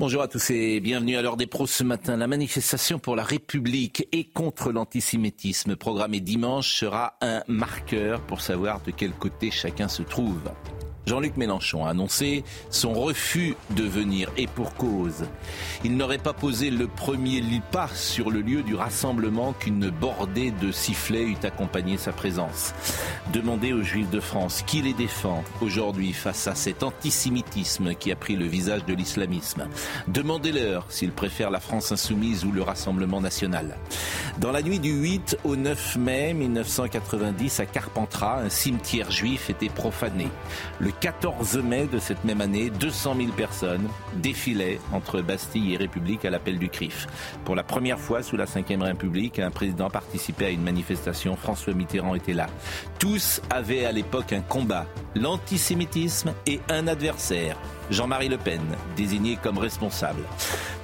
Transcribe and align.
Bonjour 0.00 0.22
à 0.22 0.28
tous 0.28 0.48
et 0.48 0.80
bienvenue 0.80 1.16
à 1.16 1.20
l'heure 1.20 1.36
des 1.36 1.46
pros 1.46 1.66
ce 1.66 1.84
matin. 1.84 2.16
La 2.16 2.26
manifestation 2.26 2.98
pour 2.98 3.16
la 3.16 3.22
République 3.22 4.08
et 4.12 4.24
contre 4.24 4.72
l'antisémitisme 4.72 5.76
programmée 5.76 6.20
dimanche 6.20 6.74
sera 6.74 7.18
un 7.20 7.42
marqueur 7.48 8.22
pour 8.22 8.40
savoir 8.40 8.80
de 8.80 8.92
quel 8.92 9.12
côté 9.12 9.50
chacun 9.50 9.88
se 9.88 10.02
trouve. 10.02 10.40
Jean-Luc 11.06 11.36
Mélenchon 11.36 11.84
a 11.84 11.90
annoncé 11.90 12.44
son 12.70 12.92
refus 12.92 13.56
de 13.70 13.84
venir 13.84 14.30
et 14.36 14.46
pour 14.46 14.74
cause. 14.74 15.24
Il 15.84 15.96
n'aurait 15.96 16.18
pas 16.18 16.32
posé 16.32 16.70
le 16.70 16.86
premier 16.86 17.40
pas 17.70 17.88
sur 17.94 18.30
le 18.30 18.40
lieu 18.40 18.62
du 18.62 18.74
rassemblement 18.74 19.52
qu'une 19.52 19.90
bordée 19.90 20.50
de 20.50 20.70
sifflets 20.72 21.24
eût 21.24 21.36
accompagné 21.42 21.96
sa 21.96 22.12
présence. 22.12 22.74
Demandez 23.32 23.72
aux 23.72 23.82
Juifs 23.82 24.10
de 24.10 24.20
France 24.20 24.62
qui 24.66 24.82
les 24.82 24.92
défend 24.92 25.42
aujourd'hui 25.60 26.12
face 26.12 26.46
à 26.46 26.54
cet 26.54 26.82
antisémitisme 26.82 27.94
qui 27.94 28.12
a 28.12 28.16
pris 28.16 28.36
le 28.36 28.46
visage 28.46 28.84
de 28.84 28.94
l'islamisme. 28.94 29.68
Demandez-leur 30.08 30.86
s'ils 30.88 31.12
préfèrent 31.12 31.50
la 31.50 31.60
France 31.60 31.92
insoumise 31.92 32.44
ou 32.44 32.52
le 32.52 32.62
Rassemblement 32.62 33.20
national. 33.20 33.76
Dans 34.38 34.52
la 34.52 34.62
nuit 34.62 34.78
du 34.78 34.92
8 34.92 35.38
au 35.44 35.56
9 35.56 35.96
mai 35.96 36.34
1990 36.34 37.60
à 37.60 37.66
Carpentras, 37.66 38.40
un 38.40 38.48
cimetière 38.48 39.10
juif 39.10 39.50
était 39.50 39.68
profané. 39.68 40.28
14 40.92 41.58
mai 41.58 41.86
de 41.86 41.98
cette 41.98 42.24
même 42.24 42.40
année, 42.40 42.70
200 42.70 43.14
000 43.16 43.28
personnes 43.32 43.88
défilaient 44.16 44.80
entre 44.92 45.20
Bastille 45.20 45.74
et 45.74 45.76
République 45.76 46.24
à 46.24 46.30
l'appel 46.30 46.58
du 46.58 46.68
CRIF. 46.68 47.06
Pour 47.44 47.54
la 47.54 47.62
première 47.62 47.98
fois 47.98 48.22
sous 48.22 48.36
la 48.36 48.44
Ve 48.44 48.82
République, 48.82 49.38
un 49.38 49.50
président 49.50 49.90
participait 49.90 50.46
à 50.46 50.50
une 50.50 50.62
manifestation. 50.62 51.36
François 51.36 51.74
Mitterrand 51.74 52.14
était 52.14 52.32
là. 52.32 52.46
Tous 52.98 53.40
avaient 53.50 53.84
à 53.84 53.92
l'époque 53.92 54.32
un 54.32 54.40
combat, 54.40 54.86
l'antisémitisme 55.14 56.34
et 56.46 56.60
un 56.68 56.86
adversaire, 56.86 57.56
Jean-Marie 57.90 58.28
Le 58.28 58.38
Pen, 58.38 58.62
désigné 58.96 59.36
comme 59.42 59.58
responsable. 59.58 60.22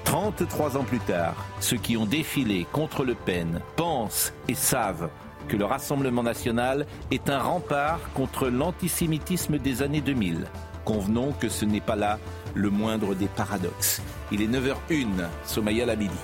33 0.05 0.77
ans 0.77 0.85
plus 0.85 1.01
tard, 1.01 1.45
ceux 1.61 1.77
qui 1.77 1.97
ont 1.97 2.07
défilé 2.07 2.67
contre 2.73 3.05
Le 3.05 3.15
Pen 3.15 3.61
pensent 3.75 4.33
et 4.49 4.55
savent 4.55 5.11
que 5.47 5.57
le 5.57 5.65
Rassemblement 5.65 6.23
national 6.23 6.87
est 7.11 7.31
un 7.31 7.41
rempart 7.41 8.01
contre 8.15 8.49
l'antisémitisme 8.49 9.59
des 9.59 9.83
années 9.83 10.01
2000. 10.01 10.47
Convenons 10.85 11.33
que 11.33 11.49
ce 11.49 11.65
n'est 11.65 11.81
pas 11.81 11.97
là 11.97 12.19
le 12.55 12.71
moindre 12.71 13.15
des 13.15 13.29
paradoxes. 13.29 14.01
Il 14.33 14.43
est 14.43 14.47
9h01, 14.47 15.07
Somaya 15.45 15.87
Labidi. 15.87 16.15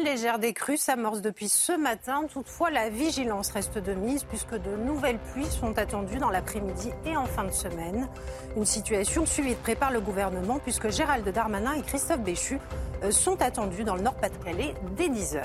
Une 0.00 0.06
légère 0.06 0.38
décrue 0.38 0.78
s'amorce 0.78 1.20
depuis 1.20 1.50
ce 1.50 1.72
matin. 1.72 2.22
Toutefois, 2.32 2.70
la 2.70 2.88
vigilance 2.88 3.50
reste 3.50 3.76
de 3.76 3.92
mise 3.92 4.24
puisque 4.24 4.54
de 4.54 4.76
nouvelles 4.76 5.18
pluies 5.18 5.50
sont 5.50 5.76
attendues 5.76 6.16
dans 6.16 6.30
l'après-midi 6.30 6.90
et 7.04 7.18
en 7.18 7.26
fin 7.26 7.44
de 7.44 7.50
semaine. 7.50 8.08
Une 8.56 8.64
situation 8.64 9.26
suivie 9.26 9.54
de 9.54 9.60
près 9.60 9.74
par 9.74 9.90
le 9.90 10.00
gouvernement 10.00 10.58
puisque 10.58 10.88
Gérald 10.88 11.28
Darmanin 11.28 11.74
et 11.74 11.82
Christophe 11.82 12.20
Béchu 12.20 12.58
euh, 13.02 13.10
sont 13.10 13.42
attendus 13.42 13.84
dans 13.84 13.94
le 13.94 14.00
Nord-Pas-de-Calais 14.00 14.74
dès 14.96 15.08
10h. 15.08 15.42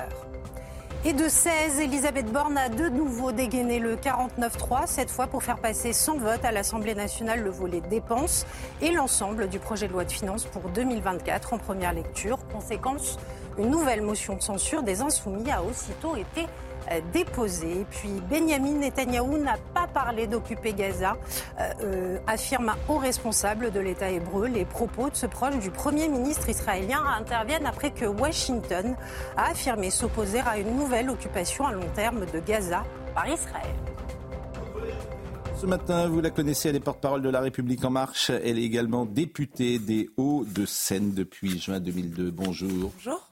Et 1.04 1.12
de 1.12 1.28
16, 1.28 1.78
Elisabeth 1.78 2.32
Borne 2.32 2.56
a 2.56 2.68
de 2.68 2.88
nouveau 2.88 3.32
dégainé 3.32 3.78
le 3.78 3.96
49-3, 3.96 4.86
cette 4.86 5.10
fois 5.10 5.26
pour 5.26 5.42
faire 5.42 5.58
passer 5.58 5.92
sans 5.92 6.16
vote 6.16 6.44
à 6.44 6.50
l'Assemblée 6.50 6.94
nationale 6.94 7.44
le 7.44 7.50
volet 7.50 7.80
dépenses 7.80 8.46
et 8.80 8.90
l'ensemble 8.90 9.48
du 9.48 9.58
projet 9.58 9.86
de 9.86 9.92
loi 9.92 10.04
de 10.04 10.10
finances 10.10 10.46
pour 10.46 10.62
2024 10.70 11.52
en 11.52 11.58
première 11.58 11.92
lecture. 11.92 12.38
Conséquence, 12.52 13.18
une 13.58 13.70
nouvelle 13.70 14.02
motion 14.02 14.36
de 14.36 14.42
censure 14.42 14.82
des 14.82 15.02
insoumis 15.02 15.50
a 15.50 15.62
aussitôt 15.62 16.16
été 16.16 16.46
euh, 16.90 17.00
déposée. 17.12 17.86
Puis 17.90 18.10
Benjamin 18.30 18.78
Netanyahou 18.78 19.38
n'a 19.38 19.56
pas 19.74 19.86
parlé 19.86 20.26
d'occuper 20.26 20.72
Gaza, 20.72 21.16
euh, 21.58 21.72
euh, 21.82 22.18
affirme 22.26 22.70
un 22.70 22.76
haut 22.88 22.98
responsable 22.98 23.72
de 23.72 23.80
l'État 23.80 24.10
hébreu. 24.10 24.46
Les 24.46 24.64
propos 24.64 25.10
de 25.10 25.16
ce 25.16 25.26
proche 25.26 25.58
du 25.58 25.70
Premier 25.70 26.08
ministre 26.08 26.48
israélien 26.48 27.02
interviennent 27.18 27.66
après 27.66 27.90
que 27.90 28.06
Washington 28.06 28.94
a 29.36 29.50
affirmé 29.50 29.90
s'opposer 29.90 30.40
à 30.40 30.58
une 30.58 30.76
nouvelle 30.76 31.10
occupation 31.10 31.66
à 31.66 31.72
long 31.72 31.88
terme 31.94 32.26
de 32.26 32.38
Gaza 32.40 32.84
par 33.14 33.26
Israël. 33.28 33.74
Ce 35.58 35.64
matin, 35.64 36.06
vous 36.06 36.20
la 36.20 36.28
connaissez, 36.28 36.68
elle 36.68 36.76
est 36.76 36.80
porte-parole 36.80 37.22
de 37.22 37.30
La 37.30 37.40
République 37.40 37.82
En 37.82 37.88
Marche. 37.88 38.28
Elle 38.28 38.58
est 38.58 38.62
également 38.62 39.06
députée 39.06 39.78
des 39.78 40.10
Hauts-de-Seine 40.18 41.14
depuis 41.14 41.58
juin 41.58 41.80
2002. 41.80 42.30
Bonjour. 42.30 42.92
Bonjour. 42.94 43.25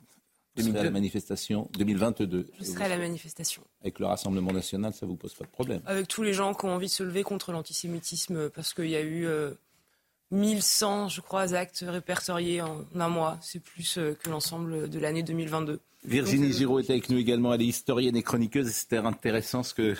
Vous 0.56 0.62
serez 0.62 0.78
à 0.78 0.84
la 0.84 0.90
manifestation 0.90 1.68
2022. 1.78 2.46
Je 2.58 2.64
serai 2.64 2.84
à 2.84 2.88
la 2.88 2.98
manifestation. 2.98 3.62
Avec 3.82 3.98
le 3.98 4.06
Rassemblement 4.06 4.52
national, 4.52 4.92
ça 4.94 5.04
vous 5.04 5.16
pose 5.16 5.34
pas 5.34 5.44
de 5.44 5.50
problème 5.50 5.80
Avec 5.86 6.06
tous 6.06 6.22
les 6.22 6.32
gens 6.32 6.54
qui 6.54 6.64
ont 6.66 6.74
envie 6.74 6.86
de 6.86 6.92
se 6.92 7.02
lever 7.02 7.22
contre 7.24 7.52
l'antisémitisme, 7.52 8.50
parce 8.50 8.72
qu'il 8.72 8.88
y 8.88 8.96
a 8.96 9.00
eu 9.00 9.26
euh, 9.26 9.52
1100, 10.30 11.08
je 11.08 11.20
crois, 11.20 11.54
actes 11.54 11.84
répertoriés 11.86 12.60
en 12.60 12.84
un 12.94 13.08
mois. 13.08 13.38
C'est 13.42 13.62
plus 13.62 13.98
euh, 13.98 14.14
que 14.14 14.30
l'ensemble 14.30 14.88
de 14.88 14.98
l'année 14.98 15.22
2022. 15.22 15.80
Virginie 16.04 16.50
euh, 16.50 16.52
Giraud 16.52 16.78
est 16.78 16.90
avec 16.90 17.08
nous 17.08 17.18
également. 17.18 17.52
Elle 17.54 17.62
est 17.62 17.66
historienne 17.66 18.16
et 18.16 18.22
chroniqueuse. 18.22 18.68
C'était 18.68 18.98
intéressant 18.98 19.62
ce 19.62 19.74
que, 19.74 19.96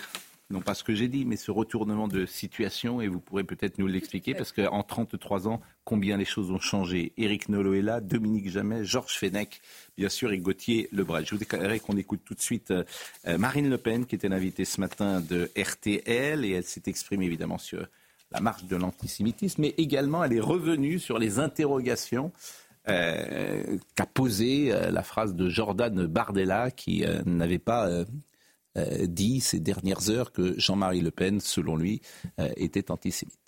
non 0.49 0.61
pas 0.61 0.73
ce 0.73 0.83
que 0.83 0.93
j'ai 0.93 1.07
dit, 1.07 1.25
mais 1.25 1.37
ce 1.37 1.51
retournement 1.51 2.07
de 2.07 2.25
situation. 2.25 3.01
Et 3.01 3.07
vous 3.07 3.19
pourrez 3.19 3.43
peut-être 3.43 3.77
nous 3.77 3.87
l'expliquer 3.87 4.33
parce 4.35 4.51
qu'en 4.51 4.83
33 4.83 5.47
ans, 5.47 5.61
combien 5.83 6.17
les 6.17 6.25
choses 6.25 6.51
ont 6.51 6.59
changé? 6.59 7.13
Éric 7.17 7.49
Nolot 7.49 7.73
est 7.73 7.81
là, 7.81 8.01
Dominique 8.01 8.49
Jamais, 8.49 8.85
Georges 8.85 9.17
Fenech, 9.17 9.61
bien 9.97 10.09
sûr, 10.09 10.31
et 10.31 10.37
Gauthier 10.37 10.87
Lebret. 10.91 11.25
Je 11.25 11.31
vous 11.31 11.39
déclarerai 11.39 11.79
qu'on 11.79 11.97
écoute 11.97 12.21
tout 12.23 12.35
de 12.35 12.41
suite 12.41 12.71
euh, 12.71 13.37
Marine 13.37 13.69
Le 13.69 13.77
Pen, 13.77 14.05
qui 14.05 14.15
était 14.15 14.29
l'invitée 14.29 14.65
ce 14.65 14.79
matin 14.79 15.21
de 15.21 15.49
RTL. 15.57 16.45
Et 16.45 16.51
elle 16.51 16.63
s'est 16.63 16.83
exprimée 16.85 17.25
évidemment 17.25 17.57
sur 17.57 17.87
la 18.31 18.39
marche 18.39 18.65
de 18.65 18.75
l'antisémitisme, 18.75 19.61
mais 19.61 19.73
également 19.77 20.23
elle 20.23 20.33
est 20.33 20.41
revenue 20.41 20.99
sur 20.99 21.19
les 21.19 21.39
interrogations 21.39 22.31
euh, 22.87 23.77
qu'a 23.95 24.05
posé 24.05 24.71
euh, 24.71 24.91
la 24.91 25.01
phrase 25.01 25.33
de 25.33 25.49
Jordan 25.49 26.05
Bardella 26.05 26.69
qui 26.69 27.03
euh, 27.03 27.21
n'avait 27.25 27.57
pas 27.57 27.89
dit 29.07 29.41
ces 29.41 29.59
dernières 29.59 30.09
heures 30.09 30.31
que 30.31 30.59
Jean-Marie 30.59 31.01
Le 31.01 31.11
Pen, 31.11 31.39
selon 31.39 31.75
lui, 31.75 32.01
euh, 32.39 32.49
était 32.57 32.91
antisémite. 32.91 33.44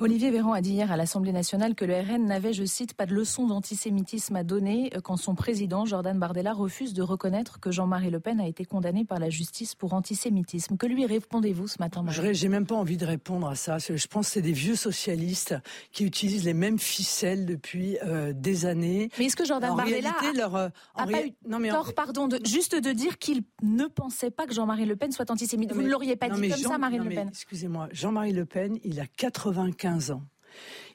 Olivier 0.00 0.30
Véran 0.30 0.52
a 0.52 0.60
dit 0.60 0.72
hier 0.72 0.90
à 0.92 0.96
l'Assemblée 0.96 1.32
nationale 1.32 1.74
que 1.74 1.84
le 1.84 1.94
RN 1.98 2.24
n'avait, 2.26 2.52
je 2.52 2.64
cite, 2.64 2.94
pas 2.94 3.06
de 3.06 3.14
leçon 3.14 3.46
d'antisémitisme 3.46 4.36
à 4.36 4.44
donner 4.44 4.90
quand 5.02 5.16
son 5.16 5.34
président, 5.34 5.84
Jordan 5.86 6.18
Bardella, 6.18 6.52
refuse 6.52 6.94
de 6.94 7.02
reconnaître 7.02 7.60
que 7.60 7.70
Jean-Marie 7.70 8.10
Le 8.10 8.20
Pen 8.20 8.40
a 8.40 8.46
été 8.46 8.64
condamné 8.64 9.04
par 9.04 9.18
la 9.18 9.30
justice 9.30 9.74
pour 9.74 9.94
antisémitisme. 9.94 10.76
Que 10.76 10.86
lui 10.86 11.06
répondez-vous 11.06 11.68
ce 11.68 11.76
matin 11.80 12.04
J'ai 12.32 12.48
même 12.48 12.66
pas 12.66 12.74
envie 12.76 12.96
de 12.96 13.06
répondre 13.06 13.48
à 13.48 13.54
ça. 13.54 13.78
Je 13.78 14.06
pense 14.06 14.26
que 14.28 14.32
c'est 14.34 14.42
des 14.42 14.52
vieux 14.52 14.76
socialistes 14.76 15.54
qui 15.92 16.04
utilisent 16.04 16.44
les 16.44 16.54
mêmes 16.54 16.78
ficelles 16.78 17.46
depuis 17.46 17.98
euh, 18.04 18.32
des 18.32 18.66
années. 18.66 19.08
Mais 19.18 19.26
est-ce 19.26 19.36
que 19.36 19.44
Jordan 19.44 19.72
En 19.72 19.76
Bardella 19.76 20.10
réalité, 20.12 20.26
a- 20.28 20.32
leur, 20.40 20.56
euh, 20.56 20.68
a 20.94 21.06
pas 21.06 21.26
eu 21.26 21.32
non, 21.48 21.58
mais 21.58 21.70
en- 21.70 21.74
tort, 21.82 21.94
pardon, 21.94 22.28
de, 22.28 22.38
juste 22.44 22.74
de 22.74 22.92
dire 22.92 23.18
qu'il 23.18 23.42
ne 23.62 23.86
pensait 23.86 24.30
pas 24.30 24.46
que 24.46 24.54
Jean-Marie 24.54 24.86
Le 24.86 24.96
Pen 24.96 25.12
soit 25.12 25.30
antisémite. 25.30 25.72
Vous 25.72 25.82
ne 25.82 25.88
l'auriez 25.88 26.16
pas 26.16 26.28
dit 26.28 26.40
mais 26.40 26.48
comme 26.50 26.58
Jean- 26.58 26.68
ça, 26.70 26.78
Marine 26.78 26.98
non, 27.02 27.08
Le 27.08 27.14
Pen. 27.14 27.28
Excusez-moi, 27.28 27.88
Jean-Marie 27.92 28.32
Le 28.32 28.44
Pen, 28.46 28.78
il 28.84 29.00
a 29.00 29.06
95 29.74 30.10
ans. 30.12 30.22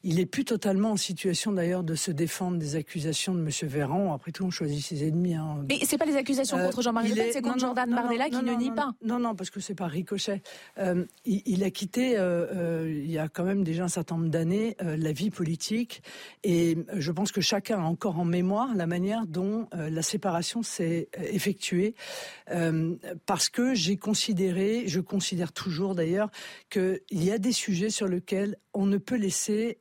Il 0.05 0.19
est 0.19 0.25
plus 0.25 0.43
totalement 0.43 0.91
en 0.91 0.97
situation 0.97 1.53
d'ailleurs 1.53 1.83
de 1.83 1.95
se 1.95 2.11
défendre 2.11 2.57
des 2.57 2.75
accusations 2.75 3.33
de 3.33 3.39
M. 3.39 3.49
Véran. 3.69 4.13
Après 4.13 4.31
tout, 4.33 4.43
on 4.43 4.49
choisit 4.51 4.83
ses 4.85 5.07
ennemis. 5.07 5.35
hein. 5.35 5.63
Mais 5.69 5.79
c'est 5.85 5.97
pas 5.97 6.05
les 6.05 6.17
accusations 6.17 6.57
Euh, 6.57 6.65
contre 6.65 6.81
Jean-Marie 6.81 7.09
Le 7.09 7.15
Pen, 7.15 7.27
est- 7.27 7.31
c'est 7.31 7.41
contre 7.41 7.55
non, 7.55 7.59
Jordan 7.67 7.89
non, 7.89 7.95
Bardella 7.95 8.29
non, 8.29 8.39
qui 8.39 8.45
ne 8.45 8.53
nie 8.55 8.71
pas. 8.71 8.91
Non, 9.01 9.17
non, 9.19 9.33
parce 9.33 9.49
que 9.49 9.61
c'est 9.61 9.75
pas 9.75 9.87
ricochet. 9.87 10.41
Euh, 10.77 11.05
il, 11.23 11.41
il 11.45 11.63
a 11.63 11.71
quitté, 11.71 12.17
euh, 12.17 12.45
euh, 12.83 12.91
il 12.93 13.09
y 13.09 13.17
a 13.17 13.29
quand 13.29 13.45
même 13.45 13.63
déjà 13.63 13.85
un 13.85 13.87
certain 13.87 14.17
nombre 14.17 14.29
d'années, 14.29 14.75
euh, 14.81 14.97
la 14.97 15.13
vie 15.13 15.29
politique. 15.29 16.03
Et 16.43 16.77
je 16.95 17.11
pense 17.13 17.31
que 17.31 17.39
chacun 17.41 17.79
a 17.79 17.83
encore 17.83 18.19
en 18.19 18.25
mémoire 18.25 18.75
la 18.75 18.87
manière 18.87 19.25
dont 19.25 19.67
euh, 19.73 19.89
la 19.89 20.01
séparation 20.01 20.63
s'est 20.63 21.07
euh, 21.17 21.23
effectuée. 21.31 21.95
Euh, 22.51 22.95
parce 23.25 23.47
que 23.47 23.73
j'ai 23.73 23.95
considéré, 23.95 24.83
je 24.87 24.99
considère 24.99 25.53
toujours 25.53 25.95
d'ailleurs, 25.95 26.29
qu'il 26.69 26.99
y 27.11 27.31
a 27.31 27.37
des 27.37 27.53
sujets 27.53 27.89
sur 27.89 28.07
lesquels 28.09 28.57
on 28.73 28.85
ne 28.87 28.97
peut 28.97 29.15
laisser 29.17 29.77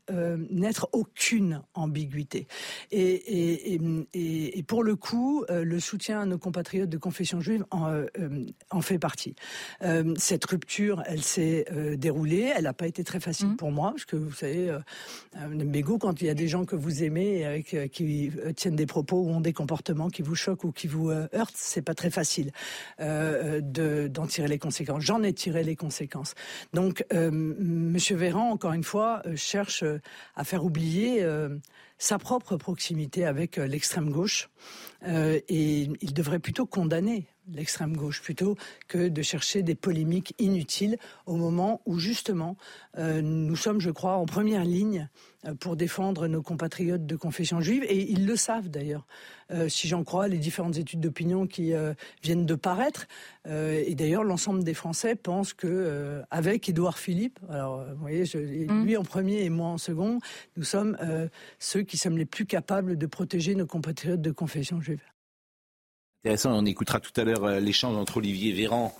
n'être 0.51 0.89
aucune 0.93 1.63
ambiguïté. 1.75 2.47
Et, 2.91 3.79
et, 4.15 4.63
pour 4.63 4.83
le 4.83 4.97
coup, 4.97 5.45
le 5.49 5.81
soutien 5.81 6.21
à 6.21 6.27
nos 6.27 6.39
compatriotes 6.39 6.89
de 6.89 6.99
confession 6.99 7.41
juive 7.41 7.65
en, 7.71 8.05
en 8.71 8.81
fait 8.81 8.99
partie. 8.99 9.35
cette 10.17 10.45
rupture, 10.45 11.03
elle 11.07 11.23
s'est 11.23 11.67
déroulée. 11.97 12.53
Elle 12.55 12.65
n'a 12.65 12.73
pas 12.73 12.87
été 12.87 13.05
très 13.05 13.21
facile 13.21 13.49
mmh. 13.49 13.57
pour 13.57 13.73
moi, 13.73 13.91
parce 13.91 14.05
que 14.05 14.17
vous 14.17 14.33
savez, 14.33 14.71
euh, 14.71 14.79
quand 15.99 16.21
il 16.21 16.27
y 16.27 16.31
a 16.31 16.35
des 16.35 16.49
gens 16.49 16.65
que 16.65 16.77
vous 16.77 17.03
aimez 17.03 17.45
avec 17.45 17.77
qui 17.93 18.31
tiennent 18.57 18.77
des 18.77 18.87
propos 18.87 19.23
ou 19.23 19.31
ont 19.31 19.41
des 19.41 19.53
comportements 19.53 20.09
qui 20.09 20.23
vous 20.23 20.35
choquent 20.35 20.65
ou 20.65 20.73
qui 20.73 20.87
vous 20.87 21.11
heurtent, 21.11 21.55
c'est 21.57 21.83
pas 21.83 21.95
très 21.95 22.11
facile 22.11 22.53
d'en 22.99 24.27
tirer 24.27 24.49
les 24.49 24.59
conséquences. 24.59 25.03
J'en 25.03 25.23
ai 25.23 25.33
tiré 25.33 25.63
les 25.63 25.77
conséquences. 25.77 26.35
Donc, 26.73 27.05
Monsieur 27.13 28.17
Véran, 28.17 28.51
encore 28.51 28.73
une 28.73 28.85
fois, 28.85 29.23
cherche 29.35 29.85
à 30.37 30.45
faire 30.45 30.65
oublier 30.65 31.25
sa 32.03 32.19
propre 32.19 32.57
proximité 32.57 33.25
avec 33.25 33.59
l'extrême 33.59 34.11
gauche 34.11 34.51
et 35.07 35.89
il 36.01 36.15
devrait 36.15 36.41
plutôt 36.41 36.67
condamner 36.67 37.29
l'extrême 37.51 37.97
gauche 37.97 38.23
plutôt 38.23 38.57
que 38.89 39.09
de 39.09 39.23
chercher 39.23 39.63
des 39.63 39.75
polémiques 39.75 40.35
inutiles 40.39 40.99
au 41.27 41.37
moment 41.37 41.81
où 41.87 41.99
justement 41.99 42.57
euh, 42.99 43.21
nous 43.21 43.57
sommes, 43.57 43.81
je 43.81 43.91
crois, 43.91 44.17
en 44.17 44.27
première 44.27 44.65
ligne 44.65 45.09
euh, 45.47 45.55
pour 45.55 45.77
défendre 45.77 46.29
nos 46.29 46.43
compatriotes 46.43 47.05
de 47.05 47.17
confession 47.17 47.61
juive 47.61 47.85
et 47.85 48.11
ils 48.11 48.27
le 48.27 48.37
savent 48.37 48.69
d'ailleurs. 48.69 49.07
Euh, 49.51 49.69
si 49.69 49.89
j'en 49.89 50.05
crois 50.05 50.29
les 50.29 50.39
différentes 50.39 50.79
études 50.79 51.01
d'opinion 51.01 51.47
qui 51.47 51.75
viennent 52.23 52.47
de 52.47 52.55
paraître 52.55 53.07
et 53.47 53.95
d'ailleurs 53.95 54.25
l'ensemble 54.25 54.63
des 54.63 54.75
Français 54.75 55.15
pensent 55.15 55.53
que 55.53 56.23
avec 56.31 56.69
Édouard 56.69 56.99
Philippe, 56.99 57.39
alors 57.51 57.85
vous 57.85 58.01
voyez, 58.01 58.25
mmh. 58.35 58.85
lui 58.85 58.97
en 58.97 59.03
premier 59.03 59.43
et 59.43 59.51
moi 59.51 59.69
en 59.69 59.79
second, 59.79 60.21
nous 60.57 60.65
sommes 60.65 60.97
ceux 61.59 61.83
qui 61.83 61.92
sommes 61.97 62.19
les 62.19 62.27
plus 62.27 62.47
capables 62.47 62.97
de 62.97 63.07
protéger 63.07 63.55
nos 63.55 63.67
compatriotes 63.67 64.21
de 64.21 64.31
confession 64.31 64.81
juive 64.81 65.03
intéressant. 66.25 66.57
On 66.57 66.65
écoutera 66.65 67.01
tout 67.01 67.13
à 67.21 67.25
l'heure 67.25 67.45
euh, 67.45 67.61
l'échange 67.61 67.97
entre 67.97 68.19
Olivier 68.19 68.53
Véran 68.53 68.95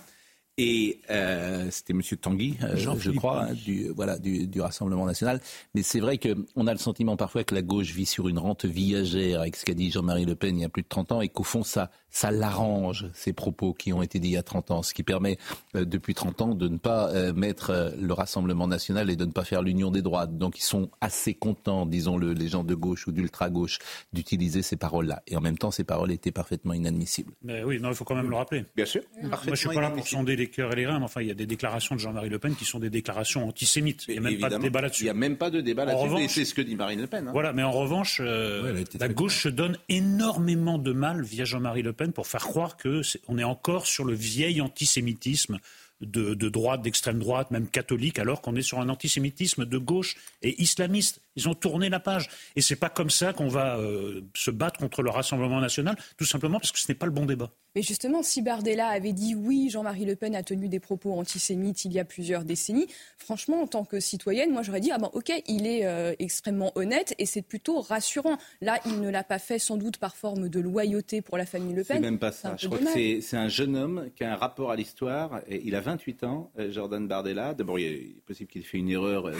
et 0.57 0.99
euh, 1.09 1.69
c'était 1.71 1.93
Monsieur 1.93 2.15
Tanguy, 2.15 2.57
euh, 2.61 2.75
je 2.75 3.11
crois, 3.11 3.45
hein, 3.45 3.53
du 3.53 3.89
voilà 3.89 4.19
du, 4.19 4.45
du, 4.45 4.61
Rassemblement 4.61 5.05
national. 5.05 5.41
Mais 5.73 5.81
c'est 5.81 5.99
vrai 5.99 6.19
qu'on 6.19 6.67
a 6.67 6.73
le 6.73 6.79
sentiment 6.79 7.17
parfois 7.17 7.43
que 7.43 7.55
la 7.55 7.63
gauche 7.63 7.91
vit 7.91 8.05
sur 8.05 8.27
une 8.27 8.37
rente 8.37 8.65
viagère 8.65 9.41
avec 9.41 9.55
ce 9.55 9.65
qu'a 9.65 9.73
dit 9.73 9.89
Jean-Marie 9.89 10.25
Le 10.25 10.35
Pen 10.35 10.55
il 10.57 10.61
y 10.61 10.65
a 10.65 10.69
plus 10.69 10.83
de 10.83 10.87
30 10.87 11.11
ans 11.13 11.21
et 11.21 11.29
qu'au 11.29 11.43
fond 11.43 11.63
ça 11.63 11.89
ça 12.13 12.29
l'arrange, 12.29 13.07
ces 13.13 13.33
propos 13.33 13.73
qui 13.73 13.91
ont 13.91 14.03
été 14.03 14.19
dits 14.19 14.29
il 14.29 14.33
y 14.33 14.37
a 14.37 14.43
30 14.43 14.69
ans, 14.69 14.83
ce 14.83 14.93
qui 14.93 15.01
permet 15.01 15.39
euh, 15.75 15.83
depuis 15.83 16.13
30 16.13 16.41
ans 16.43 16.55
de 16.55 16.67
ne 16.67 16.77
pas 16.77 17.09
euh, 17.09 17.33
mettre 17.33 17.71
euh, 17.71 17.89
le 17.99 18.13
Rassemblement 18.13 18.67
national 18.67 19.09
et 19.09 19.15
de 19.15 19.25
ne 19.25 19.31
pas 19.31 19.43
faire 19.43 19.63
l'union 19.63 19.89
des 19.89 20.03
droites. 20.03 20.37
Donc 20.37 20.59
ils 20.59 20.63
sont 20.63 20.91
assez 21.01 21.33
contents, 21.33 21.87
disons-le, 21.87 22.33
les 22.33 22.47
gens 22.47 22.63
de 22.63 22.75
gauche 22.75 23.07
ou 23.07 23.11
d'ultra-gauche, 23.11 23.79
d'utiliser 24.13 24.61
ces 24.61 24.75
paroles-là. 24.75 25.23
Et 25.25 25.35
en 25.35 25.41
même 25.41 25.57
temps, 25.57 25.71
ces 25.71 25.83
paroles 25.83 26.11
étaient 26.11 26.31
parfaitement 26.31 26.73
inadmissibles. 26.73 27.33
Mais 27.41 27.63
oui, 27.63 27.79
non, 27.81 27.89
il 27.89 27.95
faut 27.95 28.05
quand 28.05 28.15
même 28.15 28.29
le 28.29 28.35
rappeler. 28.35 28.63
Bien 28.75 28.85
sûr. 28.85 29.01
Moi, 29.23 29.39
je 29.43 29.49
ne 29.49 29.55
suis 29.55 29.69
pas 29.69 29.81
là 29.81 29.89
pour 29.89 30.07
sonder 30.07 30.35
les 30.43 30.49
cœurs 30.49 30.73
et 30.73 30.75
les 30.75 30.85
reins, 30.85 30.99
mais 30.99 31.05
enfin, 31.05 31.21
il 31.21 31.27
y 31.27 31.31
a 31.31 31.35
des 31.35 31.45
déclarations 31.45 31.95
de 31.95 31.99
Jean-Marie 31.99 32.29
Le 32.29 32.39
Pen 32.39 32.55
qui 32.55 32.65
sont 32.65 32.79
des 32.79 32.89
déclarations 32.89 33.47
antisémites. 33.47 34.05
Il 34.07 34.13
n'y 34.13 34.17
a 34.19 34.21
même 34.29 34.39
pas 34.39 34.49
de 34.49 34.57
débat 34.57 34.81
là-dessus. 34.81 35.03
Il 35.03 35.05
n'y 35.05 35.09
a 35.09 35.13
même 35.13 35.37
pas 35.37 35.49
de 35.49 35.61
débat 35.61 35.85
là-dessus. 35.85 36.29
C'est 36.29 36.45
ce 36.45 36.53
que 36.53 36.61
dit 36.61 36.75
Marine 36.75 37.01
Le 37.01 37.07
Pen. 37.07 37.27
Hein. 37.27 37.31
Voilà, 37.31 37.53
mais 37.53 37.63
en 37.63 37.71
revanche, 37.71 38.21
la 38.21 39.07
gauche 39.09 39.43
se 39.43 39.49
donne 39.49 39.77
énormément 39.89 40.77
de 40.77 40.93
mal 40.93 41.23
via 41.23 41.45
Jean-Marie 41.45 41.81
Le 41.81 41.93
Pen 41.93 42.11
pour 42.11 42.27
faire 42.27 42.41
croire 42.41 42.77
que 42.77 43.01
est, 43.01 43.21
on 43.27 43.37
est 43.37 43.43
encore 43.43 43.87
sur 43.87 44.05
le 44.05 44.13
vieil 44.13 44.61
antisémitisme 44.61 45.59
de, 46.05 46.33
de 46.33 46.49
droite, 46.49 46.81
d'extrême 46.81 47.19
droite, 47.19 47.51
même 47.51 47.67
catholique, 47.67 48.19
alors 48.19 48.41
qu'on 48.41 48.55
est 48.55 48.61
sur 48.61 48.79
un 48.79 48.89
antisémitisme 48.89 49.65
de 49.65 49.77
gauche 49.77 50.15
et 50.41 50.61
islamiste. 50.61 51.21
Ils 51.35 51.49
ont 51.49 51.55
tourné 51.55 51.89
la 51.89 51.99
page. 51.99 52.29
Et 52.55 52.61
c'est 52.61 52.75
pas 52.75 52.89
comme 52.89 53.09
ça 53.09 53.33
qu'on 53.33 53.47
va 53.47 53.77
euh, 53.77 54.21
se 54.35 54.51
battre 54.51 54.79
contre 54.79 55.01
le 55.01 55.09
Rassemblement 55.09 55.59
national, 55.59 55.95
tout 56.17 56.25
simplement 56.25 56.59
parce 56.59 56.71
que 56.71 56.79
ce 56.79 56.91
n'est 56.91 56.95
pas 56.95 57.05
le 57.05 57.11
bon 57.11 57.25
débat. 57.25 57.49
Mais 57.75 57.81
justement, 57.81 58.21
si 58.21 58.43
Bardella 58.43 58.87
avait 58.87 59.13
dit 59.13 59.33
oui, 59.33 59.69
Jean-Marie 59.71 60.05
Le 60.05 60.15
Pen 60.15 60.35
a 60.35 60.43
tenu 60.43 60.67
des 60.67 60.79
propos 60.79 61.13
antisémites 61.13 61.85
il 61.85 61.93
y 61.93 61.99
a 61.99 62.05
plusieurs 62.05 62.43
décennies, 62.43 62.87
franchement, 63.17 63.63
en 63.63 63.67
tant 63.67 63.83
que 63.83 63.99
citoyenne, 63.99 64.51
moi 64.51 64.61
j'aurais 64.61 64.79
dit 64.79 64.91
ah 64.91 64.99
ben 64.99 65.09
ok, 65.13 65.31
il 65.47 65.65
est 65.65 65.85
euh, 65.85 66.13
extrêmement 66.19 66.71
honnête 66.75 67.15
et 67.17 67.25
c'est 67.25 67.41
plutôt 67.41 67.81
rassurant. 67.81 68.37
Là, 68.61 68.79
il 68.85 69.01
ne 69.01 69.09
l'a 69.09 69.23
pas 69.23 69.39
fait 69.39 69.57
sans 69.57 69.77
doute 69.77 69.97
par 69.97 70.15
forme 70.15 70.49
de 70.49 70.59
loyauté 70.59 71.21
pour 71.21 71.37
la 71.37 71.47
famille 71.47 71.73
Le 71.73 71.83
Pen. 71.83 71.97
C'est 71.97 72.01
même 72.01 72.19
pas 72.19 72.31
ça. 72.31 72.55
Je 72.59 72.67
crois 72.67 72.77
que 72.77 73.21
c'est 73.21 73.37
un 73.37 73.47
jeune 73.47 73.75
homme 73.75 74.09
qui 74.15 74.23
a 74.23 74.33
un 74.33 74.35
rapport 74.35 74.69
à 74.69 74.75
l'histoire. 74.75 75.41
Il 75.49 75.75
a 75.75 75.81
28 75.93 76.23
ans, 76.23 76.51
euh, 76.57 76.71
Jordan 76.71 77.07
Bardella. 77.07 77.53
D'abord, 77.53 77.79
il 77.79 77.85
est 77.85 78.21
possible 78.25 78.49
qu'il 78.49 78.61
ait 78.61 78.65
fait 78.65 78.79
une 78.79 78.89
erreur. 78.89 79.31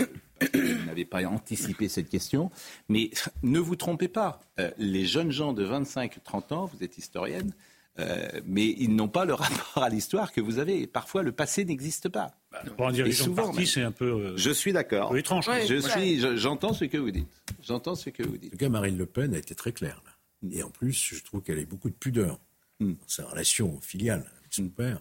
Il 0.53 0.85
n'avait 0.85 1.05
pas 1.05 1.23
anticipé 1.25 1.89
cette 1.89 2.09
question. 2.09 2.51
Mais 2.89 3.09
ne 3.41 3.59
vous 3.59 3.75
trompez 3.75 4.07
pas, 4.07 4.39
euh, 4.59 4.71
les 4.77 5.05
jeunes 5.05 5.31
gens 5.31 5.53
de 5.53 5.65
25-30 5.65 6.53
ans, 6.53 6.65
vous 6.65 6.83
êtes 6.83 6.97
historienne, 6.97 7.53
euh, 7.99 8.27
mais 8.45 8.67
ils 8.77 8.95
n'ont 8.95 9.07
pas 9.07 9.25
le 9.25 9.33
rapport 9.43 9.83
à 9.83 9.89
l'histoire 9.89 10.31
que 10.31 10.41
vous 10.41 10.59
avez. 10.59 10.87
Parfois, 10.87 11.23
le 11.23 11.31
passé 11.31 11.65
n'existe 11.65 12.09
pas. 12.09 12.35
Bah, 12.51 12.61
pour 12.75 12.87
un 12.87 12.91
dirigeant 12.91 13.25
souvent, 13.25 13.43
de 13.43 13.47
parti, 13.47 13.67
c'est 13.67 13.81
un 13.81 13.91
peu. 13.91 14.05
Euh, 14.05 14.37
je 14.37 14.51
suis 14.51 14.73
d'accord. 14.73 15.15
étrange. 15.17 15.49
je 15.67 15.79
suis, 15.79 16.19
j'entends 16.37 16.73
ce 16.73 16.85
que 16.85 16.97
vous 16.97 17.11
dites. 17.11 17.41
J'entends 17.61 17.95
ce 17.95 18.09
que 18.09 18.23
vous 18.23 18.37
dites. 18.37 18.53
En 18.53 18.57
tout 18.57 18.57
cas, 18.57 18.69
Marine 18.69 18.97
Le 18.97 19.05
Pen 19.05 19.33
a 19.33 19.37
été 19.37 19.55
très 19.55 19.71
claire 19.71 20.01
là. 20.05 20.11
Et 20.51 20.61
en 20.61 20.69
plus, 20.69 21.15
je 21.15 21.23
trouve 21.23 21.41
qu'elle 21.41 21.59
a 21.59 21.65
beaucoup 21.65 21.89
de 21.89 21.95
pudeur 21.95 22.39
hmm. 22.79 22.93
dans 22.93 23.07
sa 23.07 23.25
relation 23.25 23.79
filiale 23.81 24.25
avec 24.39 24.53
son 24.53 24.67
père. 24.69 24.99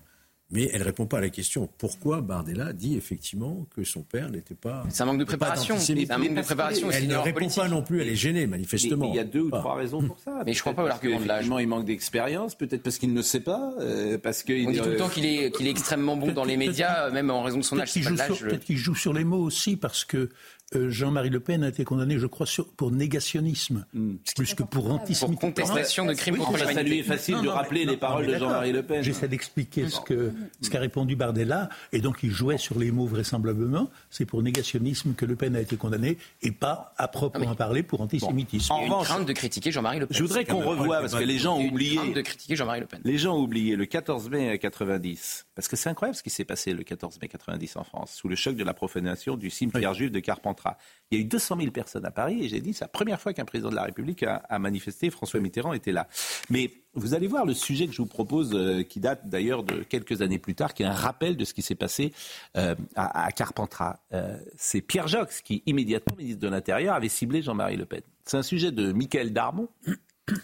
Mais 0.52 0.69
elle 0.72 0.81
ne 0.81 0.84
répond 0.84 1.06
pas 1.06 1.19
à 1.19 1.20
la 1.22 1.31
question 1.31 1.69
pourquoi 1.78 2.20
Bardella 2.20 2.75
dit 2.75 2.94
effectivement 2.94 3.66
que 3.75 3.84
son 3.84 4.02
père 4.02 4.31
n'était 4.31 4.54
pas. 4.54 4.84
C'est 4.90 5.02
un 5.02 5.06
manque 5.06 5.19
de 5.19 5.25
préparation. 5.25 5.76
un 5.76 6.19
manque 6.19 6.34
de 6.34 6.43
préparation. 6.43 6.90
Elle 6.90 7.08
ne 7.08 7.16
répond 7.16 7.49
pas 7.49 7.69
non 7.69 7.82
plus, 7.82 8.02
elle 8.02 8.08
est 8.08 8.16
gênée 8.16 8.46
manifestement. 8.46 9.08
il 9.08 9.16
y 9.16 9.19
a 9.19 9.25
deux 9.25 9.40
ou 9.40 9.50
trois 9.50 9.76
raisons 9.76 10.02
pour 10.02 10.19
ça. 10.19 10.43
Mais 10.46 10.52
je 10.52 10.58
ne 10.58 10.60
crois 10.60 10.75
pas 10.75 10.84
à 10.84 10.88
l'argument 10.88 11.20
de 11.20 11.26
l'âge. 11.26 11.46
Il 11.62 11.69
manque 11.69 11.87
d'expérience, 11.87 12.54
peut-être 12.54 12.82
parce 12.82 12.99
qu'il 12.99 13.14
ne 13.14 13.22
sait 13.22 13.40
pas, 13.40 13.72
euh, 13.81 14.19
parce 14.19 14.43
que. 14.43 14.52
On 14.66 14.70
dit 14.70 14.78
tout 14.78 14.90
le 14.90 14.96
temps 14.96 15.08
qu'il 15.08 15.25
est, 15.25 15.50
qu'il 15.56 15.66
est 15.66 15.70
extrêmement 15.70 16.16
bon 16.16 16.32
dans 16.32 16.44
les 16.44 16.58
médias, 16.58 17.10
même 17.10 17.31
en 17.31 17.43
raison 17.43 17.58
de 17.58 17.64
son 17.64 17.81
âge. 17.81 17.93
Peut-être 17.94 18.64
qu'il 18.64 18.76
joue 18.76 18.94
sur 18.94 19.14
les 19.14 19.25
mots 19.25 19.43
aussi, 19.43 19.76
parce 19.76 20.05
que 20.05 20.28
euh, 20.74 20.90
Jean-Marie 20.90 21.30
Le 21.30 21.40
Pen 21.40 21.64
a 21.64 21.69
été 21.69 21.84
condamné, 21.84 22.19
je 22.19 22.26
crois, 22.26 22.46
pour 22.76 22.90
négationnisme, 22.90 23.86
hmm. 23.92 24.14
plus 24.36 24.54
que 24.54 24.62
pour 24.62 24.90
antisémitisme. 24.90 25.32
Pour 25.32 25.40
contestation 25.40 26.06
de 26.06 26.14
crimes 26.14 26.38
contre 26.38 26.58
Ça 26.58 26.82
lui 26.82 27.00
est 27.00 27.02
facile 27.02 27.40
de 27.42 27.48
rappeler 27.48 27.84
les 27.84 27.96
paroles 27.96 28.26
de 28.26 28.36
Jean-Marie 28.36 28.72
Le 28.72 28.82
Pen. 28.82 29.02
J'essaie 29.02 29.28
d'expliquer 29.28 29.88
ce 29.88 30.00
qu'a 30.00 30.14
ce 30.60 30.76
répondu 30.76 31.16
Bardella, 31.16 31.69
et 31.92 32.00
donc 32.00 32.19
il 32.22 32.30
jouait 32.30 32.58
sur 32.58 32.78
les 32.78 32.90
mots 32.90 33.06
vraisemblablement. 33.06 33.90
C'est 34.10 34.24
pour 34.24 34.42
négationnisme 34.42 35.14
que 35.14 35.24
Le 35.24 35.36
Pen 35.36 35.56
a 35.56 35.60
été 35.60 35.76
condamné, 35.76 36.19
et 36.42 36.52
pas 36.52 36.94
à 36.96 37.08
proprement 37.08 37.50
ah 37.52 37.56
parler 37.56 37.82
pour 37.82 38.00
antisémitisme. 38.00 38.72
En 38.72 38.82
revanche, 38.82 39.06
crainte 39.06 39.26
de 39.26 39.32
critiquer 39.32 39.70
Jean-Marie 39.70 40.00
Le 40.00 40.06
Pen. 40.06 40.16
Je 40.16 40.22
voudrais 40.22 40.44
qu'on 40.44 40.60
revoie, 40.60 41.00
parce 41.00 41.14
que 41.14 41.24
les 41.24 41.38
gens 41.38 41.56
ont 41.56 41.66
oublié. 41.66 42.12
de 42.12 42.20
critiquer 42.20 42.56
Jean-Marie 42.56 42.80
Le 42.80 42.86
Pen. 42.86 43.00
Les 43.04 43.19
gens 43.19 43.36
ont 43.36 43.42
oublié 43.42 43.76
le 43.76 43.86
14 43.86 44.30
mai 44.30 44.58
90, 44.58 45.46
parce 45.54 45.69
que 45.69 45.76
c'est 45.76 45.88
incroyable 45.88 46.16
ce 46.16 46.22
qui 46.22 46.30
s'est 46.30 46.44
passé 46.44 46.72
le 46.72 46.82
14 46.82 47.19
mai 47.20 47.28
90 47.28 47.76
en 47.76 47.84
France, 47.84 48.12
sous 48.12 48.28
le 48.28 48.36
choc 48.36 48.56
de 48.56 48.64
la 48.64 48.74
profanation 48.74 49.36
du 49.36 49.50
cimetière 49.50 49.94
juif 49.94 50.10
de 50.10 50.20
Carpentras. 50.20 50.61
Il 51.10 51.19
y 51.19 51.20
a 51.20 51.24
eu 51.24 51.26
200 51.26 51.56
000 51.58 51.70
personnes 51.70 52.06
à 52.06 52.10
Paris 52.10 52.42
et 52.42 52.48
j'ai 52.48 52.60
dit 52.60 52.72
c'est 52.72 52.84
la 52.84 52.88
première 52.88 53.20
fois 53.20 53.34
qu'un 53.34 53.44
président 53.44 53.69
de 53.69 53.74
la 53.74 53.82
République 53.82 54.22
a, 54.22 54.58
manifesté. 54.58 55.10
François 55.10 55.40
Mitterrand 55.40 55.74
était 55.74 55.92
là. 55.92 56.08
Mais 56.48 56.70
vous 56.94 57.14
allez 57.14 57.26
voir 57.26 57.44
le 57.44 57.54
sujet 57.54 57.86
que 57.86 57.92
je 57.92 57.98
vous 57.98 58.06
propose, 58.06 58.54
euh, 58.54 58.82
qui 58.82 59.00
date 59.00 59.28
d'ailleurs 59.28 59.62
de 59.62 59.82
quelques 59.82 60.22
années 60.22 60.38
plus 60.38 60.54
tard, 60.54 60.72
qui 60.72 60.82
est 60.82 60.86
un 60.86 60.92
rappel 60.92 61.36
de 61.36 61.44
ce 61.44 61.52
qui 61.52 61.62
s'est 61.62 61.74
passé 61.74 62.12
euh, 62.56 62.74
à, 62.94 63.31
Carpentras. 63.32 64.00
Euh, 64.12 64.38
c'est 64.56 64.81
Pierre 64.81 65.08
Jox 65.08 65.42
qui, 65.42 65.62
immédiatement 65.66 66.16
ministre 66.16 66.40
de 66.40 66.48
l'Intérieur, 66.48 66.94
avait 66.94 67.08
ciblé 67.08 67.42
Jean-Marie 67.42 67.76
Le 67.76 67.84
Pen. 67.84 68.02
C'est 68.24 68.38
un 68.38 68.42
sujet 68.42 68.72
de 68.72 68.92
Michael 68.92 69.32
Darmon, 69.32 69.69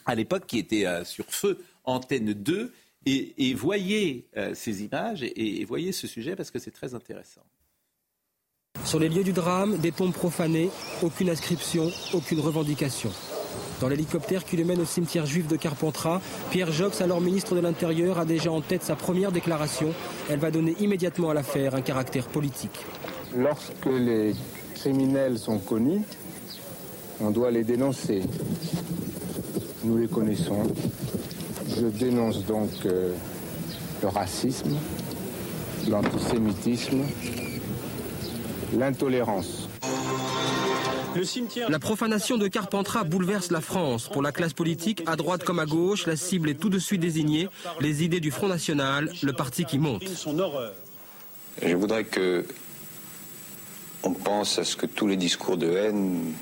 à 0.04 0.14
l'époque, 0.14 0.46
qui 0.46 0.58
était 0.58 0.86
sur 1.04 1.26
feu 1.26 1.64
Antenne 1.84 2.34
2, 2.34 2.72
et, 3.06 3.54
voyez 3.54 4.28
ces 4.52 4.84
images 4.84 5.22
et 5.22 5.64
voyez 5.64 5.92
ce 5.92 6.06
sujet 6.06 6.36
parce 6.36 6.50
que 6.50 6.58
c'est 6.58 6.72
très 6.72 6.94
intéressant. 6.94 7.42
Sur 8.84 8.98
les 8.98 9.08
lieux 9.08 9.24
du 9.24 9.32
drame, 9.32 9.76
des 9.76 9.92
tombes 9.92 10.12
profanées, 10.12 10.70
aucune 11.02 11.30
inscription, 11.30 11.90
aucune 12.14 12.40
revendication. 12.40 13.10
Dans 13.80 13.88
l'hélicoptère 13.88 14.44
qui 14.44 14.56
le 14.56 14.64
mène 14.64 14.80
au 14.80 14.84
cimetière 14.84 15.26
juif 15.26 15.46
de 15.46 15.56
Carpentras, 15.56 16.20
Pierre 16.50 16.72
Jox, 16.72 17.00
alors 17.00 17.20
ministre 17.20 17.54
de 17.54 17.60
l'Intérieur, 17.60 18.18
a 18.18 18.24
déjà 18.24 18.50
en 18.50 18.60
tête 18.60 18.82
sa 18.82 18.96
première 18.96 19.30
déclaration. 19.30 19.92
Elle 20.28 20.40
va 20.40 20.50
donner 20.50 20.74
immédiatement 20.80 21.30
à 21.30 21.34
l'affaire 21.34 21.74
un 21.74 21.80
caractère 21.80 22.26
politique. 22.26 22.84
Lorsque 23.36 23.86
les 23.86 24.34
criminels 24.74 25.38
sont 25.38 25.58
connus, 25.58 26.02
on 27.20 27.30
doit 27.30 27.50
les 27.50 27.64
dénoncer. 27.64 28.22
Nous 29.84 29.96
les 29.98 30.08
connaissons. 30.08 30.62
Je 31.76 31.86
dénonce 31.86 32.44
donc 32.44 32.70
euh, 32.86 33.12
le 34.02 34.08
racisme, 34.08 34.76
l'antisémitisme, 35.88 37.02
l'intolérance. 38.76 39.68
La 41.68 41.78
profanation 41.78 42.36
de 42.38 42.48
Carpentras 42.48 43.04
bouleverse 43.04 43.50
la 43.50 43.60
France. 43.60 44.08
Pour 44.08 44.22
la 44.22 44.30
classe 44.30 44.52
politique, 44.52 45.02
à 45.06 45.16
droite 45.16 45.42
comme 45.42 45.58
à 45.58 45.66
gauche, 45.66 46.06
la 46.06 46.16
cible 46.16 46.50
est 46.50 46.54
tout 46.54 46.68
de 46.68 46.78
suite 46.78 47.00
désignée. 47.00 47.48
Les 47.80 48.04
idées 48.04 48.20
du 48.20 48.30
Front 48.30 48.48
National, 48.48 49.10
le 49.22 49.32
parti 49.32 49.64
qui 49.64 49.78
monte. 49.78 50.04
Je 51.60 51.74
voudrais 51.74 52.04
que 52.04 52.44
on 54.04 54.12
pense 54.12 54.58
à 54.60 54.64
ce 54.64 54.76
que 54.76 54.86
tous 54.86 55.08
les 55.08 55.16
discours 55.16 55.56
de 55.56 55.66
haine, 55.66 56.32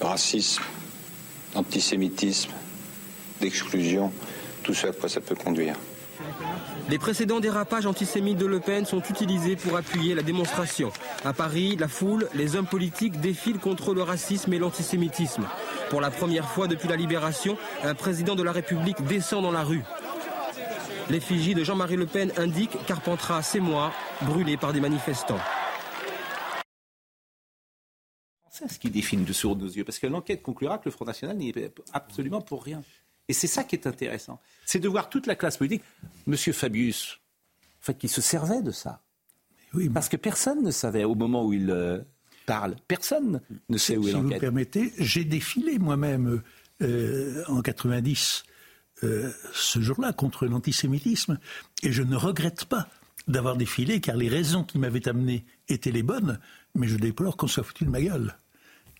de 0.00 0.04
racisme, 0.04 0.62
d'antisémitisme, 1.52 2.50
d'exclusion, 3.42 4.10
tout 4.62 4.72
ce 4.72 4.86
à 4.86 4.92
quoi 4.92 5.10
ça 5.10 5.20
peut 5.20 5.34
conduire. 5.34 5.76
Les 6.90 6.98
précédents 6.98 7.40
dérapages 7.40 7.86
antisémites 7.86 8.36
de 8.36 8.44
Le 8.44 8.60
Pen 8.60 8.84
sont 8.84 9.00
utilisés 9.00 9.56
pour 9.56 9.74
appuyer 9.74 10.14
la 10.14 10.22
démonstration. 10.22 10.92
À 11.24 11.32
Paris, 11.32 11.76
la 11.76 11.88
foule, 11.88 12.28
les 12.34 12.56
hommes 12.56 12.66
politiques 12.66 13.20
défilent 13.20 13.58
contre 13.58 13.94
le 13.94 14.02
racisme 14.02 14.52
et 14.52 14.58
l'antisémitisme. 14.58 15.46
Pour 15.88 16.02
la 16.02 16.10
première 16.10 16.46
fois 16.50 16.68
depuis 16.68 16.88
la 16.88 16.96
libération, 16.96 17.56
un 17.82 17.94
président 17.94 18.34
de 18.34 18.42
la 18.42 18.52
République 18.52 19.02
descend 19.04 19.42
dans 19.42 19.50
la 19.50 19.64
rue. 19.64 19.82
L'effigie 21.08 21.54
de 21.54 21.64
Jean-Marie 21.64 21.96
Le 21.96 22.06
Pen 22.06 22.32
indique 22.36 22.76
Carpentras, 22.86 23.42
c'est 23.42 23.60
moi, 23.60 23.90
brûlé 24.22 24.58
par 24.58 24.74
des 24.74 24.80
manifestants. 24.80 25.40
C'est 28.50 28.70
ce 28.70 28.78
qui 28.78 28.90
défile 28.90 29.24
dessous 29.24 29.54
nos 29.54 29.66
yeux, 29.66 29.84
parce 29.84 29.98
que 29.98 30.06
l'enquête 30.06 30.42
conclura 30.42 30.78
que 30.78 30.84
le 30.84 30.90
Front 30.90 31.06
National 31.06 31.36
n'y 31.36 31.48
est 31.48 31.72
absolument 31.94 32.42
pour 32.42 32.62
rien. 32.62 32.82
Et 33.28 33.32
c'est 33.32 33.46
ça 33.46 33.64
qui 33.64 33.76
est 33.76 33.86
intéressant. 33.86 34.40
C'est 34.66 34.80
de 34.80 34.88
voir 34.88 35.08
toute 35.08 35.26
la 35.26 35.34
classe 35.34 35.56
politique. 35.56 35.82
Monsieur 36.26 36.52
Fabius, 36.52 37.20
en 37.80 37.84
fait, 37.84 37.98
qui 37.98 38.08
se 38.08 38.20
servait 38.20 38.62
de 38.62 38.70
ça. 38.70 39.02
Oui, 39.72 39.88
Parce 39.88 40.08
que 40.08 40.16
personne 40.16 40.62
ne 40.62 40.70
savait 40.70 41.04
au 41.04 41.14
moment 41.14 41.44
où 41.44 41.52
il 41.52 41.70
euh, 41.70 42.00
parle. 42.46 42.76
Personne 42.86 43.40
ne 43.68 43.78
sait 43.78 43.96
où 43.96 44.06
est 44.06 44.12
l'enquête. 44.12 44.28
Si 44.28 44.34
vous 44.34 44.40
permettez, 44.40 44.92
j'ai 44.98 45.24
défilé 45.24 45.78
moi-même 45.78 46.42
euh, 46.82 47.42
en 47.48 47.60
90 47.60 48.44
euh, 49.02 49.32
ce 49.52 49.80
jour-là 49.80 50.12
contre 50.12 50.46
l'antisémitisme 50.46 51.38
et 51.82 51.92
je 51.92 52.02
ne 52.02 52.14
regrette 52.14 52.66
pas 52.66 52.88
d'avoir 53.26 53.56
défilé 53.56 54.00
car 54.00 54.16
les 54.16 54.28
raisons 54.28 54.62
qui 54.64 54.78
m'avaient 54.78 55.08
amené 55.08 55.44
étaient 55.68 55.90
les 55.90 56.02
bonnes, 56.02 56.38
mais 56.74 56.86
je 56.86 56.96
déplore 56.96 57.36
qu'on 57.36 57.48
soit 57.48 57.64
foutu 57.64 57.84
de 57.84 57.90
ma 57.90 58.00
gueule. 58.00 58.36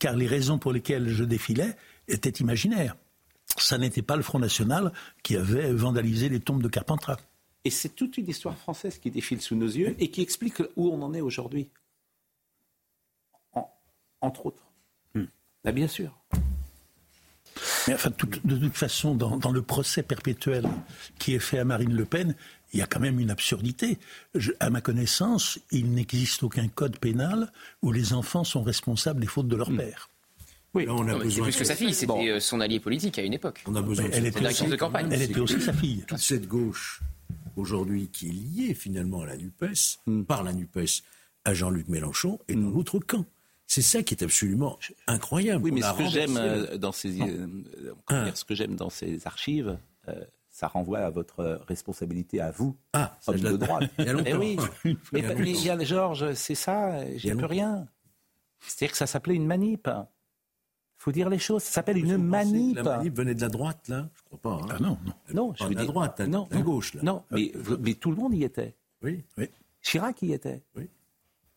Car 0.00 0.16
les 0.16 0.26
raisons 0.26 0.58
pour 0.58 0.72
lesquelles 0.72 1.08
je 1.08 1.24
défilais 1.24 1.76
étaient 2.08 2.30
imaginaires 2.30 2.96
ça 3.56 3.78
n'était 3.78 4.02
pas 4.02 4.16
le 4.16 4.22
Front 4.22 4.38
National 4.38 4.92
qui 5.22 5.36
avait 5.36 5.72
vandalisé 5.72 6.28
les 6.28 6.40
tombes 6.40 6.62
de 6.62 6.68
Carpentras. 6.68 7.18
Et 7.64 7.70
c'est 7.70 7.90
toute 7.90 8.18
une 8.18 8.28
histoire 8.28 8.56
française 8.56 8.98
qui 8.98 9.10
défile 9.10 9.40
sous 9.40 9.56
nos 9.56 9.66
yeux 9.66 9.96
et 9.98 10.10
qui 10.10 10.20
explique 10.20 10.60
où 10.76 10.90
on 10.90 11.02
en 11.02 11.14
est 11.14 11.22
aujourd'hui. 11.22 11.68
entre 14.20 14.46
autres. 14.46 14.64
Hmm. 15.14 15.24
Bah, 15.64 15.72
bien 15.72 15.88
sûr. 15.88 16.18
Mais 17.86 17.94
enfin, 17.94 18.10
de 18.10 18.56
toute 18.56 18.76
façon, 18.76 19.14
dans, 19.14 19.52
le 19.52 19.62
procès 19.62 20.02
perpétuel 20.02 20.66
qui 21.18 21.34
est 21.34 21.38
fait 21.38 21.58
à 21.58 21.64
Marine 21.64 21.94
Le 21.94 22.06
Pen, 22.06 22.34
il 22.72 22.78
y 22.78 22.82
a 22.82 22.86
quand 22.86 23.00
même 23.00 23.20
une 23.20 23.30
absurdité. 23.30 23.98
à 24.60 24.70
ma 24.70 24.80
connaissance, 24.80 25.58
il 25.70 25.92
n'existe 25.92 26.42
aucun 26.42 26.68
code 26.68 26.98
pénal 26.98 27.52
où 27.82 27.92
les 27.92 28.14
enfants 28.14 28.44
sont 28.44 28.62
responsables 28.62 29.20
des 29.20 29.26
fautes 29.26 29.48
de 29.48 29.56
leur 29.56 29.70
hmm. 29.70 29.76
père. 29.76 30.08
Oui, 30.74 30.86
on 30.88 31.06
a 31.08 31.16
besoin. 31.16 31.44
plus 31.44 31.56
que 31.56 31.64
sa 31.64 31.76
fille, 31.76 31.94
c'était 31.94 32.30
euh, 32.30 32.40
son 32.40 32.60
allié 32.60 32.80
politique 32.80 33.18
à 33.18 33.22
une 33.22 33.32
époque. 33.32 33.62
On 33.66 33.74
a 33.76 33.82
besoin. 33.82 34.06
elle 34.12 34.26
était 34.26 34.44
aussi, 34.46 34.66
de 34.66 34.76
campagne. 34.76 35.08
Elle 35.10 35.22
était 35.22 35.38
aussi 35.38 35.60
sa 35.60 35.72
fille. 35.72 36.04
Toute 36.06 36.18
cette 36.18 36.48
gauche 36.48 37.00
aujourd'hui 37.56 38.08
qui 38.08 38.28
est 38.28 38.32
liée 38.32 38.74
finalement 38.74 39.22
à 39.22 39.26
la 39.26 39.36
Nupes, 39.36 39.64
hmm. 40.06 40.24
par 40.24 40.42
la 40.42 40.52
Nupes, 40.52 40.78
à 41.44 41.54
Jean-Luc 41.54 41.88
Mélenchon 41.88 42.40
et 42.48 42.54
dans 42.54 42.60
hmm. 42.60 42.74
l'autre 42.74 42.98
camp. 42.98 43.24
C'est 43.66 43.82
ça 43.82 44.02
qui 44.02 44.14
est 44.14 44.22
absolument 44.22 44.78
incroyable. 45.06 45.64
Oui, 45.64 45.72
mais 45.72 45.80
ce 45.80 45.92
que 45.96 46.08
j'aime 46.08 46.36
euh, 46.36 46.76
dans 46.76 46.92
ces, 46.92 47.20
euh, 47.20 47.46
ah. 48.08 48.26
ce 48.34 48.44
que 48.44 48.54
j'aime 48.54 48.74
dans 48.74 48.90
ces 48.90 49.26
archives, 49.26 49.78
ça 50.50 50.68
renvoie 50.68 50.98
à 50.98 51.10
votre 51.10 51.62
responsabilité 51.66 52.40
à 52.40 52.50
vous, 52.50 52.76
ah, 52.92 53.16
homme 53.26 53.40
de 53.40 53.56
droite. 53.56 53.90
Il 53.98 54.04
y 54.04 54.08
a 54.08 54.14
eh 54.26 54.34
oui. 54.34 54.56
mais, 55.12 55.20
il 55.38 55.64
y 55.64 55.70
a 55.70 55.78
Georges, 55.82 56.34
c'est 56.34 56.54
ça, 56.54 57.00
j'ai 57.16 57.34
plus 57.34 57.46
rien. 57.46 57.86
C'est-à-dire 58.60 58.92
que 58.92 58.98
ça 58.98 59.06
s'appelait 59.06 59.34
une 59.34 59.46
manip 59.46 59.88
faut 61.04 61.12
dire 61.12 61.28
les 61.28 61.38
choses. 61.38 61.62
Ça 61.62 61.72
s'appelle 61.72 61.98
une 61.98 62.16
manip. 62.16 62.76
La 62.76 62.82
manip 62.82 63.14
venait 63.14 63.34
de 63.34 63.42
la 63.42 63.50
droite, 63.50 63.88
là? 63.88 64.08
Je 64.14 64.22
crois 64.22 64.38
pas. 64.40 64.64
Hein. 64.64 64.68
Ah 64.70 64.78
non, 64.80 64.98
non. 65.04 65.12
Non, 65.34 65.54
je 65.54 65.66
de 65.66 65.74
la 65.74 65.84
droite, 65.84 66.20
non, 66.20 66.48
de 66.50 66.54
la 66.54 66.62
gauche, 66.62 66.94
là. 66.94 67.02
Non, 67.02 67.24
mais, 67.30 67.52
mais, 67.80 67.94
tout 67.94 68.10
le 68.10 68.16
monde 68.16 68.34
y 68.34 68.42
était. 68.42 68.74
Oui, 69.02 69.22
oui. 69.36 69.50
Chirac 69.82 70.22
y 70.22 70.32
était. 70.32 70.62
Oui. 70.74 70.88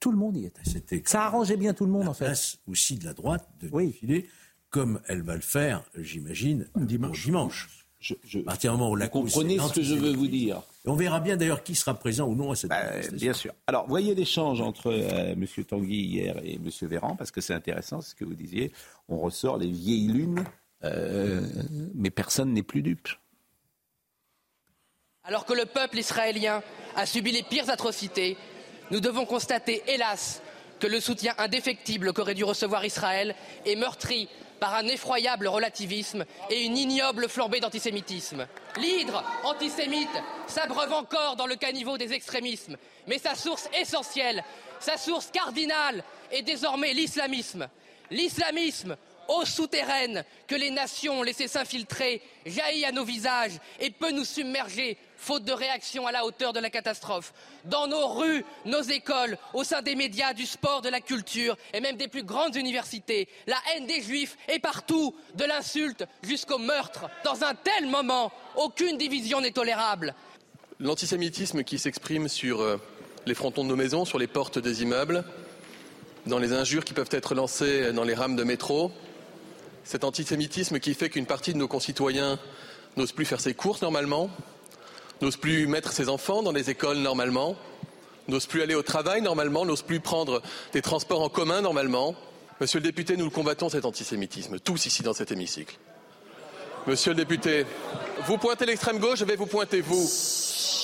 Tout 0.02 0.12
le 0.12 0.18
monde 0.18 0.36
y 0.36 0.46
était. 0.46 1.02
Ça 1.06 1.26
arrangeait 1.26 1.56
bien 1.56 1.74
tout 1.74 1.86
le 1.86 1.92
monde, 1.92 2.10
en 2.10 2.14
fait. 2.14 2.60
aussi 2.68 2.98
de 2.98 3.06
la 3.06 3.14
droite 3.14 3.48
de 3.62 3.70
défiler, 3.70 4.28
comme 4.70 5.00
elle 5.08 5.22
va 5.22 5.36
le 5.36 5.42
faire, 5.42 5.82
j'imagine, 5.96 6.68
dimanche. 6.76 7.24
dimanche. 7.24 7.77
Je, 8.00 8.14
je, 8.24 8.40
vous 8.40 9.10
comprenez 9.10 9.58
ce 9.58 9.74
que 9.74 9.82
je 9.82 9.96
veux 9.96 10.14
vous 10.14 10.28
dire. 10.28 10.62
on 10.86 10.96
verra 10.96 11.20
bien 11.20 11.36
d'ailleurs 11.36 11.64
qui 11.64 11.74
sera 11.74 11.96
présent 11.96 12.28
ou 12.28 12.36
non 12.36 12.52
à 12.52 12.56
cette 12.56 12.70
bah, 12.70 12.84
Bien 13.14 13.34
sûr. 13.34 13.54
Alors, 13.66 13.88
voyez 13.88 14.14
l'échange 14.14 14.62
entre 14.62 14.92
euh, 14.92 15.34
M. 15.34 15.46
Tanguy 15.66 15.96
hier 15.96 16.38
et 16.44 16.56
M. 16.56 16.70
Véran, 16.84 17.16
parce 17.16 17.32
que 17.32 17.42
c'est 17.42 17.56
intéressant 17.56 18.02
ce 18.02 18.14
que 18.14 18.24
vous 18.24 18.36
disiez. 18.36 18.72
On 19.10 19.18
ressort 19.18 19.58
les 19.58 19.72
vieilles 19.72 20.10
lunes, 20.10 20.44
euh, 20.84 21.42
mais 21.96 22.12
personne 22.12 22.54
n'est 22.54 22.64
plus 22.64 22.84
dupe. 22.84 23.10
Alors 25.24 25.46
que 25.46 25.54
le 25.54 25.66
peuple 25.66 25.98
israélien 25.98 26.62
a 26.96 27.08
subi 27.08 27.32
les 27.32 27.44
pires 27.44 27.70
atrocités, 27.70 28.38
nous 28.92 29.00
devons 29.00 29.26
constater, 29.26 29.82
hélas, 29.88 30.42
que 30.80 30.88
le 30.88 31.00
soutien 31.00 31.34
indéfectible 31.40 32.14
qu'aurait 32.14 32.36
dû 32.36 32.44
recevoir 32.44 32.86
Israël 32.86 33.36
est 33.66 33.76
meurtri 33.76 34.30
par 34.60 34.76
un 34.76 34.88
effroyable 34.88 35.48
relativisme 35.48 36.26
et 36.50 36.66
une 36.66 36.78
ignoble 36.78 37.30
flambée 37.30 37.60
d'antisémitisme. 37.60 38.48
L'hydre 38.78 39.24
antisémite 39.44 40.10
s'abreuve 40.48 40.94
encore 40.94 41.36
dans 41.36 41.48
le 41.48 41.56
caniveau 41.56 41.98
des 41.98 42.14
extrémismes, 42.14 42.78
mais 43.08 43.18
sa 43.18 43.36
source 43.36 43.70
essentielle, 43.80 44.44
sa 44.80 44.98
source 44.98 45.30
cardinale 45.32 46.04
est 46.32 46.44
désormais 46.44 46.94
l'islamisme. 46.94 47.68
L'islamisme, 48.12 48.96
eau 49.28 49.46
souterraine 49.46 50.24
que 50.48 50.56
les 50.56 50.72
nations 50.72 51.20
ont 51.20 51.24
laissé 51.24 51.48
s'infiltrer, 51.48 52.22
jaillit 52.46 52.86
à 52.86 52.92
nos 52.92 53.04
visages 53.04 53.60
et 53.80 53.90
peut 53.90 54.12
nous 54.12 54.26
submerger 54.26 54.98
faute 55.18 55.44
de 55.44 55.52
réaction 55.52 56.08
à 56.08 56.12
la 56.12 56.26
hauteur 56.26 56.54
de 56.54 56.60
la 56.60 56.70
catastrophe. 56.70 57.34
Dans 57.66 57.88
nos 57.88 58.08
rues, 58.08 58.46
nos 58.66 58.82
écoles, 58.82 59.38
au 59.54 59.64
sein 59.64 59.82
des 59.82 59.96
médias, 59.96 60.34
du 60.34 60.46
sport, 60.46 60.82
de 60.82 60.90
la 60.90 61.02
culture 61.02 61.58
et 61.74 61.82
même 61.82 61.98
des 61.98 62.08
plus 62.08 62.24
grandes 62.24 62.56
universités, 62.56 63.28
la 63.48 63.58
haine 63.74 63.88
des 63.88 64.02
juifs 64.02 64.38
est 64.48 64.60
partout, 64.60 65.16
de 65.36 65.46
l'insulte 65.46 66.06
jusqu'au 66.24 66.58
meurtre. 66.58 67.10
Dans 67.24 67.44
un 67.44 67.56
tel 67.56 67.88
moment, 67.88 68.32
aucune 68.56 68.98
division 68.98 69.42
n'est 69.42 69.52
tolérable. 69.52 70.14
L'antisémitisme 70.80 71.64
qui 71.64 71.80
s'exprime 71.80 72.28
sur 72.28 72.62
euh, 72.62 72.78
les 73.26 73.34
frontons 73.34 73.64
de 73.64 73.70
nos 73.70 73.76
maisons, 73.76 74.06
sur 74.06 74.20
les 74.20 74.28
portes 74.28 74.60
des 74.60 74.84
immeubles, 74.84 75.24
dans 76.28 76.40
les 76.40 76.54
injures 76.54 76.86
qui 76.86 76.94
peuvent 76.94 77.10
être 77.12 77.34
lancées 77.34 77.92
dans 77.94 78.04
les 78.04 78.14
rames 78.14 78.36
de 78.36 78.44
métro, 78.44 78.92
cet 79.84 80.04
antisémitisme 80.04 80.80
qui 80.80 80.94
fait 80.94 81.10
qu'une 81.10 81.26
partie 81.26 81.54
de 81.54 81.58
nos 81.58 81.68
concitoyens 81.68 82.38
n'ose 82.98 83.14
plus 83.14 83.26
faire 83.26 83.40
ses 83.40 83.54
courses 83.54 83.82
normalement, 83.82 84.30
n'ose 85.22 85.38
plus 85.38 85.68
mettre 85.68 85.92
ses 85.92 86.10
enfants 86.10 86.44
dans 86.44 86.52
les 86.52 86.70
écoles 86.70 86.98
normalement, 86.98 87.56
n'ose 88.28 88.46
plus 88.46 88.62
aller 88.62 88.76
au 88.76 88.84
travail 88.84 89.22
normalement, 89.22 89.66
n'ose 89.66 89.82
plus 89.82 90.00
prendre 90.00 90.42
des 90.74 90.82
transports 90.82 91.22
en 91.22 91.30
commun 91.30 91.62
normalement. 91.62 92.16
Monsieur 92.60 92.80
le 92.80 92.84
député, 92.84 93.18
nous 93.18 93.26
le 93.26 93.32
combattons 93.32 93.70
cet 93.70 93.86
antisémitisme, 93.86 94.60
tous 94.60 94.86
ici 94.86 95.04
dans 95.04 95.14
cet 95.14 95.32
hémicycle. 95.32 95.78
Monsieur 96.88 97.12
le 97.12 97.18
député, 97.18 97.66
vous 98.26 98.38
pointez 98.38 98.66
l'extrême 98.66 99.00
gauche, 99.00 99.20
je 99.20 99.26
vais 99.26 99.36
vous 99.36 99.46
pointer 99.46 99.82
vous. 99.82 100.10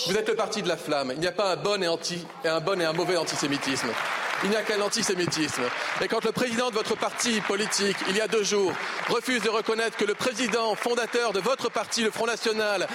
Vous 0.08 0.18
êtes 0.18 0.28
le 0.28 0.36
parti 0.36 0.62
de 0.62 0.68
la 0.68 0.76
flamme. 0.76 1.12
Il 1.14 1.20
n'y 1.20 1.28
a 1.28 1.32
pas 1.32 1.54
un 1.54 1.56
bon 1.56 1.82
et, 1.82 1.88
anti, 1.88 2.26
et 2.44 2.50
un 2.50 2.60
bon 2.60 2.80
et 2.80 2.84
un 2.84 2.92
mauvais 2.92 3.16
antisémitisme. 3.16 3.88
Il 4.44 4.50
n'y 4.50 4.58
a 4.58 4.64
qu'un 4.64 4.82
antisémitisme. 4.82 5.64
Et 6.02 6.10
quand 6.10 6.26
le 6.26 6.34
président 6.34 6.70
de 6.70 6.76
votre 6.76 6.98
parti 6.98 7.40
politique, 7.40 7.96
il 8.10 8.18
y 8.18 8.22
a 8.22 8.28
deux 8.28 8.44
jours, 8.44 8.74
refuse 9.08 9.42
de 9.42 9.50
reconnaître 9.50 9.96
que 9.96 10.04
le 10.04 10.14
président 10.14 10.76
fondateur 10.76 11.32
de 11.32 11.40
votre 11.40 11.72
parti, 11.72 12.04
le 12.04 12.12
Front 12.12 12.26
National, 12.26 12.88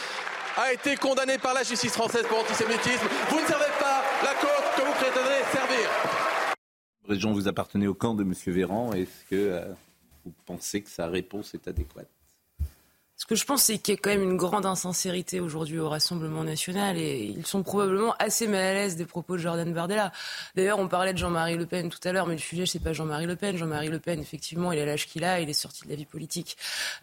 a 0.59 0.73
été 0.73 0.97
condamné 0.97 1.39
par 1.39 1.55
la 1.55 1.63
justice 1.63 1.93
française 1.93 2.25
pour 2.29 2.41
antisémitisme. 2.41 3.07
Vous 3.31 3.41
ne 3.41 3.47
servez 3.47 3.71
pas 3.79 4.03
la 4.25 4.35
cause 4.35 4.77
que 4.77 4.83
vous 4.83 4.93
prétendez 4.93 5.45
servir. 5.53 5.89
Région, 7.09 7.33
vous 7.33 7.47
appartenez 7.47 7.87
au 7.87 7.95
camp 7.95 8.15
de 8.15 8.25
M. 8.25 8.35
Véran. 8.49 8.93
Est-ce 8.93 9.25
que 9.31 9.37
euh, 9.37 9.73
vous 10.25 10.33
pensez 10.47 10.83
que 10.83 10.91
sa 10.91 11.07
réponse 11.07 11.55
est 11.55 11.69
adéquate? 11.69 12.09
Ce 13.19 13.27
que 13.27 13.35
je 13.35 13.45
pense, 13.45 13.65
c'est 13.65 13.79
qu'il 13.79 13.95
y 13.95 13.97
a 13.97 14.01
quand 14.01 14.11
même 14.11 14.23
une 14.23 14.37
grande 14.37 14.65
insincérité 14.65 15.41
aujourd'hui 15.41 15.81
au 15.81 15.89
Rassemblement 15.89 16.45
national 16.45 16.97
et 16.97 17.25
ils 17.25 17.45
sont 17.45 17.65
probablement 17.65 18.15
assez 18.21 18.47
mal 18.47 18.63
à 18.63 18.75
l'aise 18.75 18.95
des 18.95 19.07
propos 19.07 19.37
de 19.37 19.43
Jordan 19.43 19.75
Bardella. 19.75 20.13
D'ailleurs, 20.55 20.79
on 20.79 20.87
parlait 20.87 21.13
de 21.13 21.19
Jean-Marie 21.19 21.57
Le 21.57 21.67
Pen 21.67 21.89
tout 21.89 21.99
à 22.05 22.13
l'heure, 22.13 22.29
mais 22.29 22.35
le 22.35 22.41
sujet, 22.41 22.65
c'est 22.65 22.79
pas 22.79 22.93
Jean-Marie 22.93 23.27
Le 23.27 23.35
Pen. 23.35 23.57
Jean-Marie 23.57 23.89
Le 23.89 23.99
Pen, 23.99 24.21
effectivement, 24.21 24.71
il 24.71 24.79
a 24.79 24.87
l'âge 24.87 25.09
qu'il 25.09 25.25
a, 25.25 25.41
il 25.41 25.51
est 25.51 25.53
sorti 25.53 25.85
de 25.85 25.91
la 25.91 25.97
vie 25.97 26.07
politique. 26.07 26.57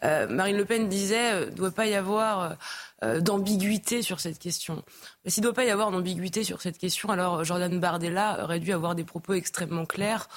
Euh, 0.06 0.26
Marine 0.30 0.56
Le 0.56 0.64
Pen 0.64 0.88
disait, 0.88 1.34
euh, 1.34 1.52
doit 1.52 1.72
pas 1.72 1.86
y 1.86 1.96
avoir 1.96 2.56
euh, 3.04 3.20
d'ambiguïté 3.20 4.02
sur 4.02 4.22
cette 4.22 4.40
question. 4.40 4.86
Mais 5.26 5.32
s'il 5.32 5.44
doit 5.44 5.54
pas 5.54 5.66
y 5.66 5.70
avoir 5.70 5.92
d'ambiguïté 5.92 6.46
sur 6.46 6.62
cette 6.62 6.78
question, 6.78 7.10
alors 7.10 7.44
Jordan 7.44 7.78
Bardella 7.78 8.42
aurait 8.42 8.62
dû 8.62 8.72
avoir 8.72 8.96
des 8.96 9.04
propos 9.04 9.34
extrêmement 9.34 9.86
clairs 9.86 10.30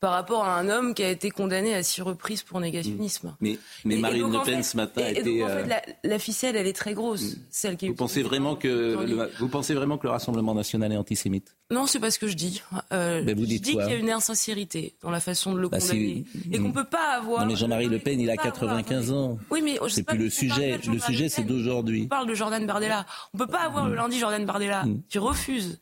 par 0.00 0.12
rapport 0.12 0.44
à 0.44 0.58
un 0.58 0.68
homme 0.70 0.94
qui 0.94 1.02
a 1.02 1.10
été 1.10 1.30
condamné 1.30 1.74
à 1.74 1.82
six 1.82 2.00
reprises 2.00 2.42
pour 2.42 2.58
négationnisme. 2.58 3.36
Mais, 3.40 3.58
mais 3.84 3.96
Marine 3.96 4.32
Le 4.32 4.42
Pen 4.42 4.62
ce 4.62 4.76
matin 4.78 5.02
et, 5.06 5.18
était. 5.18 5.42
en 5.44 5.48
fait, 5.48 5.66
la, 5.66 5.82
la, 6.02 6.18
ficelle, 6.18 6.56
elle 6.56 6.66
est 6.66 6.72
très 6.72 6.94
grosse. 6.94 7.22
Mm. 7.22 7.38
Celle 7.50 7.76
qui 7.76 7.88
vous 7.88 7.94
pensez 7.94 8.22
vraiment 8.22 8.56
que 8.56 8.68
le, 8.68 9.30
vous 9.38 9.48
pensez 9.48 9.74
vraiment 9.74 9.98
que 9.98 10.06
le 10.06 10.12
Rassemblement 10.12 10.54
national 10.54 10.90
est 10.92 10.96
antisémite? 10.96 11.54
Non, 11.70 11.86
c'est 11.86 12.00
pas 12.00 12.10
ce 12.10 12.18
que 12.18 12.28
je 12.28 12.34
dis. 12.34 12.62
Euh, 12.92 13.22
ben 13.22 13.36
vous 13.36 13.44
je 13.44 13.48
dites 13.48 13.62
dis 13.62 13.72
qu'il 13.72 13.80
y 13.80 13.92
a 13.92 13.94
une 13.94 14.10
insincérité 14.10 14.96
dans 15.02 15.10
la 15.10 15.20
façon 15.20 15.52
de 15.52 15.60
le 15.60 15.68
bah 15.68 15.78
condamner 15.78 16.24
et 16.50 16.58
qu'on 16.58 16.72
peut 16.72 16.84
pas 16.84 17.16
avoir. 17.16 17.42
Non 17.42 17.48
mais 17.48 17.56
Jean-Marie 17.56 17.88
Le 17.88 17.98
Pen, 17.98 18.18
il 18.18 18.30
a 18.30 18.38
95 18.38 19.12
ans. 19.12 19.38
Oui, 19.50 19.60
mais 19.62 19.78
c'est 19.88 20.02
plus 20.02 20.18
le 20.18 20.30
sujet. 20.30 20.80
Le 20.86 20.98
sujet, 20.98 21.28
c'est 21.28 21.44
d'aujourd'hui. 21.44 22.04
On 22.04 22.08
parle 22.08 22.26
de 22.26 22.34
Jordan 22.34 22.66
Bardella. 22.66 23.04
On 23.34 23.38
peut 23.38 23.46
pas 23.46 23.60
avoir 23.60 23.86
le 23.86 23.94
lundi 23.94 24.18
Jordan 24.18 24.46
Bardella 24.46 24.84
qui 25.10 25.18
refuse 25.18 25.78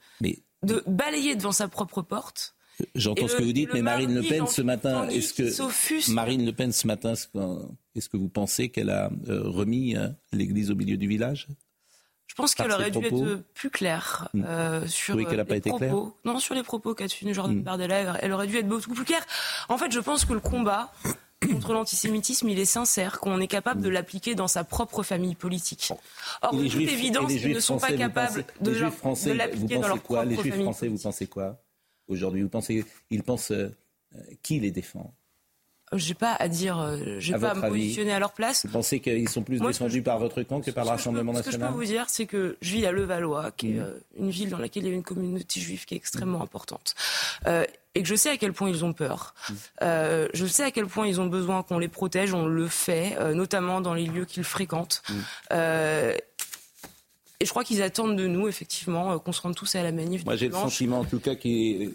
de 0.64 0.82
balayer 0.88 1.36
devant 1.36 1.52
sa 1.52 1.68
propre 1.68 2.02
porte 2.02 2.56
J'entends 2.94 3.28
ce 3.28 3.36
que 3.36 3.42
vous 3.42 3.52
dites, 3.52 3.70
mais 3.72 3.82
Marine 3.82 4.14
Le 4.14 4.22
Pen 4.22 4.46
ce 4.46 4.62
matin, 4.62 5.08
est-ce 5.08 5.34
que 5.34 6.12
Marine 6.12 6.44
Le 6.44 6.52
Pen 6.52 6.72
ce 6.72 6.86
matin, 6.86 7.14
est-ce 7.14 8.08
que 8.08 8.16
vous 8.16 8.28
pensez 8.28 8.68
qu'elle 8.68 8.90
a 8.90 9.10
euh, 9.28 9.42
remis 9.44 9.96
euh, 9.96 10.08
l'Église 10.32 10.70
au 10.70 10.74
milieu 10.74 10.96
du 10.96 11.08
village? 11.08 11.48
Je 12.28 12.34
pense 12.34 12.54
qu'elle 12.54 12.70
aurait 12.70 12.90
dû 12.90 13.04
être 13.04 13.42
plus 13.54 13.70
claire 13.70 14.28
hmm. 14.34 14.44
euh, 14.46 14.86
sur 14.86 15.16
oui, 15.16 15.26
qu'elle 15.26 15.40
a 15.40 15.44
pas 15.44 15.54
les 15.54 15.58
été 15.58 15.70
propos. 15.70 16.14
Non, 16.24 16.38
sur 16.38 16.54
les 16.54 16.62
propos 16.62 16.94
qu'a 16.94 17.08
tenu 17.08 17.34
Jordan 17.34 17.56
mm. 17.56 17.62
Bardella, 17.62 18.18
elle 18.20 18.32
aurait 18.32 18.46
dû 18.46 18.56
être 18.58 18.68
beaucoup 18.68 18.94
plus 18.94 19.04
claire. 19.04 19.24
En 19.68 19.78
fait, 19.78 19.90
je 19.90 19.98
pense 19.98 20.24
que 20.24 20.34
le 20.34 20.40
combat 20.40 20.92
contre 21.50 21.72
l'antisémitisme, 21.72 22.48
il 22.48 22.58
est 22.58 22.64
sincère, 22.64 23.18
qu'on 23.18 23.40
est 23.40 23.48
capable 23.48 23.80
de 23.80 23.88
l'appliquer 23.88 24.34
dans 24.34 24.46
sa 24.46 24.62
propre 24.62 25.02
famille 25.02 25.34
politique. 25.34 25.92
Or, 26.42 26.54
de 26.54 26.68
toute 26.68 26.80
évidence, 26.80 27.32
ils 27.32 27.54
ne 27.54 27.60
sont 27.60 27.78
pas 27.78 27.92
capables 27.92 28.44
de, 28.60 28.70
l'appliquer 29.32 29.78
dans 29.78 29.88
leur 29.88 30.00
propre 30.00 30.24
Les 30.24 30.36
Juifs 30.36 30.62
français, 30.62 30.88
vous 30.88 30.98
pensez 30.98 31.26
quoi? 31.26 31.58
Aujourd'hui 32.08 32.42
Vous 32.42 32.48
pensez, 32.48 32.84
ils 33.10 33.22
pensent 33.22 33.52
euh, 33.52 33.70
qui 34.42 34.60
les 34.60 34.70
défend? 34.70 35.14
Je 35.92 36.08
n'ai 36.08 36.14
pas 36.14 36.34
à 36.34 36.48
dire, 36.48 36.78
euh, 36.78 37.16
je 37.18 37.34
pas 37.34 37.52
à 37.52 37.54
me 37.54 37.66
positionner 37.66 38.12
à 38.12 38.18
leur 38.18 38.32
place. 38.32 38.66
Vous 38.66 38.72
pensez 38.72 39.00
qu'ils 39.00 39.28
sont 39.28 39.42
plus 39.42 39.58
défendus 39.58 40.02
par 40.02 40.18
votre 40.18 40.42
camp 40.42 40.60
que 40.60 40.70
par 40.70 40.84
le 40.84 40.90
Rassemblement 40.90 41.32
national 41.32 41.52
Ce 41.52 41.56
que 41.56 41.64
je 41.64 41.66
peux 41.66 41.74
vous 41.74 41.84
dire, 41.84 42.04
c'est 42.08 42.26
que 42.26 42.58
je 42.60 42.72
vis 42.72 42.84
à 42.84 42.92
Levallois, 42.92 43.52
qui 43.52 43.70
est 43.70 43.74
mmh. 43.74 43.84
euh, 43.84 44.00
une 44.18 44.30
ville 44.30 44.50
dans 44.50 44.58
laquelle 44.58 44.82
il 44.84 44.90
y 44.90 44.92
a 44.92 44.94
une 44.94 45.02
communauté 45.02 45.60
juive 45.60 45.86
qui 45.86 45.94
est 45.94 45.96
extrêmement 45.96 46.42
importante. 46.42 46.94
et 47.46 48.02
que 48.02 48.08
je 48.08 48.14
sais 48.14 48.28
à 48.28 48.36
quel 48.36 48.52
point 48.52 48.68
ils 48.68 48.84
ont 48.84 48.92
peur. 48.92 49.34
Mmh. 49.48 49.54
je 50.34 50.46
sais 50.46 50.64
à 50.64 50.70
quel 50.70 50.86
point 50.86 51.06
ils 51.06 51.22
ont 51.22 51.26
besoin 51.26 51.62
qu'on 51.62 51.78
les 51.78 51.88
protège. 51.88 52.34
On 52.34 52.46
le 52.46 52.68
fait, 52.68 53.16
notamment 53.34 53.80
dans 53.80 53.94
les 53.94 54.04
lieux 54.04 54.26
qu'ils 54.26 54.44
fréquentent. 54.44 55.02
Et 57.40 57.44
je 57.44 57.50
crois 57.50 57.62
qu'ils 57.62 57.82
attendent 57.82 58.16
de 58.16 58.26
nous, 58.26 58.48
effectivement, 58.48 59.12
euh, 59.12 59.18
qu'on 59.18 59.32
se 59.32 59.40
rende 59.40 59.54
tous 59.54 59.74
à 59.76 59.82
la 59.82 59.92
manif. 59.92 60.24
Moi, 60.24 60.34
j'ai 60.34 60.48
le 60.48 60.54
sentiment, 60.54 61.00
en 61.00 61.04
tout 61.04 61.20
cas, 61.20 61.36
qu'ils 61.36 61.92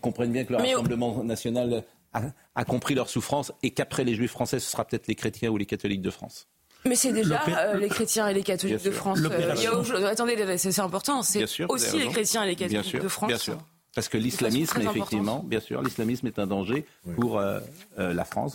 comprennent 0.00 0.32
bien 0.32 0.44
que 0.44 0.52
le 0.52 0.58
Rassemblement 0.58 1.24
national 1.24 1.82
a, 2.12 2.64
compris 2.64 2.94
leur 2.94 3.08
souffrance 3.08 3.52
et 3.64 3.72
qu'après 3.72 4.04
les 4.04 4.14
Juifs 4.14 4.30
français, 4.30 4.60
ce 4.60 4.70
sera 4.70 4.84
peut-être 4.84 5.08
les 5.08 5.16
chrétiens 5.16 5.50
ou 5.50 5.56
les 5.56 5.66
catholiques 5.66 6.02
de 6.02 6.10
France. 6.10 6.46
Mais 6.86 6.94
c'est 6.94 7.12
déjà 7.12 7.42
euh, 7.48 7.78
les 7.78 7.88
chrétiens 7.88 8.28
et 8.28 8.34
les 8.34 8.42
catholiques 8.42 8.84
de 8.84 8.90
France. 8.90 9.18
Euh, 9.24 10.06
attendez, 10.06 10.58
c'est 10.58 10.78
important. 10.78 11.22
C'est 11.22 11.44
aussi 11.68 11.98
les 11.98 12.08
chrétiens 12.08 12.44
et 12.44 12.48
les 12.48 12.56
catholiques 12.56 13.00
de 13.00 13.08
France. 13.08 13.28
Bien 13.28 13.38
sûr. 13.38 13.58
Parce 13.96 14.08
que 14.08 14.18
l'islamisme, 14.18 14.80
effectivement, 14.80 15.42
bien 15.44 15.60
sûr, 15.60 15.82
l'islamisme 15.82 16.26
est 16.28 16.38
un 16.38 16.46
danger 16.46 16.86
pour 17.16 17.40
la 17.40 18.24
France. 18.24 18.54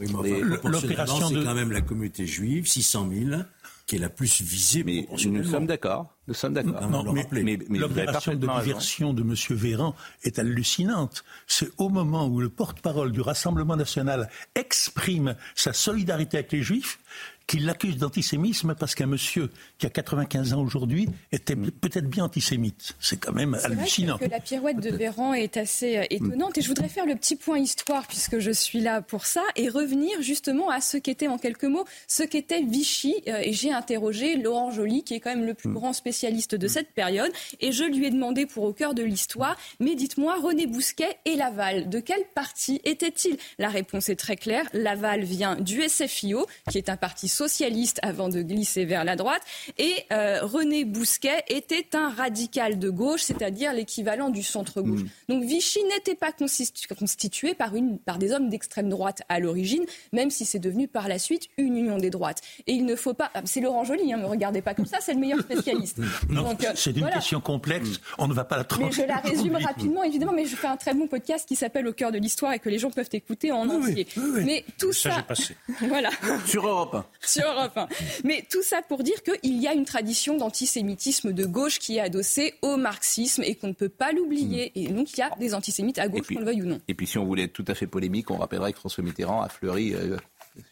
L'opération, 0.63 1.27
c'est 1.27 1.43
quand 1.43 1.55
même 1.55 1.73
la 1.73 1.81
communauté 1.81 2.25
juive, 2.25 2.65
600 2.65 3.09
000 3.11 3.41
qui 3.89 3.95
est 3.95 3.99
la 3.99 4.09
plus 4.09 4.43
visée. 4.43 4.83
Mais 4.83 5.07
nous 5.25 5.43
sommes 5.43 5.65
d'accord. 5.65 6.13
Nous 6.27 6.35
sommes 6.35 6.53
d'accord. 6.53 6.79
mais, 7.11 7.57
l'opération 7.69 8.35
de 8.35 8.47
diversion 8.61 9.13
de 9.13 9.23
M. 9.23 9.33
Véran 9.57 9.95
est 10.21 10.37
hallucinante. 10.37 11.23
C'est 11.47 11.71
au 11.79 11.89
moment 11.89 12.27
où 12.27 12.39
le 12.39 12.49
porte-parole 12.49 13.11
du 13.11 13.21
Rassemblement 13.21 13.75
national 13.75 14.29
exprime 14.53 15.35
sa 15.55 15.73
solidarité 15.73 16.37
avec 16.37 16.51
les 16.51 16.61
Juifs 16.61 16.99
qu'il 17.49 17.65
l'accuse 17.65 17.97
d'antisémisme 17.97 18.75
parce 18.75 18.93
qu'un 18.93 19.07
monsieur 19.07 19.49
qui 19.79 19.87
a 19.87 19.89
95 19.89 20.53
ans 20.53 20.61
aujourd'hui 20.61 21.09
était 21.31 21.55
peut-être 21.55 22.07
bien 22.07 22.25
antisémite. 22.25 22.95
C'est 22.99 23.17
quand 23.17 23.33
même 23.33 23.57
hallucinant. 23.63 24.17
Vrai 24.17 24.27
que, 24.27 24.31
la 24.31 24.39
pirouette 24.39 24.79
de 24.79 24.91
Véran 24.91 25.33
est 25.33 25.57
assez 25.57 25.97
euh, 25.97 26.03
étonnante 26.11 26.59
et 26.59 26.61
je 26.61 26.67
voudrais 26.67 26.89
faire 26.89 27.07
le 27.07 27.15
petit 27.15 27.35
point 27.35 27.57
histoire 27.57 28.05
puisque 28.05 28.37
je 28.37 28.51
suis 28.51 28.81
là 28.81 29.01
pour 29.01 29.25
ça 29.25 29.41
et 29.55 29.67
revenir 29.67 30.21
justement 30.21 30.69
à 30.69 30.79
ce 30.79 30.97
qu'était 30.97 31.27
en 31.27 31.39
quelques 31.39 31.63
mots 31.63 31.85
ce 32.07 32.21
qu'était 32.21 32.61
Vichy 32.61 33.15
euh, 33.27 33.41
et 33.41 33.51
j'ai 33.51 33.73
interrogé 33.73 34.35
Laurent 34.35 34.69
Joly 34.69 35.03
qui 35.03 35.15
est 35.15 35.19
quand 35.19 35.33
même 35.33 35.45
le 35.45 35.55
plus 35.55 35.69
mm. 35.69 35.73
grand 35.73 35.93
spécialiste 35.93 36.53
de 36.53 36.67
mm. 36.67 36.69
cette 36.69 36.91
période 36.91 37.31
et 37.61 37.71
je 37.71 37.83
lui 37.83 38.05
ai 38.05 38.11
demandé 38.11 38.45
pour 38.45 38.63
au 38.63 38.73
cœur 38.73 38.93
de 38.93 39.01
l'histoire 39.01 39.57
mais 39.79 39.95
dites-moi 39.95 40.35
René 40.39 40.67
Bousquet 40.67 41.17
et 41.25 41.35
Laval 41.35 41.89
de 41.89 41.99
quel 41.99 42.23
parti 42.35 42.79
était-il 42.83 43.37
La 43.57 43.69
réponse 43.69 44.09
est 44.09 44.15
très 44.15 44.35
claire. 44.35 44.65
Laval 44.73 45.23
vient 45.23 45.55
du 45.55 45.81
SFIO 45.89 46.45
qui 46.69 46.77
est 46.77 46.89
un 46.89 46.97
parti 46.97 47.27
socialiste 47.39 47.99
avant 48.01 48.27
de 48.27 48.41
glisser 48.41 48.83
vers 48.83 49.05
la 49.05 49.15
droite. 49.15 49.41
Et 49.77 49.93
euh, 50.11 50.39
René 50.41 50.83
Bousquet 50.83 51.43
était 51.47 51.95
un 51.95 52.09
radical 52.09 52.79
de 52.79 52.89
gauche, 52.89 53.21
c'est-à-dire 53.21 53.71
l'équivalent 53.71 54.29
du 54.29 54.43
centre-gauche. 54.43 55.03
Mm. 55.03 55.09
Donc 55.29 55.43
Vichy 55.45 55.79
n'était 55.95 56.15
pas 56.15 56.31
constitué 56.33 57.53
par, 57.53 57.75
une, 57.75 57.97
par 57.97 58.17
des 58.17 58.33
hommes 58.33 58.49
d'extrême 58.49 58.89
droite 58.89 59.21
à 59.29 59.39
l'origine, 59.39 59.85
même 60.11 60.31
si 60.31 60.43
c'est 60.43 60.59
devenu 60.59 60.89
par 60.89 61.07
la 61.07 61.17
suite 61.17 61.47
une 61.57 61.77
union 61.77 61.97
des 61.97 62.09
droites. 62.09 62.41
Et 62.67 62.73
il 62.73 62.85
ne 62.85 62.95
faut 62.97 63.13
pas... 63.13 63.31
Ah, 63.33 63.41
c'est 63.45 63.61
Laurent 63.61 63.85
Joly, 63.85 64.11
hein, 64.11 64.17
ne 64.17 64.23
me 64.23 64.27
regardez 64.27 64.61
pas 64.61 64.73
comme 64.73 64.85
ça, 64.85 64.97
c'est 64.99 65.13
le 65.13 65.19
meilleur 65.19 65.39
spécialiste. 65.39 65.99
non, 66.29 66.49
euh, 66.49 66.71
c'est 66.75 66.97
une 66.97 67.09
question 67.09 67.39
complexe, 67.39 68.01
on 68.17 68.27
ne 68.27 68.33
va 68.33 68.43
pas 68.43 68.57
la 68.57 68.65
trancher. 68.65 68.85
Mais 68.85 68.91
je 68.91 69.07
la 69.07 69.17
résume 69.17 69.55
rapidement, 69.55 70.03
évidemment, 70.03 70.33
mais 70.33 70.45
je 70.45 70.57
fais 70.57 70.67
un 70.67 70.77
très 70.77 70.93
bon 70.93 71.07
podcast 71.07 71.47
qui 71.47 71.55
s'appelle 71.55 71.87
Au 71.87 71.93
cœur 71.93 72.11
de 72.11 72.17
l'histoire 72.17 72.51
et 72.51 72.59
que 72.59 72.69
les 72.69 72.79
gens 72.79 72.91
peuvent 72.91 73.09
écouter 73.13 73.53
en 73.53 73.69
entier. 73.69 74.07
mais 74.43 74.65
tout 74.77 74.91
ça... 74.91 75.11
ça... 75.11 75.23
Passé. 75.23 75.55
voilà. 75.87 76.09
Sur 76.45 76.67
Europe 76.67 77.05
sur 77.29 77.43
Europe 77.43 77.77
1. 77.77 77.87
Mais 78.23 78.45
tout 78.49 78.63
ça 78.63 78.81
pour 78.81 79.03
dire 79.03 79.21
qu'il 79.23 79.61
y 79.61 79.67
a 79.67 79.73
une 79.73 79.85
tradition 79.85 80.37
d'antisémitisme 80.37 81.33
de 81.33 81.45
gauche 81.45 81.79
qui 81.79 81.97
est 81.97 82.01
adossée 82.01 82.55
au 82.61 82.77
marxisme 82.77 83.43
et 83.43 83.55
qu'on 83.55 83.67
ne 83.67 83.73
peut 83.73 83.89
pas 83.89 84.11
l'oublier. 84.11 84.71
Hmm. 84.75 84.79
Et 84.79 84.87
donc 84.87 85.13
il 85.13 85.19
y 85.19 85.23
a 85.23 85.29
des 85.39 85.53
antisémites 85.53 85.99
à 85.99 86.07
gauche, 86.07 86.27
qu'on 86.27 86.39
le 86.39 86.45
veuille 86.45 86.63
ou 86.63 86.67
non. 86.67 86.79
Et 86.87 86.93
puis 86.93 87.07
si 87.07 87.17
on 87.17 87.25
voulait 87.25 87.43
être 87.43 87.53
tout 87.53 87.65
à 87.67 87.75
fait 87.75 87.87
polémique, 87.87 88.31
on 88.31 88.37
rappellerait 88.37 88.73
que 88.73 88.79
François 88.79 89.03
Mitterrand 89.03 89.41
a 89.41 89.49
fleuri 89.49 89.93
euh, 89.93 90.17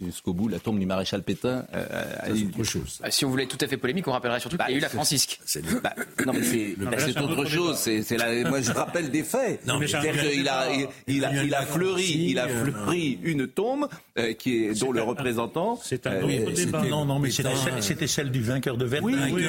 jusqu'au 0.02 0.34
bout 0.34 0.48
la 0.48 0.60
tombe 0.60 0.80
du 0.80 0.86
maréchal 0.86 1.24
Pétain. 1.24 1.66
Euh, 1.74 2.46
autre 2.50 2.64
chose. 2.64 3.00
Ah, 3.04 3.12
si 3.12 3.26
on 3.26 3.30
voulait 3.30 3.44
être 3.44 3.58
tout 3.58 3.64
à 3.64 3.68
fait 3.68 3.78
polémique, 3.78 4.08
on 4.08 4.12
rappellerait 4.12 4.40
surtout 4.40 4.58
qu'il 4.58 4.70
y 4.70 4.74
a 4.74 4.78
eu 4.78 4.82
la 4.82 4.90
Francisque. 4.90 5.40
Bah, 5.84 5.94
non, 6.26 6.34
mais 6.34 6.44
c'est 6.44 7.20
autre 7.20 7.46
chose. 7.46 7.78
C'est 7.78 8.18
moi, 8.46 8.62
je 8.62 8.72
rappelle 8.72 9.10
des 9.12 9.24
faits. 9.24 9.62
C'est-à-dire 9.66 10.22
qu'il 10.22 10.48
a, 10.48 10.68
il, 11.08 11.26
a, 11.26 11.44
il 11.44 11.54
a 11.54 11.62
fleuri, 11.62 12.30
il 12.30 12.40
a 12.40 12.48
fleuri 12.48 13.20
une 13.24 13.48
tombe 13.48 13.88
euh, 14.18 14.34
qui 14.34 14.66
est, 14.66 14.80
dont 14.80 14.92
le 14.92 15.02
représentant. 15.02 15.80
C'est 15.84 16.08
un 16.08 16.24
euh, 16.24 16.52
débat. 16.52 16.84
Non, 16.84 17.06
non, 17.06 17.20
mais 17.20 17.30
c'était 17.32 18.08
celle 18.08 18.32
du 18.32 18.42
vainqueur 18.42 18.78
de 18.78 18.86
Verdun. 18.86 19.06
Oui, 19.08 19.16
oui, 19.34 19.46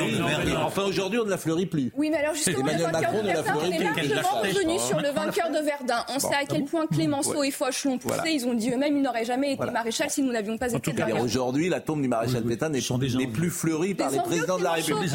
Enfin, 0.56 0.82
aujourd'hui, 0.82 1.18
on 1.18 1.24
ne 1.24 1.30
la 1.30 1.38
fleurit 1.38 1.66
plus. 1.66 1.90
Oui, 1.96 2.10
mais 2.10 2.18
alors 2.18 2.34
justement, 2.34 2.60
Emmanuel 2.60 2.92
Macron 2.92 3.22
ne 3.22 3.28
la 3.28 3.42
fleurit 3.42 3.70
plus. 3.70 3.86
On 3.86 3.98
est 3.98 4.08
largement 4.08 4.40
revenu 4.40 4.78
sur 4.78 5.00
le 5.00 5.08
vainqueur 5.10 5.50
de 5.50 5.64
Verdun. 5.64 6.04
On 6.14 6.18
sait 6.18 6.34
à 6.34 6.44
quel 6.48 6.64
point 6.64 6.86
Clémenceau 6.86 7.42
et 7.42 7.50
Fauchelon 7.50 7.98
poussaient. 7.98 8.34
Ils 8.34 8.46
ont 8.46 8.54
dit 8.54 8.70
eux-mêmes, 8.70 8.96
il 8.96 9.02
n'aurait 9.02 9.24
jamais 9.24 9.52
été 9.52 9.70
maréchal 9.70 10.10
si 10.10 10.22
nous 10.28 10.34
n'avions 10.34 10.58
pas 10.58 10.72
été 10.72 10.92
Aujourd'hui, 11.20 11.68
la 11.68 11.80
tombe 11.80 12.02
du 12.02 12.08
maréchal 12.08 12.44
Pétain 12.44 12.68
n'est 12.68 13.26
plus 13.26 13.50
fleurie 13.50 13.94
par 13.94 14.10
les 14.10 14.18
présidents 14.18 14.58
de 14.58 14.64
la 14.64 14.72
République. 14.72 15.10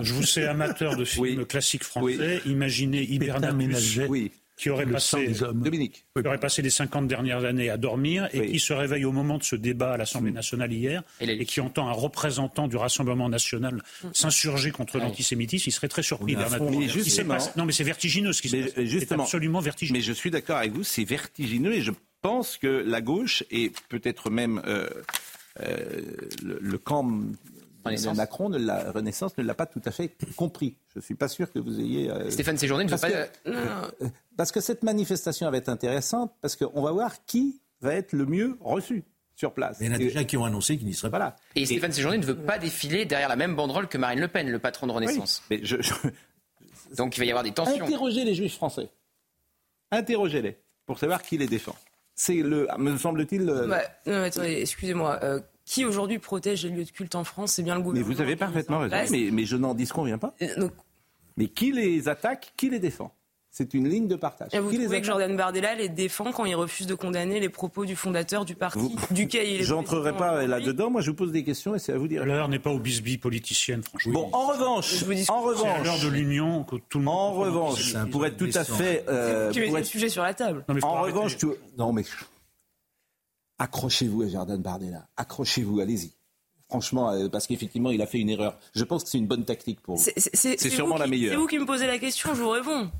Je 0.00 0.14
vous 0.14 0.24
sais 0.24 0.44
amateur 0.44 0.96
de 0.96 1.04
films 1.04 1.44
classiques 1.44 1.84
français. 1.84 2.40
Imaginez 2.46 3.02
Hibernacus. 3.02 4.00
Oui 4.08 4.32
qui 4.58 4.70
aurait, 4.70 4.86
passé, 4.86 5.34
Dominique. 5.54 6.04
qui 6.16 6.26
aurait 6.26 6.38
passé 6.38 6.62
les 6.62 6.70
50 6.70 7.06
dernières 7.06 7.44
années 7.44 7.70
à 7.70 7.76
dormir 7.76 8.28
et 8.32 8.50
qui 8.50 8.58
se 8.58 8.72
réveille 8.72 9.04
au 9.04 9.12
moment 9.12 9.38
de 9.38 9.44
ce 9.44 9.54
débat 9.54 9.92
à 9.92 9.96
l'Assemblée 9.96 10.32
nationale 10.32 10.72
hier 10.72 11.04
et, 11.20 11.44
qui 11.44 11.60
entend 11.60 11.88
un 11.88 11.92
représentant 11.92 12.66
du 12.66 12.76
Rassemblement 12.76 13.28
national 13.28 13.76
mm. 13.76 14.08
s'insurger 14.12 14.72
contre 14.72 14.98
l'antisémitisme, 14.98 15.68
il 15.68 15.72
serait 15.72 15.88
très 15.88 16.02
surpris. 16.02 16.36
non, 17.56 17.64
mais 17.64 17.72
c'est 17.72 17.84
vertigineux 17.84 18.32
ce 18.32 18.42
qui 18.42 18.48
se 18.48 18.56
passe. 18.56 18.72
C'est 18.74 19.12
absolument 19.12 19.60
vertigineux. 19.60 19.98
Mais 19.98 20.04
je 20.04 20.12
suis 20.12 20.30
d'accord 20.30 20.56
avec 20.56 20.72
vous, 20.72 20.82
c'est 20.82 21.04
vertigineux 21.04 21.74
et 21.74 21.82
je 21.82 21.92
pense 22.20 22.58
que 22.58 22.66
la 22.66 23.00
gauche 23.00 23.44
et 23.50 23.72
peut-être 23.88 24.30
même 24.30 24.62
euh, 24.66 24.88
euh, 25.60 26.02
le, 26.42 26.78
camp 26.78 27.04
de 27.04 28.16
Macron, 28.16 28.50
de 28.50 28.58
la 28.58 28.90
Renaissance, 28.92 29.36
ne 29.38 29.42
l'a 29.42 29.54
pas 29.54 29.66
tout 29.66 29.82
à 29.84 29.90
fait 29.90 30.14
compris. 30.36 30.76
Je 30.94 30.98
ne 30.98 31.04
suis 31.04 31.14
pas 31.14 31.28
sûr 31.28 31.50
que 31.50 31.58
vous 31.58 31.80
ayez. 31.80 32.10
Euh, 32.10 32.30
Stéphane 32.30 32.58
Séjourné 32.58 32.84
ne 32.84 32.90
veut 32.90 32.98
pas. 32.98 33.90
parce 34.36 34.52
que 34.52 34.60
cette 34.60 34.82
manifestation 34.82 35.50
va 35.50 35.56
être 35.56 35.68
intéressante, 35.68 36.32
parce 36.40 36.56
qu'on 36.56 36.82
va 36.82 36.92
voir 36.92 37.24
qui 37.24 37.60
va 37.80 37.94
être 37.94 38.12
le 38.12 38.26
mieux 38.26 38.56
reçu 38.60 39.04
sur 39.34 39.52
place. 39.52 39.78
il 39.80 39.86
y 39.86 39.90
en 39.90 39.94
a 39.94 39.98
déjà 39.98 40.24
qui 40.24 40.36
ont 40.36 40.44
annoncé 40.44 40.76
qu'ils 40.76 40.88
n'y 40.88 40.94
seraient 40.94 41.12
pas 41.12 41.20
là. 41.20 41.36
Et, 41.54 41.64
Stéphane 41.64 41.92
Séjourné 41.92 42.18
ne 42.18 42.26
veut 42.26 42.36
pas 42.36 42.58
défiler 42.58 43.04
derrière 43.04 43.28
la 43.28 43.36
même 43.36 43.54
banderole 43.54 43.86
que 43.86 43.96
Marine 43.96 44.20
Le 44.20 44.28
Pen, 44.28 44.50
le 44.50 44.58
patron 44.58 44.88
de 44.88 44.92
Renaissance. 44.92 45.44
mais 45.48 45.60
je, 45.62 45.76
Donc 46.96 47.16
il 47.16 47.20
va 47.20 47.26
y 47.26 47.30
avoir 47.30 47.44
des 47.44 47.52
tensions. 47.52 47.84
Interrogez 47.84 48.24
les 48.24 48.34
juifs 48.34 48.54
français. 48.54 48.88
Interrogez-les 49.90 50.58
pour 50.86 50.98
savoir 50.98 51.22
qui 51.22 51.38
les 51.38 51.46
défend. 51.46 51.76
C'est 52.20 52.42
le, 52.42 52.66
me 52.78 52.96
semble-t-il. 52.96 53.46
Bah, 53.46 53.80
non, 54.04 54.24
attendez, 54.24 54.58
excusez-moi. 54.60 55.20
Euh, 55.22 55.40
qui 55.64 55.84
aujourd'hui 55.84 56.18
protège 56.18 56.64
les 56.64 56.70
lieux 56.70 56.84
de 56.84 56.90
culte 56.90 57.14
en 57.14 57.22
France 57.22 57.52
C'est 57.52 57.62
bien 57.62 57.76
le 57.76 57.80
gouvernement. 57.80 58.08
Mais 58.08 58.14
vous 58.14 58.20
avez 58.20 58.34
parfaitement 58.34 58.80
raison. 58.80 58.96
Mais, 59.12 59.30
mais, 59.30 59.44
je 59.44 59.56
n'en 59.56 59.72
disconviens 59.72 60.18
pas. 60.18 60.34
Euh, 60.42 60.68
mais 61.36 61.46
qui 61.46 61.70
les 61.70 62.08
attaque, 62.08 62.54
qui 62.56 62.70
les 62.70 62.80
défend? 62.80 63.14
C'est 63.58 63.74
une 63.74 63.88
ligne 63.88 64.06
de 64.06 64.14
partage. 64.14 64.54
Et 64.54 64.60
vous 64.60 64.70
Qui 64.70 64.78
trouvez 64.78 65.00
que 65.00 65.06
Jordan 65.08 65.36
Bardella 65.36 65.74
les 65.74 65.88
défend 65.88 66.30
quand 66.30 66.44
il 66.44 66.54
refuse 66.54 66.86
de 66.86 66.94
condamner 66.94 67.40
les 67.40 67.48
propos 67.48 67.84
du 67.84 67.96
fondateur 67.96 68.44
du 68.44 68.54
parti 68.54 68.94
duquel 69.10 69.48
il 69.48 69.60
est 69.60 69.64
J'entrerai 69.64 70.16
pas 70.16 70.46
là-dedans. 70.46 70.90
Moi, 70.90 71.00
je 71.00 71.10
vous 71.10 71.16
pose 71.16 71.32
des 71.32 71.42
questions 71.42 71.74
et 71.74 71.80
c'est 71.80 71.92
à 71.92 71.98
vous 71.98 72.06
dire. 72.06 72.24
L'heure 72.24 72.46
n'est 72.48 72.60
pas 72.60 72.70
aux 72.70 72.78
bisbilles 72.78 73.18
politiciennes, 73.18 73.82
franchement. 73.82 74.12
Bon, 74.12 74.30
en 74.32 74.46
revanche, 74.46 75.02
en 75.02 75.06
C'est 75.06 75.28
à 75.32 75.40
revanche, 75.40 75.84
l'heure 75.84 75.98
de 76.00 76.06
l'union 76.08 76.62
que 76.62 76.76
tout 76.88 76.98
le 76.98 77.04
monde. 77.06 77.16
en 77.18 77.32
revanche, 77.32 77.94
pour 78.12 78.24
être 78.26 78.36
tout 78.36 78.48
à 78.54 78.62
fait, 78.62 79.04
euh, 79.08 79.50
Qui 79.50 79.58
met 79.58 79.66
pour 79.66 79.74
le 79.74 79.80
être- 79.80 79.86
sujet 79.88 80.08
sur 80.08 80.22
la 80.22 80.34
table? 80.34 80.64
Non, 80.68 80.76
en 80.84 81.02
revanche, 81.02 81.36
tu... 81.36 81.46
non 81.76 81.92
mais 81.92 82.04
accrochez-vous 83.58 84.22
à 84.22 84.28
Jordan 84.28 84.62
Bardella, 84.62 85.08
accrochez-vous, 85.16 85.80
allez-y. 85.80 86.12
Franchement, 86.68 87.10
euh, 87.10 87.28
parce 87.28 87.46
qu'effectivement, 87.46 87.90
il 87.90 88.02
a 88.02 88.06
fait 88.06 88.18
une 88.18 88.28
erreur. 88.30 88.56
Je 88.74 88.84
pense 88.84 89.02
que 89.02 89.10
c'est 89.10 89.18
une 89.18 89.26
bonne 89.26 89.44
tactique 89.44 89.80
pour 89.80 89.96
vous. 89.96 90.04
C'est- 90.16 90.58
sûrement 90.70 90.94
vous 90.96 91.00
la 91.00 91.06
meilleure. 91.06 91.32
C'est 91.32 91.36
vous 91.38 91.46
qui 91.46 91.58
me 91.58 91.64
posez 91.66 91.86
la 91.86 91.98
question, 91.98 92.34
je 92.34 92.42
vous 92.42 92.50
réponds. 92.50 92.90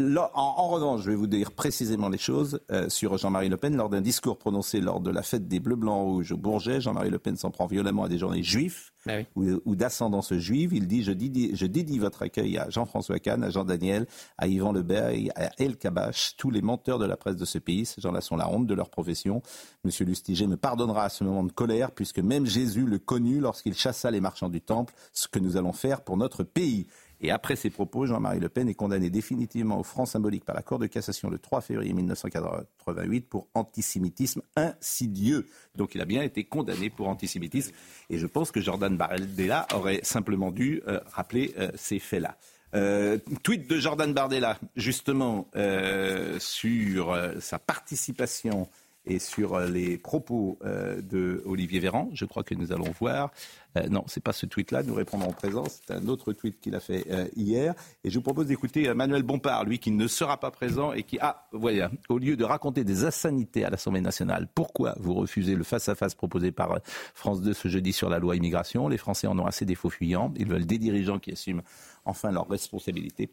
Là, 0.00 0.30
en, 0.32 0.54
en 0.56 0.68
revanche, 0.68 1.02
je 1.02 1.10
vais 1.10 1.14
vous 1.14 1.26
dire 1.26 1.52
précisément 1.52 2.08
les 2.08 2.16
choses 2.16 2.60
euh, 2.72 2.88
sur 2.88 3.18
Jean-Marie 3.18 3.50
Le 3.50 3.58
Pen. 3.58 3.76
Lors 3.76 3.90
d'un 3.90 4.00
discours 4.00 4.38
prononcé 4.38 4.80
lors 4.80 4.98
de 4.98 5.10
la 5.10 5.22
fête 5.22 5.46
des 5.46 5.60
Bleus, 5.60 5.76
Blancs, 5.76 6.02
Rouges 6.02 6.32
au 6.32 6.38
Bourget, 6.38 6.80
Jean-Marie 6.80 7.10
Le 7.10 7.18
Pen 7.18 7.36
s'en 7.36 7.50
prend 7.50 7.66
violemment 7.66 8.04
à 8.04 8.08
des 8.08 8.16
journalistes 8.16 8.48
juifs 8.48 8.94
oui. 9.06 9.26
ou, 9.36 9.60
ou 9.66 9.76
d'ascendance 9.76 10.32
juive. 10.32 10.72
Il 10.72 10.86
dit 10.86 11.02
je, 11.02 11.12
dédie 11.12 11.50
je 11.54 11.66
dédie 11.66 11.98
votre 11.98 12.22
accueil 12.22 12.56
à 12.56 12.70
Jean-François 12.70 13.18
Kahn, 13.18 13.44
à 13.44 13.50
Jean 13.50 13.64
Daniel, 13.64 14.06
à 14.38 14.46
Yvan 14.48 14.72
Leberg, 14.72 15.30
à 15.36 15.50
El 15.58 15.76
Kabash, 15.76 16.34
tous 16.38 16.50
les 16.50 16.62
menteurs 16.62 16.98
de 16.98 17.04
la 17.04 17.18
presse 17.18 17.36
de 17.36 17.44
ce 17.44 17.58
pays. 17.58 17.84
Ces 17.84 18.00
gens-là 18.00 18.22
sont 18.22 18.36
la 18.36 18.48
honte 18.48 18.66
de 18.66 18.74
leur 18.74 18.88
profession. 18.88 19.42
Monsieur 19.84 20.06
Lustiger 20.06 20.46
me 20.46 20.56
pardonnera 20.56 21.04
à 21.04 21.08
ce 21.10 21.24
moment 21.24 21.44
de 21.44 21.52
colère, 21.52 21.90
puisque 21.90 22.20
même 22.20 22.46
Jésus 22.46 22.86
le 22.86 22.98
connut 22.98 23.40
lorsqu'il 23.40 23.74
chassa 23.74 24.10
les 24.10 24.22
marchands 24.22 24.48
du 24.48 24.62
temple, 24.62 24.94
ce 25.12 25.28
que 25.28 25.38
nous 25.38 25.58
allons 25.58 25.74
faire 25.74 26.00
pour 26.00 26.16
notre 26.16 26.42
pays. 26.42 26.86
Et 27.20 27.30
après 27.30 27.56
ces 27.56 27.70
propos, 27.70 28.06
Jean-Marie 28.06 28.40
Le 28.40 28.48
Pen 28.48 28.68
est 28.68 28.74
condamné 28.74 29.10
définitivement 29.10 29.78
au 29.78 29.82
franc 29.82 30.06
symbolique 30.06 30.44
par 30.44 30.54
la 30.54 30.62
Cour 30.62 30.78
de 30.78 30.86
cassation 30.86 31.28
le 31.28 31.38
3 31.38 31.60
février 31.60 31.92
1988 31.92 33.28
pour 33.28 33.48
antisémitisme 33.54 34.42
insidieux. 34.56 35.46
Donc 35.76 35.94
il 35.94 36.00
a 36.00 36.06
bien 36.06 36.22
été 36.22 36.44
condamné 36.44 36.88
pour 36.88 37.08
antisémitisme. 37.08 37.72
Et 38.08 38.18
je 38.18 38.26
pense 38.26 38.50
que 38.50 38.60
Jordan 38.60 38.96
Bardella 38.96 39.66
aurait 39.74 40.00
simplement 40.02 40.50
dû 40.50 40.82
euh, 40.86 41.00
rappeler 41.12 41.54
euh, 41.58 41.70
ces 41.74 41.98
faits-là. 41.98 42.36
Euh, 42.74 43.18
tweet 43.42 43.68
de 43.68 43.78
Jordan 43.78 44.12
Bardella, 44.14 44.58
justement, 44.76 45.48
euh, 45.56 46.38
sur 46.38 47.18
sa 47.40 47.58
participation 47.58 48.68
et 49.06 49.18
sur 49.18 49.54
euh, 49.54 49.68
les 49.68 49.98
propos 49.98 50.58
euh, 50.64 51.00
de 51.00 51.42
Olivier 51.46 51.80
Véran. 51.80 52.10
Je 52.12 52.24
crois 52.24 52.42
que 52.42 52.54
nous 52.54 52.72
allons 52.72 52.92
voir. 52.98 53.30
Euh, 53.76 53.88
non, 53.88 54.04
c'est 54.06 54.22
pas 54.22 54.32
ce 54.32 54.46
tweet-là. 54.46 54.82
Nous 54.82 54.94
répondons 54.94 55.26
en 55.26 55.32
présence. 55.32 55.80
C'est 55.86 55.94
un 55.94 56.06
autre 56.08 56.32
tweet 56.32 56.60
qu'il 56.60 56.74
a 56.74 56.80
fait 56.80 57.06
euh, 57.10 57.28
hier. 57.36 57.74
Et 58.04 58.10
je 58.10 58.16
vous 58.16 58.22
propose 58.22 58.46
d'écouter 58.46 58.88
euh, 58.88 58.94
Manuel 58.94 59.22
Bompard, 59.22 59.64
lui 59.64 59.78
qui 59.78 59.90
ne 59.90 60.06
sera 60.06 60.38
pas 60.38 60.50
présent 60.50 60.92
et 60.92 61.02
qui, 61.02 61.18
ah, 61.20 61.46
voilà, 61.52 61.90
au 62.08 62.18
lieu 62.18 62.36
de 62.36 62.44
raconter 62.44 62.84
des 62.84 63.04
insanités 63.04 63.64
à 63.64 63.70
l'Assemblée 63.70 64.00
nationale, 64.00 64.48
pourquoi 64.54 64.94
vous 64.98 65.14
refusez 65.14 65.54
le 65.54 65.64
face-à-face 65.64 66.14
proposé 66.14 66.52
par 66.52 66.78
France 67.14 67.40
2 67.42 67.52
ce 67.52 67.68
jeudi 67.68 67.92
sur 67.92 68.10
la 68.10 68.18
loi 68.18 68.36
immigration 68.36 68.88
Les 68.88 68.98
Français 68.98 69.26
en 69.26 69.38
ont 69.38 69.46
assez 69.46 69.64
des 69.64 69.74
faux 69.74 69.90
fuyants. 69.90 70.32
Ils 70.36 70.48
veulent 70.48 70.66
des 70.66 70.78
dirigeants 70.78 71.18
qui 71.18 71.32
assument 71.32 71.62
enfin 72.04 72.32
leurs 72.32 72.48
responsabilités. 72.48 73.30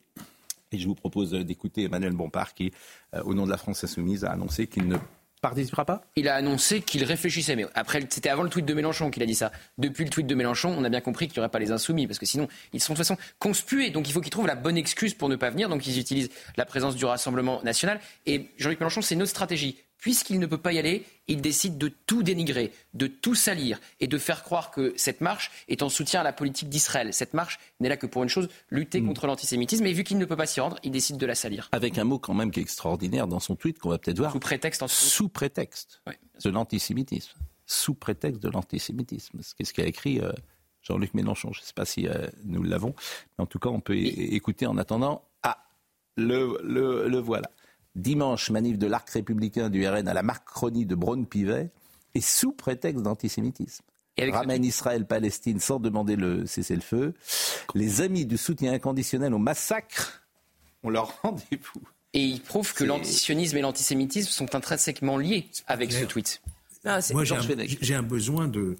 Et 0.72 0.78
je 0.78 0.88
vous 0.88 0.96
propose 0.96 1.32
d'écouter 1.32 1.84
Emmanuel 1.84 2.12
Bompard 2.12 2.54
qui, 2.54 2.74
au 3.24 3.34
nom 3.34 3.46
de 3.46 3.50
la 3.50 3.58
France 3.58 3.86
insoumise, 3.86 4.26
a 4.26 4.32
annoncé 4.32 4.68
qu'il 4.68 4.86
ne 4.86 4.98
participera 5.42 5.86
pas 5.86 6.02
Il 6.16 6.28
a 6.28 6.36
annoncé 6.36 6.82
qu'il 6.82 7.04
réfléchissait, 7.04 7.56
mais 7.56 7.66
après, 7.76 8.02
c'était 8.10 8.30
avant 8.30 8.44
le 8.44 8.50
tweet 8.50 8.66
de 8.66 8.74
Mélenchon 8.74 9.12
qu'il 9.12 9.24
a 9.24 9.26
dit 9.26 9.36
ça. 9.36 9.52
Depuis 9.78 10.04
le 10.04 10.10
tweet 10.10 10.28
de 10.28 10.36
Mélenchon, 10.36 10.74
on 10.78 10.84
a 10.84 10.90
bien 10.90 11.02
compris 11.02 11.28
qu'il 11.28 11.36
n'y 11.36 11.40
aurait 11.40 11.52
pas 11.52 11.60
les 11.60 11.72
insoumis, 11.72 12.08
parce 12.08 12.20
que 12.20 12.26
sinon, 12.26 12.48
ils 12.74 12.82
sont 12.82 12.94
de 12.94 12.98
toute 12.98 13.06
façon 13.06 13.20
conspués. 13.40 13.90
Donc 13.90 14.08
il 14.10 14.14
faut 14.14 14.22
qu'ils 14.22 14.32
trouvent 14.32 14.48
la 14.48 14.56
bonne 14.56 14.78
excuse 14.78 15.14
pour 15.14 15.30
ne 15.30 15.36
pas 15.36 15.50
venir. 15.50 15.70
Donc 15.70 15.86
ils 15.88 16.00
utilisent 16.00 16.30
la 16.56 16.66
présence 16.66 16.96
du 16.96 17.06
Rassemblement 17.06 17.62
national. 17.64 18.00
Et 18.26 18.52
Jean-Luc 18.58 18.80
Mélenchon, 18.80 19.02
c'est 19.02 19.16
notre 19.16 19.32
stratégie. 19.32 19.78
Puisqu'il 19.98 20.40
ne 20.40 20.46
peut 20.46 20.60
pas 20.60 20.74
y 20.74 20.80
aller, 20.80 21.06
il 21.28 21.42
décide 21.42 21.78
de 21.78 21.88
tout 21.88 22.22
dénigrer, 22.22 22.72
de 22.94 23.08
tout 23.08 23.36
salir 23.36 23.80
et 24.00 24.08
de 24.08 24.18
faire 24.18 24.44
croire 24.44 24.70
que 24.70 24.94
cette 24.96 25.22
marche 25.22 25.52
est 25.68 25.82
en 25.82 25.90
soutien 25.90 26.22
à 26.22 26.24
la 26.24 26.34
politique 26.34 26.70
d'Israël. 26.70 27.14
Cette 27.14 27.34
marche 27.34 27.60
n'est 27.80 27.90
là 27.90 27.98
que 27.98 28.06
pour 28.06 28.22
une 28.24 28.30
chose, 28.30 28.48
lutter 28.70 29.02
contre 29.02 29.26
l'antisémitisme. 29.26 29.86
Et 29.86 29.94
vu 29.94 30.04
qu'il 30.04 30.20
ne 30.20 30.26
peut 30.26 30.36
pas 30.36 30.46
s'y 30.46 30.60
rendre, 30.60 30.78
il 30.84 30.92
décide 30.92 31.18
de 31.18 31.26
la 31.26 31.36
salir. 31.36 31.68
Avec 31.72 31.98
un 31.98 32.04
mot 32.04 32.20
quand 32.20 32.36
même 32.36 32.52
qui 32.52 32.60
est 32.60 32.64
extraordinaire 32.64 33.28
dans 33.28 33.40
son 33.40 33.56
tweet 33.56 33.80
qu'on 33.80 33.90
va 33.90 33.98
peut-être 33.98 34.20
voir. 34.20 34.32
Sous 34.32 34.40
prétexte, 34.40 34.84
en 34.84 34.88
Sous 34.88 35.30
prétexte 35.30 36.02
de 36.44 36.50
l'antisémitisme. 36.50 37.40
Sous 37.66 37.96
prétexte 37.96 38.42
de 38.42 38.50
l'antisémitisme. 38.50 39.40
C'est 39.42 39.66
ce 39.66 39.74
qu'a 39.74 39.86
écrit 39.86 40.22
euh, 40.22 40.32
Jean-Luc 40.84 41.14
Mélenchon. 41.16 41.52
Je 41.54 41.62
ne 41.62 41.66
sais 41.66 41.74
pas 41.74 41.86
si 41.86 42.08
euh, 42.08 42.28
nous 42.46 42.64
l'avons. 42.64 42.94
Mais 43.38 43.44
en 43.44 43.48
tout 43.48 43.60
cas, 43.60 43.70
on 43.70 43.82
peut 43.82 43.98
écouter 43.98 44.68
en 44.68 44.78
attendant. 44.78 45.28
Ah, 45.44 45.58
le, 46.16 46.60
le, 46.64 47.08
le 47.08 47.18
voilà. 47.18 47.50
Dimanche, 47.98 48.50
manif 48.52 48.78
de 48.78 48.88
l'arc 48.88 49.10
républicain 49.10 49.70
du 49.70 49.88
RN 49.88 50.08
à 50.08 50.14
la 50.14 50.24
Macronie 50.24 50.86
de 50.86 50.96
Braun-Pivet. 50.96 51.72
Et 52.16 52.22
sous 52.22 52.52
prétexte 52.52 53.04
d'antisémitisme. 53.04 53.84
Ramène 54.20 54.66
Israël-Palestine 54.66 55.60
sans 55.60 55.80
demander 55.80 56.16
le 56.16 56.46
cessez-le-feu. 56.48 57.14
Les 57.76 58.02
amis 58.02 58.26
du 58.26 58.38
soutien 58.38 58.74
inconditionnel 58.74 59.34
au 59.34 59.38
massacre 59.38 60.24
ont 60.84 60.90
leur 60.90 61.14
rendez-vous. 61.22 61.82
Et 62.14 62.24
il 62.24 62.42
prouve 62.42 62.74
que 62.74 62.84
l'antisionisme 62.84 63.58
et 63.58 63.62
l'antisémitisme 63.62 64.32
sont 64.32 64.56
intrinsèquement 64.56 65.18
liés 65.18 65.48
avec 65.68 65.92
ce 65.92 66.06
tweet. 66.06 66.42
Moi, 67.14 67.24
j'ai 67.26 67.36
un, 67.36 67.42
j'ai 67.82 67.96
un 67.96 68.04
besoin 68.04 68.48
de, 68.48 68.78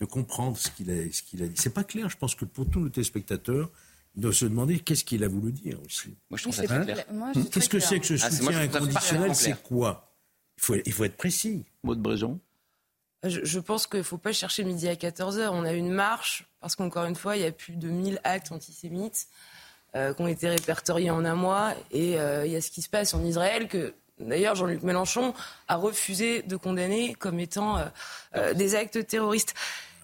de 0.00 0.04
comprendre 0.06 0.56
ce 0.56 0.70
qu'il 0.70 0.90
a, 0.90 1.12
ce 1.12 1.22
qu'il 1.22 1.42
a 1.42 1.46
dit. 1.46 1.54
C'est 1.56 1.74
pas 1.74 1.84
clair. 1.84 2.08
Je 2.08 2.16
pense 2.16 2.34
que 2.34 2.44
pour 2.44 2.68
tous 2.68 2.80
nos 2.80 2.88
téléspectateurs, 2.88 3.70
doivent 4.16 4.34
se 4.34 4.44
demander 4.44 4.78
qu'est-ce 4.80 5.04
qu'il 5.04 5.22
a 5.24 5.28
voulu 5.28 5.52
dire 5.52 5.78
aussi. 5.84 6.16
Moi, 6.30 6.36
je 6.36 6.42
trouve 6.42 6.54
ça 6.54 6.64
très 6.64 6.84
clair. 6.84 7.04
Moi, 7.12 7.28
je 7.34 7.40
trouve 7.40 7.50
Qu'est-ce 7.50 7.68
que 7.68 7.78
c'est 7.80 8.00
que 8.00 8.16
ce 8.16 8.24
Ah, 8.26 8.30
soutien 8.30 8.60
inconditionnel 8.60 9.34
C'est 9.34 9.62
quoi 9.62 10.06
il 10.58 10.62
faut, 10.62 10.74
il 10.84 10.92
faut 10.92 11.04
être 11.04 11.16
précis. 11.16 11.64
Maud 11.84 12.00
Bréjon 12.00 12.38
Je, 13.24 13.40
je 13.42 13.60
pense 13.60 13.86
qu'il 13.86 14.00
ne 14.00 14.04
faut 14.04 14.18
pas 14.18 14.32
chercher 14.32 14.64
midi 14.64 14.88
à 14.88 14.94
14h. 14.94 15.48
On 15.52 15.64
a 15.64 15.72
une 15.72 15.90
marche, 15.90 16.44
parce 16.60 16.76
qu'encore 16.76 17.04
une 17.04 17.16
fois, 17.16 17.36
il 17.36 17.42
y 17.42 17.46
a 17.46 17.52
plus 17.52 17.76
de 17.76 17.88
1000 17.88 18.20
actes 18.24 18.52
antisémites 18.52 19.26
euh, 19.96 20.12
qui 20.12 20.20
ont 20.20 20.26
été 20.26 20.48
répertoriés 20.48 21.10
en 21.10 21.24
un 21.24 21.34
mois. 21.34 21.74
Et 21.92 22.18
euh, 22.20 22.44
il 22.44 22.52
y 22.52 22.56
a 22.56 22.60
ce 22.60 22.70
qui 22.70 22.82
se 22.82 22.90
passe 22.90 23.14
en 23.14 23.24
Israël 23.24 23.68
que, 23.68 23.94
d'ailleurs, 24.18 24.54
Jean-Luc 24.54 24.82
Mélenchon 24.82 25.32
a 25.68 25.76
refusé 25.76 26.42
de 26.42 26.56
condamner 26.56 27.14
comme 27.14 27.40
étant 27.40 27.78
euh, 27.78 27.86
euh, 28.36 28.52
des 28.52 28.74
actes 28.74 29.06
terroristes. 29.06 29.54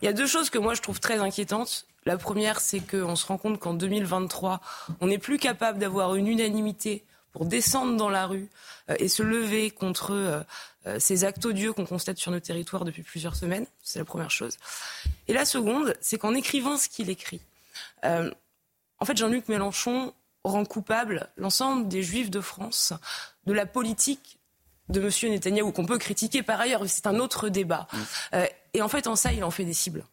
Il 0.01 0.07
y 0.07 0.09
a 0.09 0.13
deux 0.15 0.27
choses 0.27 0.49
que 0.51 0.59
moi 0.59 0.75
je 0.75 0.81
trouve 0.83 1.01
très 1.01 1.19
inquiétantes. 1.19 1.87
La 2.07 2.17
première, 2.17 2.61
c'est 2.61 2.81
qu'on 2.81 3.17
se 3.17 3.27
rend 3.27 3.37
compte 3.37 3.59
qu'en 3.59 3.75
2023, 3.75 4.61
on 5.01 5.09
n'est 5.09 5.19
plus 5.19 5.39
capable 5.39 5.79
d'avoir 5.79 6.15
une 6.15 6.29
unanimité 6.29 7.05
pour 7.33 7.45
descendre 7.45 7.97
dans 7.97 8.09
la 8.09 8.27
rue 8.27 8.49
euh, 8.89 8.97
et 8.99 9.09
se 9.09 9.23
lever 9.23 9.71
contre 9.71 10.13
euh, 10.13 10.41
euh, 10.87 10.99
ces 10.99 11.25
actes 11.25 11.45
odieux 11.45 11.73
qu'on 11.73 11.85
constate 11.85 12.17
sur 12.17 12.31
nos 12.31 12.41
territoires 12.41 12.85
depuis 12.85 13.03
plusieurs 13.03 13.37
semaines. 13.37 13.67
C'est 13.83 13.99
la 13.99 14.05
première 14.05 14.31
chose. 14.31 14.57
Et 15.29 15.35
la 15.35 15.45
seconde, 15.45 15.95
c'est 16.01 16.17
qu'en 16.17 16.33
écrivant 16.35 16.79
ce 16.79 16.89
qu'il 16.89 17.11
écrit, 17.11 17.41
euh, 18.05 18.31
en 18.99 19.05
fait, 19.05 19.17
Jean-Luc 19.17 19.49
Mélenchon 19.49 20.15
rend 20.45 20.65
coupable 20.65 21.29
l'ensemble 21.37 21.89
des 21.89 22.03
Juifs 22.03 22.31
de 22.31 22.41
France 22.41 22.93
de 23.47 23.53
la 23.53 23.67
politique 23.67 24.39
de 24.89 25.01
M. 25.01 25.33
Netanyahou, 25.33 25.73
qu'on 25.73 25.87
peut 25.87 25.99
critiquer 25.99 26.43
par 26.43 26.61
ailleurs, 26.61 26.83
c'est 26.87 27.07
un 27.07 27.19
autre 27.19 27.49
débat. 27.49 27.89
Euh, 28.35 28.47
et 28.73 28.83
en 28.83 28.89
fait, 28.89 29.09
en 29.09 29.17
ça, 29.17 29.33
il 29.33 29.43
en 29.43 29.51
fait 29.51 29.65
des 29.65 29.75
cibles. 29.75 30.05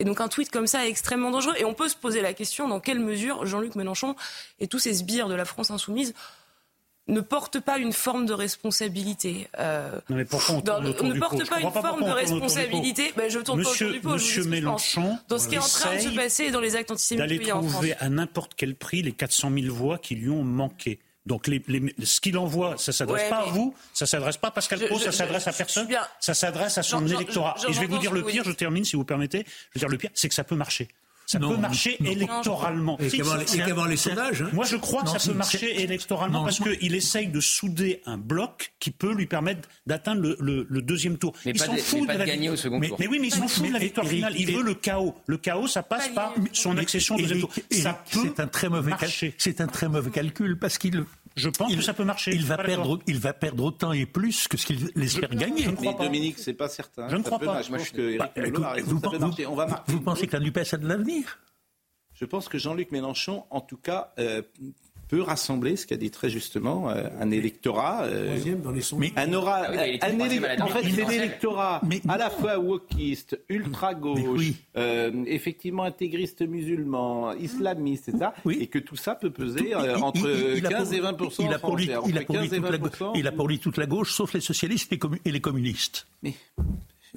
Et 0.00 0.04
donc 0.04 0.20
un 0.20 0.28
tweet 0.28 0.50
comme 0.50 0.66
ça 0.66 0.86
est 0.86 0.90
extrêmement 0.90 1.30
dangereux. 1.30 1.54
Et 1.58 1.64
on 1.64 1.74
peut 1.74 1.88
se 1.88 1.96
poser 1.96 2.20
la 2.20 2.32
question 2.34 2.68
dans 2.68 2.80
quelle 2.80 3.00
mesure 3.00 3.44
Jean-Luc 3.46 3.74
Mélenchon 3.74 4.14
et 4.60 4.68
tous 4.68 4.78
ces 4.78 4.94
sbires 4.94 5.28
de 5.28 5.34
la 5.34 5.44
France 5.44 5.70
insoumise 5.70 6.14
ne 7.08 7.20
portent 7.22 7.58
pas 7.58 7.78
une 7.78 7.94
forme 7.94 8.26
de 8.26 8.34
responsabilité. 8.34 9.48
Euh, 9.58 9.98
Non, 10.10 10.16
mais 10.16 10.24
pourquoi 10.26 10.56
on 10.56 10.60
dans- 10.60 10.80
ne 10.82 10.92
Je 10.92 11.48
pas 11.48 11.58
une 11.60 11.72
pas 11.72 11.80
forme 11.80 12.04
de 12.04 12.10
responsabilité. 12.10 13.12
Ben, 13.16 13.30
je 13.30 13.38
tourne 13.38 13.60
Monsieur, 13.60 13.86
pas 13.86 13.90
autour 13.90 13.92
du 13.92 14.00
pot. 14.00 14.12
Monsieur 14.12 14.42
je. 14.42 14.48
Mélenchon 14.48 15.18
Dans 15.28 15.38
ce 15.38 15.48
qui 15.48 15.54
est 15.54 15.58
en 15.58 15.62
train 15.62 15.94
de 15.96 16.00
se 16.00 16.08
passer 16.10 16.50
dans 16.50 16.60
les 16.60 16.76
actes 16.76 16.90
antisémites 16.90 17.20
d'aller 17.26 17.50
a 17.50 17.56
en 17.56 17.62
France. 17.62 17.72
trouver 17.72 17.94
à 17.96 18.08
n'importe 18.10 18.52
quel 18.56 18.74
prix 18.74 19.00
les 19.02 19.12
400 19.12 19.50
000 19.58 19.74
voix 19.74 19.96
qui 19.98 20.16
lui 20.16 20.28
ont 20.28 20.44
manqué. 20.44 20.98
Donc 21.28 21.46
les- 21.46 21.62
les- 21.68 21.94
ce 22.04 22.20
qu'il 22.22 22.38
envoie, 22.38 22.76
ça 22.78 22.90
s'adresse 22.90 23.24
Ouais, 23.24 23.28
pas 23.30 23.40
à 23.42 23.50
vous, 23.50 23.74
ça 23.92 24.06
s'adresse 24.06 24.38
pas 24.38 24.48
à 24.48 24.50
Pascal 24.50 24.80
Pro, 24.86 24.98
ça 24.98 25.12
s'adresse 25.12 25.46
à 25.46 25.52
personne, 25.52 25.86
bien. 25.86 26.00
ça 26.20 26.32
s'adresse 26.32 26.78
à 26.78 26.82
son 26.82 27.06
électorat. 27.06 27.54
Et 27.68 27.72
je 27.72 27.80
vais 27.80 27.86
vous 27.86 27.98
dire 27.98 28.12
le 28.12 28.24
pire, 28.24 28.44
je 28.44 28.52
termine 28.52 28.84
si 28.84 28.96
vous 28.96 29.04
permettez. 29.04 29.44
Je 29.46 29.78
veux 29.78 29.80
dire 29.80 29.88
le 29.90 29.98
pire, 29.98 30.10
c'est 30.14 30.28
que 30.30 30.34
ça 30.34 30.42
peut 30.44 30.56
marcher. 30.56 30.88
Ça 31.30 31.38
Non, 31.38 31.50
peut 31.50 31.56
marcher 31.58 31.98
non. 32.00 32.10
électoralement. 32.10 32.96
Et 32.98 33.10
Si, 33.10 33.16
si, 33.46 33.58
les- 33.58 33.96
sondages. 33.98 34.40
hein. 34.40 34.48
Moi, 34.54 34.64
je 34.64 34.76
crois 34.76 35.02
que 35.02 35.10
ça 35.10 35.18
peut 35.18 35.36
marcher 35.36 35.82
électoralement 35.82 36.38
Non, 36.38 36.44
parce 36.46 36.58
qu'il 36.58 36.94
essaye 36.94 37.26
de 37.28 37.38
souder 37.40 38.00
un 38.06 38.16
bloc 38.16 38.72
qui 38.80 38.90
peut 38.90 39.12
lui 39.12 39.26
permettre 39.26 39.68
d'atteindre 39.86 40.22
le, 40.22 40.38
le- 40.40 40.66
le 40.70 40.80
deuxième 40.80 41.18
tour. 41.18 41.34
Mais 41.44 41.50
il 41.52 41.60
s'en 41.60 41.74
de- 41.74 41.80
fout 41.80 42.00
de 42.08 42.12
de 42.14 42.18
la 42.18 42.24
victoire. 42.24 42.54
au 42.54 42.56
second 42.56 42.78
mais, 42.78 42.88
tour. 42.88 42.96
mais 42.98 43.06
oui, 43.08 43.18
mais 43.20 43.26
il 43.28 43.34
s'en 43.34 43.42
Mais- 43.42 43.48
fout 43.48 43.68
de 43.68 43.72
la 43.74 43.78
victoire 43.78 44.06
finale. 44.06 44.34
Il 44.38 44.56
veut 44.56 44.62
le 44.62 44.72
chaos. 44.72 45.14
Le 45.26 45.36
chaos, 45.36 45.66
ça 45.66 45.82
passe 45.82 46.08
Pas 46.08 46.14
par 46.14 46.34
son 46.54 46.78
accession 46.78 47.16
au 47.16 47.18
deuxième 47.18 47.40
tour. 47.40 47.52
Ça 47.72 48.02
peut 48.10 48.20
c'est 48.24 48.40
un 48.40 48.46
très 48.46 48.70
mauvais 48.70 48.92
cal- 48.92 49.00
marcher. 49.02 49.34
C'est 49.36 49.60
un 49.60 49.66
très 49.66 49.88
mauvais 49.90 50.10
calcul 50.10 50.58
parce 50.58 50.78
qu'il 50.78 51.04
Je 51.38 51.48
pense 51.48 51.74
que 51.74 51.82
ça 51.82 51.94
peut 51.94 52.04
marcher. 52.04 52.34
il 52.34 52.44
va 52.44 52.56
perdre 52.58 52.98
il 53.06 53.18
va 53.18 53.32
perdre 53.32 53.64
autant 53.64 53.92
et 53.92 54.06
plus 54.06 54.48
que 54.48 54.56
ce 54.56 54.66
qu'il 54.66 54.90
espère 55.02 55.30
gagner. 55.30 55.62
je 55.62 55.70
ne 55.70 55.76
crois 55.76 55.92
Mais 55.92 55.98
pas. 55.98 56.04
Dominique, 56.04 56.38
c'est 56.38 56.54
pas 56.54 56.68
certain. 56.68 57.08
Je 57.08 57.16
ne 57.16 57.22
crois 57.22 57.38
pas. 57.38 57.62
vous, 59.86 60.00
pensez 60.00 60.26
que 60.26 60.36
la 60.36 60.40
NUPES 60.40 60.74
a 60.74 60.76
de 60.76 60.88
l'avenir? 60.88 61.38
Je 62.12 62.24
pense 62.24 62.48
que 62.48 62.58
Jean-Luc 62.58 62.90
Mélenchon, 62.90 63.44
en 63.50 63.60
tout 63.60 63.76
cas, 63.76 64.12
euh, 64.18 64.42
peut 65.08 65.22
rassembler, 65.22 65.76
ce 65.76 65.86
qu'a 65.86 65.96
dit 65.96 66.10
très 66.10 66.30
justement, 66.30 66.90
euh, 66.90 67.08
un 67.18 67.30
électorat. 67.30 68.04
Euh, 68.04 68.38
dans 68.62 68.70
les 68.70 68.82
mais 68.96 69.12
un 69.16 69.32
aura, 69.32 69.62
ah 69.66 69.70
un 70.02 70.18
électorat. 70.18 70.64
En 70.64 70.68
fait, 70.68 70.88
c'est 70.90 71.08
l'électorat 71.08 71.80
à 72.08 72.18
la 72.18 72.30
fois 72.30 72.58
wokiste, 72.58 73.40
ultra 73.48 73.94
gauche, 73.94 74.52
euh, 74.76 75.10
effectivement 75.26 75.84
intégriste 75.84 76.42
musulman, 76.42 77.32
islamiste, 77.34 78.10
etc. 78.10 78.30
Et 78.50 78.66
que 78.66 78.78
tout 78.78 78.96
ça 78.96 79.14
peut 79.14 79.30
peser 79.30 79.74
entre 79.74 80.60
15 80.60 80.92
et 80.92 81.00
20 81.00 81.16
il 81.40 81.52
a, 81.52 81.58
pour 81.58 81.76
lui, 81.76 81.84
il, 81.84 82.18
a 82.18 82.22
pour 82.22 82.36
lui 82.36 82.48
toute 82.48 82.70
la, 82.70 83.12
il 83.14 83.26
a 83.26 83.32
pour 83.32 83.48
lui 83.48 83.58
toute 83.58 83.76
la 83.76 83.86
gauche, 83.86 84.12
sauf 84.12 84.34
les 84.34 84.40
socialistes 84.40 84.92
et 85.24 85.32
les 85.32 85.40
communistes. 85.40 86.06
Mais 86.22 86.34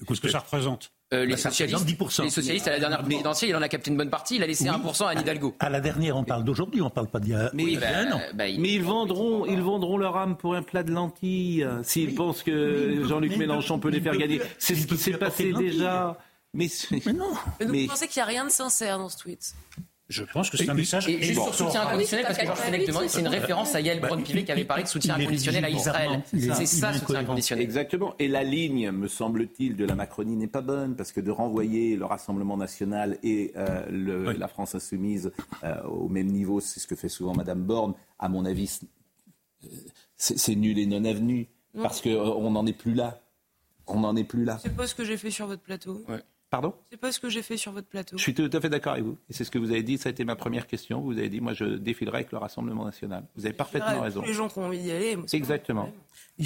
Qu'est-ce 0.08 0.22
que 0.22 0.30
ça 0.30 0.40
représente 0.40 0.92
euh, 1.14 1.26
les, 1.26 1.36
socialistes, 1.36 1.86
les 2.24 2.30
socialistes, 2.30 2.68
à 2.70 2.72
la 2.72 2.80
dernière 2.80 3.04
présidentielle, 3.04 3.50
il 3.50 3.56
en 3.56 3.62
a 3.62 3.68
capté 3.68 3.92
une 3.92 3.98
bonne 3.98 4.10
partie. 4.10 4.38
Il 4.38 4.44
a 4.44 4.48
laissé 4.48 4.64
1% 4.64 5.04
à 5.04 5.10
Anne 5.10 5.20
Hidalgo. 5.20 5.54
À 5.60 5.70
la 5.70 5.82
dernière, 5.82 6.16
on 6.16 6.24
parle 6.24 6.46
d'aujourd'hui, 6.46 6.82
on 6.82 6.86
ne 6.86 6.90
parle 6.90 7.10
pas 7.10 7.20
d'il 7.20 7.32
y 7.32 7.36
a, 7.36 7.52
mais, 7.54 7.76
bah, 7.76 7.88
un 7.94 8.12
an. 8.14 8.22
Bah, 8.34 8.46
mais 8.58 8.74
ils 8.74 8.82
vendront, 8.82 9.46
ils 9.46 9.62
vendront 9.62 9.98
leur 9.98 10.16
âme 10.16 10.38
pour 10.38 10.56
un 10.56 10.64
plat 10.64 10.84
de 10.84 10.92
lentilles 10.92 11.68
s'ils 11.84 12.16
pensent 12.16 12.44
que 12.44 13.04
Jean-Luc 13.04 13.36
Mélenchon 13.36 13.78
peut 13.80 13.90
les 13.90 14.00
faire 14.00 14.16
gagner. 14.16 14.42
C'est 14.58 14.76
ce 14.76 14.88
qui 14.88 14.98
s'est 14.98 15.18
passé 15.18 15.52
déjà. 15.52 16.18
Mais, 16.54 16.68
mais 16.92 17.14
non. 17.14 17.34
Mais 17.60 17.84
vous 17.84 17.88
pensez 17.88 18.08
qu'il 18.08 18.20
n'y 18.20 18.24
a 18.24 18.26
rien 18.26 18.46
de 18.46 18.52
sincère 18.52 18.98
dans 18.98 19.10
ce 19.10 19.18
tweet? 19.18 19.54
Je 20.12 20.24
pense 20.24 20.50
que 20.50 20.58
c'est 20.58 20.70
un 20.70 20.74
message. 20.74 21.08
Et 21.08 21.22
juste 21.22 21.42
sur 21.42 21.56
soutien 21.56 21.82
inconditionnel, 21.82 22.26
parce 22.26 22.38
que 22.38 22.46
Georges 22.46 23.08
c'est 23.08 23.20
une 23.20 23.28
référence 23.28 23.76
à 23.76 23.82
Yael 23.82 24.00
Braun-Pivet 24.00 24.44
qui 24.44 24.52
avait 24.52 24.66
parlé 24.66 24.84
de 24.84 24.88
soutien 24.88 25.16
inconditionnel 25.16 25.66
à 25.66 25.70
Israël. 25.70 26.22
C'est 26.26 26.66
ça, 26.66 26.94
soutien 26.94 27.20
inconditionnel. 27.20 27.64
Exactement. 27.64 28.14
Et 28.20 28.28
la 28.28 28.44
ligne, 28.44 28.92
me 28.92 29.08
semble-t-il, 29.08 29.76
de 29.76 29.86
la 29.86 29.96
Macronie 29.96 30.36
n'est 30.36 30.48
pas 30.48 30.62
bonne, 30.62 30.96
parce 30.96 31.12
que 31.12 31.22
de 31.22 31.32
renvoyer 31.32 31.96
le 31.96 32.06
Rassemblement 32.06 32.58
national 32.58 33.18
et 33.24 33.54
euh, 33.56 34.34
la 34.38 34.48
France 34.48 34.76
insoumise 34.76 35.32
euh, 35.64 35.82
au 35.84 36.10
même 36.10 36.28
niveau, 36.28 36.60
c'est 36.60 36.80
ce 36.80 36.88
que 36.88 36.96
fait 36.96 37.10
souvent 37.10 37.34
Madame 37.34 37.62
Borne, 37.62 37.94
à 38.20 38.30
mon 38.30 38.46
avis, 38.46 38.80
c'est 40.18 40.56
nul 40.56 40.78
et 40.78 40.86
non 40.86 41.06
avenu, 41.06 41.50
parce 41.82 42.02
qu'on 42.02 42.10
euh, 42.10 42.50
n'en 42.50 42.66
est 42.66 42.74
plus 42.74 42.94
là. 42.94 43.22
On 43.88 44.02
n'en 44.02 44.16
est 44.16 44.24
plus 44.24 44.46
là. 44.46 44.60
C'est 44.62 44.76
pas 44.76 44.88
ce 44.88 44.96
que 44.96 45.04
j'ai 45.04 45.18
fait 45.18 45.32
sur 45.32 45.48
votre 45.48 45.62
plateau. 45.62 46.06
Pardon? 46.52 46.74
C'est 46.90 46.98
pas 46.98 47.14
ce 47.14 47.20
que 47.22 47.30
j'ai 47.30 47.44
fait 47.44 47.56
sur 47.56 47.72
votre 47.72 47.88
plateau. 47.88 48.18
Je 48.18 48.22
suis 48.22 48.34
tout 48.34 48.50
à 48.52 48.60
fait 48.60 48.68
d'accord 48.68 48.92
avec 48.92 49.06
vous. 49.06 49.18
Et 49.30 49.34
c'est 49.34 49.46
ce 49.46 49.52
que 49.52 49.58
vous 49.58 49.72
avez 49.72 49.84
dit. 49.84 49.98
Ça 49.98 50.10
a 50.10 50.12
été 50.12 50.26
ma 50.26 50.36
première 50.36 50.68
question. 50.68 51.00
Vous 51.00 51.18
avez 51.18 51.30
dit, 51.30 51.40
moi, 51.40 51.54
je 51.54 51.64
défilerai 51.64 52.18
avec 52.18 52.34
le 52.34 52.40
Rassemblement 52.40 52.84
national. 52.84 53.24
Vous 53.38 53.46
avez 53.46 53.56
parfaitement 53.56 54.02
raison. 54.02 54.22
Les 54.22 54.34
gens 54.34 54.50
qui 54.50 54.60
ont 54.60 54.66
envie 54.66 54.80
d'y 54.80 54.92
aller. 54.92 55.18
Exactement. 55.32 55.90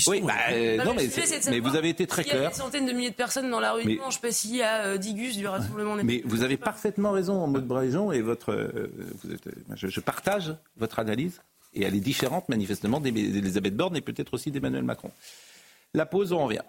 Oui, 0.08 0.22
bah, 0.22 0.34
euh, 0.52 0.78
non, 0.84 0.94
mais, 0.94 1.10
mais, 1.50 1.60
vous 1.60 1.76
avez 1.76 1.90
été 1.90 2.06
très 2.06 2.24
clair. 2.24 2.36
Il 2.36 2.44
y 2.44 2.46
a 2.46 2.50
des 2.50 2.56
centaines 2.56 2.86
de 2.86 2.92
milliers 2.92 3.10
de 3.10 3.16
personnes 3.16 3.50
dans 3.50 3.60
la 3.60 3.72
rue. 3.72 3.84
Mais, 3.84 3.98
je 4.08 4.14
sais 4.14 4.20
pas 4.20 4.32
s'il 4.32 4.56
y 4.56 4.62
a 4.62 4.86
euh, 4.86 4.98
Digus 4.98 5.38
du 5.38 5.48
Rassemblement 5.48 5.96
national. 5.96 6.06
Mais 6.06 6.22
vous 6.24 6.44
avez 6.44 6.58
parfaitement 6.58 7.12
raison 7.12 7.42
en 7.42 7.48
mode 7.48 7.66
Bréjon 7.66 8.12
et 8.12 8.22
votre, 8.22 8.52
euh, 8.52 8.92
vous 9.24 9.34
êtes, 9.34 9.50
je, 9.74 9.88
je, 9.88 10.00
partage 10.02 10.54
votre 10.78 11.00
analyse 11.00 11.42
et 11.74 11.84
elle 11.84 11.96
est 11.96 12.00
différente 12.00 12.48
manifestement 12.50 13.00
d'Elisabeth 13.00 13.76
Borne 13.76 13.96
et 13.98 14.02
peut-être 14.02 14.36
aussi 14.36 14.52
d'Emmanuel 14.52 14.84
Macron. 14.84 15.10
La 15.96 16.06
pause, 16.06 16.32
on 16.32 16.46
revient. 16.46 16.62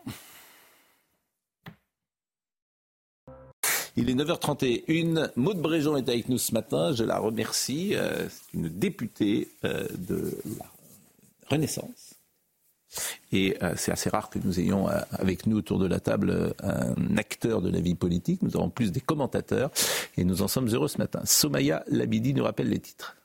Il 3.99 4.11
est 4.11 4.15
9h31. 4.15 5.31
Maude 5.37 5.63
Bréjon 5.63 5.97
est 5.97 6.09
avec 6.09 6.29
nous 6.29 6.37
ce 6.37 6.53
matin. 6.53 6.93
Je 6.93 7.03
la 7.03 7.19
remercie. 7.19 7.95
Euh, 7.95 8.29
c'est 8.29 8.53
une 8.53 8.69
députée 8.69 9.49
euh, 9.65 9.87
de 9.97 10.37
la 10.59 10.67
Renaissance. 11.49 12.15
Et 13.33 13.57
euh, 13.63 13.73
c'est 13.77 13.93
assez 13.93 14.11
rare 14.11 14.29
que 14.29 14.39
nous 14.39 14.61
ayons 14.61 14.87
avec 15.13 15.47
nous 15.47 15.57
autour 15.57 15.79
de 15.79 15.87
la 15.87 15.99
table 15.99 16.55
un 16.63 17.17
acteur 17.17 17.63
de 17.63 17.71
la 17.71 17.81
vie 17.81 17.95
politique. 17.95 18.43
Nous 18.43 18.57
avons 18.57 18.69
plus 18.69 18.93
des 18.93 19.01
commentateurs 19.01 19.71
et 20.17 20.25
nous 20.25 20.43
en 20.43 20.49
sommes 20.49 20.69
heureux 20.69 20.89
ce 20.89 20.99
matin. 20.99 21.21
Somaya 21.25 21.83
Labidi 21.89 22.35
nous 22.35 22.45
rappelle 22.45 22.69
les 22.69 22.81
titres. 22.81 23.17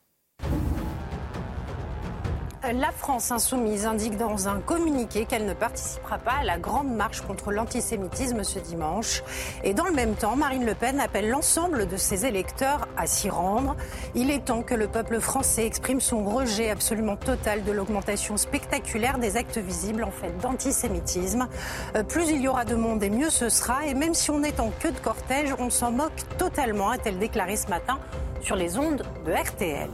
La 2.73 2.91
France 2.91 3.31
insoumise 3.31 3.86
indique 3.86 4.15
dans 4.15 4.47
un 4.47 4.62
communiqué 4.62 5.25
qu'elle 5.25 5.45
ne 5.45 5.53
participera 5.53 6.17
pas 6.17 6.36
à 6.39 6.43
la 6.45 6.57
grande 6.57 6.95
marche 6.95 7.19
contre 7.19 7.51
l'antisémitisme 7.51 8.45
ce 8.45 8.60
dimanche. 8.60 9.23
Et 9.65 9.73
dans 9.73 9.84
le 9.84 9.91
même 9.91 10.15
temps, 10.15 10.38
Marine 10.38 10.65
Le 10.65 10.73
Pen 10.73 11.01
appelle 11.01 11.29
l'ensemble 11.29 11.86
de 11.86 11.97
ses 11.97 12.25
électeurs 12.25 12.88
à 12.95 13.07
s'y 13.07 13.29
rendre. 13.29 13.75
Il 14.15 14.31
est 14.31 14.45
temps 14.45 14.62
que 14.62 14.73
le 14.73 14.88
peuple 14.88 15.19
français 15.19 15.65
exprime 15.65 15.99
son 15.99 16.23
rejet 16.23 16.69
absolument 16.69 17.17
total 17.17 17.65
de 17.65 17.73
l'augmentation 17.73 18.38
spectaculaire 18.38 19.17
des 19.17 19.36
actes 19.36 19.57
visibles 19.57 20.05
en 20.05 20.12
fait 20.12 20.38
d'antisémitisme. 20.38 21.49
Euh, 21.97 22.03
plus 22.03 22.29
il 22.29 22.41
y 22.41 22.47
aura 22.47 22.63
de 22.63 22.75
monde 22.75 23.03
et 23.03 23.10
mieux 23.10 23.31
ce 23.31 23.49
sera. 23.49 23.86
Et 23.86 23.95
même 23.95 24.13
si 24.13 24.31
on 24.31 24.43
est 24.43 24.62
en 24.62 24.71
queue 24.79 24.91
de 24.91 24.99
cortège, 24.99 25.53
on 25.60 25.69
s'en 25.69 25.91
moque 25.91 26.25
totalement, 26.38 26.91
a-t-elle 26.91 27.19
déclaré 27.19 27.57
ce 27.57 27.67
matin 27.67 27.99
sur 28.39 28.55
les 28.55 28.77
ondes 28.77 29.03
de 29.25 29.31
RTL. 29.34 29.89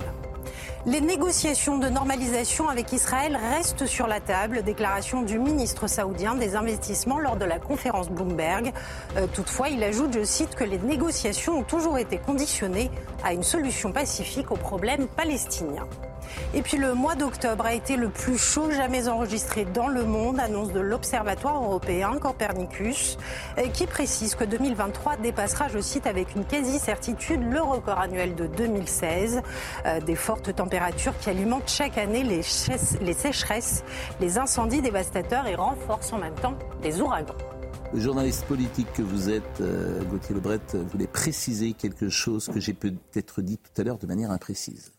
Les 0.85 1.01
négociations 1.01 1.79
de 1.79 1.89
normalisation 1.89 2.69
avec 2.69 2.93
Israël 2.93 3.35
restent 3.35 3.85
sur 3.85 4.07
la 4.07 4.21
table. 4.21 4.63
Déclaration 4.63 5.21
du 5.21 5.39
ministre 5.39 5.87
saoudien 5.87 6.35
des 6.35 6.55
investissements 6.55 7.19
lors 7.19 7.35
de 7.35 7.45
la 7.45 7.59
conférence 7.59 8.09
Bloomberg. 8.09 8.71
Euh, 9.17 9.27
toutefois, 9.33 9.69
il 9.69 9.83
ajoute, 9.83 10.13
je 10.13 10.23
cite, 10.23 10.55
que 10.55 10.63
les 10.63 10.77
négociations 10.77 11.59
ont 11.59 11.63
toujours 11.63 11.97
été 11.97 12.17
conditionnées 12.17 12.89
à 13.23 13.33
une 13.33 13.43
solution 13.43 13.91
pacifique 13.91 14.51
au 14.51 14.55
problème 14.55 15.07
palestinien. 15.07 15.87
Et 16.53 16.61
puis 16.61 16.77
le 16.77 16.93
mois 16.93 17.15
d'octobre 17.15 17.65
a 17.65 17.73
été 17.73 17.97
le 17.97 18.09
plus 18.09 18.37
chaud 18.37 18.71
jamais 18.71 19.07
enregistré 19.07 19.65
dans 19.65 19.87
le 19.87 20.03
monde, 20.05 20.39
annonce 20.39 20.71
de 20.71 20.79
l'Observatoire 20.79 21.63
européen 21.63 22.17
Copernicus, 22.19 23.17
euh, 23.57 23.67
qui 23.67 23.85
précise 23.85 24.35
que 24.35 24.43
2023 24.43 25.17
dépassera, 25.17 25.67
je 25.67 25.79
cite, 25.79 26.07
avec 26.07 26.35
une 26.35 26.45
quasi-certitude 26.45 27.41
le 27.51 27.61
record 27.61 27.99
annuel 27.99 28.35
de 28.35 28.47
2016. 28.47 29.41
Euh, 29.85 29.99
des 30.01 30.15
fortes 30.15 30.55
températures 30.55 31.17
qui 31.19 31.29
alimentent 31.29 31.69
chaque 31.69 31.97
année 31.97 32.23
les, 32.23 32.41
sécheresses, 32.41 33.83
les 34.19 34.37
incendies 34.37 34.81
dévastateurs 34.81 35.47
et 35.47 35.55
renforcent 35.55 36.13
en 36.13 36.17
même 36.17 36.35
temps 36.35 36.57
les 36.83 37.01
ouragans. 37.01 37.35
Le 37.93 37.99
journaliste 38.01 38.45
politique 38.45 38.91
que 38.93 39.01
vous 39.01 39.29
êtes, 39.29 39.61
euh, 39.61 40.03
Gauthier 40.03 40.35
Lebret, 40.35 40.59
voulait 40.91 41.07
préciser 41.07 41.73
quelque 41.73 42.09
chose 42.09 42.47
que 42.47 42.59
j'ai 42.59 42.73
peut-être 42.73 43.41
dit 43.41 43.57
tout 43.57 43.81
à 43.81 43.83
l'heure 43.83 43.97
de 43.97 44.07
manière 44.07 44.31
imprécise 44.31 44.91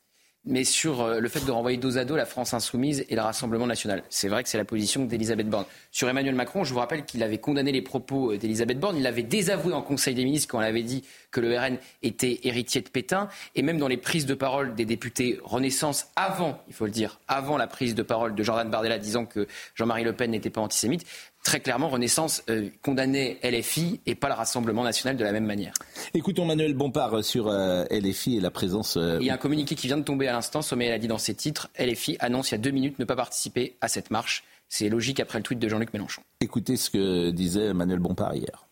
mais 0.49 0.65
sur 0.65 1.03
euh, 1.03 1.21
le 1.21 1.29
fait 1.29 1.45
de 1.45 1.51
renvoyer 1.51 1.77
dos 1.77 1.99
à 1.99 2.05
dos 2.05 2.17
la 2.17 2.25
France 2.25 2.55
insoumise 2.55 3.05
et 3.09 3.15
le 3.15 3.21
Rassemblement 3.21 3.67
national. 3.67 4.03
C'est 4.09 4.29
vrai 4.29 4.43
que 4.43 4.49
c'est 4.49 4.59
la 4.59 4.65
position 4.65 5.05
d'Elisabeth 5.05 5.49
Borne. 5.49 5.67
Sur 5.93 6.09
Emmanuel 6.09 6.35
Macron, 6.35 6.65
je 6.65 6.73
vous 6.73 6.79
rappelle 6.79 7.05
qu'il 7.05 7.23
avait 7.23 7.39
condamné 7.39 7.71
les 7.71 7.83
propos 7.83 8.33
euh, 8.33 8.39
d'Elisabeth 8.39 8.81
Borne. 8.81 8.97
Il 8.97 9.03
l'avait 9.03 9.23
désavoué 9.23 9.75
en 9.75 9.83
Conseil 9.83 10.15
des 10.15 10.25
ministres 10.25 10.49
quand 10.51 10.61
elle 10.61 10.69
avait 10.69 10.83
dit 10.83 11.05
que 11.31 11.41
le 11.41 11.57
RN 11.57 11.77
était 12.03 12.41
héritier 12.45 12.81
de 12.81 12.89
Pétain. 12.89 13.29
Et 13.55 13.63
même 13.63 13.79
dans 13.79 13.89
les 13.89 13.99
prises 13.99 14.27
de 14.27 14.35
parole 14.35 14.75
des 14.75 14.87
députés 14.87 15.39
Renaissance, 15.45 16.09
avant, 16.17 16.61
il 16.69 16.75
faut 16.75 16.87
le 16.87 16.91
dire, 16.91 17.21
avant 17.29 17.59
la 17.59 17.67
prise 17.67 17.95
de 17.95 18.03
parole 18.03 18.35
de 18.35 18.43
Jordan 18.43 18.71
Bardella 18.71 18.99
disant 18.99 19.27
que 19.27 19.47
Jean-Marie 19.75 20.05
Le 20.05 20.15
Pen 20.15 20.31
n'était 20.31 20.51
pas 20.51 20.61
antisémite, 20.63 21.07
très 21.43 21.61
clairement, 21.61 21.89
Renaissance 21.89 22.43
euh, 22.51 22.69
condamnait 22.83 23.39
LFI 23.43 24.01
et 24.07 24.15
pas 24.15 24.29
le 24.29 24.35
Rassemblement 24.35 24.85
national 24.85 25.17
de 25.17 25.25
la 25.25 25.33
même 25.33 25.47
manière. 25.47 25.73
Écoutons 26.15 26.45
Manuel 26.45 26.75
Bompard 26.75 27.25
sur 27.25 27.49
euh, 27.49 27.85
LFI 27.91 28.37
et 28.37 28.41
la 28.41 28.51
présence. 28.51 28.97
Euh, 28.97 29.19
il 29.21 29.27
y 29.27 29.31
a 29.31 29.35
un 29.35 29.39
communiqué 29.39 29.75
qui 29.75 29.87
vient 29.87 29.97
de 29.97 30.03
tomber 30.03 30.29
à 30.29 30.33
l'instant. 30.33 30.63
Sommet 30.63 30.93
a 30.93 30.99
dit 30.99 31.09
dans 31.09 31.19
ses 31.19 31.35
titres 31.35 31.71
LFI 31.79 32.17
annonce 32.21 32.51
il 32.51 32.55
y 32.55 32.55
a 32.57 32.59
deux 32.59 32.71
minutes 32.71 32.99
ne 32.99 33.05
pas 33.05 33.17
participer 33.17 33.77
à 33.81 33.89
cette 33.89 34.11
marche. 34.11 34.45
C'est 34.69 34.89
logique 34.89 35.21
après 35.21 35.39
le 35.39 35.43
tweet 35.43 35.59
de 35.59 35.69
Jean-Luc 35.69 35.93
Mélenchon. 35.95 36.23
Écoutez 36.41 36.77
ce 36.77 36.91
que 36.91 37.31
disait 37.31 37.73
Manuel 37.73 38.01
Bompard 38.01 38.35
hier. 38.35 38.67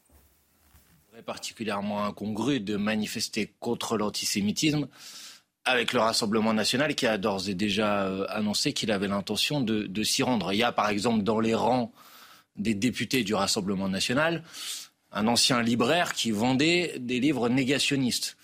particulièrement 1.25 2.05
incongru 2.05 2.61
de 2.61 2.77
manifester 2.77 3.55
contre 3.59 3.97
l'antisémitisme 3.97 4.87
avec 5.65 5.95
le 5.95 6.01
Rassemblement 6.01 6.53
national 6.53 6.95
qui 6.95 7.07
a 7.07 7.17
d'ores 7.19 7.49
et 7.49 7.55
déjà 7.55 8.25
annoncé 8.27 8.73
qu'il 8.73 8.93
avait 8.93 9.09
l'intention 9.09 9.61
de, 9.61 9.85
de 9.85 10.03
s'y 10.03 10.23
rendre. 10.23 10.53
Il 10.53 10.59
y 10.59 10.63
a 10.63 10.73
par 10.73 10.91
exemple 10.91 11.23
dans 11.25 11.41
les 11.41 11.55
rangs 11.55 11.91
des 12.59 12.75
députés 12.75 13.25
du 13.25 13.35
Rassemblement 13.35 13.89
national, 13.89 14.43
un 15.13 15.27
ancien 15.27 15.63
libraire 15.63 16.13
qui 16.13 16.31
vendait 16.31 16.95
des 16.99 17.21
livres 17.21 17.49
négationnistes. 17.49 18.37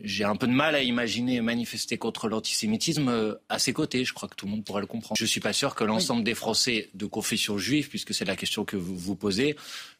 J'ai 0.00 0.24
un 0.24 0.36
peu 0.36 0.46
de 0.46 0.52
mal 0.52 0.74
à 0.74 0.82
imaginer 0.82 1.40
manifester 1.40 1.98
contre 1.98 2.28
l'antisémitisme 2.28 3.08
euh, 3.08 3.34
à 3.48 3.58
ses 3.58 3.72
côtés. 3.72 4.04
Je 4.04 4.14
crois 4.14 4.28
que 4.28 4.36
tout 4.36 4.46
le 4.46 4.52
monde 4.52 4.64
pourrait 4.64 4.80
le 4.80 4.86
comprendre. 4.86 5.16
Je 5.18 5.24
ne 5.24 5.28
suis 5.28 5.40
pas 5.40 5.52
sûr 5.52 5.74
que 5.74 5.82
l'ensemble 5.82 6.22
des 6.22 6.34
Français 6.34 6.88
de 6.94 7.06
confession 7.06 7.58
juive, 7.58 7.88
puisque 7.88 8.14
c'est 8.14 8.24
la 8.24 8.36
question 8.36 8.64
que 8.64 8.76
vous 8.76 8.96
vous 8.96 9.16
posez, 9.16 9.56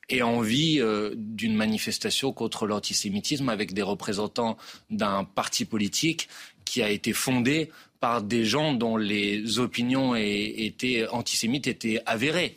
aient 0.09 0.23
envie 0.23 0.81
euh, 0.81 1.14
d'une 1.16 1.55
manifestation 1.55 2.33
contre 2.33 2.66
l'antisémitisme 2.66 3.49
avec 3.49 3.75
des 3.75 3.83
représentants 3.83 4.57
d'un 4.90 5.25
parti 5.25 5.64
politique 5.64 6.29
qui 6.64 6.83
a 6.83 6.90
été 6.90 7.12
fondé 7.12 7.71
par 8.01 8.23
des 8.23 8.44
gens 8.44 8.75
dont 8.75 8.97
les 8.97 9.59
opinions 9.59 10.14
étaient 10.14 11.09
antisémites 11.09 11.66
étaient 11.66 12.01
avérées. 12.07 12.57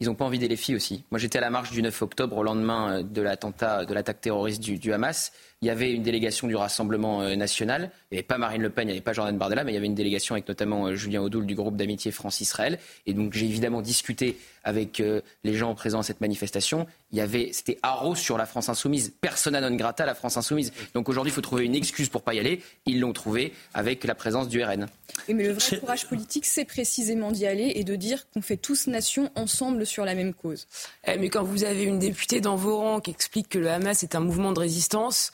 Ils 0.00 0.06
n'ont 0.06 0.14
pas 0.14 0.24
envie 0.24 0.38
des 0.38 0.56
filles 0.56 0.76
aussi. 0.76 1.04
Moi, 1.10 1.18
j'étais 1.18 1.38
à 1.38 1.42
la 1.42 1.50
marche 1.50 1.70
du 1.70 1.82
9 1.82 2.02
octobre 2.02 2.38
au 2.38 2.42
lendemain 2.42 2.98
euh, 2.98 3.02
de 3.02 3.20
l'attentat, 3.20 3.84
de 3.84 3.92
l'attaque 3.92 4.20
terroriste 4.22 4.62
du, 4.62 4.92
Hamas. 4.92 5.32
Il 5.62 5.66
y 5.66 5.70
avait 5.70 5.92
une 5.92 6.02
délégation 6.02 6.46
du 6.46 6.56
Rassemblement 6.56 7.20
euh, 7.20 7.36
national. 7.36 7.90
Il 8.10 8.14
n'y 8.14 8.18
avait 8.18 8.26
pas 8.26 8.38
Marine 8.38 8.62
Le 8.62 8.70
Pen, 8.70 8.84
il 8.84 8.92
n'y 8.92 8.92
avait 8.92 9.02
pas 9.02 9.12
Jordan 9.12 9.36
Bardella, 9.36 9.62
mais 9.62 9.72
il 9.72 9.74
y 9.74 9.78
avait 9.78 9.86
une 9.86 9.94
délégation 9.94 10.34
avec 10.34 10.48
notamment 10.48 10.86
euh, 10.86 10.94
Julien 10.94 11.20
Audoul 11.20 11.44
du 11.44 11.54
groupe 11.54 11.76
d'amitié 11.76 12.12
France-Israël. 12.12 12.78
Et 13.06 13.12
donc 13.12 13.34
j'ai 13.34 13.44
évidemment 13.44 13.82
discuté 13.82 14.38
avec 14.64 15.00
euh, 15.00 15.20
les 15.44 15.54
gens 15.54 15.74
présents 15.74 16.00
à 16.00 16.02
cette 16.02 16.22
manifestation. 16.22 16.86
Il 17.12 17.18
y 17.18 17.20
avait, 17.20 17.50
c'était 17.52 17.78
haro 17.82 18.14
sur 18.14 18.38
la 18.38 18.46
France 18.46 18.70
insoumise, 18.70 19.12
persona 19.20 19.60
non 19.60 19.76
grata 19.76 20.06
la 20.06 20.14
France 20.14 20.38
insoumise. 20.38 20.72
Donc 20.94 21.10
aujourd'hui, 21.10 21.30
il 21.30 21.34
faut 21.34 21.40
trouver 21.42 21.66
une 21.66 21.74
excuse 21.74 22.08
pour 22.08 22.22
pas 22.22 22.32
y 22.32 22.38
aller. 22.38 22.62
Ils 22.86 23.00
l'ont 23.00 23.12
trouvé 23.12 23.52
avec 23.74 24.04
la 24.04 24.14
présence 24.14 24.48
du 24.48 24.62
RN. 24.62 24.86
mais 25.28 25.44
le 25.44 25.52
vrai 25.52 25.78
courage 25.78 26.06
politique, 26.06 26.46
c'est 26.46 26.64
précisément 26.64 27.32
d'y 27.32 27.46
aller 27.46 27.72
et 27.74 27.84
de 27.84 27.96
dire 27.96 28.26
qu'on 28.30 28.40
fait 28.40 28.56
tous 28.56 28.86
nation 28.86 29.30
ensemble 29.34 29.84
sur 29.84 30.06
la 30.06 30.14
même 30.14 30.32
cause. 30.32 30.66
Eh, 31.06 31.18
mais 31.18 31.28
quand 31.28 31.42
vous 31.42 31.64
avez 31.64 31.84
une 31.84 31.98
députée 31.98 32.40
dans 32.40 32.56
vos 32.56 32.78
rangs 32.78 33.00
qui 33.00 33.10
explique 33.10 33.50
que 33.50 33.58
le 33.58 33.70
Hamas 33.70 34.02
est 34.02 34.14
un 34.14 34.20
mouvement 34.20 34.52
de 34.52 34.60
résistance, 34.60 35.32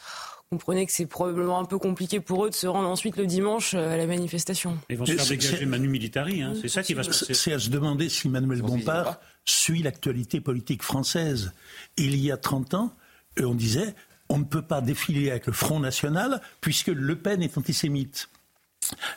comprenez 0.51 0.87
que 0.87 0.93
c'est 0.93 1.07
probablement 1.07 1.59
un 1.59 1.65
peu 1.65 1.79
compliqué 1.79 2.21
pour 2.21 2.47
eux 2.47 2.51
de 2.51 2.55
se 2.55 2.67
rendre 2.67 2.89
ensuite 2.89 3.17
le 3.17 3.27
dimanche 3.27 3.75
euh, 3.75 3.95
à 3.95 3.97
la 3.97 4.07
manifestation. 4.07 4.79
Ils 4.89 4.97
vont 4.97 5.07
se 5.07 5.13
faire 5.13 5.27
dégager 5.27 5.67
Manu 5.67 5.89
Militari, 5.89 6.43
hein. 6.43 6.55
c'est 6.61 6.69
ça 6.69 6.83
qui 6.83 6.95
va 6.95 7.03
se 7.03 7.09
passer. 7.09 7.35
C'est 7.35 7.53
à 7.53 7.59
se 7.59 7.71
demander 7.71 8.09
si 8.09 8.29
Manuel 8.29 8.63
Bompard 8.63 9.19
suit 9.45 9.83
l'actualité 9.83 10.41
politique 10.41 10.83
française. 10.83 11.53
Il 11.97 12.17
y 12.17 12.31
a 12.31 12.37
30 12.37 12.75
ans, 12.75 12.95
on 13.41 13.55
disait 13.55 13.95
on 14.29 14.39
ne 14.39 14.45
peut 14.45 14.63
pas 14.63 14.81
défiler 14.81 15.31
avec 15.31 15.47
le 15.47 15.53
Front 15.53 15.79
National 15.79 16.41
puisque 16.61 16.89
Le 16.89 17.17
Pen 17.17 17.43
est 17.43 17.59
antisémite. 17.59 18.29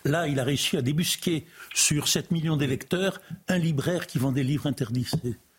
Là, 0.05 0.27
il 0.27 0.39
a 0.39 0.43
réussi 0.43 0.77
à 0.77 0.81
débusquer 0.81 1.45
sur 1.73 2.07
7 2.07 2.31
millions 2.31 2.57
d'électeurs 2.57 3.21
un 3.47 3.57
libraire 3.57 4.07
qui 4.07 4.17
vend 4.17 4.31
des 4.31 4.43
livres 4.43 4.67
interdits. 4.67 5.09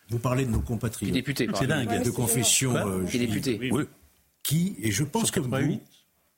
Vous 0.09 0.18
parlez 0.18 0.44
de 0.44 0.50
nos 0.50 0.61
compatriotes. 0.61 1.12
Députés, 1.12 1.48
c'est 1.54 1.66
dingue. 1.66 2.02
de 2.02 2.11
confession. 2.11 2.74
Euh, 2.76 3.02
députés. 3.04 3.70
Oui 3.72 3.85
qui, 4.42 4.76
et 4.81 4.90
je 4.90 5.05
pense 5.05 5.31
que 5.31 5.40
vous, 5.40 5.81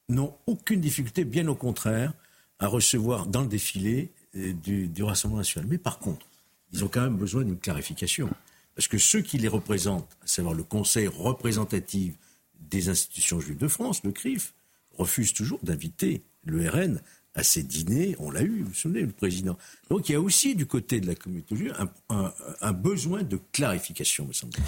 n'ont 0.09 0.35
aucune 0.47 0.81
difficulté, 0.81 1.25
bien 1.25 1.49
au 1.49 1.55
contraire, 1.55 2.13
à 2.59 2.67
recevoir 2.67 3.27
dans 3.27 3.43
le 3.43 3.49
défilé 3.49 4.11
euh, 4.37 4.53
du, 4.53 5.03
Rassemblement 5.03 5.39
national. 5.39 5.69
Mais 5.69 5.79
par 5.79 5.99
contre, 5.99 6.27
ils 6.73 6.85
ont 6.85 6.89
quand 6.89 7.03
même 7.03 7.17
besoin 7.17 7.45
d'une 7.45 7.59
clarification. 7.59 8.31
Parce 8.75 8.89
que 8.89 8.99
ceux 8.99 9.21
qui 9.21 9.39
les 9.39 9.49
représentent, 9.49 10.17
à 10.23 10.27
savoir 10.27 10.55
le 10.55 10.63
Conseil 10.63 11.07
représentatif 11.07 12.15
des 12.61 12.89
institutions 12.89 13.41
juives 13.41 13.59
de 13.59 13.69
France, 13.69 14.03
le 14.05 14.13
CRIF, 14.13 14.55
refusent 14.97 15.35
toujours 15.35 15.59
d'inviter 15.63 16.23
le 16.45 16.69
RN 16.69 17.01
à 17.35 17.43
ces 17.43 17.63
dîners. 17.63 18.17
On 18.19 18.31
l'a 18.31 18.43
eu, 18.43 18.63
vous 18.63 18.69
vous 18.69 18.75
souvenez, 18.75 19.03
le 19.03 19.09
président. 19.09 19.59
Donc 19.91 20.09
il 20.09 20.13
y 20.13 20.15
a 20.15 20.21
aussi 20.21 20.55
du 20.55 20.67
côté 20.67 21.01
de 21.01 21.07
la 21.07 21.15
communauté 21.15 21.57
juive 21.57 21.75
un, 22.09 22.33
un 22.61 22.73
besoin 22.73 23.23
de 23.23 23.39
clarification, 23.53 24.27
me 24.27 24.33
semble-t-il. 24.33 24.65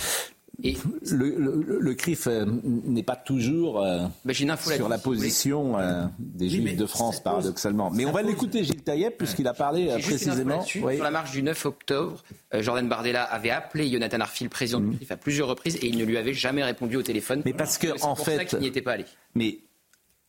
Et 0.63 0.77
le, 1.11 1.95
CRIF 1.95 2.27
euh, 2.27 2.47
n'est 2.65 3.03
pas 3.03 3.17
toujours 3.17 3.83
euh, 3.83 4.07
sur 4.33 4.89
la 4.89 4.99
position 4.99 5.79
euh, 5.79 6.05
des 6.19 6.49
Juifs 6.49 6.77
de 6.77 6.87
France, 6.87 7.21
paradoxalement. 7.21 7.91
Mais 7.91 8.07
on 8.07 8.13
va 8.13 8.23
l'écouter, 8.23 8.65
Gilles 8.65 8.83
Taïeb, 8.83 9.13
puisqu'il 9.19 9.49
a 9.49 9.55
parlé 9.55 9.89
précisément. 10.01 10.63
Sur 10.63 10.89
la 10.89 11.11
marche 11.11 11.33
du 11.33 11.43
9 11.43 11.67
octobre, 11.67 12.23
Jordan 12.53 12.89
Bardella 12.89 13.25
avait 13.25 13.51
appelé 13.51 13.91
Jonathan 13.91 14.21
Arfil, 14.21 14.49
président 14.49 14.81
du 14.81 14.87
mm. 14.87 14.97
CRIF, 14.97 15.11
à 15.11 15.17
plusieurs 15.17 15.49
reprises, 15.49 15.77
et 15.77 15.87
il 15.87 15.99
ne 15.99 16.05
lui 16.05 16.17
avait 16.17 16.35
jamais 16.35 16.63
répondu 16.63 16.97
au 16.97 17.03
téléphone. 17.03 17.43
Mais 17.45 17.53
parce 17.53 17.79
que, 17.79 17.89
en 18.03 18.15
fait. 18.15 18.53
il 18.53 18.61
n'y 18.61 18.67
était 18.69 18.83
pas 18.83 18.93
allé. 18.93 19.05
Mais 19.35 19.59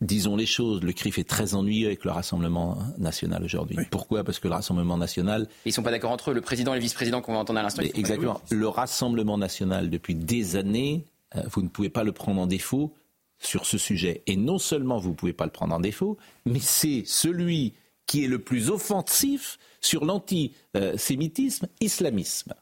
disons 0.06 0.36
les 0.36 0.46
choses, 0.46 0.82
le 0.82 0.94
CRIF 0.94 1.18
est 1.18 1.28
très 1.28 1.56
ennuyeux 1.56 1.88
avec 1.88 2.06
le 2.06 2.12
Rassemblement 2.12 2.78
national 2.98 3.44
aujourd'hui. 3.44 3.78
Pourquoi? 3.90 4.24
Parce 4.24 4.40
que 4.40 4.48
le 4.48 4.54
Rassemblement 4.54 4.98
national... 4.98 5.48
Ils 5.66 5.70
ne 5.70 5.74
sont 5.74 5.84
pas 5.84 5.92
d'accord 5.92 6.12
entre 6.12 6.32
eux, 6.32 6.34
le 6.34 6.42
président 6.42 6.74
et 6.74 6.78
le 6.78 6.82
vice-président 6.82 7.22
qu'on 7.22 7.34
va 7.34 7.40
entendre 7.40 7.60
à 7.60 7.64
l'instant. 7.64 7.82
Exactement. 7.82 8.42
Le 8.50 8.68
Rassemblement 8.68 9.38
national, 9.38 9.90
depuis 9.90 10.16
des 10.16 10.56
années, 10.56 11.06
euh, 11.36 11.42
vous 11.52 11.62
ne 11.62 11.68
pouvez 11.68 11.90
pas 11.90 12.04
le 12.04 12.12
prendre 12.12 12.42
en 12.42 12.48
défaut 12.48 12.94
sur 13.40 13.66
ce 13.66 13.78
sujet. 13.78 14.24
Et 14.28 14.38
non 14.38 14.60
seulement 14.60 14.98
vous 15.00 15.10
ne 15.10 15.16
pouvez 15.16 15.34
pas 15.34 15.46
le 15.46 15.52
prendre 15.52 15.76
en 15.76 15.80
défaut, 15.80 16.18
mais 16.46 16.60
c'est 16.60 17.04
celui 17.06 17.74
qui 18.06 18.24
est 18.24 18.28
le 18.28 18.40
plus 18.40 18.70
offensif 18.70 19.58
sur 19.82 20.06
l'antisémitisme 20.06 21.68
islamisme, 21.80 22.54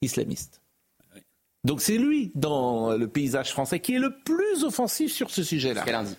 islamiste. 0.00 0.60
Donc 1.64 1.80
c'est 1.80 1.98
lui, 1.98 2.30
dans 2.36 2.96
le 2.96 3.08
paysage 3.08 3.50
français, 3.50 3.80
qui 3.80 3.94
est 3.94 3.98
le 3.98 4.16
plus 4.24 4.62
offensif 4.62 5.12
sur 5.12 5.30
ce 5.30 5.42
sujet-là. 5.42 5.84
lundi. 5.84 6.14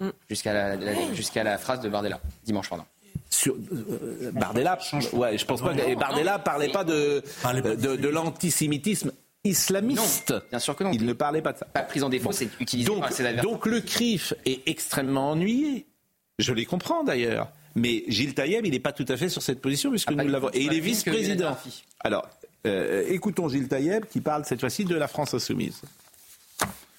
Mm. 0.00 0.08
jusqu'à 0.28 0.52
la, 0.52 1.14
jusqu'à 1.14 1.44
la 1.44 1.56
phrase 1.58 1.80
de 1.80 1.88
Bardella, 1.88 2.20
dimanche 2.44 2.68
pendant. 2.68 2.86
Sur, 3.30 3.54
euh, 3.54 4.32
Bardella, 4.32 4.78
ouais, 5.12 5.38
je 5.38 5.44
pense 5.44 5.60
pas. 5.60 5.72
Et 5.86 5.94
Bardella 5.94 6.38
parlait 6.38 6.70
pas 6.70 6.84
de, 6.84 7.22
de, 7.44 7.96
de 7.96 8.08
l'antisémitisme 8.08 9.12
islamiste. 9.44 10.30
Non, 10.30 10.40
bien 10.50 10.58
sûr 10.58 10.74
que 10.74 10.84
non. 10.84 10.90
Il 10.92 11.04
ne 11.04 11.12
parlait 11.12 11.42
pas 11.42 11.52
de 11.52 11.58
ça. 11.58 11.66
Pas 11.66 11.82
prise 11.82 12.02
en 12.02 12.08
défense, 12.08 12.36
c'est 12.36 12.48
utilisé 12.60 12.88
donc, 12.88 13.04
donc 13.42 13.66
le 13.66 13.80
CRIF 13.80 14.34
est 14.46 14.66
extrêmement 14.66 15.32
ennuyé. 15.32 15.86
Je 16.38 16.52
les 16.52 16.64
comprends 16.64 17.04
d'ailleurs. 17.04 17.48
Mais 17.76 18.04
Gilles 18.08 18.34
Taïeb, 18.34 18.64
il 18.64 18.72
n'est 18.72 18.80
pas 18.80 18.92
tout 18.92 19.06
à 19.08 19.16
fait 19.16 19.28
sur 19.28 19.42
cette 19.42 19.60
position 19.60 19.90
puisque 19.90 20.10
ah, 20.10 20.14
nous 20.14 20.28
l'avons. 20.28 20.48
Et 20.52 20.62
il 20.62 20.72
est 20.72 20.80
vice-président. 20.80 21.56
Alors, 22.00 22.28
euh, 22.66 23.04
écoutons 23.08 23.48
Gilles 23.48 23.68
Taïeb 23.68 24.06
qui 24.06 24.20
parle 24.20 24.44
cette 24.44 24.60
fois-ci 24.60 24.84
de 24.84 24.94
la 24.94 25.08
France 25.08 25.34
insoumise. 25.34 25.82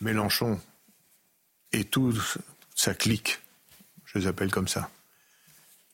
Mélenchon 0.02 0.60
et 1.72 1.86
tout 1.86 2.14
ça 2.76 2.94
clique, 2.94 3.40
je 4.06 4.20
les 4.20 4.28
appelle 4.28 4.52
comme 4.52 4.68
ça, 4.68 4.92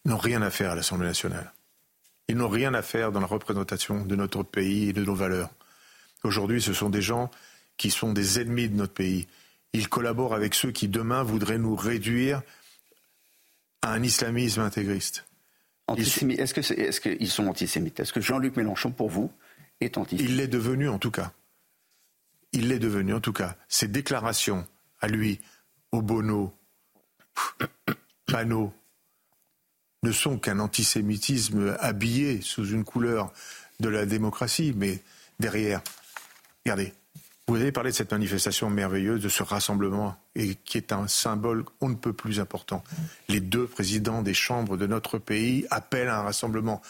n'ont 0.03 0.17
rien 0.17 0.41
à 0.41 0.49
faire 0.49 0.71
à 0.71 0.75
l'Assemblée 0.75 1.07
nationale. 1.07 1.53
Ils 2.27 2.35
n'ont 2.35 2.49
rien 2.49 2.73
à 2.73 2.81
faire 2.81 3.11
dans 3.11 3.19
la 3.19 3.27
représentation 3.27 4.05
de 4.05 4.15
notre 4.15 4.43
pays 4.43 4.89
et 4.89 4.93
de 4.93 5.03
nos 5.03 5.15
valeurs. 5.15 5.49
Aujourd'hui, 6.23 6.61
ce 6.61 6.73
sont 6.73 6.89
des 6.89 7.01
gens 7.01 7.29
qui 7.77 7.91
sont 7.91 8.13
des 8.13 8.39
ennemis 8.39 8.69
de 8.69 8.75
notre 8.75 8.93
pays. 8.93 9.27
Ils 9.73 9.89
collaborent 9.89 10.33
avec 10.33 10.53
ceux 10.53 10.71
qui 10.71 10.87
demain 10.87 11.23
voudraient 11.23 11.57
nous 11.57 11.75
réduire 11.75 12.41
à 13.81 13.93
un 13.93 14.03
islamisme 14.03 14.61
intégriste. 14.61 15.25
Est-ce 15.97 17.01
qu'ils 17.01 17.29
sont 17.29 17.47
antisémites? 17.47 17.99
Est-ce 17.99 18.13
que 18.13 18.21
Jean-Luc 18.21 18.55
Mélenchon, 18.55 18.91
pour 18.91 19.09
vous, 19.09 19.31
est 19.81 19.97
antisémite? 19.97 20.29
Il 20.29 20.37
l'est 20.37 20.47
devenu 20.47 20.89
en 20.89 20.99
tout 20.99 21.11
cas. 21.11 21.33
Il 22.53 22.69
l'est 22.69 22.79
devenu 22.79 23.13
en 23.13 23.19
tout 23.19 23.33
cas. 23.33 23.55
Ses 23.67 23.87
déclarations 23.87 24.67
à 24.99 25.07
lui, 25.07 25.41
au 25.91 26.01
Bono, 26.01 26.55
panneaux 28.25 28.73
ne 30.03 30.11
sont 30.11 30.37
qu'un 30.39 30.59
antisémitisme 30.59 31.75
habillé 31.79 32.41
sous 32.41 32.65
une 32.69 32.83
couleur 32.83 33.31
de 33.79 33.89
la 33.89 34.05
démocratie, 34.05 34.73
mais 34.75 35.01
derrière, 35.39 35.81
regardez, 36.65 36.93
vous 37.47 37.57
avez 37.57 37.71
parlé 37.71 37.91
de 37.91 37.95
cette 37.95 38.11
manifestation 38.11 38.69
merveilleuse, 38.69 39.21
de 39.21 39.29
ce 39.29 39.43
rassemblement, 39.43 40.15
et 40.35 40.55
qui 40.55 40.77
est 40.77 40.93
un 40.93 41.07
symbole 41.07 41.65
on 41.81 41.89
ne 41.89 41.95
peut 41.95 42.13
plus 42.13 42.39
important. 42.39 42.83
Les 43.27 43.41
deux 43.41 43.67
présidents 43.67 44.21
des 44.21 44.33
chambres 44.33 44.77
de 44.77 44.87
notre 44.87 45.17
pays 45.17 45.65
appellent 45.69 46.07
à 46.07 46.19
un 46.19 46.23
rassemblement. 46.23 46.81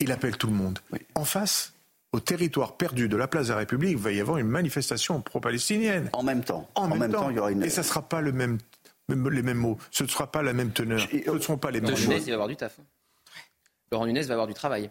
Il 0.00 0.10
appelle 0.12 0.36
tout 0.36 0.46
le 0.46 0.54
monde. 0.54 0.78
En 1.14 1.24
face, 1.24 1.74
au 2.12 2.20
territoire 2.20 2.76
perdu 2.76 3.08
de 3.08 3.16
la 3.16 3.28
place 3.28 3.48
de 3.48 3.52
la 3.52 3.58
République, 3.58 3.90
il 3.92 3.98
va 3.98 4.12
y 4.12 4.20
avoir 4.20 4.38
une 4.38 4.48
manifestation 4.48 5.20
pro-palestinienne. 5.20 6.08
En 6.12 6.22
même 6.22 6.42
temps. 6.42 6.70
En, 6.74 6.88
même, 6.88 7.12
temps. 7.12 7.28
il 7.28 7.36
y 7.36 7.38
aura 7.38 7.50
une... 7.50 7.62
Et 7.62 7.70
ça 7.70 7.82
ne 7.82 7.86
sera 7.86 8.02
pas 8.02 8.20
le 8.20 8.32
même 8.32 8.58
les 9.08 9.42
mêmes 9.42 9.58
mots. 9.58 9.78
Ce 9.90 10.04
ne 10.04 10.08
sera 10.08 10.30
pas 10.30 10.42
la 10.42 10.52
même 10.52 10.72
teneur. 10.72 11.00
Ce 11.00 11.30
ne 11.30 11.38
seront 11.38 11.58
pas 11.58 11.70
les 11.70 11.80
mêmes 11.80 11.92
mots. 11.92 11.96
Laurent 11.96 12.06
Nunez, 12.06 12.26
va 12.26 12.32
avoir 12.34 12.48
du 12.48 12.56
taf. 12.56 12.80
Laurent 13.92 14.06
Nunez 14.06 14.22
va 14.22 14.34
avoir 14.34 14.46
du 14.46 14.54
travail. 14.54 14.90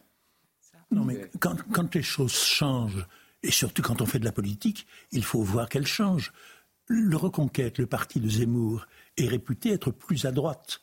Non, 0.92 1.04
mais 1.04 1.30
quand, 1.40 1.56
quand, 1.72 1.96
les 1.96 2.04
choses 2.04 2.34
changent, 2.34 3.06
et 3.42 3.52
surtout 3.52 3.82
quand 3.82 4.02
on 4.02 4.06
fait 4.06 4.20
de 4.20 4.26
la 4.26 4.32
politique, 4.32 4.86
il 5.12 5.24
faut 5.24 5.42
voir 5.42 5.70
qu'elles 5.70 5.88
changent. 5.88 6.32
Le 6.88 7.16
Reconquête, 7.16 7.80
le 7.80 7.88
parti 7.88 8.20
de 8.20 8.30
Zemmour, 8.30 8.86
est 9.18 9.28
réputé 9.28 9.72
être 9.72 9.92
plus 9.92 10.26
à 10.26 10.32
droite 10.32 10.82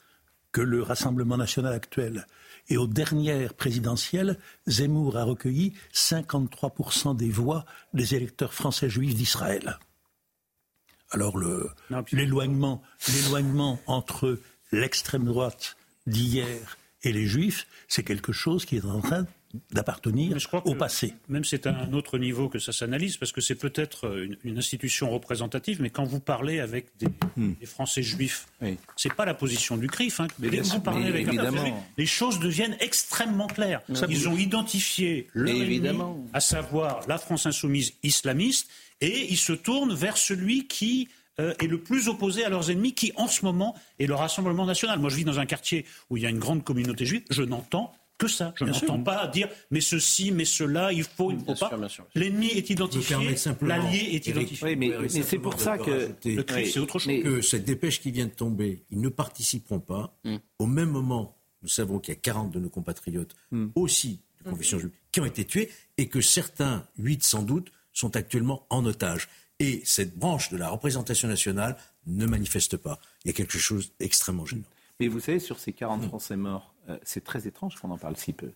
que 0.53 0.61
le 0.61 0.83
Rassemblement 0.83 1.37
national 1.37 1.73
actuel. 1.73 2.27
Et 2.69 2.77
aux 2.77 2.87
dernières 2.87 3.55
présidentielles, 3.55 4.39
Zemmour 4.67 5.17
a 5.17 5.25
recueilli 5.25 5.75
53% 5.93 7.17
des 7.17 7.31
voix 7.31 7.65
des 7.95 8.15
électeurs 8.15 8.55
français 8.55 8.89
juifs 8.89 9.15
d'Israël. 9.15 9.79
Alors 11.11 11.39
l'éloignement, 12.13 12.83
l'éloignement 13.13 13.81
entre 13.87 14.39
l'extrême 14.73 15.25
droite 15.25 15.77
d'hier 16.07 16.79
et 17.03 17.13
les 17.13 17.27
juifs, 17.27 17.67
c'est 17.89 18.03
quelque 18.03 18.33
chose 18.33 18.65
qui 18.65 18.77
est 18.77 18.85
en 18.85 19.01
train 19.01 19.27
d'appartenir 19.73 20.37
au 20.65 20.75
passé. 20.75 21.15
Même 21.29 21.45
c'est 21.45 21.67
à 21.67 21.77
un 21.77 21.93
autre 21.93 22.19
niveau 22.19 22.49
que 22.49 22.61
ça 22.61 22.73
s'analyse, 22.73 23.17
parce 23.17 23.33
que 23.33 23.41
c'est 23.41 23.57
peut-être 23.57 24.25
une, 24.45 24.59
institution 24.59 25.11
représentative, 25.11 25.81
mais 25.81 25.91
quand 25.91 26.05
vous 26.05 26.21
parlez 26.21 26.61
avec 26.61 26.87
des, 26.99 27.09
hmm. 27.37 27.55
Français 27.65 28.03
juifs, 28.03 28.47
ce 28.61 28.75
c'est 28.97 29.15
pas 29.15 29.25
la 29.25 29.35
position 29.35 29.77
du 29.77 29.89
CRIF. 29.89 30.21
Hein, 30.21 30.29
vous 30.39 30.81
parlez 30.81 31.07
avec 31.07 31.27
les 31.97 32.07
choses 32.07 32.39
deviennent 32.39 32.77
extrêmement 32.81 33.49
claires. 33.49 33.81
Ils 34.09 34.29
ont 34.29 34.37
identifié 34.37 35.29
ennemi, 35.35 35.83
à 36.33 36.41
savoir 36.41 37.01
la 37.09 37.19
France 37.19 37.47
insoumise 37.47 37.95
islamiste, 38.03 38.71
et 39.01 39.31
ils 39.31 39.39
se 39.39 39.53
tournent 39.53 39.95
vers 39.95 40.17
celui 40.17 40.67
qui 40.67 41.09
euh, 41.41 41.55
est 41.61 41.67
le 41.67 41.79
plus 41.79 42.09
opposé 42.09 42.45
à 42.45 42.49
leurs 42.51 42.71
ennemis, 42.71 42.93
qui 42.93 43.13
en 43.17 43.29
ce 43.29 43.45
moment 43.45 43.75
est 43.99 44.07
le 44.07 44.15
Rassemblement 44.15 44.67
national. 44.67 44.99
Moi, 44.99 45.11
je 45.11 45.17
vis 45.17 45.25
dans 45.25 45.39
un 45.39 45.47
quartier 45.47 45.87
où 46.11 46.17
il 46.17 46.23
y 46.23 46.27
a 46.27 46.29
une 46.29 46.39
grande 46.39 46.65
communauté 46.65 47.07
juive, 47.07 47.23
je 47.31 47.43
n'entends 47.43 47.93
Que 48.19 48.29
ça. 48.29 48.53
Je 48.57 48.65
n'entends 48.65 49.03
pas 49.03 49.27
dire 49.29 49.49
mais 49.71 49.81
ceci, 49.81 50.33
mais 50.33 50.45
cela, 50.45 50.93
il 50.93 51.05
faut, 51.05 51.31
il 51.31 51.39
ne 51.39 51.45
faut 51.45 51.55
pas. 51.55 51.71
L'ennemi 52.15 52.49
est 52.49 52.69
identifié, 52.69 53.17
l'allié 53.63 54.11
est 54.13 54.27
identifié. 54.27 54.77
mais, 54.77 55.09
c'est 55.09 55.39
pour 55.39 55.59
ça 55.59 55.79
que 55.79 56.11
le 56.25 56.45
c'est 56.67 56.79
autre 56.79 56.99
chose. 56.99 57.23
Que 57.23 57.41
cette 57.41 57.65
dépêche 57.65 58.01
qui 58.01 58.11
vient 58.11 58.27
de 58.27 58.33
tomber, 58.33 58.85
ils 58.91 59.01
ne 59.01 59.09
participeront 59.09 59.81
pas. 59.81 60.15
Hmm. 60.25 60.37
Au 60.59 60.67
même 60.67 60.91
moment, 60.91 61.39
nous 61.63 61.69
savons 61.69 61.99
qu'il 61.99 62.13
y 62.13 62.17
a 62.17 62.21
40 62.21 62.51
de 62.51 62.61
nos 62.61 62.69
compatriotes 62.69 63.35
hmm. 63.51 63.69
aussi 63.75 64.21
de 64.45 64.51
confession 64.51 64.79
juive 64.79 64.93
qui 65.13 65.21
ont 65.21 65.27
été 65.27 65.45
tués 65.45 65.71
et 65.97 66.09
que 66.09 66.21
certains, 66.21 66.87
8 66.99 67.25
sans 67.25 67.43
doute, 67.43 67.73
sont 67.93 68.17
actuellement 68.17 68.67
en 68.71 68.85
otage. 68.85 69.29
Et 69.59 69.83
cette 69.85 70.17
branche 70.17 70.51
de 70.51 70.57
la 70.57 70.71
représentation 70.71 71.29
nationale 71.29 71.77
ne 72.07 72.27
manifeste 72.27 72.77
pas. 72.77 72.99
Il 73.25 73.29
y 73.29 73.31
a 73.31 73.35
quelque 73.35 73.59
chose 73.59 73.93
d'extrêmement 73.99 74.47
gênant. 74.47 74.63
Mais 75.01 75.09
vous 75.09 75.21
savez, 75.21 75.39
sur 75.39 75.59
ces 75.59 75.73
40 75.73 76.05
Français 76.05 76.37
morts, 76.37 76.75
euh, 76.89 76.99
c'est 77.03 77.25
très 77.25 77.47
étrange 77.47 77.77
qu'on 77.77 77.91
en 77.91 77.99
parle 77.99 78.17
si 78.17 78.33
peu, 78.33 78.53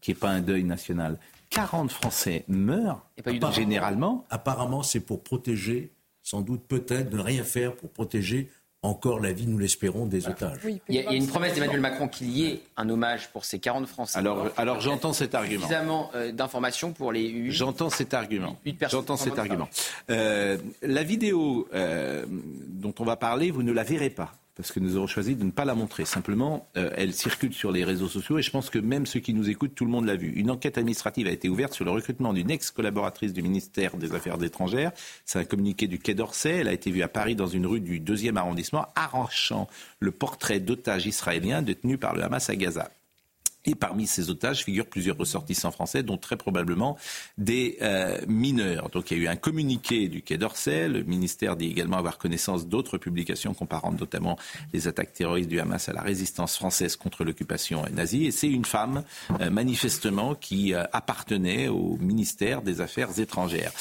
qu'il 0.00 0.12
n'y 0.12 0.18
ait 0.18 0.20
pas 0.20 0.30
un 0.30 0.40
deuil 0.40 0.64
national. 0.64 1.18
40 1.50 1.90
Français 1.90 2.44
meurent, 2.48 3.06
et 3.16 3.38
pas 3.38 3.50
généralement. 3.50 4.26
Apparemment, 4.30 4.82
c'est 4.82 5.00
pour 5.00 5.22
protéger, 5.22 5.92
sans 6.22 6.40
doute 6.40 6.64
peut-être, 6.66 7.10
de 7.10 7.16
ne 7.16 7.22
rien 7.22 7.44
faire 7.44 7.74
pour 7.76 7.90
protéger 7.90 8.50
encore 8.86 9.20
la 9.20 9.32
vie, 9.32 9.46
nous 9.46 9.58
l'espérons, 9.58 10.06
des 10.06 10.28
otages. 10.28 10.58
il, 10.64 10.94
y 10.94 10.98
a, 10.98 11.12
une 11.12 11.26
promesse 11.26 11.54
d'Emmanuel 11.54 11.80
Macron 11.80 12.08
qu'il 12.08 12.30
y 12.30 12.46
ait 12.46 12.60
un 12.76 12.88
hommage 12.88 13.28
pour 13.32 13.44
ces 13.44 13.58
40 13.58 13.86
Français. 13.86 14.18
Alors, 14.18 14.48
alors 14.56 14.80
j'entends 14.80 15.12
cet 15.12 15.34
argument. 15.34 15.62
Suffisamment 15.62 16.10
euh, 16.14 16.32
d'informations 16.32 16.92
pour 16.92 17.12
les 17.12 17.50
J'entends 17.50 17.90
cet 17.90 18.14
argument. 18.14 18.56
J'entends 18.88 19.16
cet 19.16 19.38
argument. 19.38 19.68
Euh, 20.10 20.58
la 20.82 21.02
vidéo 21.02 21.68
dont 22.68 22.94
on 22.98 23.04
va 23.04 23.16
parler, 23.16 23.50
vous 23.50 23.62
ne 23.62 23.72
la 23.72 23.82
verrez 23.82 24.10
pas 24.10 24.32
parce 24.56 24.72
que 24.72 24.80
nous 24.80 24.96
avons 24.96 25.06
choisi 25.06 25.36
de 25.36 25.44
ne 25.44 25.50
pas 25.50 25.66
la 25.66 25.74
montrer. 25.74 26.06
Simplement, 26.06 26.68
euh, 26.76 26.90
elle 26.96 27.12
circule 27.12 27.52
sur 27.52 27.70
les 27.70 27.84
réseaux 27.84 28.08
sociaux 28.08 28.38
et 28.38 28.42
je 28.42 28.50
pense 28.50 28.70
que 28.70 28.78
même 28.78 29.04
ceux 29.04 29.20
qui 29.20 29.34
nous 29.34 29.50
écoutent, 29.50 29.74
tout 29.74 29.84
le 29.84 29.90
monde 29.90 30.06
l'a 30.06 30.16
vu. 30.16 30.32
Une 30.32 30.50
enquête 30.50 30.78
administrative 30.78 31.26
a 31.26 31.30
été 31.30 31.48
ouverte 31.50 31.74
sur 31.74 31.84
le 31.84 31.90
recrutement 31.90 32.32
d'une 32.32 32.50
ex-collaboratrice 32.50 33.34
du 33.34 33.42
ministère 33.42 33.96
des 33.98 34.14
Affaires 34.14 34.42
étrangères. 34.42 34.92
C'est 35.26 35.38
un 35.38 35.44
communiqué 35.44 35.86
du 35.86 35.98
Quai 35.98 36.14
d'Orsay. 36.14 36.56
Elle 36.56 36.68
a 36.68 36.72
été 36.72 36.90
vue 36.90 37.02
à 37.02 37.08
Paris 37.08 37.36
dans 37.36 37.46
une 37.46 37.66
rue 37.66 37.80
du 37.80 38.00
2e 38.00 38.36
arrondissement, 38.36 38.86
arrachant 38.94 39.68
le 40.00 40.10
portrait 40.10 40.58
d'otages 40.58 41.06
israéliens 41.06 41.60
détenus 41.60 42.00
par 42.00 42.14
le 42.14 42.22
Hamas 42.22 42.48
à 42.48 42.56
Gaza. 42.56 42.90
Et 43.66 43.74
parmi 43.74 44.06
ces 44.06 44.30
otages 44.30 44.64
figurent 44.64 44.86
plusieurs 44.86 45.16
ressortissants 45.16 45.72
français, 45.72 46.02
dont 46.02 46.16
très 46.16 46.36
probablement 46.36 46.96
des 47.36 47.78
euh, 47.82 48.18
mineurs. 48.28 48.90
Donc 48.90 49.10
il 49.10 49.18
y 49.18 49.20
a 49.20 49.24
eu 49.24 49.26
un 49.28 49.36
communiqué 49.36 50.08
du 50.08 50.22
Quai 50.22 50.38
d'Orsay. 50.38 50.88
Le 50.88 51.02
ministère 51.02 51.56
dit 51.56 51.66
également 51.66 51.96
avoir 51.96 52.18
connaissance 52.18 52.66
d'autres 52.66 52.96
publications 52.98 53.54
comparant 53.54 53.92
notamment 53.92 54.38
les 54.72 54.86
attaques 54.86 55.12
terroristes 55.12 55.48
du 55.48 55.58
Hamas 55.58 55.88
à 55.88 55.92
la 55.92 56.02
résistance 56.02 56.56
française 56.56 56.96
contre 56.96 57.24
l'occupation 57.24 57.84
nazie. 57.92 58.26
Et 58.26 58.30
c'est 58.30 58.48
une 58.48 58.64
femme, 58.64 59.02
euh, 59.40 59.50
manifestement, 59.50 60.34
qui 60.34 60.72
euh, 60.72 60.84
appartenait 60.92 61.68
au 61.68 61.96
ministère 62.00 62.62
des 62.62 62.80
Affaires 62.80 63.18
étrangères. 63.18 63.72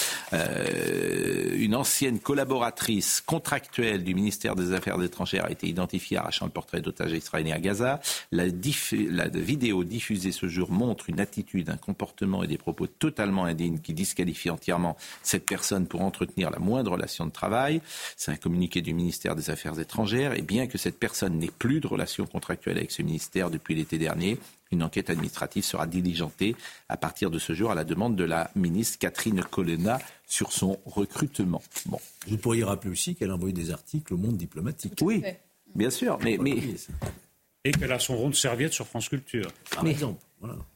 une 1.57 1.75
ancienne 1.75 2.19
collaboratrice 2.19 3.21
contractuelle 3.21 4.03
du 4.03 4.15
ministère 4.15 4.55
des 4.55 4.73
Affaires 4.73 5.01
étrangères 5.01 5.45
a 5.45 5.51
été 5.51 5.67
identifiée 5.67 6.17
arrachant 6.17 6.45
le 6.45 6.51
portrait 6.51 6.81
d'otages 6.81 7.13
israéliens 7.13 7.55
à 7.55 7.59
Gaza. 7.59 7.99
La, 8.31 8.45
la 8.45 9.27
vidéo 9.27 9.74
diffusée 9.83 10.31
ce 10.31 10.47
jour 10.47 10.71
montre 10.71 11.09
une 11.09 11.19
attitude, 11.19 11.69
un 11.69 11.77
comportement 11.77 12.43
et 12.43 12.47
des 12.47 12.57
propos 12.57 12.87
totalement 12.87 13.45
indignes 13.45 13.79
qui 13.79 13.93
disqualifient 13.93 14.49
entièrement 14.49 14.97
cette 15.23 15.45
personne 15.45 15.87
pour 15.87 16.01
entretenir 16.01 16.51
la 16.51 16.59
moindre 16.59 16.91
relation 16.91 17.25
de 17.25 17.31
travail. 17.31 17.81
C'est 18.15 18.31
un 18.31 18.37
communiqué 18.37 18.81
du 18.81 18.93
ministère 18.93 19.35
des 19.35 19.49
Affaires 19.49 19.79
étrangères. 19.79 20.37
Et 20.37 20.41
bien 20.41 20.67
que 20.67 20.77
cette 20.77 20.99
personne 20.99 21.39
n'ait 21.39 21.51
plus 21.51 21.79
de 21.79 21.87
relation 21.87 22.25
contractuelle 22.25 22.77
avec 22.77 22.91
ce 22.91 23.01
ministère 23.01 23.49
depuis 23.49 23.75
l'été 23.75 23.97
dernier, 23.97 24.37
une 24.71 24.83
enquête 24.83 25.09
administrative 25.09 25.63
sera 25.63 25.87
diligentée 25.87 26.55
à 26.89 26.97
partir 26.97 27.29
de 27.29 27.39
ce 27.39 27.53
jour 27.53 27.71
à 27.71 27.75
la 27.75 27.83
demande 27.83 28.15
de 28.15 28.23
la 28.23 28.49
ministre 28.55 28.97
Catherine 28.99 29.41
Colonna 29.43 29.99
sur 30.27 30.51
son 30.51 30.79
recrutement. 30.85 31.61
Bon. 31.85 31.99
Vous 32.27 32.37
pourriez 32.37 32.63
rappeler 32.63 32.91
aussi 32.91 33.15
qu'elle 33.15 33.29
a 33.29 33.35
envoyé 33.35 33.53
des 33.53 33.71
articles 33.71 34.13
au 34.13 34.17
monde 34.17 34.37
diplomatique. 34.37 34.93
Oui, 35.01 35.23
bien 35.75 35.89
sûr. 35.89 36.17
Mais, 36.23 36.37
mais, 36.39 36.57
et 37.65 37.71
qu'elle 37.71 37.91
a 37.91 37.99
son 37.99 38.15
rond 38.15 38.29
de 38.29 38.35
serviette 38.35 38.73
sur 38.73 38.87
France 38.87 39.09
Culture. 39.09 39.47
Par 39.71 39.85
exemple. 39.85 40.21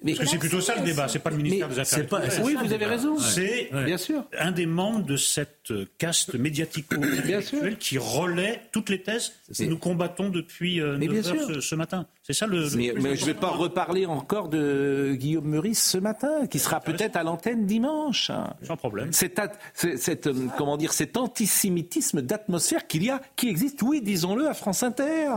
Parce 0.03 0.19
que 0.19 0.25
c'est 0.25 0.37
plutôt 0.39 0.61
ça 0.61 0.75
le 0.75 0.83
débat, 0.83 1.07
c'est 1.07 1.19
pas 1.19 1.29
le 1.29 1.37
ministère 1.37 1.69
des 1.69 1.77
Affaires 1.77 1.99
étrangères. 1.99 2.43
Oui, 2.43 2.57
vous 2.59 2.73
avez 2.73 2.85
raison. 2.85 3.19
C'est 3.19 3.69
bien 3.85 3.97
sûr 3.97 4.23
un 4.37 4.51
des 4.51 4.65
membres 4.65 5.05
de 5.05 5.15
cette 5.15 5.71
caste 5.99 6.33
médiatico-intellectuelle 6.33 7.77
qui 7.77 7.99
relaie 7.99 8.61
toutes 8.71 8.89
les 8.89 9.01
thèses 9.01 9.33
que 9.55 9.63
nous 9.65 9.77
combattons 9.77 10.29
depuis 10.29 10.81
euh, 10.81 10.97
9 10.97 11.27
heures 11.27 11.61
ce, 11.61 11.75
matin. 11.75 12.07
C'est 12.23 12.33
ça 12.33 12.47
le. 12.47 12.67
Mais, 12.75 13.15
je 13.15 13.21
ne 13.21 13.25
vais 13.25 13.33
pas 13.33 13.49
reparler 13.49 14.07
encore 14.07 14.49
de 14.49 15.15
Guillaume 15.19 15.47
Meurice 15.47 15.83
ce 15.83 15.97
matin, 15.99 16.47
qui 16.47 16.57
sera 16.57 16.79
peut-être 16.79 17.15
à 17.15 17.23
l'antenne 17.23 17.67
dimanche. 17.67 18.31
Sans 18.63 18.77
problème. 18.77 19.13
Cet, 19.13 19.39
cette, 19.73 20.27
euh, 20.27 20.47
comment 20.57 20.77
dire, 20.77 20.93
cet 20.93 21.17
antisémitisme 21.17 22.21
d'atmosphère 22.23 22.87
qu'il 22.87 23.03
y 23.03 23.11
a, 23.11 23.21
qui 23.35 23.49
existe, 23.49 23.83
oui, 23.83 24.01
disons-le, 24.01 24.47
à 24.47 24.53
France 24.53 24.81
Inter 24.81 25.29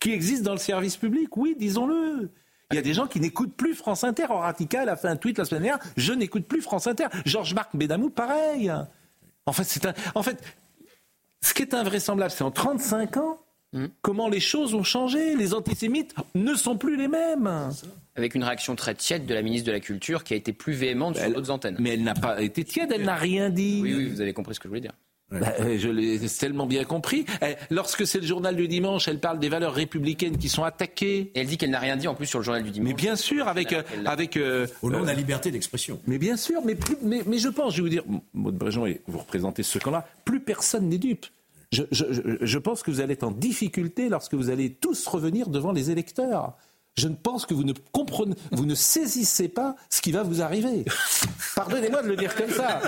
qui 0.00 0.12
existe 0.12 0.42
dans 0.42 0.52
le 0.52 0.58
service 0.58 0.96
public, 0.96 1.36
oui, 1.36 1.56
disons-le. 1.58 2.30
Il 2.72 2.74
y 2.74 2.78
a 2.78 2.82
des 2.82 2.94
gens 2.94 3.06
qui 3.06 3.20
n'écoutent 3.20 3.54
plus 3.54 3.74
France 3.74 4.02
Inter. 4.02 4.26
Radical 4.28 4.88
a 4.88 4.96
fait 4.96 5.08
un 5.08 5.16
tweet 5.16 5.38
la 5.38 5.44
semaine 5.44 5.62
dernière 5.62 5.84
Je 5.96 6.12
n'écoute 6.12 6.46
plus 6.46 6.60
France 6.60 6.86
Inter. 6.86 7.06
Georges-Marc 7.24 7.76
Bédamou, 7.76 8.10
pareil. 8.10 8.72
En 9.46 9.52
fait, 9.52 9.64
c'est 9.64 9.86
en 10.14 10.22
fait, 10.22 10.42
ce 11.40 11.54
qui 11.54 11.62
est 11.62 11.74
invraisemblable, 11.74 12.32
c'est 12.32 12.42
en 12.42 12.50
35 12.50 13.18
ans, 13.18 13.38
hmm. 13.72 13.86
comment 14.02 14.28
les 14.28 14.40
choses 14.40 14.74
ont 14.74 14.82
changé. 14.82 15.36
Les 15.36 15.54
antisémites 15.54 16.14
ne 16.34 16.54
sont 16.54 16.76
plus 16.76 16.96
les 16.96 17.06
mêmes. 17.06 17.70
Avec 18.16 18.34
une 18.34 18.42
réaction 18.42 18.74
très 18.74 18.96
tiède 18.96 19.26
de 19.26 19.34
la 19.34 19.42
ministre 19.42 19.68
de 19.68 19.72
la 19.72 19.80
Culture 19.80 20.24
qui 20.24 20.34
a 20.34 20.36
été 20.36 20.52
plus 20.52 20.72
véhémente 20.72 21.16
sur 21.16 21.32
d'autres 21.32 21.50
antennes. 21.50 21.76
Mais 21.78 21.94
elle 21.94 22.02
n'a 22.02 22.14
pas 22.14 22.42
été 22.42 22.64
tiède, 22.64 22.90
elle 22.92 23.04
n'a 23.04 23.14
rien 23.14 23.50
dit. 23.50 23.80
Oui, 23.80 23.94
oui, 23.94 24.08
vous 24.08 24.20
avez 24.20 24.32
compris 24.32 24.56
ce 24.56 24.60
que 24.60 24.64
je 24.64 24.70
voulais 24.70 24.80
dire. 24.80 24.92
Bah, 25.30 25.54
euh, 25.58 25.76
je 25.76 25.88
l'ai 25.88 26.20
tellement 26.28 26.66
bien 26.66 26.84
compris. 26.84 27.26
Eh, 27.42 27.54
lorsque 27.70 28.06
c'est 28.06 28.20
le 28.20 28.26
journal 28.26 28.54
du 28.54 28.68
dimanche, 28.68 29.08
elle 29.08 29.18
parle 29.18 29.40
des 29.40 29.48
valeurs 29.48 29.74
républicaines 29.74 30.38
qui 30.38 30.48
sont 30.48 30.62
attaquées. 30.62 31.32
Et 31.34 31.40
elle 31.40 31.46
dit 31.46 31.58
qu'elle 31.58 31.70
n'a 31.70 31.80
rien 31.80 31.96
dit 31.96 32.06
en 32.06 32.14
plus 32.14 32.26
sur 32.26 32.38
le 32.38 32.44
journal 32.44 32.62
du 32.62 32.70
dimanche. 32.70 32.88
Mais 32.88 32.94
bien 32.94 33.16
sûr, 33.16 33.48
avec 33.48 33.72
euh, 33.72 33.82
avec 34.04 34.36
euh, 34.36 34.66
au 34.82 34.90
nom 34.90 35.00
de 35.00 35.06
la 35.06 35.14
liberté 35.14 35.50
d'expression. 35.50 36.00
Mais 36.06 36.18
bien 36.18 36.36
sûr, 36.36 36.62
mais, 36.64 36.76
mais, 37.02 37.22
mais 37.26 37.38
je 37.38 37.48
pense, 37.48 37.72
je 37.72 37.78
vais 37.78 37.82
vous 37.82 37.88
dire, 37.88 38.04
Maud 38.34 38.56
Bréjean, 38.56 38.86
vous 39.08 39.18
représentez 39.18 39.64
ce 39.64 39.78
camp-là, 39.78 40.06
plus 40.24 40.40
personne 40.40 40.88
n'est 40.88 40.98
dupe. 40.98 41.26
Je, 41.72 41.82
je, 41.90 42.04
je, 42.40 42.58
pense 42.58 42.84
que 42.84 42.92
vous 42.92 43.00
allez 43.00 43.14
être 43.14 43.24
en 43.24 43.32
difficulté 43.32 44.08
lorsque 44.08 44.34
vous 44.34 44.50
allez 44.50 44.70
tous 44.70 45.04
revenir 45.08 45.48
devant 45.48 45.72
les 45.72 45.90
électeurs 45.90 46.56
je 46.96 47.08
ne 47.08 47.14
pense 47.14 47.44
que 47.44 47.52
vous 47.52 47.64
ne 47.64 47.74
comprenez, 47.92 48.34
vous 48.52 48.64
ne 48.64 48.74
saisissez 48.74 49.48
pas 49.48 49.76
ce 49.90 50.00
qui 50.00 50.12
va 50.12 50.22
vous 50.22 50.40
arriver. 50.40 50.84
Pardonnez-moi 51.54 52.02
de 52.02 52.08
le 52.08 52.16
dire 52.16 52.34
comme 52.34 52.50
ça. 52.50 52.80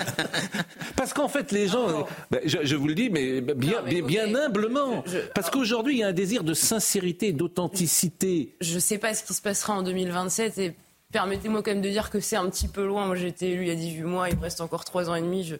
Parce 0.97 1.13
qu'en 1.13 1.29
fait, 1.29 1.53
les 1.53 1.69
gens, 1.69 2.07
ben, 2.31 2.41
je, 2.45 2.75
vous 2.75 2.89
le 2.89 2.95
dis, 2.95 3.11
mais 3.11 3.41
bien, 3.41 3.83
bien, 3.83 4.35
humblement. 4.35 5.05
Parce 5.35 5.51
qu'aujourd'hui, 5.51 5.97
il 5.97 5.99
y 5.99 6.03
a 6.03 6.09
un 6.09 6.13
désir 6.13 6.43
de 6.43 6.55
sincérité, 6.55 7.33
d'authenticité. 7.33 8.57
Je 8.61 8.77
ne 8.77 8.81
sais 8.81 8.99
pas 8.99 9.15
ce 9.15 9.23
qui 9.23 9.35
se 9.35 9.43
passera 9.43 9.75
en 9.75 9.83
2027 9.83 10.59
et 10.59 10.77
permettez-moi 11.13 11.63
quand 11.63 11.73
même 11.73 11.83
de 11.83 11.91
dire 11.91 12.09
que 12.09 12.21
c'est 12.21 12.37
un 12.37 12.49
petit 12.49 12.69
peu 12.69 12.87
loin. 12.87 13.07
Moi, 13.07 13.17
j'ai 13.17 13.29
été 13.29 13.51
élu 13.51 13.63
il 13.63 13.69
y 13.69 13.73
a 13.73 13.75
18 13.75 14.03
mois, 14.05 14.31
il 14.31 14.37
me 14.37 14.43
reste 14.43 14.63
encore 14.63 14.87
3 14.87 15.11
ans 15.11 15.15
et 15.15 15.23
demi. 15.23 15.45
Je, 15.45 15.57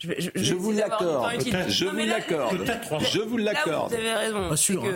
je, 0.00 0.54
vous 0.54 0.72
l'accorde. 0.72 1.30
Je 1.68 1.84
vous 1.84 1.96
l'accorde. 1.98 2.66
Je 3.00 3.20
vous 3.20 3.36
l'accorde. 3.36 3.90
Vous 3.90 3.96
avez 3.96 4.14
raison. 4.14 4.48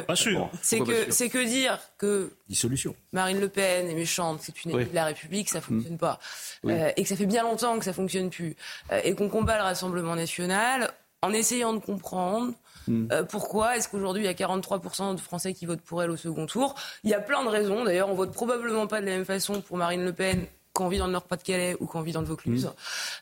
Pas 0.06 0.16
sûr. 0.16 0.50
C'est 0.62 0.80
que, 0.80 1.10
c'est 1.10 1.28
que 1.28 1.44
dire 1.44 1.78
que 1.98 2.32
dissolution. 2.48 2.94
Marine 3.12 3.40
Le 3.40 3.48
Pen 3.48 3.88
est 3.88 3.94
méchante, 3.94 4.40
c'est 4.42 4.64
une 4.64 4.72
élue 4.72 4.86
de 4.86 4.94
la 4.94 5.04
République, 5.06 5.48
ça 5.50 5.60
fonctionne 5.60 5.98
pas, 5.98 6.18
euh, 6.66 6.90
et 6.96 7.02
que 7.02 7.08
ça 7.08 7.16
fait 7.16 7.26
bien 7.26 7.42
longtemps 7.42 7.78
que 7.78 7.84
ça 7.84 7.92
fonctionne 7.92 8.30
plus, 8.30 8.56
euh, 8.92 9.00
et 9.04 9.14
qu'on 9.14 9.28
combat 9.28 9.56
le 9.56 9.62
Rassemblement 9.62 10.16
national 10.16 10.90
en 11.22 11.32
essayant 11.32 11.72
de 11.72 11.78
comprendre. 11.78 12.52
Hmm. 12.86 13.06
Euh, 13.12 13.22
pourquoi 13.22 13.76
est-ce 13.76 13.88
qu'aujourd'hui 13.88 14.24
il 14.24 14.26
y 14.26 14.28
a 14.28 14.34
43% 14.34 15.14
de 15.14 15.20
Français 15.20 15.54
qui 15.54 15.64
votent 15.64 15.80
pour 15.80 16.02
elle 16.02 16.10
au 16.10 16.16
second 16.16 16.46
tour 16.46 16.74
Il 17.02 17.10
y 17.10 17.14
a 17.14 17.20
plein 17.20 17.42
de 17.42 17.48
raisons. 17.48 17.82
D'ailleurs, 17.82 18.10
on 18.10 18.14
vote 18.14 18.32
probablement 18.32 18.86
pas 18.86 19.00
de 19.00 19.06
la 19.06 19.12
même 19.12 19.24
façon 19.24 19.62
pour 19.62 19.78
Marine 19.78 20.04
Le 20.04 20.12
Pen 20.12 20.46
qu'on 20.74 20.88
vit 20.88 20.98
dans 20.98 21.06
le 21.06 21.12
Nord-Pas-de-Calais 21.12 21.76
ou 21.80 21.86
qu'on 21.86 22.02
vit 22.02 22.12
dans 22.12 22.20
le 22.20 22.26
Vaucluse. 22.26 22.66
Mmh. 22.66 22.70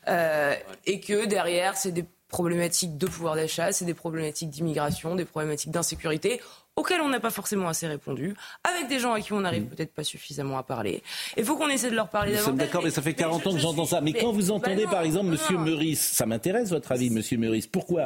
Euh, 0.09 0.55
et 0.85 0.99
que 0.99 1.25
derrière, 1.25 1.77
c'est 1.77 1.91
des 1.91 2.03
problématiques 2.27 2.97
de 2.97 3.05
pouvoir 3.05 3.35
d'achat, 3.35 3.71
c'est 3.71 3.85
des 3.85 3.93
problématiques 3.93 4.49
d'immigration, 4.49 5.15
des 5.15 5.23
problématiques 5.23 5.69
d'insécurité 5.69 6.41
auxquelles 6.75 7.01
on 7.01 7.09
n'a 7.09 7.19
pas 7.19 7.29
forcément 7.29 7.67
assez 7.67 7.85
répondu, 7.85 8.33
avec 8.63 8.89
des 8.89 8.97
gens 8.97 9.13
à 9.13 9.21
qui 9.21 9.31
on 9.31 9.41
n'arrive 9.41 9.65
mmh. 9.65 9.67
peut-être 9.67 9.93
pas 9.93 10.03
suffisamment 10.03 10.57
à 10.57 10.63
parler. 10.63 11.03
Il 11.37 11.45
faut 11.45 11.55
qu'on 11.55 11.69
essaie 11.69 11.91
de 11.91 11.95
leur 11.95 12.09
parler 12.09 12.31
Nous 12.31 12.37
davantage. 12.37 12.65
D'accord, 12.65 12.83
mais, 12.83 12.89
ça 12.89 13.03
fait 13.03 13.13
40 13.13 13.45
ans 13.45 13.53
que 13.53 13.59
j'entends 13.59 13.85
ça. 13.85 14.01
Mais, 14.01 14.13
quand 14.13 14.31
vous 14.31 14.49
entendez, 14.49 14.85
par 14.85 15.03
exemple, 15.03 15.27
Monsieur 15.27 15.59
Meurice, 15.59 16.01
ça 16.01 16.25
m'intéresse 16.25 16.71
votre 16.71 16.91
avis, 16.91 17.11
Monsieur 17.11 17.37
Meurice. 17.37 17.67
Pourquoi? 17.67 18.05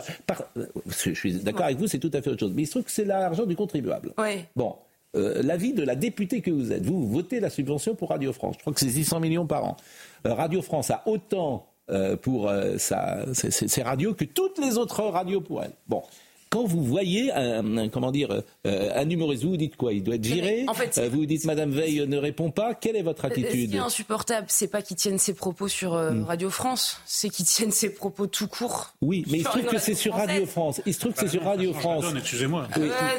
Je 0.85 1.13
suis 1.13 1.35
d'accord 1.35 1.67
avec 1.67 1.77
vous, 1.77 1.87
c'est 1.87 1.99
tout 1.99 2.11
à 2.13 2.21
fait 2.21 2.29
autre 2.29 2.41
chose. 2.41 2.51
Mais 2.53 2.63
il 2.63 2.65
se 2.65 2.71
trouve 2.71 2.83
que 2.83 2.91
c'est 2.91 3.05
l'argent 3.05 3.45
du 3.45 3.55
contribuable. 3.55 4.11
Oui. 4.17 4.43
Bon, 4.57 4.75
euh, 5.17 5.41
l'avis 5.43 5.73
de 5.73 5.83
la 5.83 5.95
députée 5.95 6.41
que 6.41 6.51
vous 6.51 6.71
êtes. 6.71 6.85
Vous, 6.85 7.07
votez 7.07 7.39
la 7.39 7.49
subvention 7.49 7.95
pour 7.95 8.09
Radio 8.09 8.33
France. 8.33 8.55
Je 8.57 8.61
crois 8.61 8.73
que 8.73 8.79
c'est 8.79 8.89
600 8.89 9.19
millions 9.19 9.45
par 9.45 9.65
an. 9.65 9.77
Euh, 10.25 10.33
Radio 10.33 10.61
France 10.61 10.91
a 10.91 11.03
autant 11.05 11.67
euh, 11.89 12.15
pour 12.17 12.51
ses, 12.77 13.81
radios 13.83 14.13
que 14.13 14.25
toutes 14.25 14.57
les 14.59 14.77
autres 14.77 15.03
radios 15.03 15.41
pour 15.41 15.63
elle. 15.63 15.73
Bon. 15.87 16.03
Quand 16.49 16.65
vous 16.65 16.83
voyez 16.83 17.31
un, 17.31 17.89
comment 17.89 18.11
dire, 18.11 18.41
euh, 18.65 18.91
un 18.95 19.09
humoriste, 19.09 19.43
vous 19.43 19.51
vous 19.51 19.57
dites 19.57 19.75
quoi? 19.75 19.93
Il 19.93 20.03
doit 20.03 20.15
être 20.15 20.25
viré 20.25 20.65
en 20.67 20.73
fait, 20.73 20.99
Vous 21.09 21.19
vous 21.19 21.25
dites 21.25 21.45
Madame 21.45 21.71
Veil 21.71 22.05
ne 22.07 22.17
répond 22.17 22.51
pas. 22.51 22.73
Quelle 22.73 22.95
est 22.95 23.01
votre 23.01 23.25
attitude 23.25 23.49
Ce 23.49 23.71
qui 23.71 23.75
est 23.75 23.79
insupportable, 23.79 24.47
c'est 24.49 24.67
pas 24.67 24.81
qu'il 24.81 24.97
tienne 24.97 25.17
ses 25.17 25.33
propos 25.33 25.67
sur 25.67 25.93
hmm. 25.93 26.23
Radio 26.23 26.49
France, 26.49 27.01
c'est 27.05 27.29
qu'il 27.29 27.45
tienne 27.45 27.71
ses 27.71 27.89
propos 27.93 28.27
tout 28.27 28.47
court. 28.47 28.93
Oui, 29.01 29.25
mais 29.29 29.39
il 29.39 29.43
se 29.43 29.49
trouve 29.49 29.65
que 29.65 29.77
c'est 29.77 29.95
sur 29.95 30.13
Radio 30.13 30.45
France. 30.45 30.81
Il 30.85 30.93
se 30.93 30.99
trouve 30.99 31.13
que 31.13 31.19
c'est 31.21 31.27
sur 31.27 31.43
Radio 31.43 31.73
France. 31.73 32.05
Excusez-moi. 32.17 32.67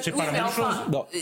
c'est 0.03 0.13
pas 0.13 0.27
la 0.27 0.33
même 0.33 0.51
chose. 0.51 0.75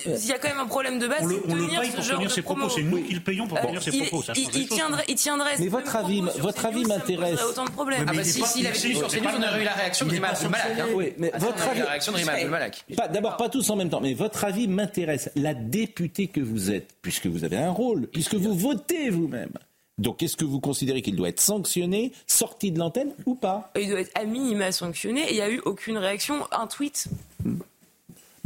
Il 0.07 0.27
y 0.27 0.33
a 0.33 0.39
quand 0.39 0.49
même 0.49 0.61
un 0.61 0.67
problème 0.67 0.99
de 0.99 1.07
base. 1.07 1.23
On 1.23 1.27
le, 1.27 1.43
on 1.49 1.55
le 1.55 1.69
paye 1.69 1.91
pour 1.91 2.05
tenir 2.05 2.31
ses 2.31 2.43
propos. 2.43 2.69
C'est 2.69 2.83
nous 2.83 3.03
qui 3.03 3.15
le 3.15 3.21
payons 3.21 3.47
pour 3.47 3.61
tenir 3.61 3.83
ses 3.83 3.93
propos. 3.93 4.23
Il 4.35 4.69
tiendrait, 4.69 5.05
il 5.09 5.15
tiendrait. 5.15 5.57
Mais 5.59 5.69
votre 5.69 5.97
avis, 5.97 6.23
votre 6.39 6.67
avis 6.67 6.85
m'intéresse. 6.85 7.41
Autant 7.43 7.65
de 7.65 7.71
problèmes. 7.71 8.07
Ah 8.09 8.13
bah 8.15 8.25
si, 8.25 8.43
s'il 8.43 8.67
avait 8.67 8.77
sur 8.77 9.09
CNews, 9.09 9.29
on 9.39 9.43
aurait 9.43 9.63
eu 9.63 9.65
la 9.65 9.73
réaction 9.73 10.07
de 10.07 10.13
Rima 10.13 10.29
Abdelmalak. 10.29 10.89
Oui, 10.95 11.13
mais 11.19 11.33
votre 11.39 11.69
avis. 11.69 11.83
Réaction 11.97 12.13
de 12.13 12.19
Rima 12.19 12.33
Abdelmalak. 12.33 12.85
D'abord, 13.11 13.37
pas 13.39 13.49
tous 13.49 13.71
en 13.71 13.77
même 13.77 13.89
temps, 13.89 14.01
mais 14.01 14.13
votre 14.13 14.45
avis 14.45 14.69
m'intéresse. 14.69 15.31
La 15.35 15.55
députée 15.55 16.27
que 16.27 16.41
vous 16.41 16.71
êtes, 16.71 16.95
puisque 17.01 17.27
vous 17.27 17.45
avez 17.45 17.57
un 17.57 17.71
rôle, 17.71 18.09
puisque 18.09 18.35
vous 18.35 18.55
votez 18.55 19.09
vous-même. 19.09 19.53
Donc, 19.97 20.23
est-ce 20.23 20.37
que 20.37 20.45
vous 20.45 20.61
considérez 20.61 21.01
qu'il 21.01 21.17
doit 21.17 21.31
être 21.31 21.41
sanctionné, 21.41 22.13
sorti 22.27 22.71
de 22.71 22.79
l'antenne 22.79 23.15
ou 23.25 23.35
pas? 23.35 23.73
Il 23.81 23.89
doit 23.89 24.01
être 24.01 24.13
à 24.15 24.25
minima 24.25 24.71
sanctionné 24.73 25.23
et 25.23 25.31
il 25.31 25.37
n'y 25.37 25.41
a 25.41 25.49
eu 25.49 25.63
aucune 25.65 25.97
réaction. 25.97 26.47
Un 26.53 26.67
tweet 26.67 27.09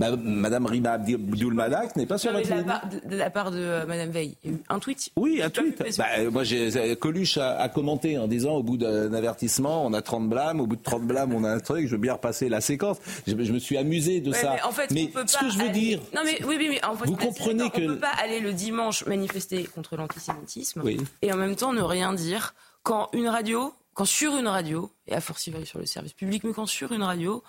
bah, 0.01 0.17
Madame 0.17 0.65
Rima 0.65 0.93
Abdul 0.93 1.53
Malak 1.53 1.95
n'est 1.95 2.07
pas 2.07 2.17
sur 2.17 2.33
votre 2.33 2.49
ligne. 2.51 2.65
De 3.05 3.17
la 3.17 3.29
part 3.29 3.51
de 3.51 3.59
euh, 3.59 3.85
Madame 3.87 4.09
Veil, 4.09 4.35
a 4.69 4.75
un 4.75 4.79
tweet. 4.79 5.11
Oui, 5.17 5.43
un 5.43 5.51
tweet. 5.51 5.99
Bah, 5.99 6.07
moi, 6.33 6.43
j'ai 6.43 6.75
euh, 6.75 6.95
Coluche 6.95 7.37
a, 7.37 7.69
commenté 7.69 8.17
en 8.17 8.27
disant 8.27 8.55
au 8.55 8.63
bout 8.63 8.79
d'un 8.79 9.13
avertissement, 9.13 9.85
on 9.85 9.93
a 9.93 10.01
30 10.01 10.27
blâmes, 10.27 10.61
au 10.61 10.67
bout 10.67 10.77
de 10.77 10.83
30 10.83 11.03
blâmes, 11.03 11.35
on 11.35 11.45
a 11.45 11.51
un 11.51 11.61
truc. 11.61 11.87
Je 11.87 11.93
veux 11.93 12.01
bien 12.01 12.15
repasser 12.15 12.49
la 12.49 12.63
séquence. 12.63 12.97
Je, 13.27 13.35
me 13.35 13.59
suis 13.59 13.77
amusé 13.77 14.21
de 14.21 14.33
ça. 14.33 14.55
Mais, 14.55 14.63
en 14.63 14.73
fait, 14.73 14.91
mais 14.91 15.11
ce 15.27 15.37
que 15.37 15.51
je 15.51 15.59
veux 15.59 15.69
dire, 15.69 16.01
non 16.15 16.23
mais 16.25 16.43
oui, 16.47 16.57
mais 16.59 16.83
en 16.83 16.97
fait, 16.97 17.05
vous 17.05 17.17
comprenez 17.17 17.69
que 17.69 17.83
on 17.83 17.87
peut 17.89 17.99
pas 17.99 18.15
aller 18.23 18.41
le 18.41 18.55
dimanche 18.55 19.05
manifester 19.05 19.65
contre 19.65 19.97
l'antisémitisme 19.97 20.83
et 21.21 21.31
en 21.33 21.37
même 21.37 21.57
temps 21.57 21.75
ne 21.75 21.83
rien 21.83 22.15
dire 22.15 22.55
quand 22.83 23.11
une 23.13 23.29
radio, 23.29 23.75
quand 23.93 24.07
sur 24.07 24.35
une 24.39 24.49
radio 24.49 24.91
et 25.07 25.15
à 25.15 25.21
fortiori 25.21 25.67
sur 25.67 25.79
le 25.79 25.85
service 25.85 26.15
public, 26.15 26.43
mais 26.45 26.55
quand 26.55 26.65
sur 26.65 26.93
une 26.93 27.03
radio 27.03 27.43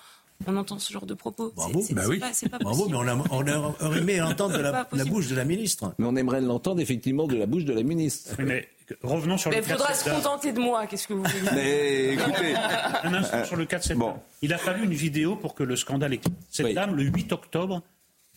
on 0.47 0.57
entend 0.57 0.79
ce 0.79 0.91
genre 0.91 1.05
de 1.05 1.13
propos. 1.13 1.51
Bravo, 1.55 1.83
bah 1.91 2.03
oui. 2.07 2.21
Bravo, 2.61 2.89
mais 2.89 2.95
on, 2.97 3.07
a, 3.07 3.15
on 3.31 3.85
aurait 3.85 3.99
aimé 3.99 4.17
l'entendre 4.17 4.57
de 4.57 4.61
la, 4.61 5.05
bouche 5.05 5.27
de 5.27 5.35
la 5.35 5.45
ministre. 5.45 5.93
Mais 5.97 6.05
on 6.05 6.15
aimerait 6.15 6.41
l'entendre 6.41 6.81
effectivement 6.81 7.27
de 7.27 7.35
la 7.35 7.45
bouche 7.45 7.65
de 7.65 7.73
la 7.73 7.83
ministre. 7.83 8.35
mais 8.39 8.67
revenons 9.01 9.37
sur 9.37 9.49
le 9.49 9.57
cas. 9.57 9.61
Il 9.61 9.71
faudra 9.71 9.93
se 9.93 10.09
contenter 10.09 10.51
de 10.51 10.59
moi, 10.59 10.87
qu'est-ce 10.87 11.07
que 11.07 11.13
vous 11.13 11.23
voulez 11.23 11.51
Mais 11.53 12.13
écoutez. 12.13 12.55
Un 13.03 13.13
instant 13.13 13.45
sur 13.45 13.55
le 13.55 13.65
cas 13.65 13.79
de 13.79 13.83
cette 13.83 13.97
bon. 13.97 14.13
Il 14.41 14.53
a 14.53 14.57
fallu 14.57 14.83
une 14.83 14.93
vidéo 14.93 15.35
pour 15.35 15.55
que 15.55 15.63
le 15.63 15.75
scandale 15.75 16.13
éclate. 16.13 16.33
Cette 16.49 16.73
dame, 16.73 16.95
le 16.95 17.03
8 17.03 17.31
octobre, 17.31 17.81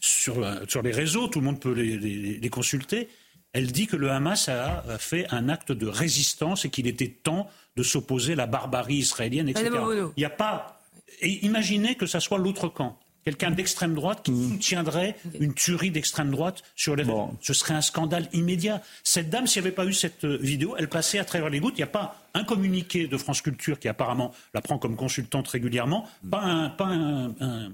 sur, 0.00 0.42
euh, 0.42 0.56
sur 0.68 0.82
les 0.82 0.92
réseaux, 0.92 1.28
tout 1.28 1.40
le 1.40 1.46
monde 1.46 1.60
peut 1.60 1.72
les, 1.72 1.96
les, 1.96 2.48
consulter, 2.50 3.08
elle 3.52 3.70
dit 3.72 3.86
que 3.86 3.96
le 3.96 4.10
Hamas 4.10 4.48
a 4.48 4.82
fait 4.98 5.26
un 5.30 5.48
acte 5.48 5.72
de 5.72 5.86
résistance 5.86 6.64
et 6.64 6.70
qu'il 6.70 6.86
était 6.86 7.08
temps 7.08 7.48
de 7.76 7.82
s'opposer 7.82 8.34
à 8.34 8.36
la 8.36 8.46
barbarie 8.46 8.96
israélienne, 8.96 9.48
etc. 9.48 9.70
Il 9.70 10.12
n'y 10.18 10.24
a 10.24 10.30
pas 10.30 10.73
et 11.20 11.44
imaginez 11.44 11.94
que 11.94 12.06
ça 12.06 12.20
soit 12.20 12.38
l'autre 12.38 12.68
camp 12.68 12.98
quelqu'un 13.24 13.50
d'extrême 13.50 13.94
droite 13.94 14.22
qui 14.22 14.32
mm. 14.32 14.52
soutiendrait 14.52 15.16
une 15.40 15.54
tuerie 15.54 15.90
d'extrême 15.90 16.30
droite 16.30 16.62
sur 16.76 16.94
les 16.94 17.04
bon. 17.04 17.36
Ce 17.40 17.54
serait 17.54 17.74
un 17.74 17.80
scandale 17.80 18.28
immédiat. 18.32 18.82
Cette 19.02 19.30
dame, 19.30 19.46
s'il 19.46 19.62
n'y 19.62 19.68
avait 19.68 19.74
pas 19.74 19.86
eu 19.86 19.92
cette 19.92 20.24
euh, 20.24 20.36
vidéo, 20.36 20.76
elle 20.78 20.88
passait 20.88 21.18
à 21.18 21.24
travers 21.24 21.48
les 21.48 21.60
gouttes. 21.60 21.74
Il 21.76 21.80
n'y 21.80 21.84
a 21.84 21.88
pas 21.88 22.16
un 22.34 22.44
communiqué 22.44 23.06
de 23.06 23.16
France 23.16 23.40
Culture 23.40 23.78
qui 23.78 23.88
apparemment 23.88 24.32
la 24.52 24.60
prend 24.60 24.78
comme 24.78 24.96
consultante 24.96 25.48
régulièrement, 25.48 26.06
pas 26.30 26.42
un, 26.42 26.68
pas 26.68 26.86
un 26.86 27.34
un 27.40 27.72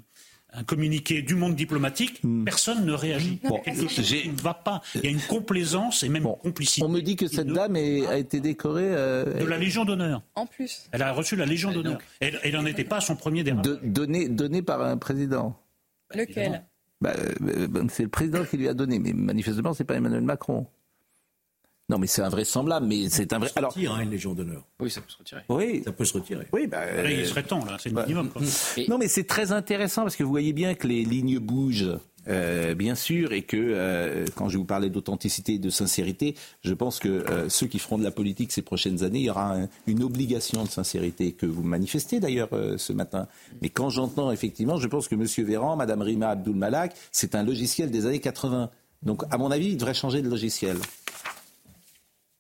communiqué 0.67 1.23
du 1.23 1.35
monde 1.35 1.55
diplomatique, 1.55 2.21
hmm. 2.23 2.45
personne 2.45 2.85
ne 2.85 2.93
réagit. 2.93 3.41
Bon, 3.45 3.59
quelque 3.61 3.89
chose 3.89 4.13
ne 4.27 4.43
va 4.43 4.55
pas. 4.55 4.83
Il 4.95 5.05
y 5.05 5.07
a 5.07 5.11
une 5.11 5.21
complaisance 5.21 6.03
et 6.03 6.09
même 6.09 6.25
complicité. 6.43 6.85
On 6.85 6.89
me 6.89 7.01
dit 7.01 7.17
que 7.17 7.27
cette 7.27 7.49
dame 7.49 7.77
a 7.77 8.17
été 8.17 8.41
décorée 8.41 8.89
euh, 8.89 9.41
de 9.41 9.47
la 9.47 9.59
Légion 9.59 9.85
d'honneur. 9.85 10.23
En 10.35 10.47
plus. 10.47 10.89
Elle 10.93 11.03
a 11.03 11.13
reçu 11.13 11.37
la 11.37 11.47
Légion 11.47 11.73
d'honneur. 11.73 11.99
Elle 12.21 12.53
n'en 12.53 12.67
était 12.67 12.85
pas 12.85 12.97
à 12.97 13.01
son 13.01 13.17
premier 13.17 13.43
dérapage. 13.43 13.79
Donnée 13.83 14.29
donné 14.29 14.63
par 14.63 14.83
un 14.83 14.97
président. 14.97 15.57
Lequel? 16.15 16.65
Bah, 17.01 17.13
euh, 17.17 17.87
C'est 17.89 18.03
le 18.03 18.09
président 18.09 18.45
qui 18.45 18.57
lui 18.57 18.69
a 18.69 18.75
donné, 18.75 18.99
mais 18.99 19.13
manifestement, 19.13 19.73
c'est 19.73 19.85
pas 19.85 19.95
Emmanuel 19.95 20.23
Macron. 20.23 20.67
Non, 21.91 21.99
mais 21.99 22.07
c'est 22.07 22.23
invraisemblable, 22.23 22.87
mais 22.87 23.09
c'est 23.09 23.33
un 23.33 23.41
vrai. 23.41 23.51
Alors, 23.57 23.73
retire, 23.73 23.93
hein, 23.93 24.01
une 24.03 24.11
Légion 24.11 24.33
d'honneur. 24.33 24.63
Oui, 24.79 24.89
ça 24.91 25.01
peut 25.01 25.11
se 25.11 25.19
retirer. 25.19 25.41
Oui, 25.49 25.83
ça 25.85 25.91
peut 25.91 26.05
se 26.05 26.15
retirer. 26.15 26.47
Oui, 26.53 26.69
bah, 26.69 26.83
il 27.05 27.27
serait 27.27 27.43
temps 27.43 27.65
là, 27.65 27.79
c'est 27.81 27.89
le 27.89 27.97
bah, 27.97 28.05
minimum. 28.07 28.31
Non, 28.89 28.97
mais 28.97 29.09
c'est 29.09 29.25
très 29.25 29.51
intéressant 29.51 30.03
parce 30.03 30.15
que 30.15 30.23
vous 30.23 30.31
voyez 30.31 30.53
bien 30.53 30.75
que 30.75 30.87
les 30.87 31.05
lignes 31.05 31.41
bougent. 31.41 31.99
Euh, 32.29 32.75
bien 32.75 32.95
sûr, 32.95 33.33
et 33.33 33.43
que 33.43 33.57
euh, 33.57 34.27
quand 34.37 34.51
je 34.51 34.59
vous 34.59 34.67
parlais 34.67 34.91
d'authenticité 34.91 35.55
et 35.55 35.59
de 35.59 35.71
sincérité, 35.71 36.37
je 36.63 36.75
pense 36.75 36.99
que 36.99 37.09
euh, 37.09 37.49
ceux 37.49 37.67
qui 37.67 37.79
feront 37.79 37.97
de 37.97 38.05
la 38.05 38.11
politique 38.11 38.53
ces 38.53 38.61
prochaines 38.61 39.03
années, 39.03 39.21
il 39.21 39.25
y 39.25 39.31
aura 39.31 39.57
une 39.87 40.03
obligation 40.03 40.63
de 40.63 40.69
sincérité 40.69 41.33
que 41.33 41.47
vous 41.47 41.63
manifestez 41.63 42.21
d'ailleurs 42.21 42.51
ce 42.77 42.93
matin. 42.93 43.27
Mais 43.63 43.71
quand 43.71 43.89
j'entends 43.89 44.31
effectivement, 44.31 44.77
je 44.77 44.87
pense 44.87 45.09
que 45.09 45.15
M. 45.15 45.25
Véran, 45.47 45.77
Mme 45.77 46.03
Rima 46.03 46.29
Abdul 46.29 46.55
Malak, 46.55 46.95
c'est 47.11 47.35
un 47.35 47.43
logiciel 47.43 47.91
des 47.91 48.05
années 48.05 48.21
80. 48.21 48.71
Donc, 49.03 49.23
à 49.31 49.39
mon 49.39 49.51
avis, 49.51 49.69
il 49.69 49.77
devrait 49.77 49.95
changer 49.95 50.21
de 50.21 50.29
logiciel. 50.29 50.77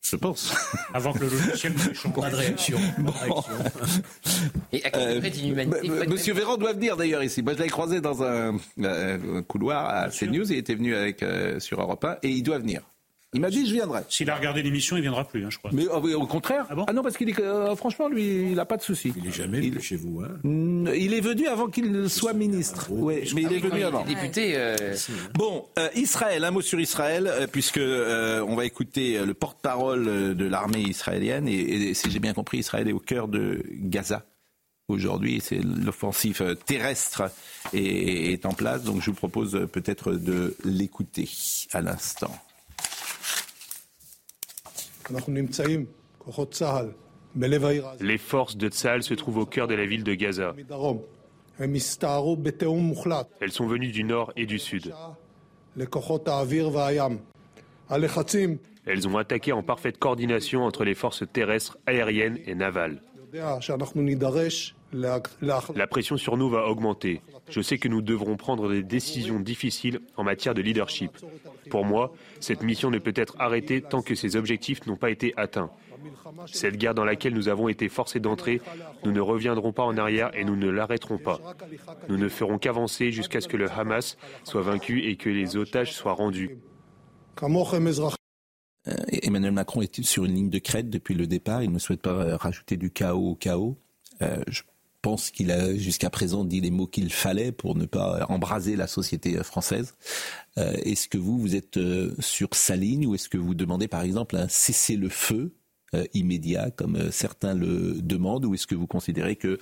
Je 0.02 0.16
pense. 0.16 0.54
Avant 0.94 1.12
que 1.12 1.20
le 1.20 1.28
logiciel 1.28 1.72
ne 1.74 1.94
change. 1.94 2.14
Pas 2.14 2.30
de 2.30 2.36
réaction. 2.36 2.78
Et 4.72 4.84
à 4.84 4.96
euh, 4.96 5.20
Monsieur 6.08 6.34
Véran 6.34 6.56
doit 6.56 6.72
venir 6.72 6.96
d'ailleurs 6.96 7.22
ici. 7.22 7.42
Moi, 7.42 7.54
je 7.54 7.62
l'ai 7.62 7.68
croisé 7.68 8.00
dans 8.00 8.22
un, 8.22 8.56
euh, 8.80 9.42
couloir 9.42 9.88
à 9.88 10.08
CNews. 10.08 10.50
Il 10.50 10.58
était 10.58 10.74
venu 10.74 10.94
avec, 10.94 11.22
euh, 11.22 11.60
sur 11.60 11.80
Europe 11.80 12.04
1 12.04 12.16
et 12.22 12.30
il 12.30 12.42
doit 12.42 12.58
venir. 12.58 12.82
Il 13.32 13.40
m'a 13.40 13.50
dit 13.50 13.64
je 13.64 13.72
viendrai. 13.72 14.00
S'il 14.08 14.28
a 14.28 14.34
regardé 14.34 14.60
l'émission, 14.60 14.96
il 14.96 15.02
viendra 15.02 15.24
plus, 15.24 15.44
hein, 15.44 15.50
je 15.50 15.58
crois. 15.58 15.70
Mais 15.72 15.86
oh, 15.86 16.02
au 16.20 16.26
contraire. 16.26 16.66
Ah, 16.68 16.74
bon 16.74 16.84
ah 16.88 16.92
non, 16.92 17.02
parce 17.02 17.16
qu'il 17.16 17.28
est 17.28 17.38
euh, 17.38 17.76
franchement, 17.76 18.08
lui, 18.08 18.24
il 18.24 18.54
n'a 18.54 18.64
pas 18.64 18.76
de 18.76 18.82
souci. 18.82 19.12
Il 19.16 19.26
est 19.26 19.32
jamais 19.32 19.60
venu 19.60 19.80
chez 19.80 19.96
vous. 19.96 20.22
Hein 20.22 20.40
il 20.42 21.14
est 21.14 21.20
venu 21.20 21.46
avant 21.46 21.68
qu'il 21.68 22.10
soit 22.10 22.32
ministre. 22.32 22.88
Oui, 22.90 23.22
mais 23.34 23.42
il 23.42 23.52
est 23.52 23.58
venu 23.58 23.84
avant. 23.84 24.04
Député. 24.04 24.54
Euh, 24.56 24.96
bon, 25.34 25.66
euh, 25.78 25.88
Israël, 25.94 26.42
un 26.42 26.50
mot 26.50 26.60
sur 26.60 26.80
Israël, 26.80 27.48
puisque 27.52 27.80
on 27.80 28.56
va 28.56 28.64
écouter 28.64 29.24
le 29.24 29.34
porte-parole 29.34 30.34
de 30.34 30.44
l'armée 30.46 30.80
israélienne 30.80 31.46
et, 31.46 31.94
si 31.94 32.10
j'ai 32.10 32.18
bien 32.18 32.32
compris, 32.32 32.58
Israël 32.58 32.88
est 32.88 32.92
au 32.92 32.98
cœur 32.98 33.28
de 33.28 33.62
Gaza 33.70 34.24
aujourd'hui. 34.88 35.40
C'est 35.40 35.60
l'offensive 35.60 36.56
terrestre 36.66 37.30
est, 37.72 38.32
est 38.32 38.46
en 38.46 38.52
place, 38.54 38.82
donc 38.82 39.00
je 39.02 39.10
vous 39.10 39.16
propose 39.16 39.68
peut-être 39.72 40.12
de 40.12 40.56
l'écouter 40.64 41.28
à 41.72 41.80
l'instant. 41.80 42.32
Les 48.00 48.18
forces 48.18 48.56
de 48.56 48.68
Tsahal 48.68 49.02
se 49.02 49.14
trouvent 49.14 49.38
au 49.38 49.46
cœur 49.46 49.68
de 49.68 49.74
la 49.74 49.86
ville 49.86 50.04
de 50.04 50.14
Gaza. 50.14 50.54
Elles 51.58 53.52
sont 53.52 53.66
venues 53.66 53.92
du 53.92 54.04
nord 54.04 54.32
et 54.36 54.46
du 54.46 54.58
sud. 54.58 54.94
Elles 58.86 59.08
ont 59.08 59.18
attaqué 59.18 59.52
en 59.52 59.62
parfaite 59.62 59.98
coordination 59.98 60.64
entre 60.64 60.84
les 60.84 60.94
forces 60.94 61.24
terrestres, 61.32 61.78
aériennes 61.86 62.38
et 62.46 62.54
navales. 62.54 63.02
La 65.74 65.86
pression 65.86 66.16
sur 66.16 66.36
nous 66.36 66.50
va 66.50 66.66
augmenter. 66.66 67.20
Je 67.48 67.60
sais 67.60 67.78
que 67.78 67.88
nous 67.88 68.02
devrons 68.02 68.36
prendre 68.36 68.68
des 68.68 68.82
décisions 68.82 69.38
difficiles 69.38 70.00
en 70.16 70.24
matière 70.24 70.54
de 70.54 70.62
leadership. 70.62 71.12
Pour 71.68 71.84
moi, 71.84 72.12
cette 72.40 72.62
mission 72.62 72.90
ne 72.90 72.98
peut 72.98 73.12
être 73.14 73.36
arrêtée 73.38 73.82
tant 73.82 74.02
que 74.02 74.14
ces 74.14 74.36
objectifs 74.36 74.86
n'ont 74.86 74.96
pas 74.96 75.10
été 75.10 75.34
atteints. 75.36 75.70
Cette 76.46 76.76
guerre 76.76 76.94
dans 76.94 77.04
laquelle 77.04 77.34
nous 77.34 77.48
avons 77.48 77.68
été 77.68 77.88
forcés 77.88 78.20
d'entrer, 78.20 78.60
nous 79.04 79.12
ne 79.12 79.20
reviendrons 79.20 79.72
pas 79.72 79.82
en 79.82 79.96
arrière 79.98 80.30
et 80.34 80.44
nous 80.44 80.56
ne 80.56 80.68
l'arrêterons 80.68 81.18
pas. 81.18 81.40
Nous 82.08 82.16
ne 82.16 82.28
ferons 82.28 82.58
qu'avancer 82.58 83.12
jusqu'à 83.12 83.40
ce 83.40 83.48
que 83.48 83.56
le 83.56 83.70
Hamas 83.70 84.16
soit 84.44 84.62
vaincu 84.62 85.04
et 85.04 85.16
que 85.16 85.28
les 85.28 85.56
otages 85.56 85.92
soient 85.92 86.14
rendus. 86.14 86.58
Euh, 88.88 88.94
Emmanuel 89.22 89.52
Macron 89.52 89.82
est 89.82 90.02
sur 90.02 90.24
une 90.24 90.34
ligne 90.34 90.50
de 90.50 90.58
crête 90.58 90.88
depuis 90.88 91.14
le 91.14 91.26
départ? 91.26 91.62
Il 91.62 91.70
ne 91.70 91.78
souhaite 91.78 92.00
pas 92.00 92.36
rajouter 92.36 92.78
du 92.78 92.90
chaos 92.90 93.32
au 93.32 93.34
chaos. 93.34 93.76
Euh, 94.22 94.42
pense 95.02 95.30
qu'il 95.30 95.50
a 95.50 95.74
jusqu'à 95.76 96.10
présent 96.10 96.44
dit 96.44 96.60
les 96.60 96.70
mots 96.70 96.86
qu'il 96.86 97.12
fallait 97.12 97.52
pour 97.52 97.76
ne 97.76 97.86
pas 97.86 98.26
embraser 98.28 98.76
la 98.76 98.86
société 98.86 99.36
française. 99.42 99.94
Euh, 100.58 100.72
est-ce 100.84 101.08
que 101.08 101.18
vous, 101.18 101.38
vous 101.38 101.56
êtes 101.56 101.76
euh, 101.76 102.14
sur 102.18 102.48
sa 102.54 102.76
ligne 102.76 103.06
ou 103.06 103.14
est-ce 103.14 103.28
que 103.28 103.38
vous 103.38 103.54
demandez 103.54 103.88
par 103.88 104.02
exemple 104.02 104.36
un 104.36 104.48
cessez-le-feu 104.48 105.54
immédiat 106.14 106.70
comme 106.70 107.10
certains 107.10 107.52
le 107.52 108.00
demandent 108.00 108.44
ou 108.44 108.54
est-ce 108.54 108.68
que 108.68 108.76
vous 108.76 108.86
considérez 108.86 109.34
que 109.34 109.58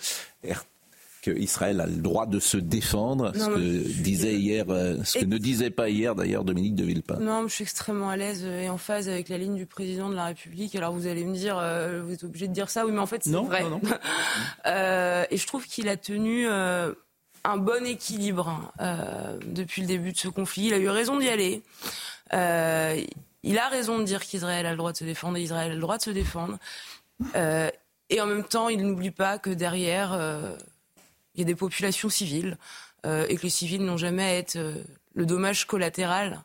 Israël 1.27 1.81
a 1.81 1.87
le 1.87 1.97
droit 1.97 2.27
de 2.27 2.39
se 2.41 2.57
défendre, 2.57 3.33
ce 3.35 3.47
que 3.47 4.03
disait 4.03 4.35
hier, 4.35 4.64
euh, 4.69 4.97
ce 5.05 5.19
que 5.19 5.25
ne 5.25 5.39
disait 5.39 5.71
pas 5.71 5.89
hier 5.89 6.14
d'ailleurs 6.14 6.45
Dominique 6.45 6.75
de 6.75 6.85
Villepin. 6.85 7.19
Non, 7.19 7.47
je 7.49 7.55
suis 7.55 7.62
extrêmement 7.62 8.11
à 8.11 8.16
l'aise 8.16 8.45
et 8.45 8.69
en 8.69 8.79
phase 8.79 9.09
avec 9.09 9.29
la 9.29 9.39
ligne 9.39 9.57
du 9.57 9.66
président 9.66 10.09
de 10.09 10.14
la 10.14 10.27
République. 10.27 10.75
Alors 10.75 10.93
vous 10.93 11.07
allez 11.07 11.25
me 11.25 11.35
dire, 11.35 11.59
euh, 11.59 12.03
vous 12.05 12.12
êtes 12.12 12.25
obligé 12.25 12.49
de 12.49 12.53
dire 12.53 12.71
ça, 12.71 12.87
oui, 12.87 12.93
mais 12.93 13.01
en 13.01 13.07
fait 13.07 13.25
c'est 13.25 13.31
vrai. 13.31 13.62
Non, 13.62 13.81
euh, 14.66 15.25
et 15.31 15.37
je 15.37 15.47
trouve 15.47 15.66
qu'il 15.66 15.89
a 15.89 15.97
tenu 15.97 16.47
un 17.45 17.57
bon 17.57 17.85
équilibre 17.87 18.73
euh, 18.81 19.39
depuis 19.47 19.83
le 19.83 19.89
début 19.89 20.12
de 20.12 20.19
ce 20.19 20.29
conflit. 20.29 20.66
Il 20.66 20.75
a 20.75 20.79
eu 20.79 20.89
raison 20.89 21.19
d'y 21.19 21.29
aller. 21.29 21.62
Euh, 22.35 23.01
il 23.43 23.59
a 23.59 23.69
raison 23.69 23.99
de 23.99 24.05
dire 24.05 24.25
qu'Israël 24.25 24.66
a 24.66 24.73
le 24.73 24.77
droit 24.77 24.93
de 24.93 24.97
se 24.97 25.05
défendre 25.05 25.39
et 25.39 25.43
Israël 25.43 25.71
a 25.71 25.75
le 25.75 25.81
droit 25.81 25.97
de 25.97 26.03
se 26.03 26.11
défendre. 26.11 26.59
Euh, 27.37 27.71
et 28.11 28.21
en 28.21 28.27
même 28.27 28.45
temps, 28.45 28.69
il 28.69 28.85
n'oublie 28.87 29.11
pas 29.11 29.39
que 29.39 29.51
derrière, 29.51 30.19
il 31.39 31.43
y 31.43 31.45
a 31.45 31.47
des 31.47 31.55
populations 31.55 32.09
civiles 32.09 32.59
et 33.05 33.36
que 33.36 33.43
les 33.43 33.49
civils 33.49 33.84
n'ont 33.84 33.97
jamais 33.97 34.24
à 34.24 34.34
être 34.34 34.59
le 35.14 35.24
dommage 35.24 35.66
collatéral 35.66 36.43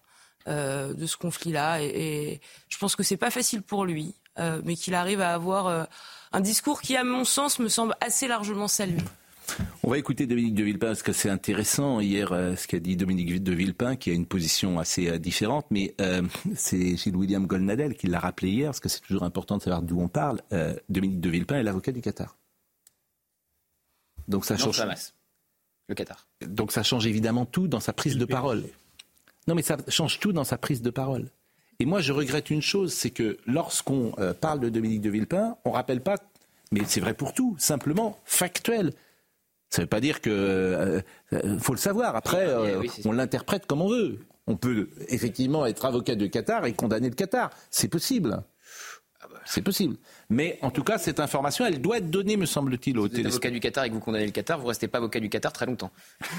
de 0.48 1.06
ce 1.06 1.18
conflit-là. 1.18 1.82
Et, 1.82 2.40
je 2.70 2.78
pense 2.78 2.96
que 2.96 3.04
c'est 3.04 3.18
pas 3.18 3.32
facile 3.32 3.64
pour 3.64 3.86
lui, 3.86 4.14
mais 4.38 4.76
qu'il 4.76 4.94
arrive 4.94 5.20
à 5.20 5.34
avoir 5.34 5.88
un 6.32 6.40
discours 6.42 6.82
qui, 6.82 6.96
à 6.96 7.04
mon 7.04 7.26
sens, 7.26 7.60
me 7.60 7.70
semble 7.70 7.96
assez 8.02 8.28
largement 8.28 8.68
salué. 8.68 9.02
On 9.84 9.90
va 9.90 9.98
écouter 9.98 10.26
Dominique 10.26 10.56
de 10.56 10.64
Villepin 10.64 10.88
parce 10.88 11.04
que 11.04 11.14
c'est 11.14 11.30
intéressant 11.30 12.00
hier 12.00 12.32
euh, 12.32 12.56
ce 12.56 12.68
qu'a 12.68 12.80
dit 12.80 12.96
Dominique 12.96 13.44
de 13.44 13.52
Villepin 13.52 13.96
qui 13.96 14.10
a 14.10 14.14
une 14.14 14.26
position 14.26 14.80
assez 14.80 15.10
euh, 15.10 15.18
différente, 15.18 15.66
mais 15.70 15.94
euh, 16.02 16.22
c'est 16.56 16.96
Gilles 16.96 17.16
William 17.16 17.46
Golnadel 17.46 17.96
qui 17.96 18.08
l'a 18.08 18.20
rappelé 18.20 18.50
hier 18.50 18.68
parce 18.70 18.80
que 18.80 18.90
c'est 18.90 19.02
toujours 19.02 19.24
important 19.24 19.58
de 19.58 19.64
savoir 19.64 19.82
d'où 19.82 20.00
on 20.00 20.08
parle. 20.08 20.42
Dominique 20.90 21.20
de 21.20 21.30
Villepin 21.30 21.58
est 21.58 21.64
l'avocat 21.64 21.92
du 21.92 22.02
Qatar. 22.02 22.36
Donc 24.28 24.46
ça 24.46 24.58
change. 24.58 24.82
Le 25.90 25.96
Qatar. 25.96 26.28
Donc 26.46 26.72
ça 26.72 26.84
change 26.84 27.06
évidemment 27.08 27.46
tout 27.46 27.68
dans 27.68 27.80
sa 27.80 27.94
prise 27.94 28.18
de 28.18 28.26
parole. 28.26 28.64
Non, 29.48 29.56
mais 29.56 29.62
ça 29.62 29.78
change 29.90 30.20
tout 30.20 30.32
dans 30.32 30.46
sa 30.46 30.58
prise 30.58 30.82
de 30.82 30.90
parole. 30.90 31.30
Et 31.80 31.86
moi, 31.86 32.00
je 32.00 32.14
regrette 32.14 32.50
une 32.50 32.62
chose, 32.62 32.94
c'est 32.94 33.10
que 33.10 33.38
lorsqu'on 33.46 34.14
parle 34.40 34.62
de 34.62 34.70
Dominique 34.70 35.02
de 35.02 35.10
Villepin, 35.10 35.58
on 35.66 35.72
ne 35.72 35.76
rappelle 35.76 36.02
pas, 36.02 36.18
mais 36.72 36.82
c'est 36.86 37.02
vrai 37.02 37.14
pour 37.14 37.34
tout, 37.34 37.56
simplement 37.58 38.18
factuel, 38.24 38.94
ça 39.74 39.82
ne 39.82 39.86
veut 39.86 39.90
pas 39.90 40.02
dire 40.02 40.22
que. 40.22 40.30
Euh, 40.30 41.02
euh, 41.34 41.58
faut 41.58 41.74
le 41.74 41.80
savoir. 41.80 42.16
Après, 42.16 42.48
euh, 42.48 42.84
on 43.06 43.12
l'interprète 43.12 43.66
comme 43.66 43.82
on 43.82 43.90
veut. 43.90 44.20
On 44.46 44.56
peut 44.56 44.90
effectivement 45.08 45.66
être 45.66 45.86
avocat 45.86 46.14
du 46.14 46.30
Qatar 46.30 46.68
et 46.68 46.74
condamner 46.74 47.10
le 47.10 47.16
Qatar. 47.16 47.50
C'est 47.72 47.88
possible. 47.88 48.44
C'est 49.46 49.62
possible. 49.62 49.98
Mais 50.30 50.58
en 50.62 50.72
tout 50.72 50.84
cas, 50.84 50.98
cette 50.98 51.20
information, 51.20 51.66
elle 51.66 51.82
doit 51.82 51.98
être 51.98 52.10
donnée, 52.10 52.38
me 52.38 52.46
semble-t-il, 52.46 52.98
au 52.98 53.08
êtes 53.08 53.26
avocat 53.26 53.50
du 53.50 53.60
Qatar 53.60 53.86
et 53.86 53.90
que 53.90 53.94
vous 53.94 54.00
condamnez 54.00 54.26
le 54.26 54.32
Qatar, 54.32 54.58
vous 54.58 54.66
ne 54.66 54.70
restez 54.70 54.88
pas 54.88 54.98
avocat 55.00 55.20
du 55.20 55.30
Qatar 55.30 55.54
très 55.54 55.66
longtemps. 55.66 55.92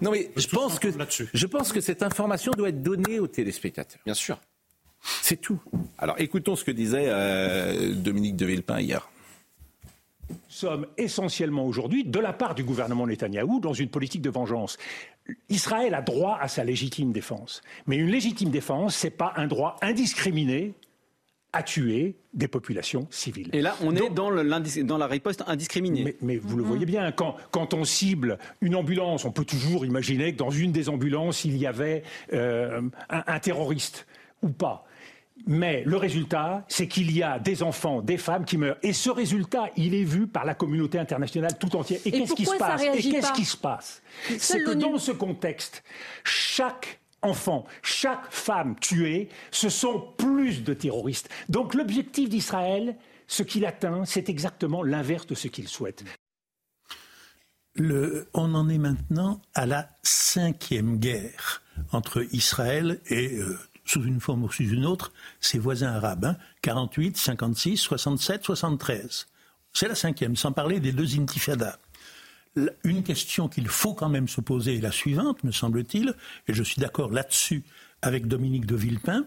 non, 0.00 0.10
mais 0.10 0.30
je 0.36 0.48
pense, 0.48 0.78
que, 0.78 0.88
je 1.32 1.46
pense 1.46 1.72
que 1.72 1.80
cette 1.80 2.02
information 2.02 2.52
doit 2.52 2.68
être 2.70 2.82
donnée 2.82 3.20
aux 3.20 3.28
téléspectateurs. 3.28 4.00
Bien 4.04 4.14
sûr. 4.14 4.40
C'est 5.22 5.40
tout. 5.40 5.60
Alors 5.98 6.14
écoutons 6.20 6.54
ce 6.54 6.62
que 6.62 6.70
disait 6.70 7.08
Dominique 7.94 8.36
de 8.36 8.46
Villepin 8.46 8.80
hier 8.80 9.08
sommes 10.48 10.86
essentiellement 10.96 11.64
aujourd'hui, 11.64 12.04
de 12.04 12.18
la 12.18 12.32
part 12.32 12.54
du 12.54 12.64
gouvernement 12.64 13.06
Netanyahou, 13.06 13.60
dans 13.60 13.72
une 13.72 13.88
politique 13.88 14.22
de 14.22 14.30
vengeance. 14.30 14.78
Israël 15.48 15.94
a 15.94 16.02
droit 16.02 16.38
à 16.40 16.48
sa 16.48 16.64
légitime 16.64 17.12
défense. 17.12 17.62
Mais 17.86 17.96
une 17.96 18.10
légitime 18.10 18.50
défense, 18.50 18.96
ce 18.96 19.06
n'est 19.06 19.12
pas 19.12 19.32
un 19.36 19.46
droit 19.46 19.76
indiscriminé 19.82 20.74
à 21.52 21.62
tuer 21.62 22.16
des 22.32 22.48
populations 22.48 23.06
civiles. 23.10 23.50
Et 23.52 23.60
là, 23.60 23.76
on 23.82 23.94
est 23.94 24.08
dans, 24.10 24.30
dans, 24.30 24.98
la 24.98 25.06
riposte 25.06 25.44
indiscriminée. 25.46 26.16
Mais, 26.22 26.36
vous 26.38 26.56
le 26.56 26.62
voyez 26.62 26.86
bien, 26.86 27.12
quand, 27.12 27.36
quand, 27.50 27.74
on 27.74 27.84
cible 27.84 28.38
une 28.60 28.74
ambulance, 28.74 29.24
on 29.24 29.32
peut 29.32 29.44
toujours 29.44 29.84
imaginer 29.84 30.32
que 30.32 30.38
dans 30.38 30.50
une 30.50 30.72
des 30.72 30.88
ambulances, 30.88 31.44
il 31.44 31.56
y 31.58 31.66
avait 31.66 32.04
euh, 32.32 32.80
un 33.10 33.38
terroriste 33.38 34.06
ou 34.42 34.48
pas. 34.48 34.86
Mais 35.46 35.82
le 35.84 35.96
résultat, 35.96 36.64
c'est 36.68 36.86
qu'il 36.86 37.10
y 37.12 37.22
a 37.22 37.38
des 37.38 37.62
enfants, 37.62 38.00
des 38.00 38.16
femmes 38.16 38.44
qui 38.44 38.56
meurent. 38.58 38.76
Et 38.82 38.92
ce 38.92 39.10
résultat, 39.10 39.70
il 39.76 39.94
est 39.94 40.04
vu 40.04 40.26
par 40.26 40.44
la 40.44 40.54
communauté 40.54 40.98
internationale 40.98 41.58
tout 41.58 41.74
entière. 41.76 42.00
Et, 42.04 42.12
qu'est-ce 42.12 42.34
qui 42.34 42.44
se 42.44 42.56
passe? 42.56 42.82
Et 42.82 43.10
qu'est-ce 43.10 43.32
qui 43.32 43.44
se 43.44 43.56
passe? 43.56 44.02
C'est 44.38 44.62
que 44.62 44.72
dans 44.72 44.98
ce 44.98 45.12
contexte, 45.12 45.82
chaque 46.22 47.00
enfant, 47.22 47.64
chaque 47.82 48.30
femme 48.30 48.78
tuée, 48.78 49.28
ce 49.50 49.68
sont 49.68 50.12
plus 50.16 50.62
de 50.62 50.74
terroristes. 50.74 51.28
Donc 51.48 51.74
l'objectif 51.74 52.28
d'Israël, 52.28 52.96
ce 53.26 53.42
qu'il 53.42 53.64
atteint, 53.64 54.04
c'est 54.04 54.28
exactement 54.28 54.82
l'inverse 54.82 55.26
de 55.26 55.34
ce 55.34 55.48
qu'il 55.48 55.68
souhaite. 55.68 56.04
on 57.78 58.54
en 58.54 58.68
est 58.68 58.78
maintenant 58.78 59.40
à 59.54 59.66
la 59.66 59.88
cinquième 60.02 60.98
guerre 60.98 61.62
entre 61.92 62.26
Israël 62.32 63.00
et 63.06 63.36
euh, 63.38 63.58
sous 63.84 64.02
une 64.02 64.20
forme 64.20 64.44
ou 64.44 64.50
sous 64.50 64.64
une 64.64 64.86
autre, 64.86 65.12
ses 65.40 65.58
voisins 65.58 65.92
arabes. 65.92 66.36
48, 66.62 67.16
56, 67.16 67.76
67, 67.76 68.44
73. 68.44 69.26
C'est 69.72 69.88
la 69.88 69.94
cinquième, 69.94 70.36
sans 70.36 70.52
parler 70.52 70.80
des 70.80 70.92
deux 70.92 71.18
intifadas. 71.18 71.78
Une 72.84 73.02
question 73.02 73.48
qu'il 73.48 73.68
faut 73.68 73.94
quand 73.94 74.10
même 74.10 74.28
se 74.28 74.40
poser 74.40 74.76
est 74.76 74.80
la 74.80 74.92
suivante, 74.92 75.42
me 75.42 75.52
semble-t-il, 75.52 76.14
et 76.48 76.52
je 76.52 76.62
suis 76.62 76.80
d'accord 76.80 77.10
là-dessus 77.10 77.64
avec 78.02 78.26
Dominique 78.26 78.66
de 78.66 78.76
Villepin. 78.76 79.24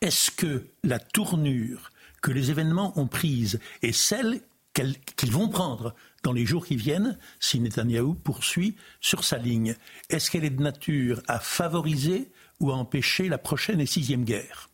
Est-ce 0.00 0.30
que 0.30 0.66
la 0.84 1.00
tournure 1.00 1.90
que 2.22 2.30
les 2.30 2.50
événements 2.50 2.98
ont 2.98 3.08
prise 3.08 3.58
est 3.82 3.92
celle 3.92 4.40
qu'ils 4.72 5.32
vont 5.32 5.48
prendre 5.48 5.94
dans 6.22 6.32
les 6.32 6.46
jours 6.46 6.64
qui 6.64 6.76
viennent 6.76 7.18
si 7.40 7.58
Netanyahou 7.58 8.14
poursuit 8.14 8.76
sur 9.00 9.24
sa 9.24 9.38
ligne 9.38 9.74
Est-ce 10.08 10.30
qu'elle 10.30 10.44
est 10.44 10.50
de 10.50 10.62
nature 10.62 11.20
à 11.26 11.40
favoriser 11.40 12.30
ou 12.60 12.70
à 12.70 12.74
empêcher 12.74 13.28
la 13.28 13.38
prochaine 13.38 13.80
et 13.80 13.86
sixième 13.86 14.24
guerre? 14.24 14.68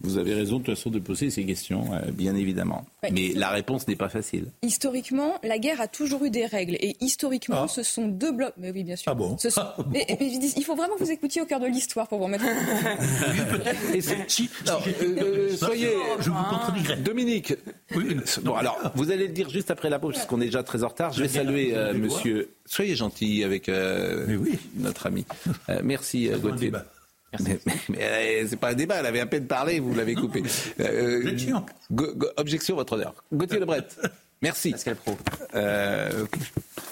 Vous 0.00 0.18
avez 0.18 0.34
raison 0.34 0.58
de 0.58 0.64
toute 0.64 0.74
façon 0.74 0.90
de 0.90 0.98
poser 0.98 1.30
ces 1.30 1.44
questions, 1.44 1.92
euh, 1.94 2.10
bien 2.10 2.34
évidemment. 2.34 2.84
Mais 3.12 3.32
la 3.34 3.48
réponse 3.50 3.88
n'est 3.88 3.96
pas 3.96 4.08
facile. 4.08 4.46
Historiquement, 4.62 5.34
la 5.42 5.58
guerre 5.58 5.80
a 5.80 5.88
toujours 5.88 6.24
eu 6.24 6.30
des 6.30 6.46
règles. 6.46 6.74
Et 6.80 6.96
historiquement, 7.00 7.64
ah. 7.64 7.68
ce 7.68 7.82
sont 7.82 8.08
deux 8.08 8.32
blocs. 8.32 8.54
Mais 8.58 8.70
oui, 8.70 8.84
bien 8.84 8.96
sûr. 8.96 9.10
Ah 9.12 9.14
bon, 9.14 9.36
ah 9.56 9.76
Il 10.20 10.64
faut 10.64 10.74
vraiment 10.74 10.96
que 10.96 11.04
vous 11.04 11.10
écoutiez 11.10 11.40
au 11.40 11.46
cœur 11.46 11.60
de 11.60 11.66
l'histoire 11.66 12.08
pour 12.08 12.18
vous 12.18 12.24
remettre. 12.24 12.44
Euh, 15.06 15.56
soyez. 15.56 15.90
Je 16.20 16.30
vous 16.30 16.44
contredirai. 16.44 16.96
Dominique. 16.96 17.54
Bon, 18.42 18.54
alors, 18.54 18.78
vous 18.94 19.10
allez 19.10 19.26
le 19.26 19.32
dire 19.32 19.48
juste 19.48 19.70
après 19.70 19.90
la 19.90 19.98
pause, 19.98 20.14
parce 20.14 20.26
qu'on 20.26 20.40
est 20.40 20.46
déjà 20.46 20.62
très 20.62 20.84
en 20.84 20.88
retard. 20.88 21.12
Je 21.12 21.22
vais 21.22 21.28
saluer 21.28 21.74
euh, 21.74 21.94
monsieur. 21.94 22.50
Soyez 22.66 22.94
gentil 22.94 23.44
avec 23.44 23.70
notre 24.76 25.06
ami. 25.06 25.24
merci, 25.82 26.30
Gauthier. 26.40 26.72
Mais, 27.44 27.58
mais, 27.88 27.98
euh, 28.00 28.46
c'est 28.48 28.56
pas 28.56 28.70
un 28.70 28.74
débat, 28.74 28.96
elle 28.96 29.06
avait 29.06 29.20
à 29.20 29.26
peine 29.26 29.46
parlé, 29.46 29.80
vous 29.80 29.94
l'avez 29.94 30.14
coupé. 30.14 30.42
Euh, 30.80 31.22
objection, 32.36 32.76
votre 32.76 32.94
honneur. 32.94 33.14
Gauthier 33.32 33.58
Lebret, 33.58 33.86
merci. 34.42 34.74
Euh, 35.54 36.26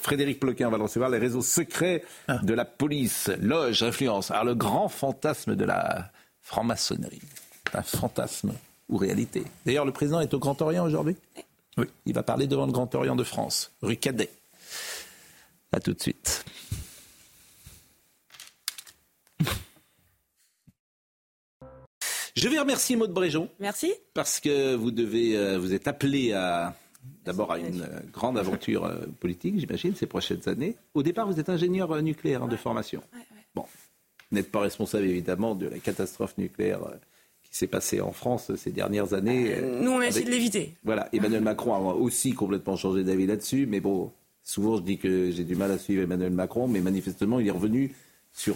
Frédéric 0.03 0.41
Ploquin 0.41 0.71
va 0.71 0.77
le 0.77 0.85
recevoir. 0.85 1.11
Les 1.11 1.19
réseaux 1.19 1.43
secrets 1.43 2.03
ah. 2.29 2.39
de 2.43 2.55
la 2.55 2.65
police, 2.65 3.31
loge, 3.41 3.83
influence. 3.83 4.31
Alors, 4.31 4.45
le 4.45 4.55
grand 4.55 4.89
fantasme 4.89 5.57
de 5.57 5.65
la 5.65 6.11
franc-maçonnerie. 6.43 7.23
Un 7.73 7.83
fantasme 7.83 8.53
ou 8.89 8.97
réalité. 8.97 9.45
D'ailleurs, 9.67 9.85
le 9.85 9.93
président 9.93 10.21
est 10.21 10.33
au 10.35 10.39
Grand 10.39 10.61
Orient 10.63 10.85
aujourd'hui? 10.85 11.17
Oui. 11.77 11.87
Il 12.07 12.15
va 12.15 12.23
parler 12.23 12.47
devant 12.47 12.67
le 12.67 12.73
Grand 12.73 12.95
Orient 12.95 13.17
de 13.17 13.25
France, 13.25 13.73
rue 13.83 13.97
Cadet. 13.97 14.31
A 15.73 15.81
tout 15.81 15.93
de 15.93 16.01
suite. 16.01 16.45
Je 22.37 22.49
vais 22.49 22.59
remercier 22.59 22.97
Maud 22.97 23.13
Bréjon. 23.13 23.49
Merci. 23.61 23.93
Parce 24.13 24.41
que 24.41 24.75
vous 24.75 24.91
devez, 24.91 25.37
euh, 25.37 25.57
vous 25.57 25.73
êtes 25.73 25.87
appelé 25.87 26.33
à 26.33 26.75
d'abord 27.25 27.53
à 27.53 27.59
une 27.59 27.83
euh, 27.83 28.01
grande 28.13 28.39
aventure 28.39 28.85
euh, 28.87 29.07
politique, 29.21 29.59
j'imagine, 29.59 29.95
ces 29.95 30.07
prochaines 30.07 30.49
années. 30.49 30.75
Au 30.95 31.03
départ, 31.03 31.27
vous 31.27 31.39
êtes 31.39 31.49
ingénieur 31.49 32.03
nucléaire 32.03 32.43
hein, 32.43 32.49
de 32.49 32.57
formation. 32.57 33.03
Bon, 33.55 33.67
vous 34.31 34.37
n'êtes 34.37 34.51
pas 34.51 34.61
responsable 34.61 35.05
évidemment 35.05 35.55
de 35.55 35.69
la 35.69 35.79
catastrophe 35.79 36.37
nucléaire 36.39 36.81
qui 37.43 37.57
s'est 37.57 37.69
passée 37.69 38.01
en 38.01 38.11
France 38.11 38.53
ces 38.57 38.73
dernières 38.73 39.15
années. 39.15 39.55
Nous, 39.81 39.91
on 39.91 40.01
a 40.01 40.07
essayé 40.07 40.25
de 40.25 40.31
l'éviter. 40.31 40.75
Voilà, 40.83 41.09
Emmanuel 41.13 41.43
Macron 41.43 41.75
a 41.75 41.95
aussi 41.95 42.33
complètement 42.33 42.77
changé 42.77 43.05
d'avis 43.05 43.27
là-dessus, 43.27 43.67
mais 43.67 43.81
bon, 43.81 44.11
souvent 44.43 44.77
je 44.79 44.83
dis 44.83 44.99
que 44.99 45.31
j'ai 45.31 45.45
du 45.45 45.55
mal 45.55 45.71
à 45.71 45.79
suivre 45.79 46.03
Emmanuel 46.03 46.33
Macron, 46.33 46.67
mais 46.67 46.81
manifestement, 46.81 47.39
il 47.39 47.47
est 47.47 47.53
revenu 47.53 47.95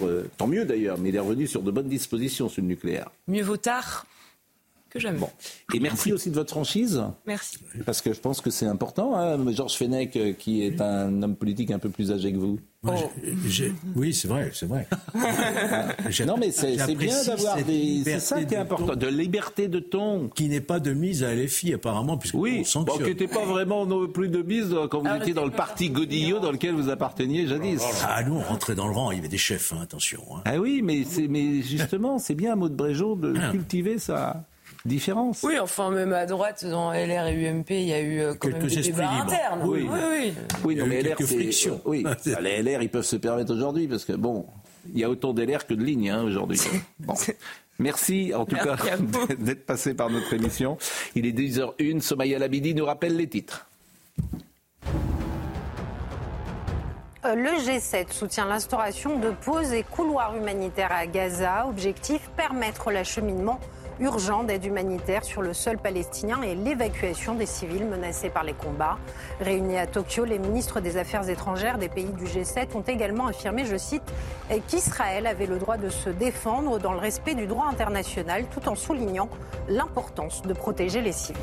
euh, 0.03 0.29
tant 0.37 0.47
mieux 0.47 0.65
d'ailleurs, 0.65 0.99
mais 0.99 1.11
il 1.11 1.17
est 1.17 1.21
revenu 1.21 1.47
sur 1.47 1.63
de 1.63 1.71
bonnes 1.71 1.89
dispositions 1.89 2.49
sur 2.49 2.63
le 2.63 2.69
nucléaire. 2.69 3.11
Mieux 3.29 3.43
vaut 3.43 3.57
tard 3.57 4.07
que 4.91 4.99
jamais. 4.99 5.19
Bon. 5.19 5.31
Et 5.75 5.81
merci 5.81 6.13
aussi 6.13 6.31
de 6.31 6.35
votre 6.35 6.51
franchise. 6.51 7.03
Merci. 7.27 7.59
Parce 7.85 8.01
que 8.01 8.13
je 8.13 8.21
pense 8.21 8.41
que 8.41 8.51
c'est 8.51 8.67
important. 8.67 9.17
Hein, 9.17 9.39
Georges 9.53 9.77
Fenech, 9.77 10.17
euh, 10.17 10.33
qui 10.33 10.65
est 10.65 10.81
un 10.81 11.23
homme 11.23 11.37
politique 11.37 11.71
un 11.71 11.79
peu 11.79 11.91
plus 11.91 12.13
âgé 12.13 12.33
que 12.33 12.39
vous. 12.39 12.59
Oh. 12.87 12.93
Oui, 13.97 14.15
c'est 14.15 14.29
vrai, 14.29 14.53
c'est 14.55 14.67
vrai. 14.67 14.87
non, 16.27 16.37
mais 16.39 16.53
c'est 16.53 16.95
bien 16.95 17.25
d'avoir 17.25 17.57
des. 17.65 18.03
C'est 18.05 18.21
ça 18.21 18.45
qui 18.45 18.55
est 18.55 18.59
important, 18.59 18.95
de, 18.95 19.07
liberté 19.09 19.67
de 19.67 19.81
ton. 19.81 20.29
Qui 20.29 20.49
n'est 20.49 20.61
pas 20.61 20.79
de 20.79 20.93
mise 20.93 21.25
à 21.25 21.35
LFI, 21.35 21.75
apparemment, 21.75 22.17
puisque 22.17 22.37
oui, 22.37 22.65
bon, 22.77 22.85
qui 22.85 23.03
n'était 23.03 23.27
pas 23.27 23.45
vraiment 23.45 23.85
non 23.85 24.07
plus 24.07 24.29
de 24.29 24.43
mise 24.43 24.75
quand 24.91 25.01
vous 25.01 25.09
ah, 25.09 25.19
étiez 25.19 25.35
dans 25.35 25.45
le 25.45 25.51
parti 25.51 25.91
Godillot 25.91 26.39
dans 26.39 26.53
lequel 26.53 26.75
vous 26.75 26.89
apparteniez 26.89 27.49
jadis. 27.49 27.83
Ah, 28.07 28.23
nous, 28.23 28.35
on 28.35 28.43
rentrait 28.43 28.77
dans 28.77 28.87
le 28.87 28.95
rang, 28.95 29.11
il 29.11 29.17
y 29.17 29.19
avait 29.19 29.29
des 29.29 29.39
chefs, 29.39 29.73
hein, 29.73 29.81
attention. 29.83 30.23
Hein. 30.37 30.43
Ah 30.45 30.59
oui, 30.59 30.81
mais, 30.83 31.03
mais 31.29 31.63
justement, 31.63 32.21
c'est 32.21 32.37
bien, 32.37 32.55
Maud 32.55 32.77
Bréjon, 32.77 33.17
de 33.17 33.35
ah. 33.41 33.51
cultiver 33.51 33.99
ça. 33.99 34.45
Différence. 34.85 35.43
Oui, 35.43 35.59
enfin, 35.59 35.91
même 35.91 36.13
à 36.13 36.27
droite, 36.27 36.65
dans 36.65 36.93
LR 36.93 37.27
et 37.27 37.49
UMP, 37.49 37.71
il 37.71 37.89
y 37.89 37.93
a 37.93 38.01
eu 38.01 38.21
euh, 38.21 38.35
quand 38.35 38.49
même 38.49 38.67
des 38.67 38.77
débats 38.83 39.11
internes. 39.11 39.63
Oui, 39.65 39.89
oui, 39.91 39.99
oui. 40.11 40.35
oui 40.65 40.77
non, 40.77 40.87
mais 40.87 41.03
LR, 41.03 41.17
frictions. 41.21 41.81
Euh, 41.87 41.91
oui, 41.91 42.05
les 42.41 42.63
LR, 42.63 42.83
ils 42.83 42.91
peuvent 42.91 43.05
se 43.05 43.17
permettre 43.17 43.53
aujourd'hui 43.53 43.87
parce 43.87 44.05
que, 44.05 44.13
bon, 44.13 44.47
il 44.93 45.01
y 45.01 45.05
a 45.05 45.11
autant 45.11 45.33
d'LR 45.33 45.67
que 45.67 45.75
de 45.75 45.83
lignes 45.83 46.11
hein, 46.11 46.23
aujourd'hui. 46.23 46.61
Bon. 47.01 47.15
Merci 47.79 48.33
en 48.35 48.45
tout 48.45 48.57
cas 48.57 48.77
d'être 49.39 49.65
passé 49.65 49.95
par 49.95 50.11
notre 50.11 50.33
émission. 50.33 50.79
Il 51.15 51.27
est 51.27 51.33
10h01. 51.33 52.01
Somaya 52.01 52.39
Labidi 52.39 52.75
nous 52.75 52.85
rappelle 52.85 53.17
les 53.17 53.29
titres. 53.29 53.67
Euh, 57.25 57.35
le 57.35 57.51
G7 57.51 58.13
soutient 58.13 58.47
l'instauration 58.47 59.19
de 59.19 59.31
pauses 59.31 59.73
et 59.73 59.85
couloirs 59.85 60.37
humanitaires 60.37 60.93
à 60.93 61.07
Gaza. 61.07 61.67
Objectif 61.69 62.29
permettre 62.37 62.91
l'acheminement 62.91 63.61
urgent 64.01 64.45
d'aide 64.45 64.65
humanitaire 64.65 65.25
sur 65.25 65.43
le 65.43 65.53
sol 65.53 65.79
palestinien 65.79 66.43
et 66.43 66.55
l'évacuation 66.55 67.35
des 67.35 67.47
civils 67.47 67.85
menacés 67.85 68.31
par 68.31 68.45
les 68.45 68.53
combats. 68.53 68.99
Réunis 69.41 69.79
à 69.79 69.87
Tokyo, 69.87 70.25
les 70.25 70.39
ministres 70.39 70.81
des 70.81 70.97
Affaires 70.97 71.29
étrangères 71.29 71.79
des 71.79 71.89
pays 71.89 72.13
du 72.13 72.25
G7 72.25 72.77
ont 72.77 72.83
également 72.83 73.27
affirmé, 73.27 73.65
je 73.65 73.77
cite, 73.77 74.13
qu'Israël 74.69 75.27
avait 75.27 75.47
le 75.47 75.59
droit 75.59 75.77
de 75.77 75.89
se 75.89 76.11
défendre 76.11 76.79
dans 76.79 76.93
le 76.93 76.99
respect 76.99 77.35
du 77.35 77.47
droit 77.47 77.67
international 77.67 78.45
tout 78.51 78.69
en 78.69 78.75
soulignant 78.75 79.29
l'importance 79.69 80.43
de 80.43 80.53
protéger 80.53 81.01
les 81.01 81.13
civils. 81.13 81.43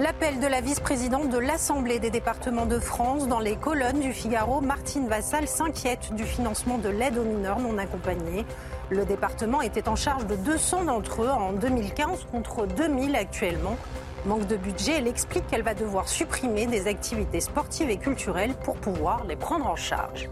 L'appel 0.00 0.38
de 0.38 0.46
la 0.46 0.60
vice-présidente 0.60 1.28
de 1.28 1.38
l'Assemblée 1.38 1.98
des 1.98 2.10
départements 2.10 2.66
de 2.66 2.78
France 2.78 3.26
dans 3.26 3.40
les 3.40 3.56
colonnes 3.56 3.98
du 3.98 4.12
Figaro, 4.12 4.60
Martine 4.60 5.08
Vassal 5.08 5.48
s'inquiète 5.48 6.14
du 6.14 6.22
financement 6.22 6.78
de 6.78 6.88
l'aide 6.88 7.18
aux 7.18 7.24
mineurs 7.24 7.58
non 7.58 7.76
accompagnés. 7.78 8.46
Le 8.90 9.04
département 9.04 9.60
était 9.60 9.86
en 9.86 9.96
charge 9.96 10.26
de 10.26 10.34
200 10.34 10.84
d'entre 10.84 11.22
eux 11.22 11.28
en 11.28 11.52
2015 11.52 12.26
contre 12.32 12.66
2000 12.66 13.16
actuellement. 13.16 13.76
Manque 14.24 14.46
de 14.46 14.56
budget, 14.56 14.92
elle 14.98 15.06
explique 15.06 15.46
qu'elle 15.46 15.62
va 15.62 15.74
devoir 15.74 16.08
supprimer 16.08 16.66
des 16.66 16.86
activités 16.86 17.40
sportives 17.40 17.90
et 17.90 17.98
culturelles 17.98 18.54
pour 18.64 18.76
pouvoir 18.76 19.24
les 19.24 19.36
prendre 19.36 19.66
en 19.66 19.76
charge. 19.76 20.30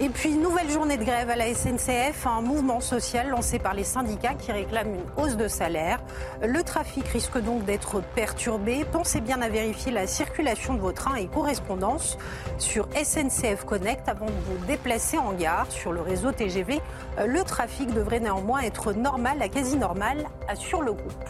Et 0.00 0.08
puis, 0.08 0.34
nouvelle 0.34 0.68
journée 0.68 0.96
de 0.96 1.04
grève 1.04 1.30
à 1.30 1.36
la 1.36 1.54
SNCF, 1.54 2.26
un 2.26 2.40
mouvement 2.40 2.80
social 2.80 3.28
lancé 3.28 3.60
par 3.60 3.74
les 3.74 3.84
syndicats 3.84 4.34
qui 4.34 4.50
réclament 4.50 4.94
une 4.94 5.22
hausse 5.22 5.36
de 5.36 5.46
salaire. 5.46 6.00
Le 6.42 6.64
trafic 6.64 7.06
risque 7.06 7.38
donc 7.38 7.64
d'être 7.64 8.02
perturbé. 8.14 8.84
Pensez 8.90 9.20
bien 9.20 9.40
à 9.40 9.48
vérifier 9.48 9.92
la 9.92 10.08
circulation 10.08 10.74
de 10.74 10.80
vos 10.80 10.90
trains 10.90 11.14
et 11.14 11.28
correspondances 11.28 12.18
sur 12.58 12.88
SNCF 12.92 13.64
Connect 13.64 14.08
avant 14.08 14.26
de 14.26 14.32
vous 14.32 14.66
déplacer 14.66 15.16
en 15.16 15.32
gare. 15.32 15.70
Sur 15.70 15.92
le 15.92 16.00
réseau 16.00 16.32
TGV, 16.32 16.80
le 17.24 17.42
trafic 17.44 17.92
devrait 17.94 18.20
néanmoins 18.20 18.62
être 18.62 18.92
normal 18.92 19.40
à 19.40 19.48
quasi 19.48 19.76
normal, 19.76 20.26
assure 20.48 20.82
le 20.82 20.92
groupe. 20.92 21.24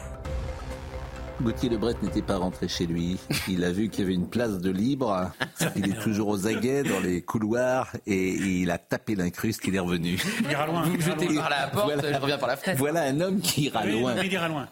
Gauthier 1.43 1.69
Lebret 1.69 1.95
n'était 2.03 2.23
pas 2.23 2.37
rentré 2.37 2.69
chez 2.69 2.87
lui. 2.87 3.19
Il 3.49 3.65
a 3.65 3.73
vu 3.73 3.89
qu'il 3.89 4.01
y 4.01 4.07
avait 4.07 4.15
une 4.15 4.29
place 4.29 4.59
de 4.59 4.71
libre. 4.71 5.31
Il 5.77 5.89
est 5.91 6.01
toujours 6.01 6.29
aux 6.29 6.47
aguets 6.47 6.83
dans 6.83 7.01
les 7.01 7.23
couloirs 7.23 7.93
et 8.07 8.31
il 8.31 8.71
a 8.71 8.79
tapé 8.79 9.15
l'incruste. 9.15 9.63
Il 9.67 9.75
est 9.75 9.81
revenu. 9.81 10.19
Il 10.45 10.51
ira 10.51 10.67
loin. 10.67 10.83
Vous 10.83 11.01
jetez 11.01 11.35
par 11.35 11.51
la 11.51 11.69
porte, 11.69 11.93
voilà, 11.93 12.13
je 12.13 12.21
reviens 12.21 12.39
par 12.39 12.49
la 12.49 12.57
fenêtre. 12.57 12.79
Voilà 12.79 13.03
un 13.03 13.21
homme 13.21 13.41
qui 13.41 13.65
ira 13.65 13.85
loin. 13.85 14.15
Il 14.23 14.33
ira 14.33 14.49
loin. 14.49 14.69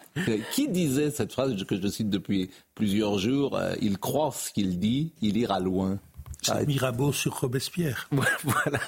Qui 0.53 0.69
disait 0.69 1.11
cette 1.11 1.33
phrase 1.33 1.63
que 1.65 1.81
je 1.81 1.89
cite 1.89 2.11
depuis 2.11 2.51
plusieurs 2.75 3.19
jours 3.19 3.57
euh, 3.57 3.75
Il 3.81 3.99
croit 3.99 4.33
ce 4.33 4.53
qu'il 4.53 4.79
dit, 4.79 5.13
il 5.21 5.37
ira 5.37 5.61
loin. 5.61 5.99
C'est 6.43 6.67
Mirabeau 6.67 7.13
sur 7.13 7.39
Robespierre. 7.39 8.09
Voilà. 8.43 8.81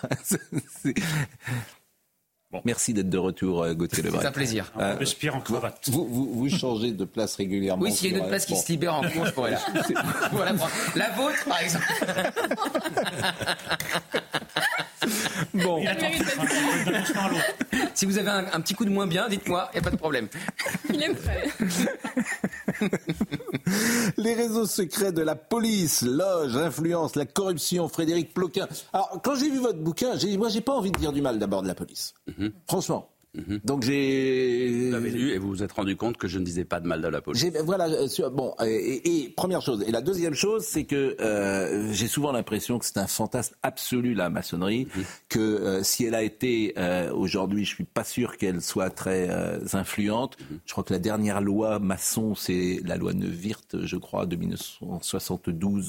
Merci 2.65 2.95
d'être 2.95 3.11
de 3.11 3.19
retour, 3.19 3.63
euh, 3.63 3.75
Gauthier 3.75 4.03
Lebret. 4.03 4.21
C'est 4.21 4.27
un 4.29 4.33
plaisir. 4.33 4.73
Euh, 4.79 4.97
en 5.33 5.41
cravate. 5.41 5.89
Vous, 5.91 6.07
vous, 6.07 6.33
vous, 6.33 6.49
changez 6.49 6.93
de 6.93 7.05
place 7.05 7.37
régulièrement. 7.37 7.83
Oui, 7.83 7.93
s'il 7.93 8.11
y 8.11 8.15
a 8.15 8.17
une 8.17 8.21
autre 8.23 8.29
place 8.29 8.47
qui 8.47 8.57
se 8.57 8.71
libère 8.71 8.95
en 8.95 9.03
cours, 9.03 9.27
je 9.27 9.33
pourrais 9.33 9.53
la... 9.53 9.59
voilà, 10.33 10.55
la 10.95 11.11
vôtre, 11.11 11.45
par 11.49 11.61
exemple. 11.61 11.85
Bon. 15.53 15.85
si 17.95 18.07
vous 18.07 18.19
avez 18.19 18.31
un, 18.31 18.47
un, 18.53 18.61
petit 18.61 18.75
coup 18.75 18.85
de 18.85 18.91
moins 18.91 19.07
bien, 19.07 19.29
dites-moi, 19.29 19.69
il 19.73 19.75
n'y 19.75 19.81
a 19.81 19.83
pas 19.83 19.91
de 19.91 19.97
problème. 19.97 20.29
Il 20.93 21.03
est 21.03 21.15
prêt. 21.15 21.49
Les 24.17 24.35
réseaux 24.35 24.67
secrets 24.67 25.13
de 25.13 25.23
la 25.23 25.35
police, 25.35 26.03
loge, 26.03 26.57
influence, 26.57 27.17
la 27.17 27.27
corruption, 27.27 27.89
Frédéric 27.89 28.35
Ploquin. 28.35 28.67
Alors, 28.93 29.21
quand 29.23 29.35
j'ai 29.37 29.51
vu 29.51 29.59
votre 29.59 29.79
bouquin, 29.79 30.17
j'ai 30.17 30.29
dit, 30.29 30.39
moi, 30.39 30.49
j'ai 30.49 30.61
pas 30.61 30.73
envie 30.73 30.91
de 30.91 30.99
dire 30.99 31.13
du 31.13 31.23
mal 31.23 31.39
d'abord 31.39 31.63
de 31.63 31.69
la 31.69 31.75
police. 31.75 32.15
Mm 32.27 32.33
-hmm. 32.44 32.44
Franchement. 32.69 33.11
Mm 33.35 33.41
-hmm. 33.41 33.61
Donc 33.65 33.83
j'ai. 33.83 34.87
Vous 34.87 34.93
l'avez 34.93 35.11
lu 35.11 35.33
et 35.33 35.39
vous 35.39 35.49
vous 35.49 35.63
êtes 35.63 35.73
rendu 35.73 35.97
compte 35.97 36.17
que 36.17 36.29
je 36.29 36.39
ne 36.39 36.45
disais 36.45 36.65
pas 36.65 36.81
de 36.81 36.87
mal 36.87 37.03
de 37.03 37.09
la 37.09 37.21
police. 37.21 37.45
Voilà, 37.65 37.89
bon. 38.31 38.55
Et, 38.65 39.25
et, 39.25 39.29
première 39.29 39.61
chose. 39.61 39.83
Et 39.89 39.91
la 39.91 40.03
deuxième 40.03 40.35
chose, 40.35 40.63
c'est 40.65 40.85
que 40.85 41.17
euh, 41.21 41.93
j'ai 41.93 42.07
souvent 42.07 42.31
l'impression 42.31 42.79
que 42.79 42.87
c'est 42.87 42.99
un 42.99 43.09
fantasme 43.09 43.55
absolu 43.63 44.15
la 44.15 44.29
maçonnerie. 44.31 44.85
-hmm. 44.85 45.05
Que 45.29 45.41
euh, 45.41 45.83
si 45.83 46.05
elle 46.07 46.15
a 46.15 46.23
été 46.23 46.75
euh, 46.79 47.13
aujourd'hui, 47.25 47.65
je 47.65 47.75
suis 47.75 47.85
pas 47.99 48.05
sûr 48.05 48.37
qu'elle 48.39 48.61
soit 48.63 48.91
très 48.91 49.23
euh, 49.29 49.59
influente. 49.83 50.33
Je 50.67 50.73
crois 50.73 50.85
que 50.85 50.93
la 50.93 51.01
dernière 51.11 51.41
loi 51.41 51.79
maçon, 51.81 52.27
c'est 52.45 52.81
la 52.91 52.97
loi 52.97 53.13
Neuwirth, 53.15 53.73
je 53.93 53.97
crois, 54.07 54.25
de 54.27 54.37
1972. 54.37 55.85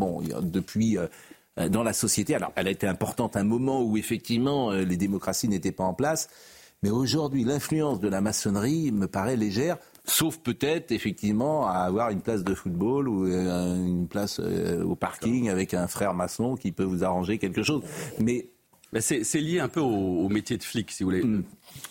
bon, 0.00 0.10
depuis 0.58 0.90
dans 1.56 1.82
la 1.82 1.92
société. 1.92 2.34
Alors, 2.34 2.52
elle 2.56 2.68
a 2.68 2.70
été 2.70 2.86
importante 2.86 3.36
à 3.36 3.40
un 3.40 3.44
moment 3.44 3.82
où, 3.82 3.96
effectivement, 3.96 4.72
les 4.72 4.96
démocraties 4.96 5.48
n'étaient 5.48 5.72
pas 5.72 5.84
en 5.84 5.94
place. 5.94 6.28
Mais 6.82 6.90
aujourd'hui, 6.90 7.44
l'influence 7.44 8.00
de 8.00 8.08
la 8.08 8.20
maçonnerie 8.20 8.92
me 8.92 9.06
paraît 9.06 9.36
légère, 9.36 9.78
sauf 10.04 10.38
peut-être, 10.38 10.92
effectivement, 10.92 11.66
à 11.66 11.78
avoir 11.78 12.10
une 12.10 12.20
place 12.20 12.44
de 12.44 12.54
football 12.54 13.08
ou 13.08 13.26
une 13.26 14.06
place 14.08 14.38
au 14.38 14.94
parking 14.94 15.48
avec 15.48 15.72
un 15.72 15.86
frère 15.86 16.14
maçon 16.14 16.56
qui 16.56 16.72
peut 16.72 16.84
vous 16.84 17.04
arranger 17.04 17.38
quelque 17.38 17.62
chose. 17.62 17.82
Mais. 18.20 18.50
C'est 19.00 19.40
lié 19.40 19.58
un 19.58 19.68
peu 19.68 19.80
au, 19.80 20.24
au, 20.24 20.28
métier 20.28 20.56
de 20.56 20.62
flic, 20.62 20.90
si 20.90 21.02
vous 21.02 21.10
voulez. 21.10 21.22
Mm. 21.22 21.42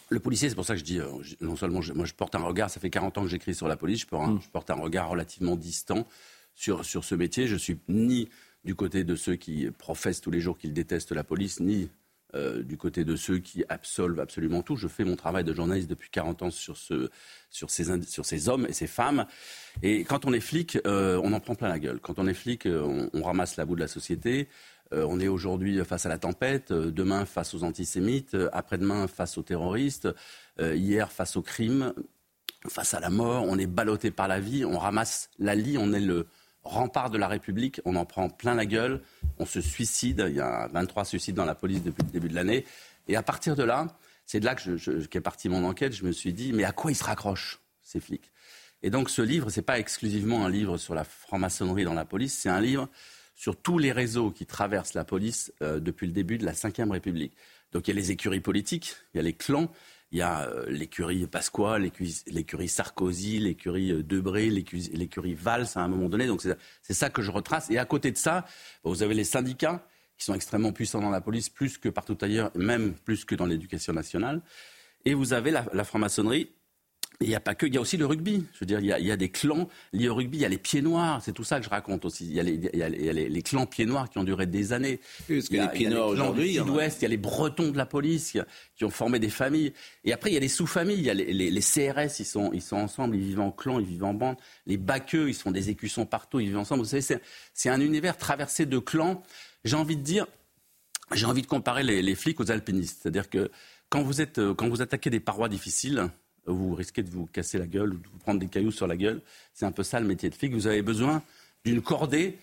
Le 0.09 0.19
policier, 0.19 0.49
c'est 0.49 0.55
pour 0.55 0.65
ça 0.65 0.73
que 0.73 0.79
je 0.79 0.85
dis, 0.85 0.99
non 1.41 1.55
seulement 1.55 1.81
je, 1.81 1.93
moi 1.93 2.05
je 2.05 2.13
porte 2.13 2.35
un 2.35 2.39
regard, 2.39 2.69
ça 2.69 2.79
fait 2.79 2.89
40 2.89 3.17
ans 3.17 3.21
que 3.23 3.27
j'écris 3.27 3.53
sur 3.53 3.67
la 3.67 3.75
police, 3.75 4.01
je 4.01 4.07
porte, 4.07 4.23
un, 4.23 4.31
mm. 4.31 4.41
je 4.41 4.49
porte 4.49 4.69
un 4.71 4.75
regard 4.75 5.09
relativement 5.09 5.55
distant 5.55 6.07
sur, 6.55 6.85
sur 6.85 7.03
ce 7.03 7.13
métier. 7.13 7.47
Je 7.47 7.57
suis 7.57 7.77
ni 7.89 8.29
du 8.65 8.75
côté 8.75 9.03
de 9.03 9.15
ceux 9.15 9.35
qui 9.35 9.69
professent 9.77 10.21
tous 10.21 10.31
les 10.31 10.41
jours 10.41 10.57
qu'ils 10.57 10.73
détestent 10.73 11.11
la 11.11 11.23
police, 11.23 11.59
ni 11.59 11.89
euh, 12.33 12.63
du 12.63 12.75
côté 12.75 13.05
de 13.05 13.15
ceux 13.15 13.37
qui 13.37 13.63
absolvent 13.69 14.19
absolument 14.19 14.63
tout. 14.63 14.75
Je 14.75 14.87
fais 14.87 15.05
mon 15.05 15.15
travail 15.15 15.43
de 15.43 15.53
journaliste 15.53 15.89
depuis 15.89 16.09
40 16.09 16.41
ans 16.41 16.51
sur, 16.51 16.75
ce, 16.75 17.09
sur, 17.49 17.69
ces, 17.69 17.89
hommes 18.49 18.65
et 18.67 18.73
ces 18.73 18.87
femmes. 18.87 19.25
Et 19.83 20.03
quand 20.03 20.25
on 20.25 20.33
est 20.33 20.41
flic, 20.41 20.79
euh, 20.85 21.21
on 21.23 21.31
en 21.31 21.39
prend 21.39 21.55
plein 21.55 21.69
la 21.69 21.79
gueule. 21.79 21.99
Quand 22.01 22.19
on 22.19 22.27
est 22.27 22.33
flic, 22.33 22.65
on, 22.65 23.09
on 23.13 23.23
ramasse 23.23 23.55
la 23.55 23.65
boue 23.65 23.75
de 23.75 23.79
la 23.79 23.87
société. 23.87 24.49
Euh, 24.93 25.05
on 25.07 25.19
est 25.19 25.27
aujourd'hui 25.27 25.81
face 25.85 26.05
à 26.07 26.09
la 26.09 26.17
tempête, 26.17 26.73
demain 26.73 27.25
face 27.25 27.53
aux 27.53 27.63
antisémites, 27.63 28.35
après-demain 28.51 29.07
face 29.07 29.37
aux 29.37 29.43
terroristes, 29.43 30.09
hier 30.59 31.11
face 31.11 31.37
au 31.37 31.41
crime, 31.41 31.93
face 32.67 32.93
à 32.95 32.99
la 32.99 33.11
mort. 33.11 33.45
On 33.47 33.57
est 33.57 33.67
ballotté 33.67 34.11
par 34.11 34.27
la 34.27 34.39
vie, 34.39 34.65
on 34.65 34.77
ramasse 34.77 35.29
la 35.39 35.55
lie, 35.55 35.77
on 35.77 35.93
est 35.93 36.01
le 36.01 36.25
rempart 36.65 37.09
de 37.09 37.17
la 37.17 37.27
République, 37.27 37.79
on 37.85 37.95
en 37.95 38.05
prend 38.05 38.29
plein 38.29 38.55
la 38.55 38.65
gueule, 38.65 39.01
on 39.39 39.45
se 39.45 39.61
suicide, 39.61 40.25
il 40.27 40.35
y 40.35 40.41
a 40.41 40.67
23 40.73 41.05
suicides 41.05 41.35
dans 41.35 41.45
la 41.45 41.55
police 41.55 41.83
depuis 41.83 42.03
le 42.03 42.11
début 42.11 42.27
de 42.27 42.35
l'année. 42.35 42.65
Et 43.07 43.15
à 43.15 43.23
partir 43.23 43.55
de 43.55 43.63
là, 43.63 43.87
c'est 44.25 44.39
de 44.39 44.45
là 44.45 44.55
que 44.55 44.61
je, 44.61 44.77
je, 44.77 45.07
qu'est 45.07 45.21
partie 45.21 45.47
mon 45.47 45.63
enquête, 45.63 45.93
je 45.93 46.03
me 46.03 46.11
suis 46.11 46.33
dit, 46.33 46.51
mais 46.51 46.63
à 46.63 46.71
quoi 46.71 46.91
ils 46.91 46.95
se 46.95 47.03
raccrochent, 47.03 47.59
ces 47.81 47.99
flics? 47.99 48.31
Et 48.81 48.89
donc 48.89 49.09
ce 49.09 49.21
livre, 49.21 49.49
ce 49.49 49.59
n'est 49.59 49.63
pas 49.63 49.79
exclusivement 49.79 50.45
un 50.45 50.49
livre 50.49 50.77
sur 50.77 50.95
la 50.95 51.03
franc-maçonnerie 51.03 51.85
dans 51.85 51.93
la 51.93 52.05
police, 52.05 52.37
c'est 52.37 52.49
un 52.49 52.61
livre 52.61 52.89
sur 53.35 53.55
tous 53.57 53.77
les 53.77 53.91
réseaux 53.91 54.31
qui 54.31 54.45
traversent 54.45 54.93
la 54.93 55.03
police 55.03 55.53
euh, 55.61 55.79
depuis 55.79 56.07
le 56.07 56.13
début 56.13 56.37
de 56.37 56.45
la 56.45 56.53
Ve 56.53 56.91
République. 56.91 57.33
Donc 57.71 57.87
il 57.87 57.91
y 57.91 57.97
a 57.97 57.99
les 57.99 58.11
écuries 58.11 58.39
politiques, 58.39 58.95
il 59.13 59.17
y 59.17 59.19
a 59.19 59.23
les 59.23 59.33
clans, 59.33 59.69
il 60.11 60.19
y 60.19 60.21
a 60.21 60.47
euh, 60.47 60.65
l'écurie 60.67 61.27
Pasqua, 61.27 61.77
l'écurie 61.79 62.67
Sarkozy, 62.67 63.39
l'écurie 63.39 63.91
euh, 63.91 64.03
Debré, 64.03 64.49
l'écurie 64.49 65.33
Valls 65.33 65.67
à 65.75 65.81
un 65.81 65.87
moment 65.87 66.09
donné. 66.09 66.27
Donc 66.27 66.41
c'est 66.41 66.93
ça 66.93 67.09
que 67.09 67.21
je 67.21 67.31
retrace. 67.31 67.69
Et 67.69 67.77
à 67.77 67.85
côté 67.85 68.11
de 68.11 68.17
ça, 68.17 68.45
vous 68.83 69.03
avez 69.03 69.13
les 69.13 69.23
syndicats 69.23 69.87
qui 70.17 70.25
sont 70.25 70.33
extrêmement 70.33 70.71
puissants 70.71 71.01
dans 71.01 71.09
la 71.09 71.21
police, 71.21 71.49
plus 71.49 71.77
que 71.77 71.89
partout 71.89 72.17
ailleurs, 72.21 72.51
même 72.55 72.93
plus 72.93 73.25
que 73.25 73.35
dans 73.35 73.45
l'éducation 73.45 73.91
nationale. 73.91 74.41
Et 75.03 75.13
vous 75.13 75.33
avez 75.33 75.51
la 75.51 75.83
franc-maçonnerie 75.83 76.49
il 77.21 77.29
n'y 77.29 77.35
a 77.35 77.39
pas 77.39 77.55
que, 77.55 77.65
il 77.65 77.73
y 77.73 77.77
a 77.77 77.81
aussi 77.81 77.97
le 77.97 78.05
rugby. 78.05 78.45
Je 78.53 78.59
veux 78.59 78.65
dire, 78.65 78.79
il 78.79 78.87
y 78.87 78.91
a, 78.91 78.99
il 78.99 79.05
y 79.05 79.11
a 79.11 79.17
des 79.17 79.29
clans 79.29 79.69
liés 79.93 80.09
au 80.09 80.15
rugby. 80.15 80.37
Il 80.37 80.41
y 80.41 80.45
a 80.45 80.49
les 80.49 80.57
pieds 80.57 80.81
noirs. 80.81 81.21
C'est 81.23 81.31
tout 81.31 81.43
ça 81.43 81.59
que 81.59 81.65
je 81.65 81.69
raconte 81.69 82.03
aussi. 82.05 82.25
Il 82.25 82.33
y 82.33 82.39
a 82.39 82.43
les, 82.43 82.53
il 82.55 82.79
y 82.79 82.83
a 82.83 82.89
les, 82.89 83.05
il 83.05 83.11
les, 83.11 83.29
les 83.29 83.41
clans 83.41 83.65
pieds 83.65 83.85
noirs 83.85 84.09
qui 84.09 84.17
ont 84.17 84.23
duré 84.23 84.45
des 84.47 84.73
années. 84.73 84.99
Oui, 85.29 85.37
parce 85.37 85.47
qu'il 85.47 85.57
y 85.57 85.59
a 85.59 85.65
les 85.65 85.77
pieds 85.77 85.89
noirs 85.89 86.07
aujourd'hui. 86.07 86.49
Il 86.49 86.55
y 86.55 86.59
a 86.59 86.63
il 86.65 87.01
y 87.01 87.05
a 87.05 87.07
les 87.07 87.17
Bretons 87.17 87.71
de 87.71 87.77
la 87.77 87.85
police 87.85 88.37
qui 88.75 88.83
ont 88.83 88.89
formé 88.89 89.19
des 89.19 89.29
familles. 89.29 89.73
Et 90.03 90.13
après, 90.13 90.31
il 90.31 90.33
y 90.33 90.37
a 90.37 90.41
les 90.41 90.49
sous-familles. 90.49 90.97
Il 90.97 91.05
y 91.05 91.09
a 91.09 91.13
les, 91.13 91.31
les, 91.31 91.51
les, 91.51 91.61
CRS. 91.61 92.19
Ils 92.19 92.25
sont, 92.25 92.51
ils 92.53 92.61
sont 92.61 92.77
ensemble. 92.77 93.15
Ils 93.15 93.23
vivent 93.23 93.39
en 93.39 93.51
clan. 93.51 93.79
Ils 93.79 93.85
vivent 93.85 94.03
en 94.03 94.13
bande. 94.13 94.35
Les 94.65 94.77
baqueux, 94.77 95.29
ils 95.29 95.35
sont 95.35 95.51
des 95.51 95.69
écussons 95.69 96.05
partout. 96.05 96.39
Ils 96.39 96.47
vivent 96.47 96.57
ensemble. 96.57 96.83
Vous 96.83 96.89
savez, 96.89 97.19
c'est 97.53 97.69
un 97.69 97.79
univers 97.79 98.17
traversé 98.17 98.65
de 98.65 98.79
clans. 98.79 99.23
J'ai 99.63 99.77
envie 99.77 99.95
de 99.95 100.03
dire, 100.03 100.27
j'ai 101.13 101.25
envie 101.25 101.41
de 101.41 101.47
comparer 101.47 101.83
les, 101.83 102.01
les 102.01 102.15
flics 102.15 102.39
aux 102.39 102.51
alpinistes. 102.51 102.99
C'est-à-dire 103.01 103.29
que 103.29 103.49
quand 103.89 104.03
vous 104.03 104.21
êtes, 104.21 104.41
quand 104.53 104.67
vous 104.67 104.81
attaquez 104.81 105.09
des 105.09 105.19
parois 105.19 105.47
difficiles, 105.49 106.09
vous 106.45 106.75
risquez 106.75 107.03
de 107.03 107.09
vous 107.09 107.25
casser 107.25 107.57
la 107.57 107.67
gueule 107.67 107.93
ou 107.93 107.97
de 107.97 108.07
vous 108.07 108.17
prendre 108.19 108.39
des 108.39 108.47
cailloux 108.47 108.71
sur 108.71 108.87
la 108.87 108.95
gueule. 108.95 109.21
C'est 109.53 109.65
un 109.65 109.71
peu 109.71 109.83
ça 109.83 109.99
le 109.99 110.05
métier 110.05 110.29
de 110.29 110.35
flic. 110.35 110.53
Vous 110.53 110.67
avez 110.67 110.81
besoin 110.81 111.21
d'une 111.63 111.81
cordée 111.81 112.37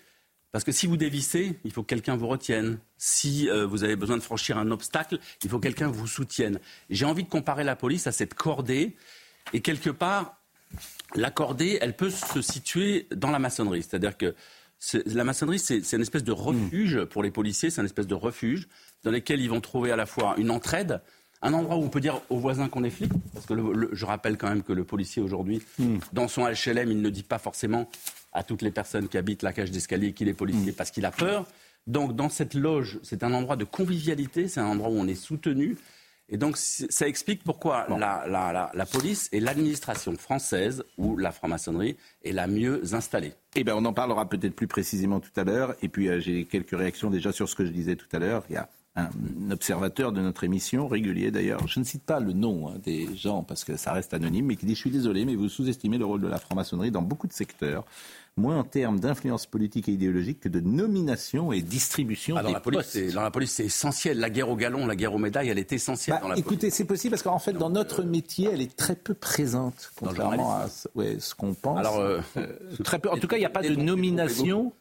parce 0.52 0.64
que 0.64 0.72
si 0.72 0.86
vous 0.86 0.98
dévissez, 0.98 1.58
il 1.64 1.72
faut 1.72 1.82
que 1.82 1.88
quelqu'un 1.88 2.14
vous 2.14 2.28
retienne. 2.28 2.78
Si 2.98 3.48
euh, 3.48 3.66
vous 3.66 3.84
avez 3.84 3.96
besoin 3.96 4.18
de 4.18 4.22
franchir 4.22 4.58
un 4.58 4.70
obstacle, 4.70 5.18
il 5.42 5.48
faut 5.48 5.58
que 5.58 5.62
quelqu'un 5.62 5.88
vous 5.88 6.06
soutienne. 6.06 6.60
J'ai 6.90 7.06
envie 7.06 7.24
de 7.24 7.28
comparer 7.28 7.64
la 7.64 7.74
police 7.74 8.06
à 8.06 8.12
cette 8.12 8.34
cordée. 8.34 8.94
Et 9.54 9.60
quelque 9.60 9.88
part, 9.88 10.36
la 11.14 11.30
cordée, 11.30 11.78
elle 11.80 11.96
peut 11.96 12.10
se 12.10 12.42
situer 12.42 13.08
dans 13.10 13.30
la 13.30 13.38
maçonnerie. 13.38 13.82
C'est-à-dire 13.82 14.18
que 14.18 14.34
la 15.06 15.24
maçonnerie, 15.24 15.58
c'est 15.58 15.92
une 15.92 16.02
espèce 16.02 16.24
de 16.24 16.32
refuge 16.32 17.04
pour 17.04 17.22
les 17.22 17.30
policiers, 17.30 17.70
c'est 17.70 17.80
une 17.80 17.86
espèce 17.86 18.06
de 18.06 18.14
refuge 18.14 18.68
dans 19.04 19.10
lequel 19.10 19.40
ils 19.40 19.48
vont 19.48 19.60
trouver 19.60 19.90
à 19.90 19.96
la 19.96 20.06
fois 20.06 20.34
une 20.36 20.50
entraide, 20.50 21.00
un 21.42 21.52
endroit 21.52 21.76
où 21.76 21.82
on 21.82 21.88
peut 21.88 22.00
dire 22.00 22.20
aux 22.30 22.38
voisins 22.38 22.68
qu'on 22.68 22.84
est 22.84 22.90
flic, 22.90 23.12
parce 23.34 23.46
que 23.46 23.54
je 23.92 24.06
rappelle 24.06 24.38
quand 24.38 24.48
même 24.48 24.62
que 24.62 24.72
le 24.72 24.84
policier 24.84 25.20
aujourd'hui, 25.20 25.60
hmm. 25.78 25.98
dans 26.12 26.28
son 26.28 26.42
HLM, 26.46 26.90
il 26.90 27.02
ne 27.02 27.10
dit 27.10 27.24
pas 27.24 27.38
forcément 27.38 27.88
à 28.32 28.42
toutes 28.42 28.62
les 28.62 28.70
personnes 28.70 29.08
qui 29.08 29.18
habitent 29.18 29.42
la 29.42 29.52
cage 29.52 29.70
d'escalier 29.70 30.12
qu'il 30.12 30.28
est 30.28 30.34
policier 30.34 30.72
mm. 30.72 30.74
parce 30.74 30.90
qu'il 30.90 31.04
a 31.04 31.10
peur. 31.10 31.46
Donc 31.86 32.16
dans 32.16 32.28
cette 32.28 32.54
loge, 32.54 32.98
c'est 33.02 33.24
un 33.24 33.32
endroit 33.34 33.56
de 33.56 33.64
convivialité, 33.64 34.48
c'est 34.48 34.60
un 34.60 34.66
endroit 34.66 34.90
où 34.90 34.96
on 34.96 35.06
est 35.06 35.14
soutenu. 35.14 35.76
Et 36.28 36.38
donc 36.38 36.56
ça 36.56 37.06
explique 37.06 37.44
pourquoi 37.44 37.86
la, 37.90 38.86
police 38.90 39.28
et 39.32 39.40
l'administration 39.40 40.16
française 40.16 40.82
ou 40.96 41.16
la 41.18 41.30
franc-maçonnerie 41.30 41.96
est 42.24 42.32
la 42.32 42.46
mieux 42.46 42.94
installée. 42.94 43.34
Eh 43.54 43.64
bien 43.64 43.76
on 43.76 43.84
en 43.84 43.92
parlera 43.92 44.26
peut-être 44.26 44.54
plus 44.54 44.68
précisément 44.68 45.20
tout 45.20 45.32
à 45.36 45.44
l'heure. 45.44 45.74
Et 45.82 45.88
puis 45.88 46.08
euh, 46.08 46.20
j'ai 46.20 46.44
quelques 46.44 46.76
réactions 46.76 47.10
déjà 47.10 47.32
sur 47.32 47.48
ce 47.48 47.54
que 47.54 47.66
je 47.66 47.70
disais 47.70 47.96
tout 47.96 48.06
à 48.12 48.18
l'heure. 48.18 48.44
Il 48.48 48.54
y 48.54 48.56
a 48.56 48.70
un 48.94 49.50
observateur 49.50 50.12
de 50.12 50.20
notre 50.20 50.44
émission, 50.44 50.86
régulier 50.86 51.30
d'ailleurs, 51.30 51.66
je 51.66 51.80
ne 51.80 51.84
cite 51.84 52.02
pas 52.02 52.20
le 52.20 52.32
nom 52.32 52.68
hein, 52.68 52.74
des 52.82 53.08
gens 53.16 53.42
parce 53.42 53.64
que 53.64 53.76
ça 53.76 53.92
reste 53.92 54.12
anonyme, 54.12 54.46
mais 54.46 54.56
qui 54.56 54.66
dit 54.66 54.74
Je 54.74 54.80
suis 54.80 54.90
désolé, 54.90 55.24
mais 55.24 55.34
vous 55.34 55.48
sous-estimez 55.48 55.96
le 55.96 56.04
rôle 56.04 56.20
de 56.20 56.28
la 56.28 56.38
franc-maçonnerie 56.38 56.90
dans 56.90 57.02
beaucoup 57.02 57.26
de 57.26 57.32
secteurs 57.32 57.84
moins 58.36 58.58
en 58.58 58.64
termes 58.64 58.98
d'influence 58.98 59.44
politique 59.44 59.88
et 59.88 59.92
idéologique 59.92 60.40
que 60.40 60.48
de 60.48 60.60
nomination 60.60 61.52
et 61.52 61.60
distribution 61.60 62.36
ah, 62.38 62.42
dans, 62.42 62.48
des 62.48 62.54
la 62.54 62.60
police, 62.60 62.96
dans 63.12 63.22
la 63.22 63.30
police, 63.30 63.52
c'est 63.52 63.66
essentiel. 63.66 64.18
La 64.18 64.30
guerre 64.30 64.48
au 64.48 64.56
galon, 64.56 64.86
la 64.86 64.96
guerre 64.96 65.14
aux 65.14 65.18
médailles, 65.18 65.50
elle 65.50 65.58
est 65.58 65.72
essentielle 65.72 66.18
bah, 66.22 66.34
Écoutez, 66.36 66.70
c'est 66.70 66.86
possible 66.86 67.10
parce 67.10 67.22
qu'en 67.22 67.38
fait, 67.38 67.52
dans 67.52 67.68
notre 67.68 68.02
métier, 68.04 68.48
elle 68.50 68.62
est 68.62 68.74
très 68.74 68.96
peu 68.96 69.12
présente, 69.12 69.92
contrairement 69.96 70.54
à 70.54 70.68
ce 70.68 71.34
qu'on 71.34 71.52
pense. 71.52 71.78
Alors, 71.78 71.98
euh, 71.98 72.20
euh, 72.38 72.46
très 72.82 72.98
peu. 72.98 73.10
En 73.10 73.18
tout 73.18 73.28
cas, 73.28 73.36
il 73.36 73.40
n'y 73.40 73.46
a 73.46 73.50
pas 73.50 73.62
de 73.62 73.74
nomination. 73.74 74.72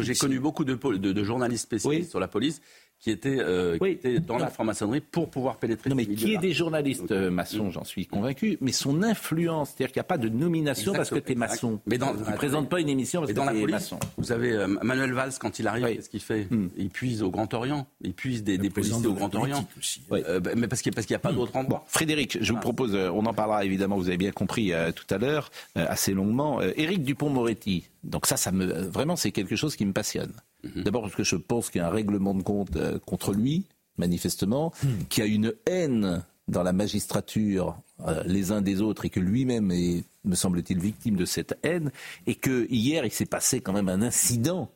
J'ai 0.00 0.14
connu 0.14 0.40
beaucoup 0.40 0.64
de, 0.64 0.74
de, 0.74 1.24
journalistes 1.24 1.64
spécialistes 1.64 2.10
sur 2.10 2.20
la 2.20 2.28
police 2.28 2.62
qui 3.04 3.10
étaient, 3.10 3.36
euh, 3.38 3.78
dans 4.26 4.38
la 4.38 4.46
franc-maçonnerie 4.48 5.02
pour 5.02 5.28
pouvoir 5.28 5.58
pénétrer. 5.58 5.90
Non, 5.90 5.96
mais 5.96 6.06
qui 6.06 6.32
est 6.32 6.38
des 6.38 6.54
journalistes 6.54 7.12
euh, 7.12 7.30
maçons, 7.30 7.70
j'en 7.70 7.84
suis 7.84 8.06
convaincu. 8.06 8.56
Mais 8.62 8.72
son 8.72 9.02
influence, 9.02 9.68
c'est-à-dire 9.68 9.92
qu'il 9.92 10.00
n'y 10.00 10.04
a 10.06 10.08
pas 10.08 10.16
de 10.16 10.30
nomination 10.30 10.94
parce 10.94 11.10
que 11.10 11.18
tu 11.18 11.32
es 11.32 11.34
maçon. 11.34 11.80
Mais 11.84 11.98
dans, 11.98 12.14
ne 12.14 12.34
présente 12.34 12.70
pas 12.70 12.80
une 12.80 12.88
émission 12.88 13.20
parce 13.20 13.32
que 13.32 13.36
dans 13.36 13.44
la 13.44 13.52
police, 13.52 13.70
maçon. 13.72 13.98
Vous 14.16 14.32
avez 14.32 14.52
euh, 14.52 14.66
Manuel 14.66 15.12
Valls 15.12 15.34
quand 15.38 15.58
il 15.58 15.66
arrive, 15.66 15.84
qu'est-ce 15.84 16.08
qu'il 16.08 16.20
fait 16.20 16.46
hmm. 16.50 16.70
Il 16.78 16.88
puise 16.88 17.22
au 17.22 17.30
Grand 17.30 17.52
Orient. 17.52 17.86
Il 18.00 18.14
puise 18.14 18.42
des, 18.42 18.56
des 18.56 18.70
policiers 18.70 19.06
au 19.06 19.12
Grand 19.12 19.34
Orient. 19.34 19.68
Euh, 20.10 20.40
bah, 20.40 20.52
mais 20.56 20.66
parce 20.66 20.80
qu'il 20.80 20.90
n'y 20.90 21.14
a, 21.14 21.18
pas 21.18 21.30
hmm. 21.30 21.36
d'autre 21.36 21.56
endroit. 21.56 21.84
Frédéric, 21.86 22.38
je 22.40 22.52
vous 22.54 22.60
propose, 22.60 22.94
on 22.94 23.26
en 23.26 23.34
parlera 23.34 23.66
évidemment. 23.66 23.98
Vous 23.98 24.08
avez 24.08 24.16
bien 24.16 24.32
compris 24.32 24.72
tout 24.96 25.14
à 25.14 25.18
l'heure, 25.18 25.50
assez 25.74 26.14
longuement. 26.14 26.62
Éric 26.62 27.02
Dupont-Moretti. 27.02 27.84
Donc 28.02 28.24
ça, 28.24 28.38
ça 28.38 28.50
me, 28.50 28.64
vraiment, 28.64 29.16
c'est 29.16 29.30
quelque 29.30 29.56
chose 29.56 29.76
qui 29.76 29.84
me 29.84 29.92
passionne. 29.92 30.32
Mhm. 30.64 30.82
D'abord 30.82 31.02
parce 31.02 31.14
que 31.14 31.24
je 31.24 31.36
pense 31.36 31.70
qu'il 31.70 31.80
y 31.80 31.84
a 31.84 31.88
un 31.88 31.90
règlement 31.90 32.34
de 32.34 32.42
compte 32.42 32.76
euh, 32.76 32.98
contre 32.98 33.32
lui, 33.32 33.64
manifestement, 33.96 34.72
hmm. 34.82 35.04
qu'il 35.08 35.24
y 35.24 35.26
a 35.26 35.30
une 35.30 35.54
haine 35.66 36.24
dans 36.48 36.62
la 36.62 36.72
magistrature 36.72 37.76
euh, 38.06 38.22
les 38.26 38.50
uns 38.50 38.60
des 38.60 38.80
autres 38.80 39.04
et 39.04 39.10
que 39.10 39.20
lui-même 39.20 39.70
est, 39.70 40.04
me 40.24 40.34
semble-t-il, 40.34 40.78
victime 40.78 41.16
de 41.16 41.24
cette 41.24 41.56
haine 41.62 41.92
et 42.26 42.34
que 42.34 42.66
hier 42.70 43.04
il 43.04 43.12
s'est 43.12 43.24
passé 43.24 43.60
quand 43.60 43.72
même 43.72 43.88
un 43.88 44.02
incident, 44.02 44.70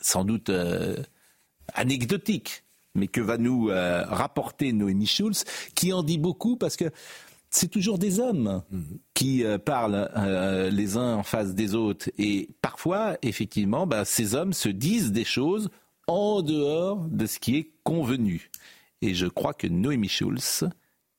sans 0.00 0.24
doute 0.24 0.48
euh, 0.50 0.96
anecdotique, 1.74 2.62
mais 2.94 3.08
que 3.08 3.20
va 3.20 3.36
nous 3.36 3.70
rapporter 3.72 4.72
Noémie 4.72 5.08
Schulz, 5.08 5.44
qui 5.74 5.92
en 5.92 6.04
dit 6.04 6.18
beaucoup 6.18 6.56
parce 6.56 6.76
que 6.76 6.92
c'est 7.54 7.68
toujours 7.68 7.98
des 7.98 8.18
hommes 8.18 8.64
qui 9.14 9.44
euh, 9.44 9.58
parlent 9.58 10.10
euh, 10.16 10.70
les 10.70 10.96
uns 10.96 11.14
en 11.14 11.22
face 11.22 11.54
des 11.54 11.76
autres. 11.76 12.10
Et 12.18 12.48
parfois, 12.60 13.16
effectivement, 13.22 13.86
bah, 13.86 14.04
ces 14.04 14.34
hommes 14.34 14.52
se 14.52 14.68
disent 14.68 15.12
des 15.12 15.24
choses 15.24 15.70
en 16.08 16.42
dehors 16.42 17.06
de 17.08 17.26
ce 17.26 17.38
qui 17.38 17.56
est 17.56 17.70
convenu. 17.84 18.50
Et 19.02 19.14
je 19.14 19.26
crois 19.26 19.54
que 19.54 19.68
Noémie 19.68 20.08
Schulz 20.08 20.68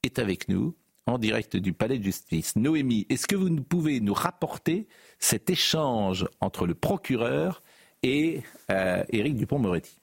est 0.03 0.19
avec 0.19 0.49
nous 0.49 0.75
en 1.07 1.17
direct 1.19 1.55
du 1.55 1.71
Palais 1.71 1.99
de 1.99 2.03
Justice. 2.03 2.57
Noémie, 2.57 3.05
est-ce 3.09 3.27
que 3.27 3.35
vous 3.37 3.55
pouvez 3.61 4.01
nous 4.01 4.13
rapporter 4.13 4.87
cet 5.19 5.49
échange 5.49 6.27
entre 6.41 6.67
le 6.67 6.75
procureur 6.75 7.61
et 8.03 8.41
euh, 8.71 9.05
Éric 9.09 9.37
Dupont-Moretti 9.37 9.99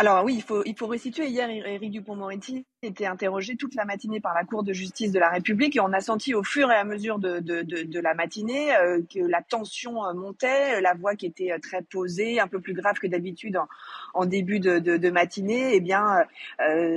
alors 0.00 0.24
oui, 0.24 0.36
il 0.36 0.42
faut, 0.42 0.62
il 0.64 0.74
faut 0.74 0.86
resituer. 0.86 1.26
Hier, 1.26 1.50
Éric 1.50 1.90
Dupont-Moretti 1.90 2.64
était 2.82 3.04
interrogé 3.04 3.56
toute 3.56 3.74
la 3.74 3.84
matinée 3.84 4.18
par 4.18 4.32
la 4.32 4.44
Cour 4.44 4.62
de 4.62 4.72
justice 4.72 5.12
de 5.12 5.18
la 5.18 5.28
République 5.28 5.76
et 5.76 5.80
on 5.80 5.92
a 5.92 6.00
senti 6.00 6.32
au 6.32 6.42
fur 6.42 6.72
et 6.72 6.74
à 6.74 6.84
mesure 6.84 7.18
de, 7.18 7.38
de, 7.40 7.60
de, 7.60 8.00
la 8.00 8.14
matinée 8.14 8.74
euh, 8.76 9.02
que 9.12 9.18
la 9.18 9.42
tension 9.42 10.02
euh, 10.06 10.14
montait, 10.14 10.80
la 10.80 10.94
voix 10.94 11.16
qui 11.16 11.26
était 11.26 11.52
euh, 11.52 11.58
très 11.58 11.82
posée, 11.82 12.40
un 12.40 12.48
peu 12.48 12.60
plus 12.60 12.72
grave 12.72 12.98
que 12.98 13.06
d'habitude 13.06 13.58
en, 14.14 14.24
début 14.24 14.58
de, 14.58 15.10
matinée. 15.10 15.74
Eh 15.74 15.80
bien, 15.80 16.24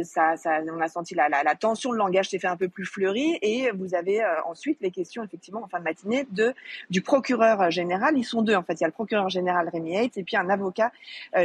ça, 0.04 0.38
ça, 0.38 0.62
on 0.72 0.80
a 0.80 0.88
senti 0.88 1.14
la, 1.14 1.28
la, 1.28 1.44
la 1.44 1.56
tension, 1.56 1.92
le 1.92 1.98
langage 1.98 2.30
s'est 2.30 2.40
fait 2.40 2.48
un 2.48 2.56
peu 2.56 2.70
plus 2.70 2.86
fleuri 2.86 3.38
et 3.42 3.70
vous 3.72 3.96
avez 3.96 4.22
ensuite 4.46 4.78
les 4.80 4.92
questions 4.92 5.26
effectivement 5.26 5.64
en 5.64 5.68
fin 5.68 5.80
de 5.80 5.84
matinée 5.84 6.26
de 6.32 6.54
du 6.90 7.02
procureur 7.02 7.70
général. 7.70 8.18
Ils 8.18 8.24
sont 8.24 8.44
deux 8.44 8.56
en 8.56 8.64
fait. 8.64 8.76
Il 8.76 8.82
y 8.82 8.86
a 8.86 8.88
le 8.88 8.94
procureur 8.94 9.28
général 9.28 9.68
Rémi 9.68 9.98
Haït 9.98 10.18
et 10.18 10.24
puis 10.24 10.38
un 10.38 10.50
avocat 10.50 10.94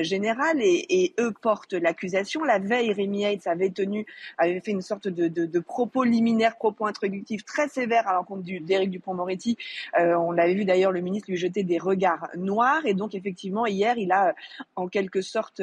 général 0.02 0.58
et 0.60 1.14
eux 1.18 1.32
l'accusation. 1.72 2.44
La 2.44 2.58
veille, 2.58 2.92
Rémi 2.92 3.24
Haït 3.24 3.46
avait 3.46 3.70
tenu, 3.70 4.06
avait 4.36 4.60
fait 4.60 4.70
une 4.70 4.82
sorte 4.82 5.08
de, 5.08 5.58
propos 5.60 6.04
liminaire, 6.04 6.56
propos 6.56 6.86
introductif 6.86 7.44
très 7.44 7.68
sévère 7.68 8.08
à 8.08 8.14
l'encontre 8.14 8.42
d'Éric 8.42 8.90
Dupont-Moretti. 8.90 9.56
Euh, 9.98 10.14
on 10.14 10.32
l'avait 10.32 10.54
vu 10.54 10.64
d'ailleurs 10.64 10.92
le 10.92 11.00
ministre 11.00 11.30
lui 11.30 11.36
jeter 11.36 11.62
des 11.62 11.78
regards 11.78 12.28
noirs. 12.36 12.84
Et 12.86 12.94
donc 12.94 13.14
effectivement, 13.14 13.66
hier, 13.66 13.96
il 13.98 14.12
a 14.12 14.34
en 14.76 14.88
quelque 14.88 15.20
sorte 15.20 15.62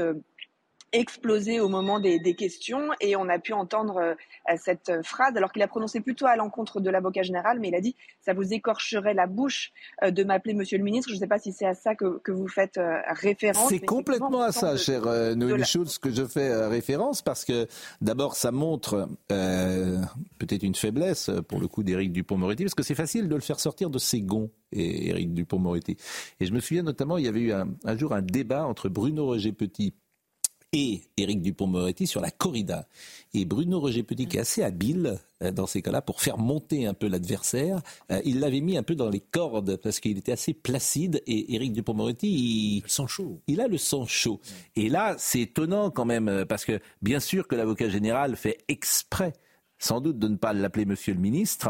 explosé 0.91 1.59
au 1.59 1.69
moment 1.69 1.99
des, 1.99 2.19
questions 2.36 2.89
et 2.99 3.15
on 3.15 3.29
a 3.29 3.39
pu 3.39 3.53
entendre 3.53 3.97
euh, 3.97 4.55
cette 4.57 4.91
phrase 5.03 5.36
alors 5.38 5.51
qu'il 5.51 5.61
a 5.61 5.67
prononcé 5.67 6.01
plutôt 6.01 6.25
à 6.25 6.36
l'encontre 6.36 6.79
de 6.81 6.89
l'avocat 6.89 7.21
général 7.21 7.59
mais 7.59 7.69
il 7.69 7.75
a 7.75 7.81
dit 7.81 7.95
ça 8.21 8.33
vous 8.33 8.53
écorcherait 8.53 9.13
la 9.13 9.27
bouche 9.27 9.71
euh, 10.03 10.11
de 10.11 10.23
m'appeler 10.23 10.53
monsieur 10.53 10.77
le 10.77 10.83
ministre 10.83 11.09
je 11.09 11.15
ne 11.15 11.19
sais 11.19 11.27
pas 11.27 11.39
si 11.39 11.53
c'est 11.53 11.65
à 11.65 11.75
ça 11.75 11.95
que, 11.95 12.19
que 12.19 12.31
vous 12.31 12.47
faites 12.47 12.77
euh, 12.77 12.97
référence 13.09 13.69
c'est 13.69 13.79
complètement 13.79 14.41
à 14.41 14.51
ça 14.51 14.75
cher 14.75 15.03
Noémie 15.36 15.63
Schulz 15.63 15.97
que 15.97 16.11
je 16.11 16.25
fais 16.25 16.65
référence 16.67 17.21
parce 17.21 17.45
que 17.45 17.67
d'abord 18.01 18.36
ça 18.36 18.51
montre 18.51 19.07
peut-être 19.27 20.63
une 20.63 20.75
faiblesse 20.75 21.29
pour 21.47 21.59
le 21.59 21.67
coup 21.67 21.83
d'Éric 21.83 22.11
Dupont-Moretti 22.11 22.63
parce 22.63 22.75
que 22.75 22.83
c'est 22.83 22.95
facile 22.95 23.29
de 23.29 23.36
le 23.36 23.41
faire 23.41 23.59
sortir 23.59 23.89
de 23.89 23.99
ses 23.99 24.21
gonds 24.21 24.51
et 24.71 25.09
Éric 25.09 25.33
Dupont-Moretti 25.33 25.97
et 26.39 26.45
je 26.45 26.53
me 26.53 26.59
souviens 26.59 26.83
notamment 26.83 27.17
il 27.17 27.25
y 27.25 27.27
avait 27.27 27.41
eu 27.41 27.53
un, 27.53 27.67
un 27.83 27.97
jour 27.97 28.13
un 28.13 28.21
débat 28.21 28.65
entre 28.65 28.89
Bruno 28.89 29.25
Roger 29.25 29.51
Petit 29.51 29.93
et 30.76 31.03
Éric 31.15 31.41
Dupont-Moretti 31.41 32.05
sur 32.05 32.19
la 32.19 32.32
corrida. 32.32 32.86
Et 33.34 33.45
Bruno 33.45 33.80
Roger 33.80 34.03
Petit, 34.03 34.28
qui 34.28 34.36
est 34.36 34.41
assez 34.41 34.61
habile 34.61 35.19
euh, 35.41 35.51
dans 35.51 35.67
ces 35.67 35.82
cas-là 35.82 36.01
pour 36.01 36.21
faire 36.21 36.38
monter 36.38 36.86
un 36.86 36.93
peu 36.93 37.07
l'adversaire, 37.07 37.82
euh, 38.11 38.21
il 38.26 38.41
l'avait 38.41 38.59
mis 38.59 38.78
un 38.78 38.84
peu 38.84 38.93
dans 38.93 39.09
les 39.09 39.21
cordes 39.21 39.78
parce 39.78 40.01
qu'il 40.01 40.17
était 40.17 40.34
assez 40.34 40.53
placide. 40.53 41.23
Et 41.28 41.55
Éric 41.55 41.71
Dupont-Moretti, 41.71 42.28
il, 42.28 42.84
il 43.47 43.61
a 43.61 43.67
le 43.69 43.78
sang 43.78 44.05
chaud. 44.05 44.41
Et 44.76 44.89
là, 44.89 45.15
c'est 45.17 45.39
étonnant 45.39 45.91
quand 45.91 46.05
même 46.05 46.28
euh, 46.28 46.45
parce 46.45 46.65
que 46.65 46.82
bien 47.01 47.21
sûr 47.21 47.47
que 47.47 47.55
l'avocat 47.55 47.88
général 47.88 48.36
fait 48.36 48.57
exprès, 48.67 49.32
sans 49.80 50.01
doute, 50.01 50.19
de 50.19 50.28
ne 50.28 50.36
pas 50.36 50.51
l'appeler 50.51 50.86
Monsieur 50.86 51.13
le 51.13 51.21
ministre 51.21 51.69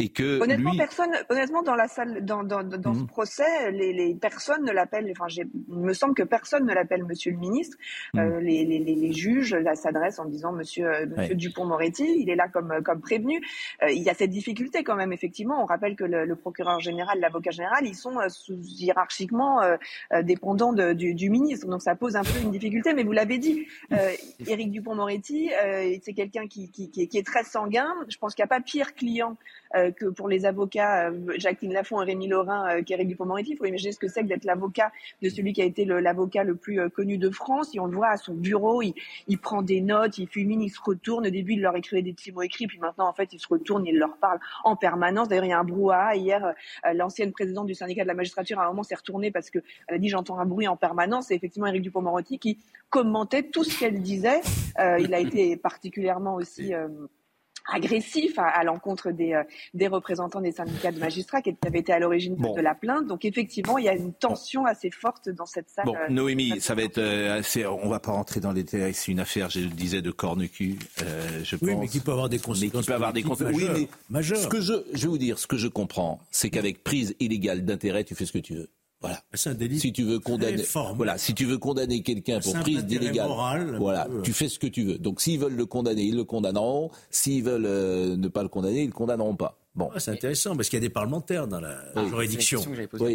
et 0.00 0.08
que 0.08 0.40
honnêtement 0.42 0.76
personne 0.76 1.12
honnêtement 1.28 1.62
dans 1.62 1.76
la 1.76 1.86
salle 1.86 2.24
dans, 2.24 2.42
dans, 2.42 2.64
dans 2.64 2.94
ce 2.94 3.00
mhm. 3.00 3.06
procès 3.06 3.70
les, 3.70 3.92
les 3.92 4.16
personnes 4.16 4.64
ne 4.64 4.72
l'appellent 4.72 5.08
enfin 5.12 5.26
il 5.28 5.78
me 5.78 5.92
semble 5.92 6.14
que 6.14 6.24
personne 6.24 6.66
ne 6.66 6.74
l'appelle 6.74 7.04
monsieur 7.04 7.30
le 7.30 7.38
ministre. 7.38 7.76
Mhm. 8.12 8.20
euh, 8.20 8.40
les, 8.40 8.64
les, 8.64 8.80
les, 8.80 9.12
juges 9.12 9.56
s'adressent 9.74 10.18
en 10.18 10.24
disant 10.24 10.52
monsieur, 10.52 10.86
euh, 10.86 11.06
monsieur 11.16 11.36
Dupont-Moretti 11.36 12.04
il 12.18 12.28
est 12.28 12.34
là 12.34 12.48
comme 12.48 12.82
comme 12.82 13.00
prévenu. 13.00 13.40
Euh, 13.84 13.90
il 13.90 14.02
y 14.02 14.10
a 14.10 14.14
cette 14.14 14.30
difficulté 14.30 14.82
quand 14.82 14.96
même 14.96 15.12
effectivement. 15.12 15.62
On 15.62 15.66
rappelle 15.66 15.94
que 15.94 16.04
le, 16.04 16.24
le 16.24 16.34
procureur 16.34 16.80
général 16.80 17.20
l'avocat 17.20 17.52
général 17.52 17.86
ils 17.86 17.94
sont 17.94 18.18
sous, 18.28 18.60
hiérarchiquement 18.60 19.60
dépendants 20.22 20.72
de, 20.72 20.92
du, 20.92 21.14
du, 21.14 21.30
ministre. 21.30 21.68
Donc 21.68 21.82
ça 21.82 21.94
pose 21.94 22.16
un 22.16 22.22
peu 22.22 22.40
une 22.42 22.50
difficulté. 22.50 22.94
Mais 22.94 23.04
vous 23.04 23.12
l'avez 23.12 23.38
dit 23.38 23.66
Éric 24.46 24.72
Dupont-Moretti 24.72 25.50
c'est 26.02 26.14
quelqu'un 26.14 26.48
qui, 26.48 26.70
qui, 26.72 26.90
qui, 26.90 27.16
est 27.16 27.26
très 27.26 27.44
sanguin. 27.44 27.94
Je 28.08 28.18
pense 28.18 28.34
qu'il 28.34 28.42
n'y 28.42 28.46
a 28.46 28.54
pas 28.56 28.60
pire 28.60 28.94
client 28.94 29.36
que 29.96 30.06
pour 30.06 30.28
les 30.28 30.46
avocats 30.46 31.10
Jacqueline 31.36 31.72
Lafont 31.72 32.00
et 32.02 32.04
Rémi 32.04 32.28
Laurin 32.28 32.82
qu'Éric 32.82 33.08
Dupond-Moretti. 33.08 33.52
Il 33.52 33.56
faut 33.56 33.64
imaginer 33.64 33.92
ce 33.92 33.98
que 33.98 34.08
c'est 34.08 34.22
que 34.22 34.28
d'être 34.28 34.44
l'avocat 34.44 34.92
de 35.22 35.28
celui 35.28 35.52
qui 35.52 35.62
a 35.62 35.64
été 35.64 35.84
l'avocat 35.84 36.44
le, 36.44 36.54
plus 36.54 36.88
connu 36.90 37.18
de 37.18 37.30
France. 37.30 37.74
Et 37.74 37.80
on 37.80 37.86
le 37.86 37.96
voit 37.96 38.08
à 38.08 38.16
son 38.16 38.34
bureau, 38.34 38.82
il, 38.82 38.94
il 39.28 39.38
prend 39.38 39.62
des 39.62 39.80
notes, 39.80 40.18
il 40.18 40.28
fulmine, 40.28 40.62
il 40.62 40.70
se 40.70 40.80
retourne. 40.82 41.26
Au 41.26 41.30
début, 41.30 41.54
il 41.54 41.60
leur 41.60 41.76
écrivait 41.76 42.02
des 42.02 42.12
petits 42.12 42.32
mots 42.32 42.42
écrits, 42.42 42.66
puis 42.66 42.78
maintenant, 42.78 43.08
en 43.08 43.12
fait, 43.12 43.32
il 43.32 43.38
se 43.38 43.48
retourne, 43.48 43.86
il 43.86 43.98
leur 43.98 44.16
parle 44.16 44.38
en 44.64 44.76
permanence. 44.76 45.28
D'ailleurs, 45.28 45.44
il 45.44 45.50
y 45.50 45.52
a 45.52 45.58
un 45.58 45.64
brouhaha. 45.64 46.16
Hier, 46.16 46.54
l'ancienne 46.92 47.32
présidente 47.32 47.66
du 47.66 47.74
syndicat 47.74 48.02
de 48.02 48.08
la 48.08 48.14
magistrature, 48.14 48.58
à 48.60 48.64
un 48.64 48.68
moment, 48.68 48.82
s'est 48.82 48.94
retournée 48.94 49.30
parce 49.30 49.50
qu'elle 49.50 49.62
a 49.88 49.98
dit 49.98 50.08
j'entends 50.08 50.38
un 50.38 50.46
bruit 50.46 50.68
en 50.68 50.76
permanence. 50.76 51.30
Et 51.30 51.34
effectivement, 51.34 51.66
Éric 51.66 51.82
Dupond-Moretti 51.82 52.38
qui 52.38 52.58
commentait 52.90 53.42
tout 53.42 53.64
ce 53.64 53.78
qu'elle 53.78 54.00
disait. 54.00 54.40
il 54.78 55.14
a 55.14 55.18
été 55.18 55.56
particulièrement 55.56 56.34
aussi 56.34 56.72
agressif 57.72 58.38
à, 58.38 58.62
l'encontre 58.64 59.10
des, 59.10 59.32
euh, 59.32 59.42
des 59.72 59.88
représentants 59.88 60.40
des 60.40 60.52
syndicats 60.52 60.92
de 60.92 60.98
magistrats 60.98 61.42
qui 61.42 61.54
avaient 61.66 61.78
été 61.78 61.92
à 61.92 61.98
l'origine 61.98 62.36
de 62.36 62.60
la 62.60 62.74
plainte. 62.74 63.06
Donc 63.06 63.24
effectivement, 63.24 63.78
il 63.78 63.84
y 63.84 63.88
a 63.88 63.94
une 63.94 64.12
tension 64.12 64.66
assez 64.66 64.90
forte 64.90 65.28
dans 65.28 65.46
cette 65.46 65.70
salle. 65.70 65.86
Bon, 65.86 65.94
euh, 65.96 66.08
Noémie, 66.10 66.60
ça 66.60 66.74
va 66.74 66.82
être 66.82 66.98
euh, 66.98 67.38
assez. 67.38 67.66
On 67.66 67.88
va 67.88 68.00
pas 68.00 68.12
rentrer 68.12 68.40
dans 68.40 68.52
les 68.52 68.62
détails. 68.64 68.94
C'est 68.94 69.12
une 69.12 69.20
affaire, 69.20 69.50
je 69.50 69.60
le 69.60 69.66
disais, 69.66 70.02
de 70.02 70.10
corne-cul. 70.10 70.78
je 71.42 71.56
oui, 71.62 71.72
pense. 71.72 71.80
mais 71.80 71.88
qui 71.88 72.00
peut 72.00 72.12
avoir 72.12 72.28
des 72.28 72.38
conséquences. 72.38 72.82
qui 72.82 72.88
peut 72.88 72.94
avoir 72.94 73.12
des 73.12 73.22
conséquences. 73.22 73.54
Oui, 73.54 73.68
mais 73.72 73.88
majeures. 74.10 74.38
Ce 74.38 74.48
que 74.48 74.60
je, 74.60 74.74
je 74.92 75.02
vais 75.02 75.08
vous 75.08 75.18
dire, 75.18 75.38
ce 75.38 75.46
que 75.46 75.56
je 75.56 75.68
comprends, 75.68 76.20
c'est 76.30 76.50
qu'avec 76.50 76.84
prise 76.84 77.14
illégale 77.20 77.64
d'intérêt, 77.64 78.04
tu 78.04 78.14
fais 78.14 78.26
ce 78.26 78.32
que 78.32 78.38
tu 78.38 78.54
veux. 78.54 78.68
Voilà. 79.04 79.22
C'est 79.34 79.50
un 79.50 79.54
délit. 79.54 79.78
Si 79.78 79.92
tu 79.92 80.02
veux 80.02 80.18
condamner, 80.18 80.62
voilà, 80.96 81.18
si 81.18 81.34
tu 81.34 81.44
veux 81.44 81.58
condamner 81.58 82.02
quelqu'un 82.02 82.40
pour 82.40 82.54
prise 82.54 82.86
d'illégal, 82.86 83.28
voilà, 83.78 84.08
tu 84.22 84.32
fais 84.32 84.48
ce 84.48 84.58
que 84.58 84.66
tu 84.66 84.84
veux. 84.84 84.98
Donc 84.98 85.20
s'ils 85.20 85.38
veulent 85.38 85.56
le 85.56 85.66
condamner, 85.66 86.04
ils 86.04 86.16
le 86.16 86.24
condamneront. 86.24 86.90
S'ils 87.10 87.44
veulent 87.44 87.66
euh, 87.66 88.16
ne 88.16 88.28
pas 88.28 88.42
le 88.42 88.48
condamner, 88.48 88.82
ils 88.82 88.86
le 88.86 88.92
condamneront 88.92 89.36
pas. 89.36 89.58
Bon, 89.74 89.90
ah, 89.94 90.00
c'est 90.00 90.12
intéressant 90.12 90.56
parce 90.56 90.68
qu'il 90.68 90.78
y 90.78 90.82
a 90.82 90.86
des 90.86 90.92
parlementaires 90.92 91.48
dans 91.48 91.60
la 91.60 91.78
juridiction, 92.08 92.62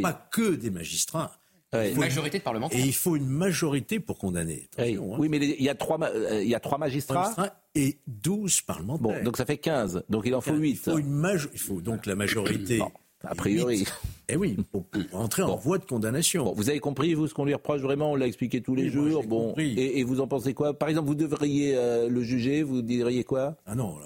pas 0.01 0.27
que 0.31 0.55
des 0.55 0.69
magistrats. 0.69 1.31
Une 1.73 1.99
majorité 1.99 2.39
de 2.39 2.43
parlementaires. 2.43 2.79
Et 2.79 2.83
il 2.83 2.95
faut 2.95 3.15
une 3.15 3.27
majorité 3.27 3.99
pour 3.99 4.17
condamner. 4.17 4.69
Oui. 4.79 4.95
Hein. 4.95 5.15
oui, 5.19 5.29
mais 5.29 5.37
il 5.37 5.63
y 5.63 5.69
a 5.69 5.75
trois, 5.75 5.99
euh, 6.01 6.41
il 6.41 6.49
y 6.49 6.55
a 6.55 6.59
trois 6.59 6.79
magistrats. 6.79 7.31
et 7.75 7.99
12 8.07 8.61
parlementaires. 8.61 9.17
Bon, 9.17 9.23
donc 9.23 9.37
ça 9.37 9.45
fait 9.45 9.57
15. 9.57 10.03
Donc 10.09 10.23
il 10.25 10.33
en 10.33 10.41
faut 10.41 10.55
8. 10.55 10.69
Il 10.71 10.77
faut, 10.77 10.97
une 10.97 11.39
il 11.53 11.59
faut 11.59 11.79
donc 11.81 12.07
la 12.07 12.15
majorité. 12.15 12.81
A 13.23 13.35
priori. 13.35 13.85
Eh 14.29 14.35
oui, 14.37 14.57
pour, 14.71 14.85
entrer 15.13 15.41
en 15.41 15.55
voie 15.55 15.77
de 15.77 15.85
condamnation. 15.85 16.53
vous 16.53 16.69
avez 16.69 16.79
compris, 16.79 17.13
vous, 17.13 17.27
ce 17.27 17.33
qu'on 17.33 17.45
lui 17.45 17.53
reproche 17.53 17.81
vraiment, 17.81 18.11
on 18.11 18.15
l'a 18.15 18.27
expliqué 18.27 18.61
tous 18.61 18.75
les 18.75 18.89
jours. 18.89 19.23
Bon, 19.23 19.53
et, 19.57 20.03
vous 20.03 20.21
en 20.21 20.27
pensez 20.27 20.53
quoi? 20.53 20.77
Par 20.77 20.89
exemple, 20.89 21.07
vous 21.07 21.15
devriez 21.15 21.75
euh, 21.75 22.09
le 22.09 22.21
juger, 22.23 22.63
vous 22.63 22.81
diriez 22.81 23.23
quoi? 23.23 23.57
Ah 23.65 23.75
non, 23.75 23.97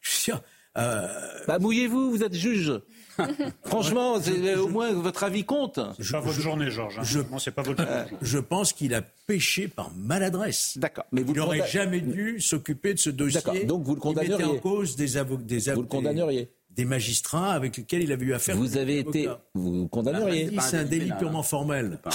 je 0.00 0.10
suis 0.10 0.20
sûr. 0.20 0.42
Euh... 0.78 1.08
Bah, 1.48 1.58
mouillez-vous, 1.58 2.10
vous 2.10 2.22
êtes 2.22 2.34
juge. 2.34 2.72
Franchement, 3.64 4.18
au 4.58 4.68
moins 4.68 4.92
votre 4.92 5.24
avis 5.24 5.44
compte. 5.44 5.80
C'est 5.98 6.12
pas 6.12 6.20
votre 6.20 6.40
journée, 6.40 6.70
Georges. 6.70 6.98
Hein. 6.98 7.02
Je, 7.02 7.20
c'est 7.38 7.50
pas 7.50 7.62
votre 7.62 7.82
euh, 7.82 8.04
je 8.20 8.38
pense 8.38 8.74
qu'il 8.74 8.94
a 8.94 9.00
péché 9.00 9.68
par 9.68 9.90
maladresse. 9.94 10.76
D'accord. 10.76 11.06
Mais 11.12 11.22
vous 11.22 11.32
il 11.32 11.38
n'aurait 11.38 11.66
jamais 11.66 12.00
dû 12.00 12.40
s'occuper 12.40 12.92
de 12.92 12.98
ce 12.98 13.08
dossier. 13.08 13.64
Donc 13.64 13.84
vous 13.84 13.94
le 13.94 14.00
condamneriez. 14.00 14.44
en 14.44 14.58
cause 14.58 14.96
des 14.96 15.16
avocats. 15.16 15.44
Des 15.44 15.72
vous 15.72 15.80
le 15.80 15.88
condamneriez 15.88 16.50
des 16.76 16.84
magistrats 16.84 17.52
avec 17.52 17.76
lesquels 17.76 18.02
il 18.02 18.12
avait 18.12 18.26
eu 18.26 18.34
affaire. 18.34 18.56
Vous 18.56 18.76
avez 18.76 18.98
été, 18.98 19.28
vous 19.54 19.88
condamneriez. 19.88 20.50
Ah, 20.56 20.60
c'est 20.60 20.78
un 20.78 20.84
délit 20.84 21.12
purement 21.18 21.42
formel. 21.42 21.98
Oh, 22.04 22.10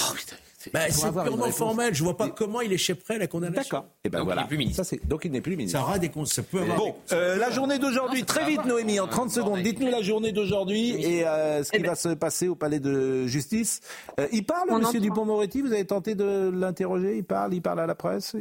bah, 0.72 0.80
c'est 0.90 1.10
purement 1.10 1.50
formel. 1.50 1.94
Je 1.94 2.04
vois 2.04 2.16
pas 2.16 2.28
comment 2.28 2.60
il 2.60 2.72
échapperait 2.72 3.16
à 3.16 3.18
la 3.18 3.26
condamnation. 3.26 3.78
D'accord. 3.78 3.90
Et 4.04 4.06
eh 4.06 4.08
ben 4.08 4.18
donc, 4.18 4.26
voilà. 4.26 4.42
Il 4.42 4.48
plus 4.48 4.58
ministre. 4.58 4.84
Ça, 4.84 4.96
donc 5.04 5.24
il 5.24 5.32
n'est 5.32 5.40
plus 5.40 5.56
ministre. 5.56 5.78
Ça 5.78 5.84
aura 5.84 5.98
des 5.98 6.10
ça 6.26 6.42
peut 6.42 6.60
avoir 6.60 6.76
Bon, 6.76 6.94
euh, 7.12 7.36
la 7.36 7.50
journée 7.50 7.78
d'aujourd'hui, 7.78 8.24
très 8.24 8.46
vite 8.46 8.64
Noémie, 8.64 9.00
en 9.00 9.08
30 9.08 9.30
secondes. 9.30 9.62
Dites-nous 9.62 9.90
la 9.90 10.02
journée 10.02 10.32
d'aujourd'hui 10.32 10.90
et 11.04 11.26
euh, 11.26 11.64
ce 11.64 11.70
qui 11.70 11.78
eh 11.78 11.82
ben 11.82 11.90
va 11.90 11.94
se 11.94 12.10
passer 12.10 12.48
au 12.48 12.54
palais 12.54 12.80
de 12.80 13.26
justice. 13.26 13.80
Euh, 14.20 14.28
il 14.32 14.44
parle, 14.44 14.70
Monsieur 14.78 15.00
Dupont-Moretti. 15.00 15.62
Vous 15.62 15.72
avez 15.72 15.84
tenté 15.84 16.14
de 16.14 16.50
l'interroger. 16.54 17.16
Il 17.16 17.24
parle. 17.24 17.54
Il 17.54 17.62
parle 17.62 17.80
à 17.80 17.86
la 17.86 17.94
presse. 17.94 18.36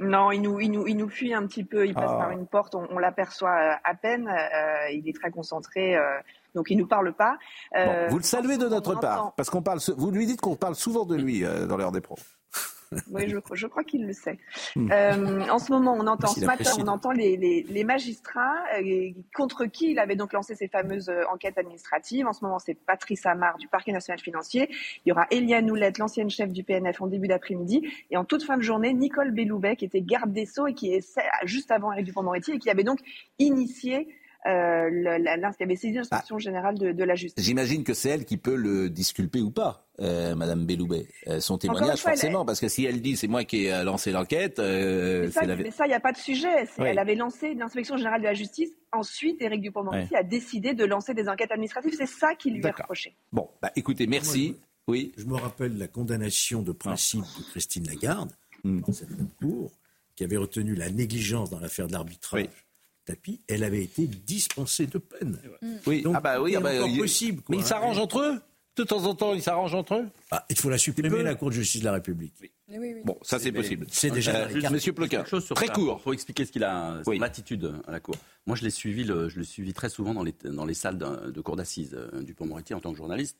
Non, 0.00 0.32
il 0.32 0.42
nous, 0.42 0.58
il 0.60 0.72
nous, 0.72 0.86
il 0.88 0.96
nous 0.96 1.08
fuit 1.08 1.34
un 1.34 1.46
petit 1.46 1.64
peu. 1.64 1.86
Il 1.86 1.94
passe 1.94 2.10
ah. 2.12 2.18
par 2.18 2.30
une 2.30 2.46
porte, 2.46 2.74
on, 2.74 2.98
l'aperçoit 2.98 3.50
euh, 3.50 3.74
à 3.84 3.94
peine. 3.94 4.28
Euh, 4.28 4.90
il 4.90 5.08
est 5.08 5.14
très 5.14 5.30
concentré, 5.30 5.96
euh, 5.96 6.18
donc 6.54 6.70
il 6.70 6.76
nous 6.76 6.86
parle 6.86 7.12
pas. 7.12 7.38
vous 8.08 8.16
le 8.18 8.24
saluez 8.24 8.56
de 8.56 8.68
notre 8.68 8.98
part, 8.98 9.32
parce 9.36 9.50
qu'on 9.50 9.62
parle. 9.62 9.78
Vous 9.96 10.10
lui 10.10 10.26
dites 10.26 10.40
qu'on 10.40 10.56
parle 10.56 10.74
souvent 10.74 11.04
de 11.04 11.14
lui 11.14 11.42
dans 11.42 11.76
l'heure 11.76 11.92
des 11.92 12.00
pros. 12.00 12.18
Oui, 13.10 13.28
je, 13.28 13.38
je 13.52 13.66
crois 13.66 13.84
qu'il 13.84 14.06
le 14.06 14.12
sait. 14.12 14.38
Hmm. 14.76 14.90
Euh, 14.90 15.48
en 15.48 15.58
ce 15.58 15.72
moment, 15.72 15.94
on 15.98 16.06
entend 16.06 16.28
ce 16.28 16.44
matin, 16.44 16.70
on 16.78 16.88
entend 16.88 17.12
les, 17.12 17.36
les, 17.36 17.64
les 17.68 17.84
magistrats 17.84 18.56
euh, 18.78 19.10
contre 19.34 19.66
qui 19.66 19.90
il 19.92 19.98
avait 19.98 20.16
donc 20.16 20.32
lancé 20.32 20.54
ces 20.54 20.68
fameuses 20.68 21.08
euh, 21.08 21.22
enquêtes 21.32 21.58
administratives. 21.58 22.26
En 22.26 22.32
ce 22.32 22.44
moment, 22.44 22.58
c'est 22.58 22.74
Patrice 22.74 23.26
Amar 23.26 23.56
du 23.58 23.68
Parquet 23.68 23.92
national 23.92 24.20
financier. 24.20 24.68
Il 25.04 25.08
y 25.08 25.12
aura 25.12 25.26
Eliane 25.30 25.66
Noulette, 25.66 25.98
l'ancienne 25.98 26.30
chef 26.30 26.52
du 26.52 26.64
PNF, 26.64 27.00
en 27.00 27.06
début 27.06 27.28
d'après-midi. 27.28 27.88
Et 28.10 28.16
en 28.16 28.24
toute 28.24 28.44
fin 28.44 28.56
de 28.56 28.62
journée, 28.62 28.92
Nicole 28.92 29.30
Belloubet, 29.32 29.76
qui 29.76 29.84
était 29.84 30.00
garde 30.00 30.32
des 30.32 30.46
Sceaux 30.46 30.66
et 30.66 30.74
qui 30.74 30.92
est 30.92 31.18
juste 31.44 31.70
avant 31.70 31.92
Eric 31.92 32.06
Dupond-Moretti 32.06 32.52
et 32.52 32.58
qui 32.58 32.70
avait 32.70 32.84
donc 32.84 33.00
initié 33.38 34.08
euh, 34.46 35.52
qui 35.56 35.62
avait 35.62 35.76
saisi 35.76 35.94
l'inspection 35.94 36.36
ah. 36.36 36.38
générale 36.38 36.78
de, 36.78 36.92
de, 36.92 37.04
la 37.04 37.14
justice. 37.14 37.42
J'imagine 37.44 37.84
que 37.84 37.94
c'est 37.94 38.10
elle 38.10 38.24
qui 38.24 38.36
peut 38.36 38.56
le 38.56 38.90
disculper 38.90 39.40
ou 39.40 39.50
pas, 39.50 39.86
euh, 40.00 40.34
Madame 40.34 40.66
Belloubet. 40.66 41.06
Euh, 41.28 41.40
son 41.40 41.56
témoignage, 41.58 42.00
forcément, 42.00 42.44
parce 42.44 42.60
que 42.60 42.68
si 42.68 42.84
elle 42.84 43.00
dit 43.00 43.16
c'est 43.16 43.28
moi 43.28 43.44
qui 43.44 43.66
ai 43.66 43.84
lancé 43.84 44.12
l'enquête, 44.12 44.58
euh, 44.58 45.30
la... 45.34 45.56
Mais 45.56 45.70
ça, 45.70 45.86
il 45.86 45.88
n'y 45.88 45.94
a 45.94 46.00
pas 46.00 46.12
de 46.12 46.18
sujet. 46.18 46.66
Elle 46.78 46.98
avait 46.98 47.14
lancé 47.14 47.54
l'inspection 47.54 47.96
générale 47.96 48.20
de 48.20 48.26
la 48.26 48.34
justice. 48.34 48.70
Ensuite, 48.92 49.40
Éric 49.40 49.62
Dupond-Moretti 49.62 50.14
a 50.14 50.22
décidé 50.22 50.74
de 50.74 50.84
lancer 50.84 51.14
des 51.14 51.28
enquêtes 51.28 51.50
administratives. 51.50 51.94
C'est 51.96 52.06
ça 52.06 52.34
qui 52.34 52.50
lui 52.50 52.64
est 52.64 52.70
reproché. 52.70 53.16
Bon, 53.32 53.48
bah, 53.62 53.72
écoutez, 53.76 54.06
merci. 54.06 54.56
oui. 54.86 55.12
Je 55.16 55.24
me 55.24 55.36
rappelle 55.36 55.78
la 55.78 55.88
condamnation 55.88 56.62
de 56.62 56.72
principe 56.72 57.22
de 57.38 57.50
Christine 57.50 57.86
Lagarde 57.86 58.32
hmm. 58.62 58.80
dans 58.80 58.92
cette 58.92 59.08
cour, 59.40 59.72
qui 60.16 60.24
avait 60.24 60.36
retenu 60.36 60.74
la 60.74 60.90
négligence 60.90 61.50
dans 61.50 61.58
l'affaire 61.58 61.86
de 61.86 61.92
l'arbitrage 61.92 62.63
tapis, 63.04 63.40
elle 63.48 63.64
avait 63.64 63.82
été 63.82 64.06
dispensée 64.06 64.86
de 64.86 64.98
peine. 64.98 65.38
Oui, 65.86 66.02
Donc, 66.02 66.14
ah 66.16 66.20
bah 66.20 66.40
oui, 66.40 66.56
ah 66.56 66.60
bah, 66.60 66.70
possible. 66.98 67.42
Mais 67.48 67.58
ils 67.58 67.64
s'arrangent 67.64 67.98
entre 67.98 68.20
eux? 68.20 68.40
De 68.76 68.82
temps 68.82 69.04
en 69.04 69.14
temps, 69.14 69.34
ils 69.34 69.42
s'arrangent 69.42 69.74
entre 69.76 69.94
eux? 69.94 70.06
Ah, 70.32 70.44
Il 70.50 70.58
faut 70.58 70.68
la 70.68 70.78
supprimer, 70.78 71.22
la 71.22 71.36
Cour 71.36 71.50
de 71.50 71.54
justice 71.54 71.80
de 71.80 71.84
la 71.84 71.92
République. 71.92 72.34
Oui. 72.40 72.50
Oui, 72.66 72.94
bon, 73.04 73.16
ça 73.22 73.38
c'est 73.38 73.52
possible. 73.52 73.86
C'est 73.90 74.10
déjà. 74.10 74.48
Euh, 74.48 74.70
Monsieur 74.70 74.92
Ploquin, 74.94 75.22
très 75.22 75.68
court. 75.68 76.00
Pour 76.00 76.14
expliquer 76.14 76.46
ce 76.46 76.50
qu'il 76.50 76.64
a, 76.64 77.02
son 77.04 77.20
attitude 77.20 77.72
à 77.86 77.92
la 77.92 78.00
Cour. 78.00 78.16
Moi, 78.46 78.56
je 78.56 78.64
l'ai 78.64 78.70
suivi, 78.70 79.04
le, 79.04 79.28
je 79.28 79.38
l'ai 79.38 79.44
suivi 79.44 79.74
très 79.74 79.90
souvent 79.90 80.14
dans 80.14 80.22
les, 80.22 80.34
dans 80.42 80.64
les 80.64 80.74
salles 80.74 80.98
de, 80.98 81.30
de 81.30 81.40
cour 81.42 81.56
d'assises 81.56 81.94
euh, 81.94 82.22
du 82.22 82.34
Pont-Moretti 82.34 82.74
en 82.74 82.80
tant 82.80 82.90
que 82.90 82.96
journaliste. 82.96 83.36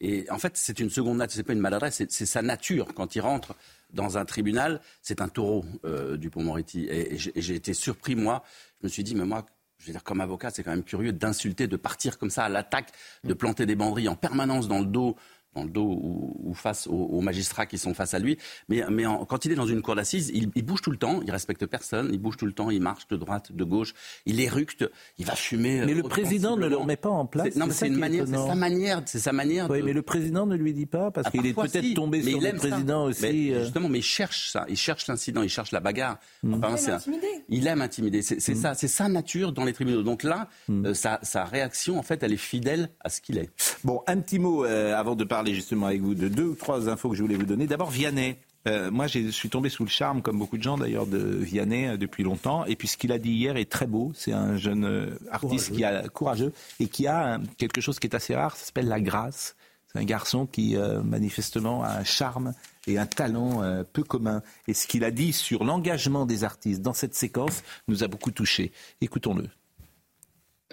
Et 0.00 0.30
en 0.30 0.38
fait, 0.38 0.52
c'est 0.56 0.78
une 0.78 0.90
seconde 0.90 1.18
nature, 1.18 1.36
c'est 1.36 1.42
pas 1.42 1.52
une 1.52 1.58
maladresse, 1.58 2.02
c'est 2.08 2.26
sa 2.26 2.40
nature. 2.40 2.86
Quand 2.94 3.16
il 3.16 3.20
rentre 3.20 3.56
dans 3.92 4.16
un 4.16 4.24
tribunal, 4.24 4.80
c'est 5.02 5.20
un 5.20 5.28
taureau 5.28 5.64
euh, 5.84 6.16
du 6.16 6.30
Pont-Moretti. 6.30 6.84
Et, 6.84 7.14
et 7.14 7.18
j'ai 7.18 7.54
été 7.56 7.74
surpris, 7.74 8.14
moi. 8.14 8.44
Je 8.80 8.86
me 8.86 8.88
suis 8.88 9.02
dit, 9.04 9.14
mais 9.14 9.24
moi, 9.24 9.44
je 9.78 9.86
veux 9.86 9.92
dire, 9.92 10.04
comme 10.04 10.20
avocat, 10.20 10.50
c'est 10.50 10.62
quand 10.62 10.70
même 10.70 10.84
curieux 10.84 11.12
d'insulter, 11.12 11.66
de 11.66 11.76
partir 11.76 12.18
comme 12.18 12.30
ça 12.30 12.44
à 12.44 12.48
l'attaque, 12.48 12.92
de 13.24 13.34
planter 13.34 13.66
des 13.66 13.76
banderilles 13.76 14.08
en 14.08 14.16
permanence 14.16 14.68
dans 14.68 14.80
le 14.80 14.86
dos 14.86 15.16
dans 15.54 15.64
le 15.64 15.70
dos 15.70 15.98
ou, 16.02 16.54
face 16.54 16.86
aux, 16.86 17.20
magistrats 17.20 17.66
qui 17.66 17.78
sont 17.78 17.94
face 17.94 18.14
à 18.14 18.18
lui. 18.18 18.38
Mais, 18.68 18.82
mais 18.90 19.04
quand 19.28 19.44
il 19.44 19.52
est 19.52 19.56
dans 19.56 19.66
une 19.66 19.82
cour 19.82 19.94
d'assises, 19.96 20.30
il, 20.34 20.48
bouge 20.64 20.82
tout 20.82 20.90
le 20.90 20.96
temps, 20.96 21.20
il 21.22 21.30
respecte 21.30 21.66
personne, 21.66 22.10
il 22.12 22.18
bouge 22.18 22.36
tout 22.36 22.46
le 22.46 22.52
temps, 22.52 22.70
il 22.70 22.80
marche 22.80 23.06
de 23.08 23.16
droite, 23.16 23.52
de 23.52 23.64
gauche, 23.64 23.94
il 24.26 24.40
éructe, 24.40 24.84
il 25.18 25.26
va 25.26 25.34
fumer. 25.34 25.84
Mais 25.84 25.94
le 25.94 26.02
président 26.02 26.56
ne 26.56 26.66
le 26.66 26.76
remet 26.76 26.96
pas 26.96 27.10
en 27.10 27.26
place. 27.26 27.56
Non, 27.56 27.66
mais 27.66 27.72
c'est 27.72 27.88
manière, 27.88 28.26
c'est 28.26 28.36
sa 28.36 28.54
manière, 28.54 29.02
c'est 29.06 29.18
sa 29.18 29.32
manière. 29.32 29.70
Oui, 29.70 29.82
mais 29.82 29.92
le 29.92 30.02
président 30.02 30.46
ne 30.46 30.56
lui 30.56 30.72
dit 30.72 30.86
pas 30.86 31.10
parce 31.10 31.26
ah, 31.28 31.30
qu'il 31.30 31.46
est 31.46 31.54
peut-être 31.54 31.94
tombé 31.94 32.22
sur 32.22 32.40
le 32.40 32.56
président 32.56 33.04
aussi. 33.04 33.22
Mais, 33.22 33.54
euh. 33.54 33.62
Justement, 33.64 33.88
mais 33.88 33.98
il 33.98 34.04
cherche 34.04 34.50
ça, 34.50 34.64
il 34.68 34.76
cherche 34.76 35.06
l'incident, 35.06 35.42
il 35.42 35.48
cherche 35.48 35.72
la 35.72 35.80
bagarre. 35.80 36.18
Hmm. 36.42 36.54
il, 36.54 36.64
aime 36.64 36.90
intimider. 36.94 37.26
il 37.48 37.66
aime 37.66 37.82
intimider. 37.82 38.22
C'est 38.22 38.36
hmm. 38.36 38.56
ça, 38.56 38.74
c'est 38.74 38.88
sa 38.88 39.08
nature 39.08 39.52
dans 39.52 39.64
les 39.64 39.72
tribunaux. 39.72 40.02
Donc 40.02 40.22
là, 40.22 40.48
hmm. 40.68 40.86
euh, 40.86 40.94
sa, 40.94 41.44
réaction, 41.44 41.98
en 41.98 42.02
fait, 42.02 42.22
elle 42.22 42.32
est 42.32 42.36
fidèle 42.36 42.90
à 43.00 43.08
ce 43.08 43.20
qu'il 43.20 43.38
est. 43.38 43.50
Bon, 43.84 44.02
un 44.06 44.18
petit 44.18 44.38
mot 44.38 44.64
euh, 44.64 44.94
avant 44.94 45.14
de 45.14 45.24
parler 45.24 45.37
justement 45.46 45.86
avec 45.86 46.00
vous 46.00 46.14
de 46.14 46.28
deux 46.28 46.44
ou 46.44 46.54
trois 46.54 46.88
infos 46.88 47.10
que 47.10 47.16
je 47.16 47.22
voulais 47.22 47.36
vous 47.36 47.46
donner. 47.46 47.66
D'abord, 47.66 47.90
Vianney. 47.90 48.36
Euh, 48.66 48.90
moi, 48.90 49.06
je 49.06 49.30
suis 49.30 49.48
tombé 49.48 49.68
sous 49.68 49.84
le 49.84 49.90
charme, 49.90 50.20
comme 50.20 50.38
beaucoup 50.38 50.58
de 50.58 50.62
gens 50.62 50.76
d'ailleurs, 50.76 51.06
de 51.06 51.18
Vianney 51.18 51.88
euh, 51.88 51.96
depuis 51.96 52.22
longtemps. 52.22 52.64
Et 52.66 52.76
puis, 52.76 52.88
ce 52.88 52.96
qu'il 52.96 53.12
a 53.12 53.18
dit 53.18 53.30
hier 53.30 53.56
est 53.56 53.70
très 53.70 53.86
beau. 53.86 54.12
C'est 54.14 54.32
un 54.32 54.56
jeune 54.56 54.84
euh, 54.84 55.18
artiste 55.30 55.72
qui 55.72 55.84
a 55.84 56.08
courageux 56.08 56.52
et 56.80 56.88
qui 56.88 57.06
a 57.06 57.40
quelque 57.56 57.80
chose 57.80 57.98
qui 57.98 58.06
est 58.06 58.14
assez 58.14 58.34
rare. 58.34 58.56
Ça 58.56 58.66
s'appelle 58.66 58.88
la 58.88 59.00
grâce. 59.00 59.56
C'est 59.90 60.00
un 60.00 60.04
garçon 60.04 60.44
qui 60.44 60.76
manifestement 61.02 61.82
a 61.82 61.88
un 61.88 62.04
charme 62.04 62.52
et 62.86 62.98
un 62.98 63.06
talent 63.06 63.62
peu 63.90 64.02
commun. 64.02 64.42
Et 64.66 64.74
ce 64.74 64.86
qu'il 64.86 65.02
a 65.02 65.10
dit 65.10 65.32
sur 65.32 65.64
l'engagement 65.64 66.26
des 66.26 66.44
artistes 66.44 66.82
dans 66.82 66.92
cette 66.92 67.14
séquence 67.14 67.62
nous 67.88 68.04
a 68.04 68.06
beaucoup 68.06 68.30
touchés. 68.30 68.70
Écoutons-le. 69.00 69.48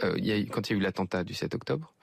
Quand 0.02 0.18
il 0.18 0.26
y 0.26 0.34
a 0.34 0.76
eu 0.76 0.80
l'attentat 0.82 1.24
du 1.24 1.34
7 1.34 1.56
octobre, 1.56 1.94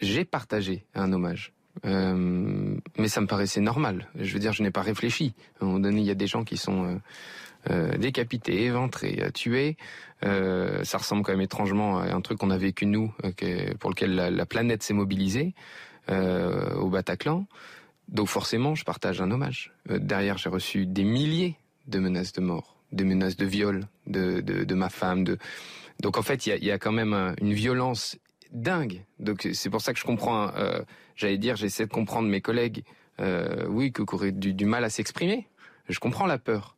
j'ai 0.00 0.24
partagé 0.24 0.84
un 0.94 1.12
hommage 1.12 1.52
euh, 1.84 2.74
mais 2.96 3.08
ça 3.08 3.20
me 3.20 3.26
paraissait 3.26 3.60
normal. 3.60 4.08
Je 4.18 4.32
veux 4.32 4.38
dire, 4.38 4.54
je 4.54 4.62
n'ai 4.62 4.70
pas 4.70 4.80
réfléchi. 4.80 5.34
À 5.60 5.64
un 5.64 5.66
moment 5.66 5.78
donné, 5.78 6.00
il 6.00 6.06
y 6.06 6.10
a 6.10 6.14
des 6.14 6.26
gens 6.26 6.42
qui 6.42 6.56
sont 6.56 6.86
euh, 6.86 6.96
euh, 7.70 7.96
décapités, 7.96 8.64
éventrés, 8.64 9.18
euh, 9.20 9.30
tués. 9.30 9.76
Euh, 10.24 10.84
ça 10.84 10.98
ressemble 10.98 11.24
quand 11.24 11.32
même 11.32 11.40
étrangement 11.40 11.98
à 11.98 12.12
un 12.12 12.20
truc 12.20 12.38
qu'on 12.38 12.50
a 12.50 12.58
vécu 12.58 12.86
nous, 12.86 13.12
pour 13.80 13.90
lequel 13.90 14.14
la, 14.14 14.46
planète 14.46 14.82
s'est 14.82 14.94
mobilisée 14.94 15.54
au 16.08 16.88
Bataclan. 16.88 17.46
Donc 18.08 18.28
forcément, 18.28 18.76
je 18.76 18.84
partage 18.84 19.20
un 19.20 19.30
hommage. 19.30 19.72
derrière, 19.88 20.38
j'ai 20.38 20.48
reçu 20.48 20.86
des 20.86 21.02
milliers 21.02 21.56
de 21.88 21.98
menaces 21.98 22.32
de 22.32 22.40
mort, 22.40 22.76
des 22.92 23.04
menaces 23.04 23.36
de 23.36 23.44
viol 23.44 23.88
de, 24.06 24.40
de, 24.40 24.74
ma 24.74 24.88
femme. 24.88 25.24
De... 25.24 25.36
Donc 26.00 26.16
en 26.16 26.22
fait, 26.22 26.46
il 26.46 26.64
y 26.64 26.70
a, 26.70 26.78
quand 26.78 26.92
même 26.92 27.34
une 27.40 27.52
violence 27.52 28.16
dingue. 28.52 29.02
Donc 29.18 29.48
c'est 29.52 29.70
pour 29.70 29.80
ça 29.80 29.92
que 29.92 29.98
je 29.98 30.04
comprends. 30.04 30.50
J'allais 31.14 31.38
dire, 31.38 31.56
j'essaie 31.56 31.86
de 31.86 31.92
comprendre 31.92 32.28
mes 32.28 32.40
collègues. 32.40 32.84
oui, 33.68 33.92
qui 33.92 34.02
auraient 34.12 34.32
du, 34.32 34.54
du 34.54 34.64
mal 34.64 34.84
à 34.84 34.90
s'exprimer. 34.90 35.46
Je 35.88 35.98
comprends 35.98 36.26
la 36.26 36.38
peur. 36.38 36.76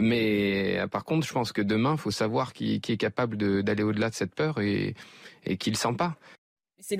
Mais 0.00 0.78
euh, 0.78 0.86
par 0.88 1.04
contre, 1.04 1.26
je 1.26 1.32
pense 1.32 1.52
que 1.52 1.62
demain, 1.62 1.92
il 1.92 1.98
faut 1.98 2.10
savoir 2.10 2.52
qui, 2.52 2.74
est 2.74 2.96
capable 2.96 3.62
d'aller 3.62 3.82
au-delà 3.82 4.10
de 4.10 4.14
cette 4.14 4.34
peur 4.34 4.60
et, 4.60 4.94
et 5.44 5.56
qui 5.56 5.70
ne 5.70 5.74
le 5.74 5.78
sent 5.78 5.94
pas. 5.96 6.16
C'est 6.80 6.98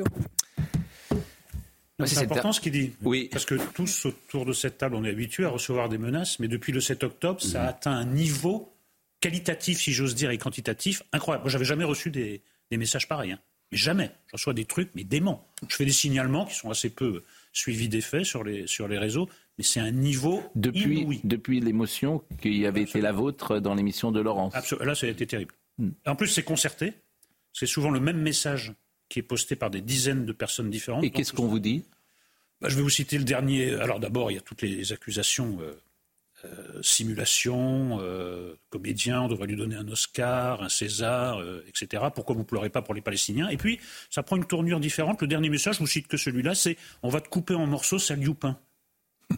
C'est 2.04 2.18
important 2.18 2.52
ce 2.52 2.60
qu'il 2.60 2.72
dit. 2.72 2.92
Oui. 3.02 3.28
Parce 3.30 3.44
que 3.44 3.56
tous 3.72 4.06
autour 4.06 4.46
de 4.46 4.52
cette 4.52 4.78
table, 4.78 4.94
on 4.94 5.04
est 5.04 5.10
habitués 5.10 5.44
à 5.44 5.48
recevoir 5.48 5.88
des 5.88 5.98
menaces, 5.98 6.38
mais 6.38 6.48
depuis 6.48 6.72
le 6.72 6.80
7 6.80 7.02
octobre, 7.04 7.42
ça 7.42 7.60
a 7.60 7.62
mhm. 7.64 7.68
atteint 7.68 7.92
un 7.92 8.04
niveau 8.04 8.72
qualitatif, 9.20 9.80
si 9.80 9.92
j'ose 9.92 10.14
dire, 10.14 10.30
et 10.30 10.38
quantitatif 10.38 11.02
incroyable. 11.12 11.44
Moi, 11.44 11.50
j'avais 11.50 11.64
jamais 11.64 11.84
reçu 11.84 12.10
des, 12.10 12.42
messages 12.70 13.08
pareils. 13.08 13.32
Hein. 13.32 13.40
Mais 13.72 13.78
jamais. 13.78 14.10
Je 14.28 14.32
reçois 14.32 14.54
des 14.54 14.64
trucs, 14.64 14.90
mais 14.94 15.04
déments. 15.04 15.46
Je 15.68 15.74
fais 15.76 15.84
des 15.84 15.92
signalements 15.92 16.46
qui 16.46 16.54
sont 16.54 16.70
assez 16.70 16.90
peu 16.90 17.22
suivis 17.52 17.88
des 17.88 18.00
faits 18.00 18.24
sur 18.24 18.44
les, 18.44 18.66
sur 18.66 18.86
les 18.86 18.98
réseaux 18.98 19.28
mais 19.58 19.64
c'est 19.64 19.80
un 19.80 19.90
niveau 19.90 20.42
depuis, 20.54 21.00
inouï. 21.00 21.20
Depuis 21.24 21.60
l'émotion 21.60 22.22
qui 22.40 22.66
avait 22.66 22.82
été 22.82 23.00
la 23.00 23.12
vôtre 23.12 23.58
dans 23.58 23.74
l'émission 23.74 24.12
de 24.12 24.20
Laurence. 24.20 24.54
Là, 24.80 24.94
ça 24.94 25.06
a 25.06 25.10
été 25.10 25.26
terrible. 25.26 25.54
Hmm. 25.78 25.90
En 26.06 26.14
plus, 26.14 26.28
c'est 26.28 26.42
concerté. 26.42 26.92
C'est 27.52 27.66
souvent 27.66 27.90
le 27.90 28.00
même 28.00 28.20
message 28.20 28.74
qui 29.08 29.20
est 29.20 29.22
posté 29.22 29.56
par 29.56 29.70
des 29.70 29.80
dizaines 29.80 30.26
de 30.26 30.32
personnes 30.32 30.70
différentes. 30.70 31.04
Et 31.04 31.10
qu'est-ce 31.10 31.32
qu'on 31.32 31.46
vous 31.46 31.58
dit? 31.58 31.84
Bah, 32.60 32.68
Je 32.68 32.76
vais 32.76 32.82
vous 32.82 32.90
citer 32.90 33.16
le 33.16 33.24
dernier. 33.24 33.74
Alors 33.74 33.98
d'abord, 33.98 34.30
il 34.30 34.34
y 34.34 34.38
a 34.38 34.42
toutes 34.42 34.62
les 34.62 34.92
accusations. 34.92 35.58
Euh, 35.60 35.80
simulation, 36.82 37.98
euh, 38.00 38.54
comédien, 38.70 39.22
on 39.22 39.28
devrait 39.28 39.46
lui 39.46 39.56
donner 39.56 39.76
un 39.76 39.88
Oscar, 39.88 40.62
un 40.62 40.68
César, 40.68 41.42
etc. 41.68 42.04
Pourquoi 42.14 42.34
vous 42.34 42.44
pleurez 42.44 42.70
pas 42.70 42.82
pour 42.82 42.94
les 42.94 43.00
Palestiniens? 43.00 43.48
Et 43.48 43.56
puis, 43.56 43.80
ça 44.10 44.22
prend 44.22 44.36
une 44.36 44.46
tournure 44.46 44.80
différente. 44.80 45.20
Le 45.22 45.28
dernier 45.28 45.48
message, 45.48 45.76
je 45.76 45.80
vous 45.80 45.86
cite 45.86 46.08
que 46.08 46.16
celui-là, 46.16 46.54
c'est 46.54 46.76
on 47.02 47.08
va 47.08 47.20
te 47.20 47.28
couper 47.28 47.54
en 47.54 47.66
morceaux, 47.66 47.98
sale 47.98 48.22
youpin. 48.22 48.58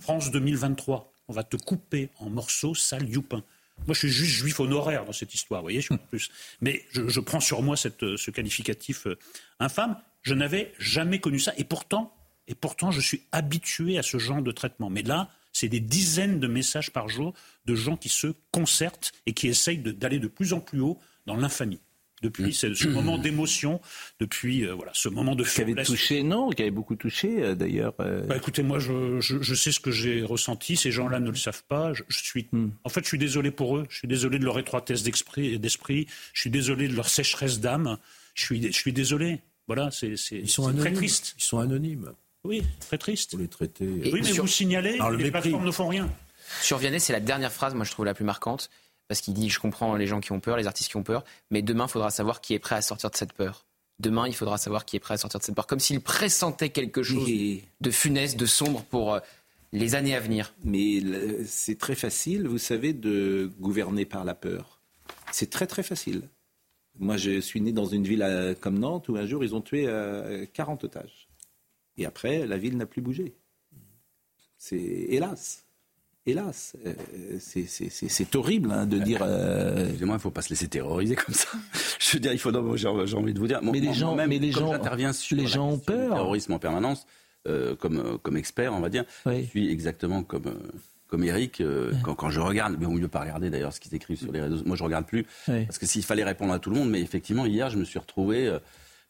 France 0.00 0.30
2023. 0.30 1.12
On 1.28 1.32
va 1.32 1.44
te 1.44 1.56
couper 1.56 2.10
en 2.18 2.30
morceaux, 2.30 2.74
sale 2.74 3.08
youpin. 3.08 3.42
Moi, 3.86 3.94
je 3.94 4.00
suis 4.00 4.10
juste 4.10 4.32
juif 4.32 4.60
honoraire 4.60 5.04
dans 5.04 5.12
cette 5.12 5.34
histoire, 5.34 5.60
vous 5.60 5.66
voyez, 5.66 5.80
je 5.80 5.94
plus. 5.94 6.30
Mais 6.60 6.84
je, 6.90 7.20
prends 7.20 7.40
sur 7.40 7.62
moi 7.62 7.76
ce 7.76 8.30
qualificatif 8.30 9.06
euh, 9.06 9.18
infâme. 9.60 9.96
Je 10.22 10.34
n'avais 10.34 10.72
jamais 10.78 11.20
connu 11.20 11.38
ça. 11.38 11.52
Et 11.56 11.64
pourtant, 11.64 12.12
et 12.48 12.54
pourtant, 12.54 12.90
je 12.90 13.00
suis 13.00 13.22
habitué 13.30 13.98
à 13.98 14.02
ce 14.02 14.18
genre 14.18 14.42
de 14.42 14.50
traitement. 14.52 14.90
Mais 14.90 15.02
là, 15.02 15.30
c'est 15.58 15.68
des 15.68 15.80
dizaines 15.80 16.38
de 16.38 16.46
messages 16.46 16.90
par 16.92 17.08
jour 17.08 17.34
de 17.66 17.74
gens 17.74 17.96
qui 17.96 18.08
se 18.08 18.28
concertent 18.52 19.12
et 19.26 19.32
qui 19.32 19.48
essayent 19.48 19.78
d'aller 19.78 20.20
de 20.20 20.28
plus 20.28 20.52
en 20.52 20.60
plus 20.60 20.80
haut 20.80 20.98
dans 21.26 21.36
l'infamie 21.36 21.80
depuis 22.22 22.50
mm. 22.50 22.74
ce, 22.74 22.88
moment 22.88 23.18
d'émotion, 23.18 23.80
depuis 24.20 24.64
euh, 24.64 24.74
voilà 24.74 24.90
ce 24.94 25.08
moment 25.08 25.34
de 25.34 25.44
faiblesse. 25.44 25.86
Qui 25.86 25.92
avait 25.92 25.98
touché, 25.98 26.22
non, 26.22 26.50
qui 26.50 26.62
avait 26.62 26.70
beaucoup 26.70 26.96
touché 26.96 27.42
euh, 27.42 27.54
d'ailleurs. 27.54 27.94
Euh. 28.00 28.26
Bah, 28.26 28.36
écoutez, 28.36 28.62
moi 28.62 28.78
je, 28.78 29.20
je, 29.20 29.54
sais 29.54 29.70
ce 29.70 29.80
que 29.80 29.90
j'ai 29.90 30.22
ressenti. 30.22 30.76
Ces 30.76 30.90
gens-là 30.90 31.20
ne 31.20 31.30
le 31.30 31.36
savent 31.36 31.64
pas. 31.68 31.92
Je, 31.92 32.02
suis, 32.08 32.48
mm. 32.50 32.68
en 32.84 32.88
fait, 32.88 33.02
je 33.02 33.08
suis 33.08 33.18
désolé 33.18 33.50
pour 33.50 33.76
eux. 33.76 33.86
Je 33.88 33.98
suis 33.98 34.08
désolé 34.08 34.38
de 34.38 34.44
leur 34.44 34.58
étroitesse 34.58 35.02
d'esprit. 35.02 35.58
d'esprit. 35.58 36.06
Je 36.32 36.40
suis 36.40 36.50
désolé 36.50 36.88
de 36.88 36.94
leur 36.94 37.08
sécheresse 37.08 37.60
d'âme. 37.60 37.98
Je 38.34 38.44
suis, 38.44 38.62
je 38.62 38.78
suis 38.78 38.92
désolé. 38.92 39.40
Voilà, 39.66 39.90
c'est 39.90 40.14
très 40.78 40.92
triste. 40.92 41.34
Ils 41.38 41.44
sont 41.44 41.58
anonymes. 41.58 42.12
Oui, 42.44 42.62
très 42.80 42.98
triste. 42.98 43.30
Pour 43.30 43.40
les 43.40 43.48
traiter. 43.48 43.86
oui, 43.86 44.20
mais 44.22 44.32
vous 44.32 44.46
signalez, 44.46 44.98
les 45.16 45.30
plateformes 45.30 45.64
ne 45.64 45.70
font 45.70 45.88
rien. 45.88 46.10
Sur 46.62 46.78
Vianney, 46.78 47.00
c'est 47.00 47.12
la 47.12 47.20
dernière 47.20 47.52
phrase, 47.52 47.74
moi 47.74 47.84
je 47.84 47.90
trouve 47.90 48.06
la 48.06 48.14
plus 48.14 48.24
marquante 48.24 48.70
parce 49.06 49.20
qu'il 49.20 49.34
dit 49.34 49.50
je 49.50 49.58
comprends 49.58 49.96
les 49.96 50.06
gens 50.06 50.20
qui 50.20 50.32
ont 50.32 50.40
peur, 50.40 50.56
les 50.56 50.66
artistes 50.66 50.90
qui 50.90 50.96
ont 50.96 51.02
peur, 51.02 51.24
mais 51.50 51.60
demain 51.62 51.86
il 51.86 51.90
faudra 51.90 52.10
savoir 52.10 52.40
qui 52.40 52.54
est 52.54 52.58
prêt 52.58 52.76
à 52.76 52.82
sortir 52.82 53.10
de 53.10 53.16
cette 53.16 53.32
peur. 53.32 53.66
Demain, 54.00 54.28
il 54.28 54.34
faudra 54.34 54.58
savoir 54.58 54.84
qui 54.84 54.96
est 54.96 55.00
prêt 55.00 55.14
à 55.14 55.16
sortir 55.16 55.40
de 55.40 55.44
cette 55.44 55.56
peur, 55.56 55.66
comme 55.66 55.80
s'il 55.80 56.00
pressentait 56.00 56.68
quelque 56.68 57.02
chose 57.02 57.28
de 57.80 57.90
funeste, 57.90 58.38
de 58.38 58.46
sombre 58.46 58.82
pour 58.84 59.14
euh, 59.14 59.20
les 59.72 59.96
années 59.96 60.14
à 60.14 60.20
venir. 60.20 60.54
Mais 60.62 61.02
c'est 61.44 61.78
très 61.78 61.96
facile, 61.96 62.46
vous 62.46 62.58
savez, 62.58 62.92
de 62.92 63.50
gouverner 63.58 64.04
par 64.04 64.24
la 64.24 64.34
peur. 64.34 64.80
C'est 65.32 65.50
très 65.50 65.66
très 65.66 65.82
facile. 65.82 66.22
Moi, 67.00 67.16
je 67.16 67.40
suis 67.40 67.60
né 67.60 67.72
dans 67.72 67.86
une 67.86 68.04
ville 68.04 68.22
euh, 68.22 68.54
comme 68.54 68.78
Nantes 68.78 69.08
où 69.08 69.16
un 69.16 69.26
jour 69.26 69.42
ils 69.42 69.54
ont 69.54 69.60
tué 69.60 69.88
40 70.52 70.84
euh, 70.84 70.86
otages. 70.86 71.27
Et 71.98 72.06
après, 72.06 72.46
la 72.46 72.56
ville 72.56 72.76
n'a 72.76 72.86
plus 72.86 73.02
bougé. 73.02 73.34
C'est 74.56 74.76
hélas 74.76 75.68
hélas, 76.28 76.76
euh, 76.86 77.38
c'est 77.38 78.36
horrible 78.36 78.70
hein, 78.70 78.86
de 78.86 78.98
dire. 78.98 79.20
Euh... 79.22 79.84
Excusez-moi, 79.84 80.14
il 80.14 80.18
ne 80.18 80.22
faut 80.22 80.30
pas 80.30 80.42
se 80.42 80.50
laisser 80.50 80.68
terroriser 80.68 81.16
comme 81.16 81.34
ça. 81.34 81.48
Je 81.98 82.12
veux 82.12 82.20
dire, 82.20 82.32
il 82.32 82.38
faut. 82.38 82.76
J'ai 82.76 82.86
envie 82.88 83.34
de 83.34 83.38
vous 83.38 83.46
dire. 83.46 83.60
Mais 83.62 83.80
les 83.80 83.94
gens, 83.94 84.14
même, 84.14 84.30
mais 84.30 84.38
les 84.38 84.52
gens, 84.52 84.72
sur 85.12 85.36
les 85.36 85.46
gens 85.46 85.70
ont 85.70 85.78
peur. 85.78 86.14
terrorisme 86.14 86.52
en 86.52 86.58
permanence, 86.58 87.06
euh, 87.46 87.74
comme 87.76 87.98
euh, 87.98 88.18
comme 88.18 88.36
expert, 88.36 88.72
on 88.72 88.80
va 88.80 88.88
dire. 88.88 89.04
Je 89.26 89.42
suis 89.42 89.70
exactement 89.70 90.22
comme. 90.22 90.54
comme 91.08 91.24
Eric, 91.24 91.62
quand, 92.04 92.14
quand, 92.14 92.30
je 92.30 92.40
regarde, 92.40 92.76
mais 92.78 92.86
au 92.86 92.90
mieux 92.90 93.08
pas 93.08 93.20
regarder 93.20 93.50
d'ailleurs 93.50 93.72
ce 93.72 93.80
qu'ils 93.80 93.94
écrivent 93.94 94.18
sur 94.18 94.32
les 94.32 94.42
réseaux. 94.42 94.62
Moi, 94.66 94.76
je 94.76 94.84
regarde 94.84 95.06
plus 95.06 95.26
parce 95.46 95.78
que 95.78 95.86
s'il 95.86 96.04
fallait 96.04 96.24
répondre 96.24 96.52
à 96.52 96.58
tout 96.58 96.70
le 96.70 96.76
monde, 96.76 96.90
mais 96.90 97.00
effectivement, 97.00 97.46
hier, 97.46 97.70
je 97.70 97.78
me 97.78 97.84
suis 97.84 97.98
retrouvé 97.98 98.58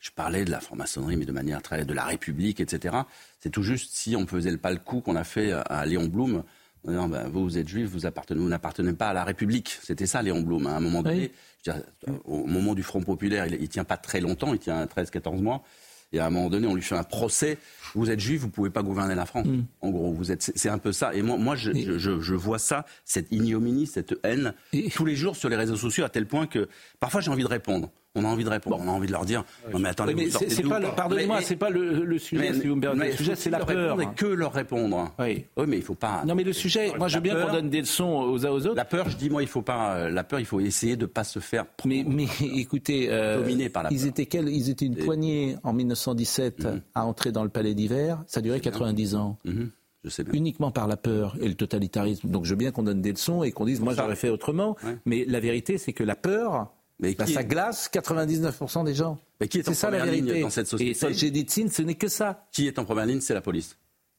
je 0.00 0.10
parlais 0.10 0.44
de 0.44 0.50
la 0.50 0.60
franc-maçonnerie, 0.60 1.16
mais 1.16 1.24
de 1.24 1.32
manière 1.32 1.62
très 1.62 1.84
de 1.84 1.92
la 1.92 2.04
République, 2.04 2.60
etc. 2.60 2.96
C'est 3.40 3.50
tout 3.50 3.62
juste 3.62 3.94
si 3.94 4.16
on 4.16 4.26
faisait 4.26 4.56
pas 4.56 4.70
le 4.70 4.78
coup 4.78 5.00
qu'on 5.00 5.16
a 5.16 5.24
fait 5.24 5.52
à 5.52 5.84
Léon 5.86 6.06
Blum 6.06 6.44
non, 6.86 7.08
ben, 7.08 7.28
vous, 7.28 7.44
vous 7.44 7.58
êtes 7.58 7.68
juif, 7.68 7.88
vous, 7.88 8.00
n'appartenez 8.00 8.92
pas 8.92 9.08
à 9.08 9.12
la 9.12 9.24
République. 9.24 9.78
C'était 9.82 10.06
ça, 10.06 10.22
Léon 10.22 10.40
Blum. 10.40 10.66
À 10.66 10.76
un 10.76 10.80
moment 10.80 11.02
donné, 11.02 11.32
au 12.24 12.46
moment 12.46 12.74
du 12.74 12.82
Front 12.82 13.02
populaire, 13.02 13.46
il 13.46 13.60
ne 13.60 13.66
tient 13.66 13.84
pas 13.84 13.96
très 13.96 14.20
longtemps, 14.20 14.52
il 14.54 14.58
tient 14.58 14.84
13-14 14.84 15.40
mois. 15.40 15.62
Et 16.12 16.20
à 16.20 16.26
un 16.26 16.30
moment 16.30 16.48
donné, 16.48 16.66
on 16.66 16.74
lui 16.74 16.82
fait 16.82 16.96
un 16.96 17.02
procès. 17.02 17.58
Vous 17.94 18.10
êtes 18.10 18.20
juif, 18.20 18.40
vous 18.40 18.46
ne 18.46 18.52
pouvez 18.52 18.70
pas 18.70 18.82
gouverner 18.82 19.14
la 19.14 19.26
France. 19.26 19.46
Mm. 19.46 19.64
En 19.82 19.90
gros, 19.90 20.12
vous 20.12 20.32
êtes, 20.32 20.52
c'est 20.54 20.70
un 20.70 20.78
peu 20.78 20.92
ça. 20.92 21.14
Et 21.14 21.20
moi, 21.20 21.36
moi 21.36 21.54
je, 21.54 21.98
je, 21.98 22.34
vois 22.34 22.58
ça, 22.58 22.86
cette 23.04 23.30
ignominie, 23.30 23.86
cette 23.86 24.14
haine, 24.22 24.54
tous 24.94 25.04
les 25.04 25.16
jours 25.16 25.36
sur 25.36 25.50
les 25.50 25.56
réseaux 25.56 25.76
sociaux, 25.76 26.04
à 26.04 26.08
tel 26.08 26.26
point 26.26 26.46
que 26.46 26.68
parfois 26.98 27.20
j'ai 27.20 27.30
envie 27.30 27.42
de 27.42 27.48
répondre 27.48 27.90
on 28.14 28.24
a 28.24 28.28
envie 28.28 28.44
de 28.44 28.48
répondre, 28.48 28.78
on 28.80 28.88
a 28.88 28.90
envie 28.90 29.06
de 29.06 29.12
leur 29.12 29.24
dire 29.24 29.44
non 29.72 29.78
mais 29.78 29.90
attendez, 29.90 30.14
mais 30.14 30.30
c'est 30.30 30.62
pas 30.62 30.80
pardonnez-moi, 30.80 31.40
c'est 31.42 31.56
pas 31.56 31.70
le, 31.70 32.18
sujet 32.18 32.52
si 32.54 32.66
vous 32.66 32.76
me 32.76 32.80
permettez. 32.80 33.10
Le 33.12 33.16
sujet 33.16 33.36
c'est 33.36 33.50
la 33.50 33.64
peur. 33.64 34.00
Et 34.00 34.08
que 34.16 34.26
leur 34.26 34.52
répondre. 34.52 35.12
Oui. 35.18 35.44
Oui, 35.56 35.64
mais 35.66 35.76
il 35.76 35.82
faut 35.82 35.94
pas. 35.94 36.24
Non 36.26 36.34
mais 36.34 36.44
le 36.44 36.52
sujet, 36.52 36.92
moi 36.98 37.08
je 37.08 37.16
veux 37.16 37.22
bien 37.22 37.40
qu'on 37.40 37.52
donne 37.52 37.70
des 37.70 37.80
leçons 37.80 38.08
aux 38.08 38.46
uns 38.46 38.50
aux 38.50 38.66
autres. 38.66 38.76
La 38.76 38.84
peur, 38.84 39.08
je 39.08 39.16
dis 39.16 39.30
moi 39.30 39.42
il 39.42 39.48
faut 39.48 39.62
pas 39.62 39.94
euh, 39.94 40.10
la 40.10 40.24
peur, 40.24 40.40
il 40.40 40.46
faut 40.46 40.60
essayer 40.60 40.96
de 40.96 41.06
pas 41.06 41.24
se 41.24 41.38
faire 41.38 41.64
mais 41.84 42.04
mais 42.06 42.26
écoutez 42.54 43.08
euh, 43.10 43.68
par 43.70 43.82
la 43.84 43.92
ils 43.92 44.06
étaient 44.06 44.26
quels 44.26 44.48
ils 44.48 44.70
étaient 44.70 44.86
une 44.86 44.96
poignée 44.96 45.56
en 45.62 45.72
1917 45.72 46.64
mhm. 46.64 46.82
à 46.94 47.04
entrer 47.04 47.32
dans 47.32 47.44
le 47.44 47.50
palais 47.50 47.74
d'hiver, 47.74 48.22
ça 48.26 48.40
durait 48.40 48.60
90 48.60 49.14
ans. 49.14 49.38
Mhm. 49.44 49.70
Je 50.04 50.10
sais 50.10 50.22
bien. 50.22 50.32
Uniquement 50.32 50.70
par 50.70 50.86
la 50.86 50.96
peur 50.96 51.36
et 51.40 51.48
le 51.48 51.54
totalitarisme. 51.54 52.28
Donc 52.28 52.44
je 52.44 52.50
veux 52.50 52.56
bien 52.56 52.70
qu'on 52.70 52.84
donne 52.84 53.02
des 53.02 53.10
leçons 53.10 53.42
et 53.42 53.50
qu'on 53.50 53.64
dise 53.64 53.80
moi 53.80 53.94
j'aurais 53.94 54.16
fait 54.16 54.30
autrement, 54.30 54.76
mais 55.04 55.24
la 55.26 55.40
vérité 55.40 55.78
c'est 55.78 55.92
que 55.92 56.04
la 56.04 56.16
peur 56.16 56.72
mais 57.00 57.14
bah, 57.14 57.26
ça 57.26 57.44
glace 57.44 57.90
99% 57.92 58.84
des 58.84 58.94
gens. 58.94 59.18
Mais 59.40 59.48
qui 59.48 59.58
est, 59.58 59.68
en 59.68 59.74
ça, 59.74 59.88
première 59.88 60.06
la 60.06 60.12
ligne 60.12 60.40
dans 60.40 60.50
cette 60.50 60.66
société 60.66 61.06
Et 61.06 61.14
j'ai 61.14 61.30
dit 61.30 61.46
ce 61.48 61.82
n'est 61.82 61.94
que 61.94 62.08
ça. 62.08 62.46
Qui 62.52 62.66
est 62.66 62.78
en 62.78 62.84
première 62.84 63.06
ligne 63.06 63.20
C'est 63.20 63.34
la 63.34 63.40
police. 63.40 63.76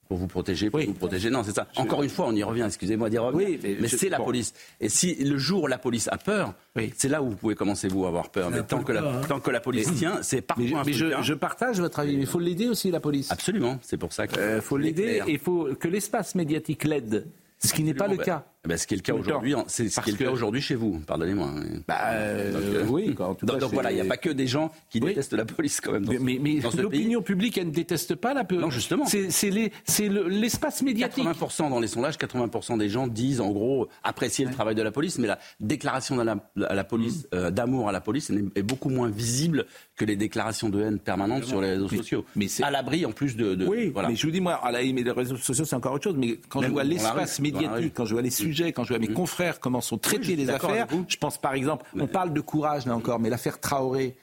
Pour 0.08 0.18
vous 0.18 0.28
protéger, 0.28 0.72
pour 0.72 0.80
vous 0.80 0.94
protéger. 0.94 1.30
Non, 1.30 1.44
c'est 1.44 1.54
ça. 1.54 1.68
Encore 1.76 2.02
une 2.02 2.10
fois, 2.10 2.26
on 2.28 2.36
y 2.36 2.42
revient, 2.42 2.64
excusez-moi 2.66 3.12
d'y 3.12 3.20
revenir. 3.20 3.48
Oui, 3.48 3.78
mais, 3.80 3.88
c'est 3.88 4.10
la 4.10 4.20
police. 4.20 4.56
Et 4.80 4.90
si 4.90 5.14
le 5.14 5.38
jour 5.38 5.64
où 5.64 5.68
la 5.68 5.78
police 5.78 6.08
a 6.12 6.18
peur, 6.18 6.56
c'est 6.98 7.10
là 7.10 7.22
où 7.22 7.30
vous 7.30 7.36
pouvez 7.36 7.54
commencer, 7.54 7.88
vous, 7.90 8.06
à 8.06 8.08
avoir 8.08 8.30
peur. 8.30 8.50
Mais 8.50 8.64
tant 8.64 8.82
que, 8.82 8.92
la, 8.92 9.04
hein. 9.04 9.22
tant 9.28 9.40
que 9.40 9.52
la 9.52 9.60
police 9.60 9.94
tient, 9.94 10.24
c'est 10.24 10.42
parfois 10.42 10.66
mais, 10.66 10.84
mais 10.88 10.94
je, 10.94 11.22
je, 11.22 11.34
partage 11.36 11.80
votre 11.80 12.00
avis. 12.00 12.16
Mais 12.16 12.22
il 12.22 12.28
faut 12.28 12.40
l'aider 12.40 12.68
aussi, 12.68 12.90
la 12.90 13.00
police. 13.00 13.32
Absolument. 13.32 13.78
C'est 13.84 13.98
pour 13.98 14.12
ça 14.12 14.26
qu'il 14.26 14.40
euh, 14.40 14.62
faut 14.62 14.78
l'aider 14.78 15.22
et 15.28 15.34
il 15.34 15.40
faut 15.40 15.70
que 15.80 15.88
l'espace 15.88 16.34
médiatique 16.34 16.86
l'aide. 16.86 17.28
Ce 17.60 17.74
qui 17.74 17.84
n'est 17.84 17.94
pas 17.94 18.08
le 18.08 18.18
cas. 18.18 18.46
Bah, 18.68 18.76
ce 18.76 18.88
qui 18.88 18.94
est 18.94 18.98
le 18.98 19.04
cas 19.04 19.14
aujourd'hui, 19.14 19.56
c'est 19.68 19.88
ce 19.88 20.02
qui 20.02 20.10
est 20.10 20.20
le 20.20 20.26
cas 20.26 20.32
aujourd'hui 20.32 20.60
chez 20.62 20.76
vous, 20.76 21.00
pardonnez-moi. 21.08 21.50
Bah, 21.88 21.96
euh, 22.10 22.86
oui, 22.90 23.16
en 23.18 23.34
tout 23.34 23.46
donc, 23.46 23.62
voilà, 23.72 23.90
il 23.90 23.96
n'y 23.96 24.02
a 24.02 24.06
pas 24.06 24.18
que 24.18 24.30
des 24.30 24.48
gens 24.48 24.70
qui 24.90 25.00
détestent 25.00 25.32
la 25.32 25.46
police 25.46 25.80
quand 25.80 25.94
même. 25.94 26.04
Dans 26.04 26.12
mais, 26.20 26.38
mais 26.42 26.60
l'opinion 26.78 27.22
publique, 27.22 27.58
elle 27.58 27.68
ne 27.68 27.72
déteste 27.72 28.16
pas 28.16 28.34
la 28.34 28.44
police. 28.44 28.62
Non, 28.62 28.70
justement. 28.70 29.06
C'est 29.06 30.10
l'espace 30.10 30.82
médiatique. 30.82 31.24
80% 31.24 31.70
dans 31.70 31.80
les 31.80 31.88
sondages, 31.88 32.18
80% 32.18 32.78
des 32.78 32.90
gens 32.90 33.08
disent 33.08 33.40
en 33.40 33.52
gros 33.52 33.88
apprécier 34.04 34.46
le 34.46 34.52
travail 34.52 34.76
de 34.76 34.82
la 34.82 34.92
police, 34.92 35.20
mais 35.20 35.28
la 35.28 35.40
déclaration 35.62 36.20
à 36.20 36.26
la, 36.26 36.84
police, 36.84 37.24
mm. 37.24 37.36
euh, 37.36 37.52
d'amour 37.52 37.88
à 37.88 37.94
la 37.94 38.02
police 38.02 38.30
est 38.56 38.64
beaucoup 38.64 38.90
moins 38.90 39.10
visible 39.10 39.68
que 39.96 40.04
les 40.04 40.18
déclarations 40.18 40.68
de 40.68 40.82
haine 40.82 41.00
permanentes 41.00 41.46
sur 41.46 41.62
les 41.62 41.72
réseaux 41.72 41.88
sociaux. 41.88 42.26
Mais 42.36 42.48
à 42.62 42.72
l'abri 42.72 43.06
en 43.06 43.14
plus 43.14 43.38
de. 43.38 43.66
oui, 43.66 43.94
mais 43.96 44.16
je 44.18 44.26
vous 44.26 44.32
dis 44.32 44.42
moi, 44.42 44.56
à 44.56 44.72
la, 44.72 44.80
mais 44.80 45.04
les 45.04 45.12
réseaux 45.12 45.38
sociaux 45.38 45.64
c'est 45.64 45.76
encore 45.78 45.94
autre 45.94 46.04
chose. 46.04 46.18
Mais 46.18 46.40
quand 46.50 46.62
je 46.62 46.68
vois 46.68 46.84
l'espace 46.84 47.40
médiatique, 47.40 47.94
quand 47.96 48.04
je 48.04 48.14
vois 48.14 48.22
les 48.22 48.30
quand 48.74 48.84
je 48.84 48.90
vois 48.90 49.00
mes 49.00 49.08
confrères 49.14 49.60
comment 49.60 49.82
sont 49.82 49.98
traitées 49.98 50.36
les 50.36 50.50
affaires, 50.50 50.88
je 51.08 51.18
pense 51.18 51.38
par 51.38 51.54
exemple, 51.54 51.86
on 51.98 52.08
parle 52.08 52.34
de 52.34 52.42
courage 52.42 52.86
là 52.86 52.96
encore, 52.96 53.20
mais 53.20 53.30
l'affaire 53.30 53.60
Traoré, 53.60 54.18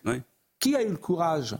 qui 0.58 0.74
a 0.76 0.82
eu 0.82 0.88
le 0.88 0.96
courage 0.96 1.56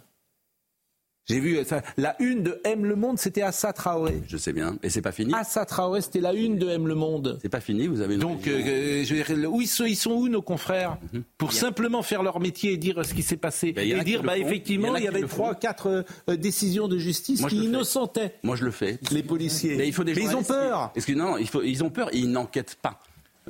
j'ai 1.27 1.41
vu 1.41 1.59
la 1.97 2.17
une 2.21 2.45
de 2.45 2.61
M 2.65 2.85
Le 2.85 2.95
Monde, 2.95 3.19
c'était 3.19 3.43
Assa 3.43 3.73
Traoré. 3.73 4.23
Je 4.29 4.37
sais 4.37 4.53
bien, 4.53 4.79
et 4.85 4.91
c'est 4.91 5.03
pas 5.03 5.11
fini. 5.11 5.35
Assa 5.35 5.65
Traoré, 5.65 6.01
c'était 6.01 6.21
la 6.21 6.33
une 6.33 6.57
de 6.57 6.69
M 6.69 6.87
Le 6.87 6.95
Monde. 6.95 7.39
C'est 7.43 7.49
pas 7.49 7.61
fini, 7.61 7.89
vous 7.89 8.01
avez. 8.01 8.15
Une 8.15 8.21
Donc, 8.21 8.47
euh, 8.47 9.03
je 9.05 9.15
veux 9.15 9.23
dire, 9.23 9.53
où 9.53 9.61
ils 9.61 9.67
sont, 9.67 9.85
ils 9.85 9.97
sont 9.97 10.13
où 10.13 10.29
nos 10.29 10.43
confrères 10.43 10.99
mhm. 11.13 11.25
pour 11.37 11.53
simplement 11.53 12.03
faire 12.03 12.23
leur 12.23 12.39
métier 12.39 12.73
et 12.73 12.77
dire 12.77 13.05
ce 13.05 13.13
qui 13.13 13.23
s'est 13.23 13.37
passé 13.37 13.73
ben, 13.73 13.89
et 13.89 14.05
dire, 14.05 14.23
bah 14.23 14.39
effectivement, 14.39 14.97
il 14.97 15.05
y, 15.05 15.09
avait 15.09 15.23
trois, 15.23 15.57
quatre 15.57 16.05
euh, 16.29 16.37
décisions 16.37 16.87
de 16.87 16.99
justice 16.99 17.45
qui 17.47 17.65
innocentaient. 17.65 18.35
Moi, 18.45 18.55
je 18.55 18.65
le 18.65 18.71
fais. 18.71 19.01
Les 19.11 19.25
policiers. 19.25 19.77
Mais, 19.77 19.89
il 19.89 19.93
faut 19.93 20.05
des 20.05 20.15
Mais 20.15 20.23
ils 20.23 20.37
ont 20.37 20.45
peur. 20.45 20.93
Parce 20.95 21.07
que 21.07 21.13
non, 21.13 21.39
il 21.39 21.49
faut, 21.49 21.63
ils 21.63 21.83
ont 21.83 21.91
peur 21.91 22.15
et 22.15 22.19
ils 22.19 22.31
n'enquêtent 22.31 22.77
pas. 22.81 23.01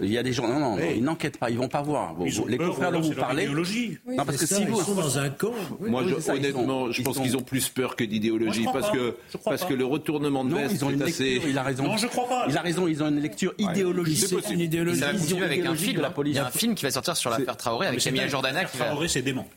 Il 0.03 0.11
y 0.11 0.19
a 0.19 0.23
des 0.23 0.35
gens, 0.35 0.47
non, 0.47 0.61
non, 0.61 0.79
ils 0.79 1.03
n'enquêtent 1.03 1.39
pas, 1.39 1.49
ils 1.49 1.57
vont 1.57 1.69
pas 1.69 1.81
voir. 1.81 2.15
les 2.49 2.59
confrères 2.59 2.93
dont 2.93 3.01
vous 3.01 3.13
parlez. 3.13 3.49
non, 3.49 4.25
parce 4.25 4.39
que 4.39 4.47
si 4.47 4.65
vous 4.65 4.81
sont 4.81 4.95
dans 4.95 5.19
un 5.19 5.31
camp. 5.31 5.53
Moi, 5.81 6.03
honnêtement, 6.29 6.93
je 6.93 7.03
pense 7.03 7.19
qu'ils 7.19 7.37
ont 7.37 7.43
plus 7.43 7.69
peur 7.69 7.97
que 7.97 8.05
d'idéologie, 8.05 8.67
parce 8.73 8.91
que 8.91 9.17
parce 9.45 9.65
que 9.65 9.75
le 9.75 9.85
retournement 9.85 10.45
de 10.45 10.55
veste, 10.55 10.75
ils 10.75 10.85
ont 10.85 10.91
une 10.91 11.03
assez... 11.03 11.41
Il 11.47 11.57
a 11.59 11.63
raison. 11.63 11.85
Non, 11.85 11.97
je 11.97 12.07
crois 12.07 12.29
pas. 12.29 12.47
Il 12.49 12.57
a 12.57 12.61
raison. 12.61 12.87
Ils 12.89 13.03
ont 13.03 13.09
une 13.09 13.21
lecture 13.21 13.55
idéologique. 13.59 14.27
C'est 14.29 14.53
une 14.53 14.61
idéologie. 14.61 15.01
Ça 15.01 15.13
va 15.13 15.19
continuer 15.19 15.45
avec 15.45 15.65
un 15.65 15.75
film. 15.75 16.03
Il 16.25 16.35
y 16.35 16.39
a 16.39 16.47
un 16.47 16.51
film 16.51 16.75
qui 16.75 16.85
va 16.85 16.91
sortir 16.91 17.17
sur 17.17 17.31
l'affaire 17.31 17.57
Traoré 17.57 17.87
avec 17.87 18.01
Camilla 18.01 18.29
Jordana. 18.29 18.65
Traoré, 18.65 19.09
c'est 19.09 19.23
dément. 19.23 19.49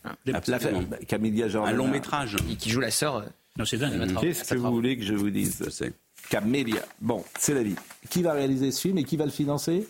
Camilla 1.08 1.48
Jordana. 1.48 1.74
Un 1.74 1.78
long 1.78 1.88
métrage. 1.88 2.38
Qui 2.58 2.70
joue 2.70 2.80
la 2.80 2.92
sœur. 2.92 3.26
Non, 3.58 3.66
c'est 3.66 3.78
dingue. 3.78 4.16
Qu'est-ce 4.22 4.54
que 4.54 4.60
vous 4.60 4.72
voulez 4.72 4.98
que 4.98 5.04
je 5.04 5.14
vous 5.14 5.30
dise 5.30 5.66
Je. 5.68 5.90
Camélia. 6.30 6.82
Bon, 7.02 7.24
c'est 7.40 7.54
la 7.54 7.64
vie. 7.64 7.76
Qui 8.10 8.22
va 8.22 8.34
réaliser 8.34 8.72
ce 8.72 8.82
film 8.82 8.98
et 9.00 9.04
qui 9.04 9.18
va 9.18 9.26
le 9.26 9.32
financer 9.32 9.88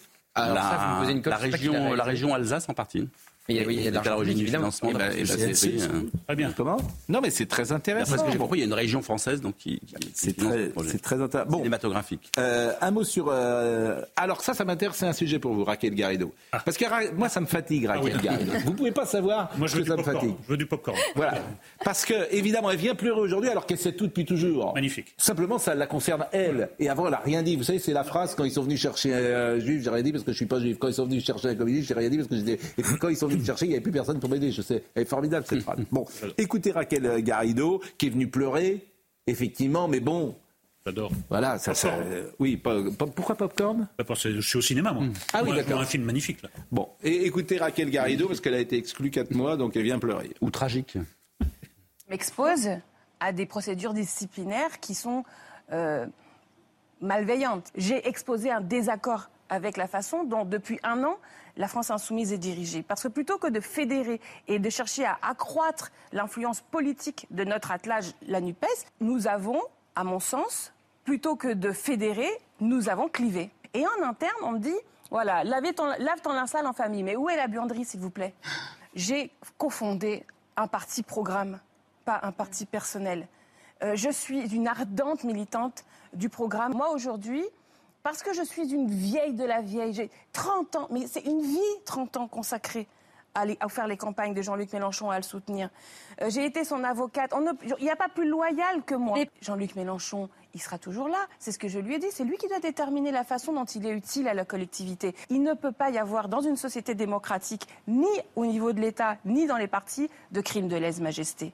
la, 0.48 1.38
région, 1.38 1.94
la 1.94 2.04
région 2.04 2.34
Alsace 2.34 2.68
en 2.70 2.74
partie. 2.74 3.08
Mais 3.50 3.56
il 3.56 3.62
y 3.64 3.66
a, 3.66 3.72
il 3.72 3.84
y 3.84 3.88
a 3.88 3.92
de 3.92 4.46
financement. 4.46 4.92
Et 4.92 5.24
Très 6.28 6.36
bien. 6.36 6.54
Comment 6.56 6.78
Non, 7.08 7.20
mais 7.20 7.32
c'est 7.32 7.48
très 7.48 7.72
intéressant. 7.72 8.12
Parce 8.12 8.24
que 8.24 8.32
j'ai 8.32 8.38
compris, 8.38 8.60
il 8.60 8.62
y 8.62 8.64
a 8.64 8.68
une 8.68 8.74
région 8.74 9.02
française 9.02 9.42
donc 9.42 9.58
qui. 9.58 9.82
c'est 10.14 10.38
très, 10.38 10.72
c'est 10.88 11.02
très 11.02 11.20
intéressant. 11.20 11.50
Bon, 11.50 11.58
cinématographique. 11.58 12.32
Euh, 12.38 12.74
un 12.80 12.92
mot 12.92 13.04
sur. 13.04 13.30
Euh, 13.30 14.02
alors 14.16 14.42
ça, 14.42 14.54
ça 14.54 14.66
m'intéresse. 14.66 14.98
C'est 14.98 15.08
un 15.08 15.14
sujet 15.14 15.40
pour 15.40 15.54
vous, 15.54 15.64
Raquel 15.64 15.96
Garrido. 15.96 16.32
Ah. 16.52 16.62
Parce 16.64 16.78
que 16.78 16.86
moi, 17.16 17.28
ça 17.28 17.42
me 17.42 17.48
fatigue, 17.48 17.88
Raquel 17.88 18.14
ah 18.20 18.22
Garrido. 18.22 18.52
Vous 18.66 18.74
pouvez 18.74 18.92
pas 18.92 19.08
savoir 19.08 19.50
moi, 19.58 19.68
je 19.68 19.78
que 19.78 19.86
ça 19.86 19.98
me 19.98 20.04
fatigue. 20.04 20.36
Je 20.44 20.52
veux 20.52 20.58
du 20.58 20.68
popcorn. 20.68 20.98
Voilà. 21.16 21.40
Parce 21.84 22.06
que 22.06 22.14
évidemment, 22.32 22.70
elle 22.70 22.78
vient 22.78 22.94
pleurer 22.94 23.20
aujourd'hui 23.20 23.50
alors 23.50 23.66
qu'elle 23.66 23.80
sait 23.80 23.94
tout 23.94 24.06
depuis 24.06 24.26
toujours. 24.26 24.76
Magnifique. 24.76 25.16
Simplement, 25.18 25.58
ça 25.58 25.74
la 25.74 25.88
concerne 25.88 26.26
elle. 26.32 26.70
Et 26.78 26.88
avant, 26.88 27.08
elle 27.08 27.16
a 27.16 27.22
rien 27.24 27.42
dit. 27.42 27.56
Vous 27.56 27.64
savez, 27.64 27.80
c'est 27.80 27.94
la 27.94 28.04
phrase 28.04 28.36
quand 28.36 28.44
ils 28.44 28.52
sont 28.52 28.64
venus 28.64 28.80
chercher 28.80 29.14
un 29.14 29.58
juif, 29.60 29.82
j'ai 29.84 29.90
rien 29.90 30.04
dit 30.04 30.12
parce 30.12 30.24
que 30.24 30.32
je 30.32 30.38
suis 30.38 30.46
pas 30.46 30.60
juif. 30.60 30.78
Quand 30.78 30.88
ils 30.88 30.94
sont 30.94 31.06
venus 31.06 31.26
chercher 31.26 31.50
un 31.50 31.56
communiste, 31.56 31.88
j'ai 31.88 31.96
rien 31.96 32.10
dit 32.10 32.18
parce 32.18 32.30
que 32.30 32.36
j'étais. 32.36 32.60
Et 32.78 32.84
puis 32.84 32.96
quand 33.00 33.10
ils 33.10 33.18
sont 33.18 33.28
venus 33.28 33.39
chercher, 33.46 33.66
il 33.66 33.70
n'y 33.70 33.76
avait 33.76 33.84
plus 33.84 33.92
personne 33.92 34.20
pour 34.20 34.30
m'aider, 34.30 34.52
je 34.52 34.62
sais. 34.62 34.84
Elle 34.96 35.04
est 35.04 35.06
formidable 35.06 35.46
cette 35.48 35.62
phrase. 35.62 35.80
Bon, 35.92 36.06
écoutez 36.38 36.72
Raquel 36.72 37.22
Garrido, 37.24 37.82
qui 37.98 38.08
est 38.08 38.10
venue 38.10 38.28
pleurer, 38.28 38.88
effectivement, 39.28 39.88
mais 39.88 40.00
bon. 40.00 40.36
J'adore. 40.86 41.12
Voilà, 41.30 41.58
ça, 41.58 41.74
ça 41.74 41.98
oui, 42.40 42.58
pourquoi 42.58 43.36
Popcorn? 43.36 43.88
Bah, 43.98 44.04
Parce 44.04 44.24
que 44.24 44.40
je 44.40 44.48
suis 44.48 44.58
au 44.58 44.62
cinéma, 44.62 44.94
moi. 44.94 45.04
Ah 45.34 45.44
oui, 45.44 45.54
d'accord. 45.56 45.82
un 45.82 45.86
film 45.86 46.04
magnifique, 46.04 46.42
là. 46.42 46.50
Bon, 46.72 46.90
et 47.04 47.26
écoutez 47.26 47.58
Raquel 47.58 47.90
Garrido, 47.90 48.28
parce 48.28 48.40
qu'elle 48.40 48.54
a 48.54 48.60
été 48.60 48.78
exclue 48.78 49.12
4 49.12 49.32
mois, 49.32 49.58
donc 49.58 49.76
elle 49.76 49.84
vient 49.84 50.00
pleurer. 50.00 50.32
Ou 50.42 50.52
tragique. 50.52 50.98
M'expose 52.10 52.70
à 53.20 53.32
des 53.34 53.46
procédures 53.46 53.94
disciplinaires 53.94 54.80
qui 54.80 54.96
sont 54.96 55.24
euh, 55.72 56.06
malveillantes. 57.02 57.72
J'ai 57.76 58.08
exposé 58.08 58.50
un 58.50 58.62
désaccord 58.62 59.30
avec 59.50 59.78
la 59.78 59.88
façon 59.88 60.24
dont, 60.24 60.46
depuis 60.46 60.80
un 60.84 61.04
an, 61.04 61.18
la 61.58 61.68
France 61.68 61.92
insoumise 61.92 62.32
est 62.32 62.38
dirigée. 62.38 62.84
Parce 62.84 63.04
que 63.04 63.08
plutôt 63.08 63.38
que 63.38 63.48
de 63.48 63.60
fédérer 63.60 64.22
et 64.48 64.60
de 64.60 64.70
chercher 64.70 65.06
à 65.06 65.18
accroître 65.22 65.92
l'influence 66.12 66.62
politique 66.62 67.28
de 67.32 67.44
notre 67.44 67.72
attelage, 67.72 68.14
la 68.28 68.42
NUPES, 68.42 68.68
nous 69.02 69.28
avons, 69.28 69.62
à 69.96 70.04
mon 70.04 70.20
sens, 70.20 70.74
plutôt 71.04 71.36
que 71.36 71.50
de 71.50 71.72
fédérer, 71.72 72.30
nous 72.60 72.90
avons 72.90 73.10
clivé. 73.10 73.52
Et 73.74 73.86
en 73.86 74.08
interne, 74.08 74.32
on 74.44 74.52
me 74.54 74.60
dit, 74.60 74.78
voilà, 75.12 75.44
lave 75.44 75.74
ton, 75.74 75.86
lave 75.86 76.22
ton 76.22 76.34
linceul 76.34 76.66
en 76.66 76.74
famille. 76.74 77.04
Mais 77.04 77.16
où 77.16 77.30
est 77.30 77.36
la 77.36 77.48
buanderie, 77.48 77.86
s'il 77.86 78.00
vous 78.00 78.10
plaît? 78.10 78.34
J'ai 78.96 79.32
cofondé 79.58 80.26
un 80.56 80.68
parti 80.68 81.04
programme, 81.04 81.60
pas 82.06 82.20
un 82.24 82.32
parti 82.32 82.66
personnel. 82.66 83.28
Euh, 83.82 83.96
je 83.96 84.10
suis 84.10 84.54
une 84.54 84.68
ardente 84.68 85.24
militante 85.24 85.86
du 86.14 86.30
programme. 86.30 86.74
Moi, 86.74 86.90
aujourd'hui, 86.92 87.46
parce 88.04 88.24
que 88.24 88.34
je 88.34 88.44
suis 88.44 88.74
une 88.74 88.90
vieille 88.90 89.34
de 89.34 89.46
la 89.46 89.62
vieille. 89.62 89.94
J'ai 89.94 90.10
30 90.34 90.76
ans, 90.76 90.88
mais 90.92 91.08
c'est 91.08 91.26
une 91.26 91.42
vie, 91.42 91.60
30 91.86 92.18
ans 92.18 92.28
consacrée 92.28 92.88
à, 93.36 93.70
faire 93.70 93.88
les 93.88 93.98
campagnes 93.98 94.34
de 94.34 94.42
Jean-Luc 94.42 94.74
Mélenchon, 94.74 95.10
à 95.10 95.18
le 95.18 95.24
soutenir. 95.24 95.70
Euh, 96.22 96.30
j'ai 96.30 96.46
été 96.46 96.64
son 96.64 96.84
avocate. 96.84 97.34
Il 97.80 97.84
n'y 97.84 97.90
a 97.90 97.96
pas 97.96 98.10
plus 98.10 98.28
loyal 98.28 98.84
que 98.84 98.96
moi. 98.96 99.18
Jean-Luc 99.42 99.76
Mélenchon, 99.76 100.30
il 100.54 100.62
sera 100.62 100.78
toujours 100.78 101.08
là. 101.08 101.28
C'est 101.38 101.52
ce 101.52 101.60
que 101.60 101.68
je 101.68 101.80
lui 101.80 101.96
ai 101.96 102.00
dit. 102.00 102.08
C'est 102.12 102.24
lui 102.24 102.38
qui 102.38 102.48
doit 102.48 102.60
déterminer 102.60 103.12
la 103.12 103.24
façon 103.24 103.54
dont 103.54 103.66
il 103.66 103.86
est 103.86 103.92
utile 103.92 104.28
à 104.28 104.34
la 104.34 104.46
collectivité. 104.46 105.16
Il 105.30 105.44
ne 105.44 105.54
peut 105.54 105.72
pas 105.72 105.90
y 105.90 105.98
avoir 105.98 106.28
dans 106.30 106.42
une 106.42 106.58
société 106.58 106.96
démocratique, 106.96 107.68
ni 107.88 108.08
au 108.36 108.46
niveau 108.46 108.74
de 108.74 108.80
l'État, 108.80 109.18
ni 109.26 109.48
dans 109.48 109.58
les 109.58 109.68
partis, 109.68 110.10
de 110.32 110.42
crimes 110.42 110.68
de 110.68 110.76
lèse-majesté. 110.76 111.54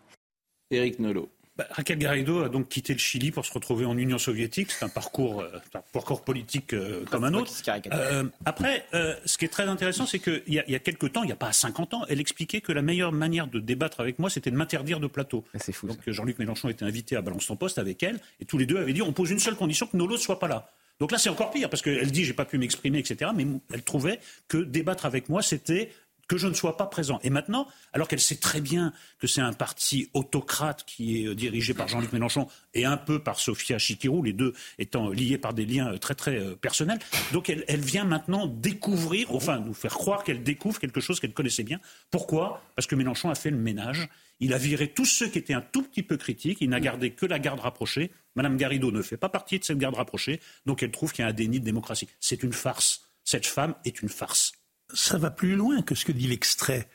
Éric 0.72 1.00
Nolot. 1.00 1.30
Bah, 1.58 1.66
Raquel 1.72 1.98
Garrido 1.98 2.44
a 2.44 2.50
donc 2.50 2.68
quitté 2.68 2.92
le 2.92 3.00
Chili 3.00 3.32
pour 3.32 3.46
se 3.46 3.54
retrouver 3.54 3.86
en 3.86 3.98
Union 3.98 4.18
soviétique. 4.18 4.72
C'est 4.72 4.84
un 4.84 4.90
parcours, 4.90 5.40
euh, 5.40 5.50
un 5.74 5.82
parcours 5.94 6.22
politique 6.22 6.74
euh, 6.74 7.06
comme 7.10 7.24
un 7.24 7.34
autre. 7.34 7.54
Euh, 7.94 8.26
après, 8.44 8.86
ce 9.26 9.38
qui 9.38 9.46
est 9.46 9.50
très 9.50 9.64
intéressant, 9.64 10.06
c'est 10.06 10.20
qu'il 10.20 10.44
y, 10.48 10.60
a, 10.60 10.70
y 10.70 10.76
a 10.76 10.80
quelques 10.80 11.14
temps, 11.14 11.24
il 11.24 11.28
n'y 11.28 11.32
a 11.32 11.38
pas 11.38 11.54
50 11.54 11.94
ans, 11.94 12.06
elle 12.10 12.20
expliquait 12.20 12.60
que 12.60 12.74
la 12.74 12.82
meilleure 12.82 13.14
manière 13.14 13.48
de 13.48 13.60
débattre 13.60 14.02
avec 14.02 14.20
moi, 14.20 14.30
c'était 14.30 14.52
de 14.52 14.58
m'interdire 14.58 15.00
de 15.00 15.08
plateau. 15.08 15.46
Ah, 15.54 15.60
fou, 15.72 15.88
donc 15.88 16.00
Jean-Luc 16.06 16.40
Mélenchon 16.40 16.68
était 16.68 16.86
invité 16.86 17.16
à 17.16 17.22
Balance 17.22 17.48
ton 17.48 17.56
poste 17.56 17.78
avec 17.78 18.04
elle, 18.04 18.20
et 18.42 18.46
tous 18.46 18.58
les 18.58 18.66
deux 18.66 18.78
avaient 18.78 18.94
dit 18.94 19.02
on 19.02 19.14
pose 19.14 19.32
une 19.32 19.40
seule 19.40 19.56
condition 19.56 19.88
que 19.88 19.96
Nolo 19.96 20.16
ne 20.16 20.20
soit 20.20 20.40
pas 20.40 20.48
là. 20.48 20.70
Donc 21.00 21.12
là, 21.12 21.18
c'est 21.18 21.30
encore 21.30 21.52
pire, 21.52 21.70
parce 21.70 21.82
qu'elle 21.82 22.12
dit 22.12 22.24
j'ai 22.24 22.34
pas 22.34 22.46
pu 22.46 22.58
m'exprimer, 22.58 23.00
etc. 23.00 23.32
Mais 23.36 23.46
elle 23.74 23.84
trouvait 23.84 24.20
que 24.48 24.58
débattre 24.58 25.06
avec 25.06 25.28
moi, 25.30 25.42
c'était 25.42 25.92
que 26.28 26.38
je 26.38 26.48
ne 26.48 26.54
sois 26.54 26.78
pas 26.78 26.88
présent. 26.88 27.20
Et 27.24 27.30
maintenant, 27.30 27.68
alors 27.94 28.08
qu'elle 28.08 28.20
sait 28.20 28.38
très 28.38 28.62
bien 28.62 28.94
que 29.20 29.28
c'est 29.28 29.42
un 29.42 29.54
parti 29.54 30.10
autocrate 30.14 30.84
qui 30.86 31.24
est 31.24 31.28
euh, 31.28 31.36
dirigé 31.36 31.74
par 31.74 31.88
Jean-Luc 31.88 32.12
Mélenchon 32.14 32.48
et 32.74 32.86
un 32.86 32.98
peu 32.98 33.20
par 33.20 33.40
Sofia 33.40 33.78
Chikirou, 33.78 34.24
les 34.24 34.34
deux 34.34 34.54
étant 34.80 35.10
liés 35.10 35.38
par 35.38 35.54
des 35.54 35.66
liens 35.66 35.94
euh, 35.94 35.98
très 35.98 36.16
très 36.16 36.38
euh, 36.38 36.56
personnels, 36.56 37.00
donc 37.32 37.50
elle, 37.50 37.64
elle 37.68 37.82
vient 37.82 38.06
maintenant 38.06 38.48
découvrir, 38.48 39.34
enfin 39.34 39.60
nous 39.60 39.74
faire 39.74 39.94
croire 39.94 40.24
qu'elle 40.24 40.44
découvre 40.44 40.80
quelque 40.80 41.02
chose 41.02 41.20
qu'elle 41.20 41.34
connaissait 41.34 41.64
bien. 41.64 41.80
Pourquoi? 42.12 42.62
Parce 42.76 42.88
que 42.88 42.96
Mélenchon 42.96 43.30
a 43.30 43.36
fait 43.36 43.52
le 43.52 43.58
ménage. 43.58 44.08
Il 44.42 44.54
a 44.54 44.58
viré 44.58 44.90
tous 44.90 45.06
ceux 45.06 45.28
qui 45.28 45.38
étaient 45.38 45.54
un 45.54 45.62
tout 45.62 45.84
petit 45.84 46.04
peu 46.04 46.18
critiques. 46.18 46.58
Il 46.60 46.70
n'a 46.70 46.82
gardé 46.82 47.12
que 47.12 47.26
la 47.26 47.40
garde 47.40 47.62
rapprochée. 47.62 48.12
Madame 48.36 48.58
Garrido 48.58 48.92
ne 48.92 49.02
fait 49.02 49.16
pas 49.16 49.30
partie 49.30 49.60
de 49.60 49.64
cette 49.64 49.78
garde 49.78 49.96
rapprochée. 49.96 50.42
Donc 50.66 50.84
elle 50.84 50.92
trouve 50.92 51.14
qu'il 51.14 51.24
y 51.24 51.26
a 51.26 51.30
un 51.30 51.34
déni 51.34 51.62
de 51.62 51.66
démocratie. 51.66 52.10
C'est 52.20 52.44
une 52.44 52.52
farce. 52.52 53.10
Cette 53.24 53.46
femme 53.46 53.76
est 53.86 54.02
une 54.02 54.10
farce 54.10 54.52
ça 54.94 55.18
va 55.18 55.32
plus 55.32 55.56
loin 55.56 55.82
que 55.82 55.96
ce 55.96 56.06
que 56.06 56.12
dit 56.12 56.28
l'extrait, 56.28 56.88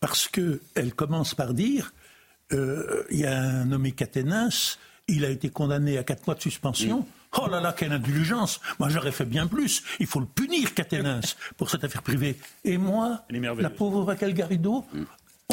parce 0.00 0.28
qu'elle 0.28 0.94
commence 0.94 1.34
par 1.34 1.54
dire 1.54 1.92
euh, 2.52 3.04
il 3.10 3.20
y 3.20 3.26
a 3.26 3.38
un 3.38 3.64
nommé 3.66 3.92
Caténins, 3.92 4.48
il 5.06 5.24
a 5.24 5.30
été 5.30 5.50
condamné 5.50 5.98
à 5.98 6.04
quatre 6.04 6.26
mois 6.26 6.34
de 6.34 6.40
suspension. 6.42 7.00
Mm. 7.00 7.04
Oh 7.42 7.46
là 7.50 7.60
là, 7.60 7.74
quelle 7.76 7.92
indulgence 7.92 8.60
Moi, 8.78 8.88
j'aurais 8.88 9.12
fait 9.12 9.26
bien 9.26 9.46
plus. 9.46 9.82
Il 10.00 10.06
faut 10.06 10.20
le 10.20 10.26
punir, 10.26 10.72
Caténins, 10.72 11.20
pour 11.58 11.68
cette 11.68 11.84
affaire 11.84 12.02
privée. 12.02 12.38
Et 12.64 12.78
moi, 12.78 13.24
la 13.58 13.70
pauvre 13.70 14.02
Raquel 14.02 14.32
Garrido, 14.32 14.86
mm. 14.92 15.02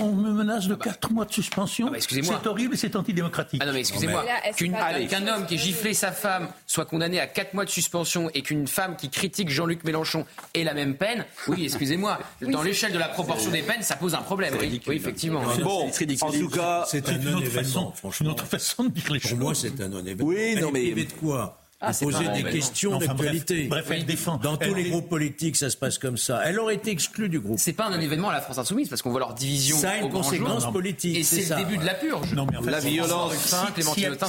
On 0.02 0.12
me 0.12 0.30
menace 0.30 0.68
de 0.68 0.76
4 0.76 0.90
ah 0.94 1.08
bah. 1.08 1.14
mois 1.14 1.26
de 1.26 1.32
suspension. 1.32 1.88
Ah 1.88 1.92
bah, 1.92 1.98
c'est 2.02 2.48
horrible 2.48 2.74
et 2.74 2.78
c'est 2.78 2.98
antidémocratique. 2.98 3.62
Ah 3.64 3.66
non, 3.66 3.72
mais 3.72 3.80
excusez-moi. 3.80 4.26
Qu'un 4.58 5.28
homme 5.30 5.46
qui 5.46 5.56
ait 5.56 5.58
giflé 5.58 5.94
sa 5.94 6.12
femme 6.12 6.50
soit 6.68 6.84
condamné 6.84 7.22
à 7.22 7.28
4 7.28 7.54
mois 7.54 7.64
de 7.64 7.70
suspension 7.70 8.30
et 8.34 8.42
qu'une 8.42 8.68
femme 8.68 8.98
qui 8.98 9.10
critique 9.10 9.50
Jean-Luc 9.50 9.86
Mélenchon 9.86 10.26
ait 10.54 10.66
la 10.66 10.74
même 10.74 10.96
peine, 10.96 11.24
oui, 11.48 11.64
excusez-moi. 11.64 12.20
Dans 12.42 12.62
l'échelle 12.62 12.92
de 12.92 12.98
la 12.98 13.08
proportion 13.08 13.52
des 13.52 13.62
peines, 13.62 13.84
ça 13.84 13.96
pose 13.96 14.16
un 14.16 14.22
problème. 14.22 14.56
Oui, 14.60 14.82
effectivement. 14.90 15.42
Bon, 15.64 15.88
en 15.88 16.32
tout 16.32 16.50
cas, 16.50 16.84
c'est 16.90 17.08
un 17.08 17.18
non-événement. 17.18 17.94
Une 18.20 18.28
autre 18.28 18.46
façon 18.48 18.84
de 18.84 18.90
dire 18.90 19.14
les 19.14 19.20
choses. 19.22 19.32
Pour 19.32 19.40
moi, 19.40 19.56
c'est 19.56 19.80
un 19.80 19.88
non-événement. 19.88 20.26
Oui, 20.26 20.56
non, 20.60 20.72
mais. 20.74 20.92
de 20.92 21.14
quoi? 21.14 21.58
Ah, 21.88 21.94
poser 22.00 22.28
des 22.30 22.44
questions 22.44 22.98
d'actualité. 22.98 23.68
Bref, 23.68 23.88
elle 23.92 24.06
défend. 24.06 24.38
Dans 24.38 24.58
tous 24.58 24.74
les 24.74 24.90
groupes 24.90 25.10
politiques, 25.10 25.56
ça 25.56 25.70
se 25.70 25.78
passe 25.78 25.98
comme 25.98 26.18
ça. 26.18 26.42
Elle 26.46 26.60
aurait 26.60 26.76
été 26.76 26.92
exclue 26.92 27.30
du 27.30 27.40
groupe. 27.40 27.60
C'est 27.60 27.74
pas 27.74 27.88
un 27.88 28.00
événement 28.00 28.30
à 28.30 28.34
la 28.34 28.42
France 28.42 28.58
Insoumise 28.58 28.90
parce 28.90 29.02
qu'on 29.02 29.12
voit 29.12 29.20
leur 29.20 29.34
division. 29.34 29.78
Ça 29.78 29.92
a 29.92 29.98
une 29.98 30.10
conséquence 30.10 30.72
politique. 30.72 31.18
Et 31.18 31.24
c'est 31.24 31.50
le 31.50 31.64
début 31.64 31.78
de 31.78 31.86
la 31.86 31.94
purge. 31.94 32.34
Non, 32.34 32.46
mais 32.46 32.72
la 32.72 32.80
violence. 32.80 33.56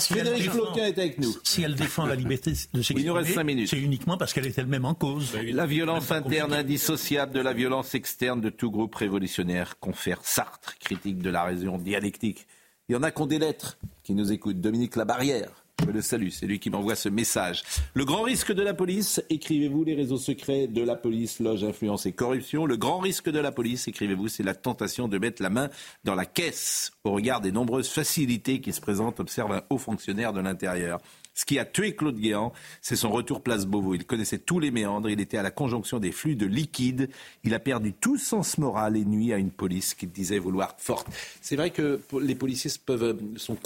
Frédéric 0.07 0.51
Floquin 0.51 0.87
est 0.87 0.99
avec 0.99 1.19
nous. 1.19 1.35
Si 1.43 1.63
elle 1.63 1.75
défend 1.75 2.07
la 2.07 2.15
liberté 2.15 2.53
de 2.73 2.83
s'exprimer, 2.83 3.67
c'est 3.67 3.79
uniquement 3.79 4.17
parce 4.17 4.33
qu'elle 4.33 4.47
est 4.47 4.59
elle-même 4.59 4.85
en 4.85 4.95
cause. 4.95 5.33
La 5.53 5.67
violence 5.67 6.11
interne 6.11 6.53
indissociable 6.53 7.33
de 7.33 7.41
la 7.41 7.53
violence 7.53 7.95
externe 7.95 8.41
de 8.41 8.51
tout 8.51 8.71
groupe 8.71 8.95
révolutionnaire 8.95 9.79
confère 9.79 10.21
Sartre, 10.23 10.77
critique 10.79 11.19
de 11.19 11.31
la 11.31 11.45
raison 11.45 11.79
dialectique. 11.79 12.47
Il 12.89 12.93
y 12.93 12.97
en 12.97 13.03
a 13.03 13.11
qui 13.11 13.23
ont 13.23 13.27
des 13.27 13.39
lettres 13.39 13.79
qui 14.03 14.15
nous 14.15 14.33
écoutent. 14.33 14.61
Dominique 14.61 14.97
Labarrière 14.97 15.66
Je 15.85 15.91
le 15.91 16.01
salue, 16.01 16.29
c'est 16.31 16.47
lui 16.47 16.59
qui 16.59 16.71
m'envoie 16.71 16.97
ce 16.97 17.11
message. 17.11 17.63
Le 17.93 18.07
grand 18.07 18.23
risque 18.23 18.53
de 18.53 18.63
la 18.63 18.73
police, 18.73 19.23
écrivez-vous 19.29 19.85
les 19.85 19.95
réseaux 19.95 20.17
secrets 20.17 20.69
de 20.69 20.83
la 20.83 20.97
police, 20.97 21.39
loge, 21.39 21.65
influence 21.65 22.07
et 22.07 22.13
corruption. 22.13 22.65
Le 22.65 22.79
grand 22.79 22.99
risque 22.99 23.31
de 23.31 23.39
la 23.39 23.53
police, 23.53 23.87
écrivez-vous, 23.87 24.29
c'est 24.29 24.43
la 24.43 24.55
tentation 24.55 25.07
de 25.07 25.19
mettre 25.19 25.43
la 25.43 25.51
main 25.51 25.69
dans 26.05 26.15
la 26.15 26.25
caisse 26.25 26.93
au 27.05 27.13
regard 27.13 27.43
des 27.43 27.53
nombreuses 27.53 27.91
facilités 27.91 28.61
qui 28.61 28.73
se 28.73 28.81
présentent, 28.81 29.21
observe 29.21 29.53
un 29.53 29.63
haut 29.69 29.79
fonctionnaire 29.79 30.33
de 30.33 30.41
l'intérieur. 30.41 30.99
Ce 31.37 31.45
qui 31.45 31.59
a 31.59 31.67
tué 31.67 31.95
Claude 31.95 32.17
Guéant, 32.19 32.55
c'est 32.81 32.97
son 32.97 33.11
retour 33.11 33.43
place 33.43 33.67
Beauvau. 33.67 33.95
Il 33.95 34.07
connaissait 34.07 34.39
tous 34.39 34.59
les 34.59 34.71
méandres, 34.71 35.11
il 35.11 35.21
était 35.21 35.37
à 35.37 35.43
la 35.43 35.51
conjonction 35.51 35.99
des 35.99 36.11
flux 36.11 36.35
de 36.35 36.47
liquide. 36.47 37.11
Il 37.45 37.53
a 37.53 37.59
perdu 37.59 37.93
tout 37.93 38.17
sens 38.17 38.57
moral 38.57 38.97
et 38.97 39.05
nuit 39.05 39.35
à 39.35 39.37
une 39.37 39.51
police 39.51 39.93
qu'il 39.93 40.11
disait 40.11 40.39
vouloir 40.39 40.77
forte. 40.79 41.09
C'est 41.43 41.57
vrai 41.57 41.71
que 41.71 42.01
les 42.23 42.35
policiers 42.35 42.71
peuvent, 42.85 43.03
euh, 43.03 43.15
sont, 43.37 43.59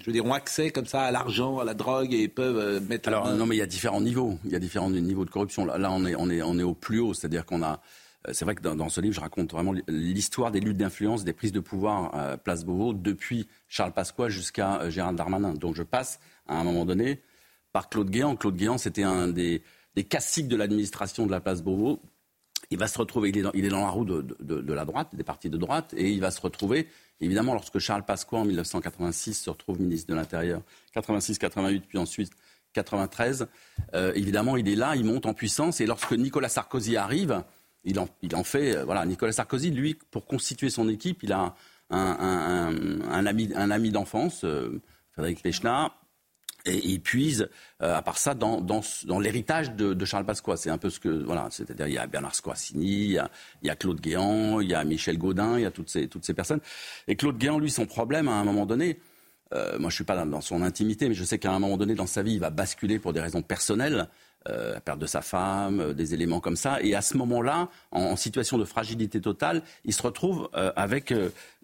je 0.00 0.04
veux 0.04 0.12
dire, 0.12 0.26
ont 0.26 0.34
accès 0.34 0.70
comme 0.70 0.86
ça 0.86 1.02
à 1.02 1.12
l'argent, 1.12 1.60
à 1.60 1.64
la 1.64 1.74
drogue 1.74 2.12
et 2.12 2.26
peuvent 2.26 2.58
euh, 2.58 2.80
mettre. 2.80 3.08
Alors 3.08 3.32
non, 3.32 3.46
mais 3.46 3.54
il 3.54 3.60
y 3.60 3.62
a 3.62 3.66
différents 3.66 4.00
niveaux. 4.00 4.36
Il 4.44 4.50
y 4.50 4.56
a 4.56 4.58
différents 4.58 4.90
niveaux 4.90 5.24
de 5.24 5.30
corruption. 5.30 5.64
Là, 5.64 5.92
on 5.92 6.04
est, 6.04 6.16
on 6.16 6.28
est, 6.28 6.42
on 6.42 6.58
est 6.58 6.64
au 6.64 6.74
plus 6.74 6.98
haut, 6.98 7.14
c'est-à-dire 7.14 7.46
qu'on 7.46 7.62
a. 7.62 7.80
Euh, 8.26 8.32
c'est 8.32 8.44
vrai 8.44 8.56
que 8.56 8.62
dans, 8.62 8.88
ce 8.88 9.00
livre, 9.00 9.14
je 9.14 9.20
raconte 9.20 9.52
vraiment 9.52 9.74
l'histoire 9.86 10.50
des 10.50 10.58
luttes 10.58 10.76
d'influence, 10.76 11.22
des 11.22 11.32
prises 11.32 11.52
de 11.52 11.60
pouvoir 11.60 12.12
à 12.16 12.36
Place 12.36 12.64
Beauvau, 12.64 12.94
depuis 12.94 13.46
Charles 13.68 13.92
Pasqua 13.92 14.28
jusqu'à 14.28 14.90
Gérard 14.90 15.12
Darmanin. 15.12 15.54
Donc 15.54 15.76
je 15.76 15.84
passe 15.84 16.18
à 16.46 16.58
un 16.58 16.64
moment 16.64 16.84
donné 16.84 17.20
par 17.72 17.88
Claude 17.88 18.10
Guéant. 18.10 18.36
Claude 18.36 18.56
Guéant, 18.56 18.78
c'était 18.78 19.02
un 19.02 19.28
des, 19.28 19.62
des 19.94 20.04
classiques 20.04 20.48
de 20.48 20.56
l'administration 20.56 21.26
de 21.26 21.30
la 21.30 21.40
place 21.40 21.62
Beauvau. 21.62 22.00
Il 22.70 22.78
va 22.78 22.88
se 22.88 22.96
retrouver, 22.98 23.30
il 23.30 23.64
est 23.66 23.68
dans, 23.68 23.80
la 23.80 23.90
roue 23.90 24.06
de, 24.06 24.72
la 24.72 24.84
droite, 24.86 25.14
des 25.14 25.24
partis 25.24 25.50
de 25.50 25.58
droite, 25.58 25.92
et 25.94 26.10
il 26.10 26.20
va 26.20 26.30
se 26.30 26.40
retrouver, 26.40 26.88
évidemment, 27.20 27.52
lorsque 27.52 27.78
Charles 27.78 28.04
Pasqua, 28.04 28.38
en 28.38 28.44
1986, 28.46 29.34
se 29.34 29.50
retrouve 29.50 29.78
ministre 29.78 30.08
de 30.08 30.14
l'Intérieur, 30.14 30.62
86-88, 30.96 31.82
puis 31.86 31.98
ensuite 31.98 32.32
93, 32.72 33.46
euh, 33.94 34.12
évidemment, 34.14 34.56
il 34.56 34.68
est 34.70 34.74
là, 34.74 34.96
il 34.96 35.04
monte 35.04 35.26
en 35.26 35.34
puissance, 35.34 35.82
et 35.82 35.86
lorsque 35.86 36.12
Nicolas 36.12 36.48
Sarkozy 36.48 36.96
arrive, 36.96 37.42
il 37.84 37.98
en, 37.98 38.06
fait, 38.44 38.76
euh, 38.76 38.84
voilà, 38.86 39.04
Nicolas 39.04 39.32
Sarkozy, 39.32 39.70
lui, 39.70 39.98
pour 40.10 40.24
constituer 40.24 40.70
son 40.70 40.88
équipe, 40.88 41.22
il 41.24 41.32
a 41.32 41.54
un, 41.90 43.26
ami, 43.26 43.90
d'enfance, 43.90 44.44
euh, 44.44 44.80
Frédéric 45.10 45.42
Pechnard, 45.42 46.01
et 46.64 46.78
il 46.86 47.00
puise, 47.00 47.48
euh, 47.82 47.96
à 47.96 48.02
part 48.02 48.18
ça, 48.18 48.34
dans, 48.34 48.60
dans, 48.60 48.82
dans 49.04 49.18
l'héritage 49.18 49.72
de, 49.72 49.94
de, 49.94 50.04
Charles 50.04 50.24
Pasqua. 50.24 50.56
C'est 50.56 50.70
un 50.70 50.78
peu 50.78 50.90
ce 50.90 51.00
que, 51.00 51.08
voilà, 51.08 51.48
c'est-à-dire 51.50 51.86
il 51.88 51.94
y 51.94 51.98
a 51.98 52.06
Bernard 52.06 52.34
Squassini, 52.34 52.86
il 52.86 53.12
y 53.12 53.18
a, 53.18 53.30
il 53.62 53.68
y 53.68 53.70
a 53.70 53.76
Claude 53.76 54.00
Guéant, 54.00 54.60
il 54.60 54.70
y 54.70 54.74
a 54.74 54.84
Michel 54.84 55.18
Gaudin, 55.18 55.58
il 55.58 55.62
y 55.62 55.66
a 55.66 55.70
toutes 55.70 55.90
ces, 55.90 56.08
toutes 56.08 56.24
ces 56.24 56.34
personnes. 56.34 56.60
Et 57.08 57.16
Claude 57.16 57.38
Guéant, 57.38 57.58
lui, 57.58 57.70
son 57.70 57.86
problème, 57.86 58.28
à 58.28 58.32
un 58.32 58.44
moment 58.44 58.66
donné, 58.66 58.98
euh, 59.54 59.78
moi 59.78 59.90
je 59.90 59.96
suis 59.96 60.04
pas 60.04 60.24
dans, 60.24 60.40
son 60.40 60.62
intimité, 60.62 61.08
mais 61.08 61.14
je 61.14 61.24
sais 61.24 61.38
qu'à 61.38 61.52
un 61.52 61.58
moment 61.58 61.76
donné 61.76 61.94
dans 61.94 62.06
sa 62.06 62.22
vie, 62.22 62.34
il 62.34 62.40
va 62.40 62.50
basculer 62.50 62.98
pour 62.98 63.12
des 63.12 63.20
raisons 63.20 63.42
personnelles. 63.42 64.08
Euh, 64.48 64.74
la 64.74 64.80
perte 64.80 64.98
de 64.98 65.06
sa 65.06 65.22
femme, 65.22 65.78
euh, 65.78 65.94
des 65.94 66.14
éléments 66.14 66.40
comme 66.40 66.56
ça. 66.56 66.82
Et 66.82 66.96
à 66.96 67.00
ce 67.00 67.16
moment-là, 67.16 67.68
en, 67.92 68.16
situation 68.16 68.58
de 68.58 68.64
fragilité 68.64 69.20
totale, 69.20 69.62
il 69.84 69.92
se 69.92 70.02
retrouve 70.02 70.48
euh, 70.56 70.72
avec 70.74 71.14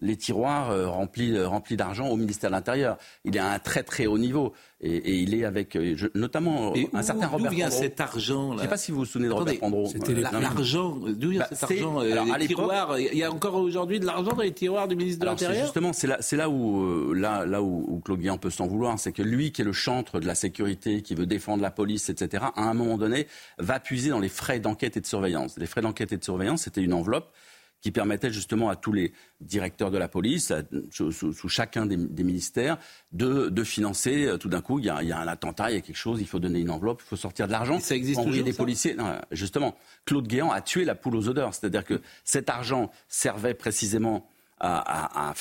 les 0.01 0.17
tiroirs 0.17 0.91
remplis, 0.91 1.41
remplis 1.41 1.77
d'argent 1.77 2.07
au 2.07 2.15
ministère 2.15 2.49
de 2.49 2.55
l'Intérieur. 2.55 2.97
Il 3.25 3.35
est 3.35 3.39
à 3.39 3.51
un 3.51 3.59
très 3.59 3.83
très 3.83 4.05
haut 4.05 4.17
niveau. 4.17 4.53
Et, 4.81 5.19
il 5.19 5.35
est 5.35 5.43
avec 5.43 5.77
notamment 6.15 6.73
un 6.93 7.01
certain 7.01 7.27
Robert 7.27 7.51
D'où 7.51 7.57
vient 7.57 7.69
cet 7.69 7.99
argent 7.99 8.51
là 8.51 8.51
Je 8.51 8.55
ne 8.55 8.61
sais 8.61 8.67
pas 8.69 8.77
si 8.77 8.91
vous 8.91 8.99
vous 8.99 9.05
souvenez 9.05 9.27
de 9.27 9.33
Robert 9.33 9.59
Pandro. 9.59 9.91
L'argent, 10.31 10.97
d'où 11.05 11.31
vient 11.31 11.41
bah, 11.41 11.47
cet 11.51 11.63
argent 11.63 11.99
les 12.39 12.47
tiroirs, 12.47 12.99
Il 12.99 13.17
y 13.17 13.23
a 13.23 13.31
encore 13.31 13.55
aujourd'hui 13.55 13.99
de 13.99 14.05
l'argent 14.05 14.33
dans 14.33 14.41
les 14.41 14.53
tiroirs 14.53 14.87
du 14.87 14.95
ministre 14.95 15.21
de 15.21 15.25
l'Intérieur 15.25 15.63
Justement, 15.65 15.93
c'est 15.93 16.07
là, 16.07 16.19
là, 16.31 16.49
où, 16.49 17.13
là, 17.13 17.45
là 17.45 17.61
où, 17.61 18.01
Claude 18.03 18.19
Guéant 18.19 18.37
peut 18.37 18.49
s'en 18.49 18.67
vouloir. 18.67 18.97
C'est 18.99 19.11
que 19.11 19.21
lui, 19.21 19.51
qui 19.51 19.61
est 19.61 19.65
le 19.65 19.73
chantre 19.73 20.19
de 20.19 20.27
la 20.27 20.35
sécurité, 20.35 21.01
qui 21.01 21.15
veut 21.15 21.25
défendre 21.25 21.61
la 21.61 21.71
police, 21.71 22.09
etc., 22.09 22.45
à 22.55 22.63
un 22.63 22.73
moment 22.73 22.97
donné, 22.97 23.27
va 23.57 23.79
puiser 23.79 24.09
dans 24.09 24.19
les 24.19 24.29
frais 24.29 24.59
d'enquête 24.59 24.97
et 24.97 25.01
de 25.01 25.05
surveillance. 25.05 25.57
Les 25.57 25.65
frais 25.65 25.81
d'enquête 25.81 26.11
et 26.13 26.17
de 26.17 26.23
surveillance, 26.23 26.63
c'était 26.63 26.81
une 26.81 26.93
enveloppe 26.93 27.31
qui 27.81 27.91
permettait 27.91 28.31
justement 28.31 28.69
à 28.69 28.75
tous 28.75 28.91
les 28.91 29.13
directeurs 29.39 29.91
de 29.91 29.97
la 29.97 30.07
police, 30.07 30.51
sous, 30.91 31.49
chacun 31.49 31.85
des, 31.85 32.23
ministères, 32.23 32.77
de, 33.11 33.63
financer. 33.63 34.25
Euh, 34.25 34.37
tout 34.37 34.49
d'un 34.49 34.61
coup, 34.61 34.79
il 34.79 34.85
y, 34.85 34.89
a, 34.89 34.97
un 34.97 35.27
attentat, 35.27 35.71
il 35.71 35.75
y 35.75 35.77
a 35.77 35.81
quelque 35.81 35.95
chose, 35.95 36.19
il 36.21 36.27
faut 36.27 36.39
donner 36.39 36.59
une 36.59 36.71
enveloppe, 36.71 37.01
il 37.05 37.07
faut 37.07 37.15
sortir 37.15 37.47
de 37.47 37.51
l'argent. 37.51 37.79
Ça 37.79 37.95
existe 37.95 38.23
toujours, 38.23 38.43
des 38.43 38.53
policiers. 38.53 38.95
justement, 39.31 39.75
Claude 40.05 40.27
Guéant 40.27 40.51
a 40.51 40.61
tué 40.61 40.85
la 40.85 40.95
poule 40.95 41.15
aux 41.15 41.29
odeurs. 41.29 41.53
C'est-à-dire 41.53 41.83
que 41.85 42.01
cet 42.23 42.49
argent 42.49 42.91
servait 43.07 43.53
précisément 43.53 44.29
à, 44.59 45.33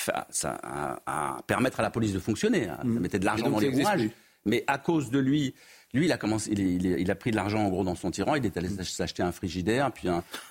permettre 1.46 1.80
à 1.80 1.82
la 1.82 1.90
police 1.90 2.12
de 2.12 2.20
fonctionner. 2.20 2.66
Ça 2.66 2.84
mmh. 2.84 2.98
mettait 3.00 3.18
de 3.18 3.24
l'argent 3.24 3.50
dans 3.50 3.58
les 3.58 3.68
rouages. 3.68 4.08
Mais 4.44 4.64
à 4.66 4.78
cause 4.78 5.10
de 5.10 5.18
lui, 5.18 5.54
lui, 5.94 6.04
il 6.04 6.12
a, 6.12 6.18
commencé, 6.18 6.50
il, 6.52 7.10
a 7.10 7.14
pris 7.14 7.30
de 7.30 7.36
l'argent 7.36 7.60
en 7.60 7.70
gros 7.70 7.82
dans 7.82 7.94
son 7.94 8.10
tiroir, 8.10 8.36
il 8.36 8.44
est 8.44 8.54
allé 8.58 8.68
s'acheter 8.68 9.22
un 9.22 9.32
frigidaire, 9.32 9.90
puis 9.90 10.08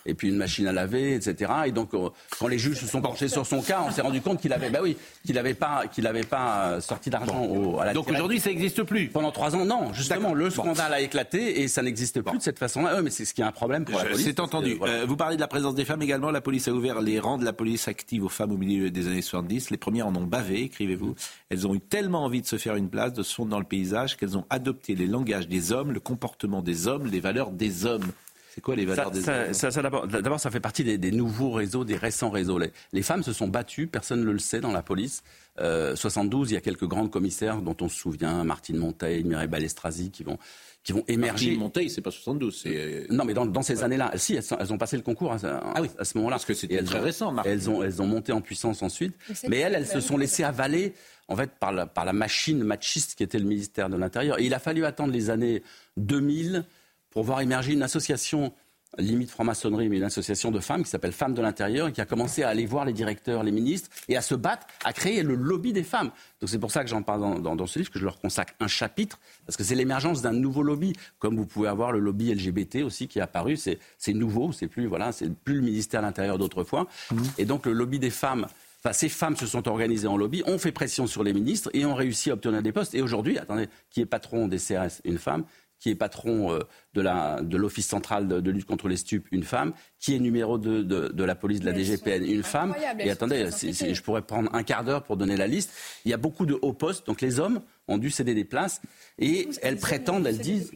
et 0.08 0.16
puis 0.16 0.30
une 0.30 0.36
machine 0.36 0.66
à 0.68 0.72
laver, 0.72 1.14
etc. 1.14 1.52
Et 1.68 1.72
donc, 1.72 1.94
euh, 1.94 2.10
quand 2.40 2.48
les 2.48 2.58
juges 2.58 2.80
se 2.80 2.88
sont 2.88 3.02
penchés 3.02 3.28
sur 3.28 3.46
son 3.46 3.62
cas, 3.62 3.84
on 3.86 3.92
s'est 3.92 4.02
rendu 4.02 4.20
compte 4.22 4.42
qu'il 4.42 4.52
avait, 4.52 4.72
bah 4.72 4.80
oui, 4.82 4.98
qu'il 5.24 5.36
n'avait 5.36 5.54
pas, 5.54 5.86
qu'il 5.88 6.10
pas 6.28 6.70
euh, 6.70 6.82
sorti 6.82 7.12
d'argent 7.12 7.78
à 7.78 7.86
la 7.86 7.94
Donc 7.94 8.10
aujourd'hui, 8.10 8.40
ça 8.40 8.50
n'existe 8.50 8.82
plus. 8.82 9.10
Pendant 9.10 9.32
trois 9.32 9.56
ans, 9.56 9.64
non. 9.64 9.94
Justement, 9.94 10.34
le 10.34 10.50
scandale 10.50 10.94
a 10.94 11.02
éclaté 11.02 11.62
et 11.62 11.68
ça 11.68 11.84
n'existe 11.84 12.22
plus 12.22 12.38
de 12.38 12.44
cette 12.44 12.58
façon-là. 12.58 13.02
mais 13.04 13.12
c'est 13.12 13.26
ce 13.26 13.36
qui 13.36 13.42
est 13.42 13.46
un 13.46 13.52
problème 13.52 13.86
pour 13.86 14.00
la 14.00 14.06
police. 14.06 14.24
C'est 14.24 14.40
entendu. 14.40 14.78
Euh, 14.82 15.06
vous 15.08 15.18
parlez 15.18 15.36
de 15.36 15.42
la 15.42 15.48
présence 15.48 15.76
des 15.76 15.86
femmes 15.86 16.02
également. 16.02 16.32
La 16.32 16.42
police 16.42 16.68
a 16.68 16.72
ouvert 16.72 17.00
les 17.00 17.20
rangs 17.20 17.38
de 17.38 17.46
la 17.46 17.54
police 17.54 17.88
active 17.88 18.24
aux 18.24 18.30
femmes 18.30 18.52
au 18.52 18.58
milieu 18.58 18.90
des 18.90 19.08
années 19.08 19.22
70. 19.22 19.70
Les 19.70 19.78
premières 19.78 20.08
en 20.08 20.16
ont 20.16 20.26
bavé, 20.26 20.64
écrivez-vous. 20.64 21.14
Elles 21.50 21.68
ont 21.68 21.76
eu 21.76 21.80
tellement 21.80 22.24
envie 22.24 22.42
de 22.42 22.48
se 22.48 22.58
faire 22.58 22.76
une 22.76 22.90
place, 22.90 23.14
de 23.14 23.22
se 23.22 23.36
fondre 23.36 23.52
dans 23.52 23.60
le 23.60 23.66
paysage, 23.66 24.18
qu'elles 24.18 24.38
ont 24.38 24.46
adopté 24.50 24.96
les 24.96 25.06
des 25.28 25.72
hommes, 25.72 25.92
le 25.92 26.00
comportement 26.00 26.62
des 26.62 26.88
hommes, 26.88 27.08
les 27.08 27.20
valeurs 27.20 27.52
des 27.52 27.86
hommes. 27.86 28.12
C'est 28.58 28.62
quoi 28.62 28.76
les 28.76 28.86
valeurs 28.86 29.12
des 29.12 29.28
hommes 29.30 30.08
D'abord, 30.08 30.40
ça 30.40 30.50
fait 30.50 30.60
partie 30.60 30.84
des, 30.84 31.12
nouveaux 31.12 31.52
réseaux, 31.52 31.86
des 31.86 31.96
récents 31.96 32.32
réseaux. 32.32 32.60
Les, 32.92 33.02
femmes 33.04 33.22
se 33.22 33.32
sont 33.32 33.48
battues, 33.48 33.86
personne 33.86 34.22
ne 34.26 34.32
le 34.32 34.40
sait 34.40 34.62
dans 34.62 34.72
la 34.72 34.82
police. 34.82 35.24
Euh, 35.60 35.96
72, 35.96 36.52
il 36.52 36.54
y 36.56 36.58
a 36.58 36.62
quelques 36.62 36.88
grandes 36.88 37.12
commissaires 37.12 37.62
dont 37.62 37.78
on 37.82 37.88
se 37.88 37.96
souvient, 37.96 38.44
Martine 38.44 38.78
Monteil, 38.78 39.24
Mireille 39.24 39.48
Balestrazi, 39.48 40.10
qui 40.10 40.24
vont, 40.24 40.40
qui 40.84 40.92
vont 40.92 41.04
émerger. 41.08 41.50
Martine 41.50 41.60
Monteil, 41.60 41.90
c'est 41.92 42.02
pas 42.02 42.10
72, 42.10 42.62
c'est... 42.64 43.06
Non, 43.12 43.26
mais 43.26 43.36
dans, 43.36 43.62
ces 43.62 43.84
années-là, 43.84 44.12
si, 44.16 44.36
elles, 44.36 44.74
ont 44.74 44.78
passé 44.80 44.98
le 44.98 45.04
concours 45.04 45.34
à, 45.34 45.38
ah 45.44 45.82
à 46.00 46.04
ce 46.04 46.18
moment-là. 46.18 46.38
Parce 46.38 46.46
que 46.46 46.56
c'était 46.56 46.82
très 46.82 47.00
récent, 47.00 47.32
Martine. 47.32 47.54
Elles 47.54 47.70
ont, 47.70 47.84
elles 47.84 48.02
ont 48.02 48.08
monté 48.08 48.32
en 48.32 48.42
puissance 48.42 48.82
ensuite. 48.82 49.16
Mais, 49.48 49.58
elles, 49.58 49.76
elles 49.76 49.88
se 49.88 50.00
sont 50.00 50.18
laissées 50.18 50.44
avaler 50.44 50.94
en 51.28 51.36
fait, 51.36 51.52
par 51.60 51.72
la, 51.72 51.86
par 51.86 52.06
la 52.06 52.14
machine 52.14 52.64
machiste 52.64 53.16
qui 53.16 53.24
était 53.24 53.40
le 53.40 53.46
ministère 53.46 53.90
de 53.90 53.98
l'Intérieur. 53.98 54.40
Et 54.40 54.46
il 54.46 54.54
a 54.54 54.60
fallu 54.60 54.86
attendre 54.86 55.12
les 55.12 55.30
années 55.30 55.64
2000 55.98 56.64
pour 57.10 57.24
voir 57.24 57.42
émerger 57.42 57.74
une 57.74 57.84
association 57.84 58.54
limite 58.98 59.30
franc-maçonnerie, 59.30 59.90
mais 59.90 59.98
une 59.98 60.04
association 60.04 60.52
de 60.52 60.60
femmes 60.60 60.84
qui 60.84 60.90
s'appelle 60.90 61.12
Femmes 61.12 61.34
de 61.34 61.42
l'Intérieur, 61.42 61.88
et 61.88 61.92
qui 61.92 62.02
a 62.02 62.06
commencé 62.06 62.44
à 62.44 62.50
aller 62.50 62.66
voir 62.66 62.86
les 62.86 62.94
directeurs, 62.94 63.44
les 63.44 63.52
ministres, 63.52 63.90
et 64.08 64.18
à 64.18 64.22
se 64.22 64.34
battre, 64.34 64.66
à 64.84 64.94
créer 64.94 65.24
le 65.24 65.36
lobby 65.36 65.74
des 65.74 65.84
femmes. 65.84 66.12
Donc 66.40 66.50
c'est 66.50 66.58
pour 66.58 66.72
ça 66.72 66.84
que 66.84 66.90
j'en 66.90 67.04
parle 67.04 67.42
dans, 67.42 67.56
dans, 67.56 67.68
ce 67.68 67.80
livre, 67.80 67.92
que 67.92 68.00
je 68.00 68.06
leur 68.06 68.20
consacre 68.20 68.54
un 68.60 68.68
chapitre, 68.68 69.20
parce 69.46 69.58
que 69.58 69.64
c'est 69.64 69.76
l'émergence 69.76 70.22
d'un 70.22 70.32
nouveau 70.32 70.64
lobby, 70.64 70.94
comme 71.20 71.36
vous 71.36 71.46
pouvez 71.46 71.68
avoir 71.68 71.92
le 71.92 72.00
lobby 72.00 72.34
LGBT 72.34 72.78
aussi 72.78 73.08
qui 73.08 73.20
est 73.20 73.22
apparu, 73.22 73.58
c'est 73.58 73.80
nouveau, 74.14 74.52
c'est 74.52 74.68
plus, 74.68 74.88
voilà, 74.88 75.12
c'est 75.12 75.30
plus 75.32 75.56
le 75.56 75.62
ministère 75.62 76.02
de 76.02 76.08
l'Intérieur 76.08 76.38
d'autrefois. 76.38 76.88
Mmh. 77.12 77.18
Et 77.38 77.46
donc 77.46 77.66
le 77.66 77.74
lobby 77.74 78.00
des 78.00 78.10
femmes 78.10 78.48
ces 78.94 79.10
femmes 79.10 79.36
se 79.36 79.48
sont 79.48 79.68
organisées 79.68 80.08
en 80.08 80.18
lobby, 80.18 80.44
ont 80.46 80.58
fait 80.58 80.72
pression 80.72 81.08
sur 81.08 81.24
les 81.24 81.34
ministres 81.34 81.70
et 81.74 81.86
ont 81.86 81.96
réussi 81.96 82.30
à 82.30 82.34
obtenir 82.34 82.62
des 82.62 82.72
postes. 82.72 82.96
Et 82.96 83.02
aujourd'hui, 83.02 83.38
attendez, 83.38 83.68
qui 83.90 84.02
est 84.02 84.06
patron 84.06 84.48
des 84.48 84.58
CRS 84.58 85.02
Une 85.04 85.18
femme. 85.18 85.46
Qui 85.80 85.92
est 85.92 85.96
patron 85.96 86.52
euh, 86.54 86.62
de 86.96 87.58
l'Office 87.58 87.86
central 87.86 88.28
de, 88.28 88.52
lutte 88.52 88.66
contre 88.66 88.88
les 88.88 88.98
stupes 88.98 89.28
Une 89.32 89.44
femme. 89.44 89.74
Qui 90.00 90.16
est 90.16 90.20
numéro 90.20 90.58
2 90.58 90.84
de, 90.84 91.24
la 91.24 91.36
police 91.36 91.60
de 91.60 91.66
la 91.66 91.74
DGPN 91.74 92.26
Une 92.26 92.44
femme. 92.44 92.74
Et 93.00 93.12
attendez, 93.12 93.50
je 93.52 94.02
pourrais 94.02 94.24
prendre 94.24 94.54
un 94.56 94.64
quart 94.64 94.84
d'heure 94.84 95.04
pour 95.04 95.18
donner 95.18 95.38
la 95.38 95.48
liste. 95.48 95.72
Il 96.06 96.12
y 96.12 96.14
a 96.16 96.18
beaucoup 96.18 96.46
de 96.46 96.58
hauts 96.62 96.74
postes. 96.74 97.06
Donc 97.06 97.22
les 97.22 97.40
hommes 97.40 97.62
ont 97.88 98.00
dû 98.00 98.10
céder 98.10 98.34
des 98.34 98.46
places. 98.46 98.82
Et 99.20 99.50
elles 99.62 99.78
prétendent, 99.78 100.26
elles 100.26 100.40
disent 100.40 100.72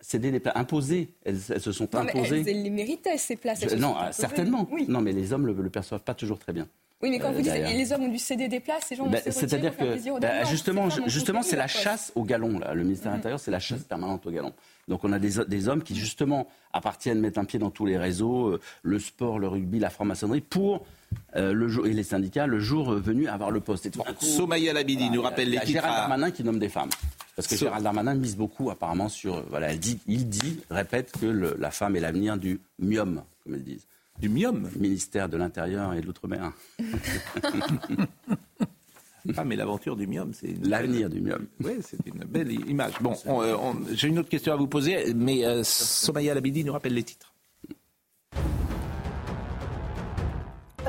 céder 0.00 0.32
des 0.32 0.40
places, 0.40 0.56
imposées. 0.56 1.14
Elles, 1.24 1.40
se 1.40 1.72
sont 1.72 1.94
imposées. 1.94 2.42
elles, 2.46 2.62
les 2.62 2.70
méritaient, 2.70 3.18
ces 3.18 3.36
places. 3.36 3.64
non, 3.76 3.94
certainement. 4.12 4.68
Non, 4.88 5.00
mais 5.00 5.12
les 5.12 5.32
hommes 5.32 5.46
ne 5.46 5.52
le, 5.52 5.70
perçoivent 5.70 6.02
pas 6.02 6.14
toujours 6.14 6.38
très 6.38 6.52
bien. 6.52 6.68
Oui, 7.02 7.10
mais 7.10 7.18
quand 7.18 7.32
vous 7.32 7.40
dites 7.40 7.52
que 7.52 7.58
les 7.76 7.92
hommes 7.92 8.04
ont 8.04 8.08
dû 8.08 8.18
céder 8.18 8.48
des 8.48 8.60
places, 8.60 8.84
ces 8.88 8.96
gens 8.96 9.06
bah, 9.06 9.18
C'est-à-dire 9.24 9.74
que 9.74 10.20
bah, 10.20 10.44
justement, 10.44 10.88
justement, 11.06 11.42
c'est 11.42 11.56
la 11.56 11.66
chasse 11.66 12.12
au 12.14 12.24
galon. 12.24 12.58
Là. 12.58 12.74
Le 12.74 12.82
ministère 12.82 13.12
de 13.12 13.16
l'Intérieur, 13.16 13.40
c'est 13.40 13.50
la 13.50 13.58
chasse 13.58 13.84
permanente 13.84 14.26
au 14.26 14.30
galon. 14.30 14.52
Donc 14.86 15.04
on 15.04 15.12
a 15.12 15.18
des, 15.18 15.44
des, 15.46 15.68
hommes 15.68 15.82
qui 15.82 15.94
justement 15.94 16.48
appartiennent, 16.72 17.20
mettent 17.20 17.38
un 17.38 17.44
pied 17.44 17.58
dans 17.58 17.70
tous 17.70 17.86
les 17.86 17.96
réseaux, 17.96 18.48
euh, 18.48 18.60
le 18.82 18.98
sport, 18.98 19.38
le 19.38 19.46
rugby, 19.46 19.78
la 19.78 19.88
franc-maçonnerie, 19.88 20.40
pour 20.40 20.84
euh, 21.36 21.52
le 21.52 21.68
jour, 21.68 21.86
et 21.86 21.92
les 21.92 22.02
syndicats 22.02 22.46
le 22.46 22.58
jour 22.58 22.92
venu 22.92 23.28
avoir 23.28 23.50
le 23.50 23.60
poste. 23.60 23.88
Somaya 24.20 24.72
Labidi 24.72 25.08
nous 25.10 25.22
rappelle 25.22 25.48
les 25.48 25.58
titres. 25.60 25.72
Gérald 25.72 25.94
Darmanin 25.94 26.30
qui 26.32 26.42
nomme 26.42 26.58
des 26.58 26.68
femmes. 26.68 26.90
Parce 27.36 27.46
que 27.46 27.56
Gérald 27.56 27.84
Darmanin 27.84 28.14
mise 28.14 28.36
beaucoup 28.36 28.70
apparemment 28.70 29.08
sur. 29.08 29.42
Voilà, 29.48 29.70
elle 29.70 29.78
dit, 29.78 30.00
il 30.06 30.28
dit, 30.28 30.60
répète 30.70 31.12
que 31.18 31.26
la 31.26 31.70
femme 31.70 31.96
est 31.96 32.00
l'avenir 32.00 32.36
du 32.36 32.60
mium, 32.78 33.22
comme 33.44 33.54
elles 33.54 33.64
disent 33.64 33.86
du 34.20 34.28
MIOM 34.28 34.68
Ministère 34.76 35.28
de 35.28 35.36
l'Intérieur 35.36 35.94
et 35.94 36.00
de 36.00 36.06
l'Outre-mer. 36.06 36.52
Ah, 39.36 39.44
mais 39.44 39.54
l'aventure 39.54 39.96
du 39.96 40.06
Mium, 40.06 40.32
c'est 40.32 40.54
l'avenir 40.64 41.10
du 41.10 41.20
Mium. 41.20 41.46
Oui, 41.62 41.72
c'est 41.82 41.98
une 42.06 42.24
belle 42.24 42.52
image. 42.52 42.94
Bon, 43.00 43.14
euh, 43.26 43.54
j'ai 43.92 44.08
une 44.08 44.18
autre 44.18 44.30
question 44.30 44.52
à 44.52 44.56
vous 44.56 44.66
poser, 44.66 45.12
mais 45.14 45.44
euh, 45.44 45.62
Somaya 45.62 46.34
Labidi 46.34 46.64
nous 46.64 46.72
rappelle 46.72 46.94
les 46.94 47.02
titres. 47.02 47.29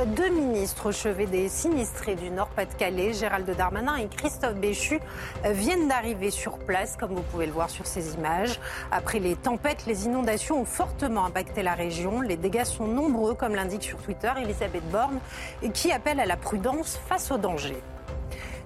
Deux 0.07 0.29
ministres 0.29 0.89
au 0.89 0.91
chevet 0.91 1.27
des 1.27 1.47
sinistrés 1.47 2.15
du 2.15 2.31
Nord-Pas-de-Calais, 2.31 3.13
Gérald 3.13 3.47
Darmanin 3.55 3.97
et 3.97 4.07
Christophe 4.07 4.55
Béchu, 4.55 4.99
viennent 5.45 5.87
d'arriver 5.87 6.31
sur 6.31 6.57
place, 6.57 6.97
comme 6.97 7.13
vous 7.13 7.21
pouvez 7.21 7.45
le 7.45 7.51
voir 7.51 7.69
sur 7.69 7.85
ces 7.85 8.15
images. 8.15 8.59
Après 8.91 9.19
les 9.19 9.35
tempêtes, 9.35 9.85
les 9.85 10.05
inondations 10.05 10.61
ont 10.61 10.65
fortement 10.65 11.25
impacté 11.25 11.61
la 11.61 11.75
région. 11.75 12.19
Les 12.21 12.35
dégâts 12.35 12.63
sont 12.63 12.87
nombreux, 12.87 13.35
comme 13.35 13.53
l'indique 13.53 13.83
sur 13.83 13.99
Twitter 13.99 14.31
Elisabeth 14.41 14.89
Borne, 14.89 15.19
qui 15.71 15.91
appelle 15.91 16.19
à 16.19 16.25
la 16.25 16.37
prudence 16.37 16.99
face 17.07 17.29
au 17.29 17.37
danger. 17.37 17.77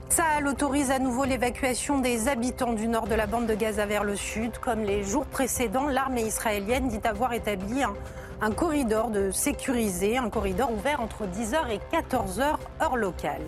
Tsahal 0.09 0.47
autorise 0.47 0.91
à 0.91 0.99
nouveau 0.99 1.25
l'évacuation 1.25 1.99
des 1.99 2.29
habitants 2.29 2.73
du 2.73 2.87
nord 2.87 3.07
de 3.07 3.15
la 3.15 3.25
bande 3.25 3.47
de 3.47 3.55
Gaza 3.55 3.85
vers 3.85 4.05
le 4.05 4.15
sud. 4.15 4.57
Comme 4.59 4.83
les 4.83 5.03
jours 5.03 5.25
précédents, 5.25 5.87
l'armée 5.87 6.23
israélienne 6.23 6.87
dit 6.87 7.01
avoir 7.03 7.33
établi 7.33 7.83
un 7.83 7.93
un 8.41 8.51
corridor 8.51 9.09
de 9.09 9.31
sécurisé, 9.31 10.17
un 10.17 10.29
corridor 10.29 10.71
ouvert 10.71 11.01
entre 11.01 11.25
10h 11.25 11.69
et 11.71 11.79
14h 11.95 12.57
heure 12.81 12.95
locale. 12.95 13.41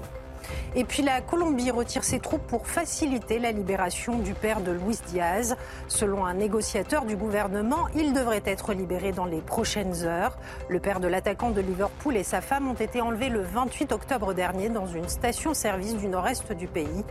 Et 0.76 0.84
puis 0.84 1.04
la 1.04 1.22
Colombie 1.22 1.72
retire 1.72 2.04
ses 2.04 2.20
troupes 2.20 2.46
pour 2.48 2.68
faciliter 2.68 3.40
la 3.40 3.52
libération 3.52 4.20
du 4.20 4.34
père 4.34 4.62
de 4.62 4.72
Luis 4.72 5.00
Diaz. 5.08 5.56
Selon 5.88 6.26
un 6.26 6.36
négociateur 6.36 7.06
du 7.06 7.16
gouvernement, 7.16 7.88
il 7.96 8.14
devrait 8.14 8.44
être 8.46 8.74
libéré 8.74 9.12
dans 9.12 9.26
les 9.26 9.42
prochaines 9.42 10.04
heures. 10.04 10.38
Le 10.70 10.80
père 10.80 11.00
de 11.00 11.08
l'attaquant 11.08 11.52
de 11.52 11.62
Liverpool 11.62 12.16
et 12.16 12.24
sa 12.24 12.42
femme 12.42 12.68
ont 12.68 12.74
été 12.74 13.02
enlevés 13.02 13.30
le 13.30 13.42
28 13.42 13.92
octobre 13.92 14.34
dernier 14.34 14.70
dans 14.70 14.88
une 14.88 15.08
station-service 15.10 15.96
du 15.96 16.08
nord-est 16.08 16.52
du 16.54 16.68
pays 16.68 17.04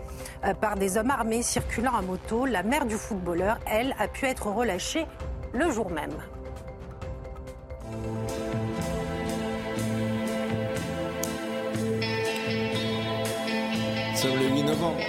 euh, 0.45 0.55
par 0.55 0.77
des 0.77 0.97
hommes 0.97 1.11
armés 1.11 1.43
circulant 1.43 1.95
à 1.95 2.03
moto. 2.03 2.47
La 2.47 2.63
mère 2.63 2.87
du 2.87 2.97
footballeur, 2.97 3.59
elle, 3.67 3.95
a 3.99 4.09
pu 4.09 4.27
être 4.27 4.47
relâchée 4.47 5.07
le 5.53 5.71
jour 5.71 5.91
même. 5.91 6.17
Nous 14.13 14.17
sommes 14.17 14.39
le 14.41 14.49
8 14.49 14.63
novembre. 14.63 15.01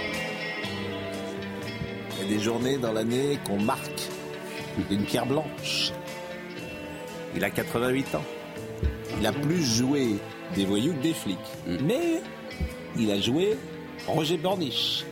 Il 2.12 2.22
y 2.22 2.26
a 2.26 2.28
des 2.28 2.38
journées 2.38 2.76
dans 2.76 2.92
l'année 2.92 3.38
qu'on 3.44 3.58
marque 3.58 4.02
d'une 4.88 5.04
pierre 5.04 5.26
blanche. 5.26 5.92
Il 7.34 7.42
a 7.42 7.50
88 7.50 8.14
ans. 8.14 8.24
Il 9.18 9.26
a 9.26 9.32
plus 9.32 9.64
joué 9.64 10.16
des 10.54 10.64
voyous 10.64 10.92
que 10.94 11.02
des 11.02 11.14
flics. 11.14 11.38
Mais 11.66 12.20
il 12.96 13.10
a 13.10 13.20
joué 13.20 13.56
Roger 14.06 14.36
Borniche 14.36 15.04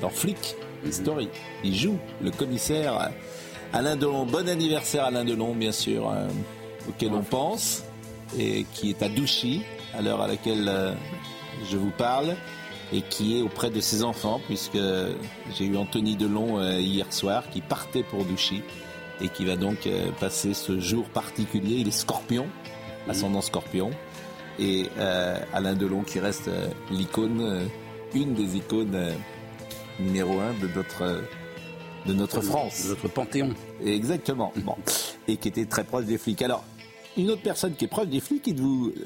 dans 0.00 0.10
Flic 0.10 0.56
Story. 0.90 1.28
Il 1.62 1.76
joue 1.76 1.98
le 2.22 2.30
commissaire 2.30 3.10
Alain 3.72 3.96
Delon. 3.96 4.26
Bon 4.26 4.48
anniversaire 4.48 5.04
Alain 5.04 5.24
Delon, 5.24 5.54
bien 5.54 5.72
sûr. 5.72 6.12
Auquel 6.88 7.12
on 7.12 7.22
pense 7.22 7.84
et 8.38 8.66
qui 8.72 8.90
est 8.90 9.02
à 9.02 9.08
Douchy 9.08 9.62
à 9.96 10.02
l'heure 10.02 10.20
à 10.20 10.28
laquelle 10.28 10.68
euh, 10.68 10.92
je 11.70 11.76
vous 11.76 11.90
parle 11.90 12.36
et 12.92 13.02
qui 13.02 13.38
est 13.38 13.42
auprès 13.42 13.70
de 13.70 13.80
ses 13.80 14.02
enfants 14.02 14.40
puisque 14.46 14.78
j'ai 15.56 15.64
eu 15.64 15.76
Anthony 15.76 16.16
Delon 16.16 16.58
euh, 16.58 16.80
hier 16.80 17.12
soir 17.12 17.44
qui 17.50 17.60
partait 17.60 18.02
pour 18.02 18.24
Douchy 18.24 18.62
et 19.20 19.28
qui 19.28 19.44
va 19.44 19.56
donc 19.56 19.86
euh, 19.86 20.10
passer 20.20 20.54
ce 20.54 20.80
jour 20.80 21.04
particulier. 21.08 21.76
Il 21.76 21.88
est 21.88 21.92
scorpion, 21.92 22.46
ascendant 23.08 23.40
scorpion 23.40 23.90
et 24.58 24.86
Alain 25.52 25.74
Delon 25.74 26.02
qui 26.02 26.20
reste 26.20 26.48
l'icône, 26.92 27.68
une 28.14 28.34
des 28.34 28.56
icônes 28.56 29.12
numéro 29.98 30.38
un 30.38 30.52
de 30.62 30.68
notre 30.72 31.22
de 32.06 32.12
notre 32.12 32.40
France. 32.40 32.84
De 32.84 32.90
notre 32.90 33.08
panthéon. 33.08 33.50
Exactement. 33.84 34.52
Bon. 34.58 34.76
Et 35.26 35.36
qui 35.38 35.48
était 35.48 35.64
très 35.64 35.82
proche 35.82 36.04
des 36.04 36.18
flics. 36.18 36.42
Alors, 36.42 36.62
une 37.16 37.30
autre 37.30 37.42
personne 37.42 37.74
qui 37.74 37.84
est 37.84 37.88
proche 37.88 38.08
des 38.08 38.20
flics, 38.20 38.50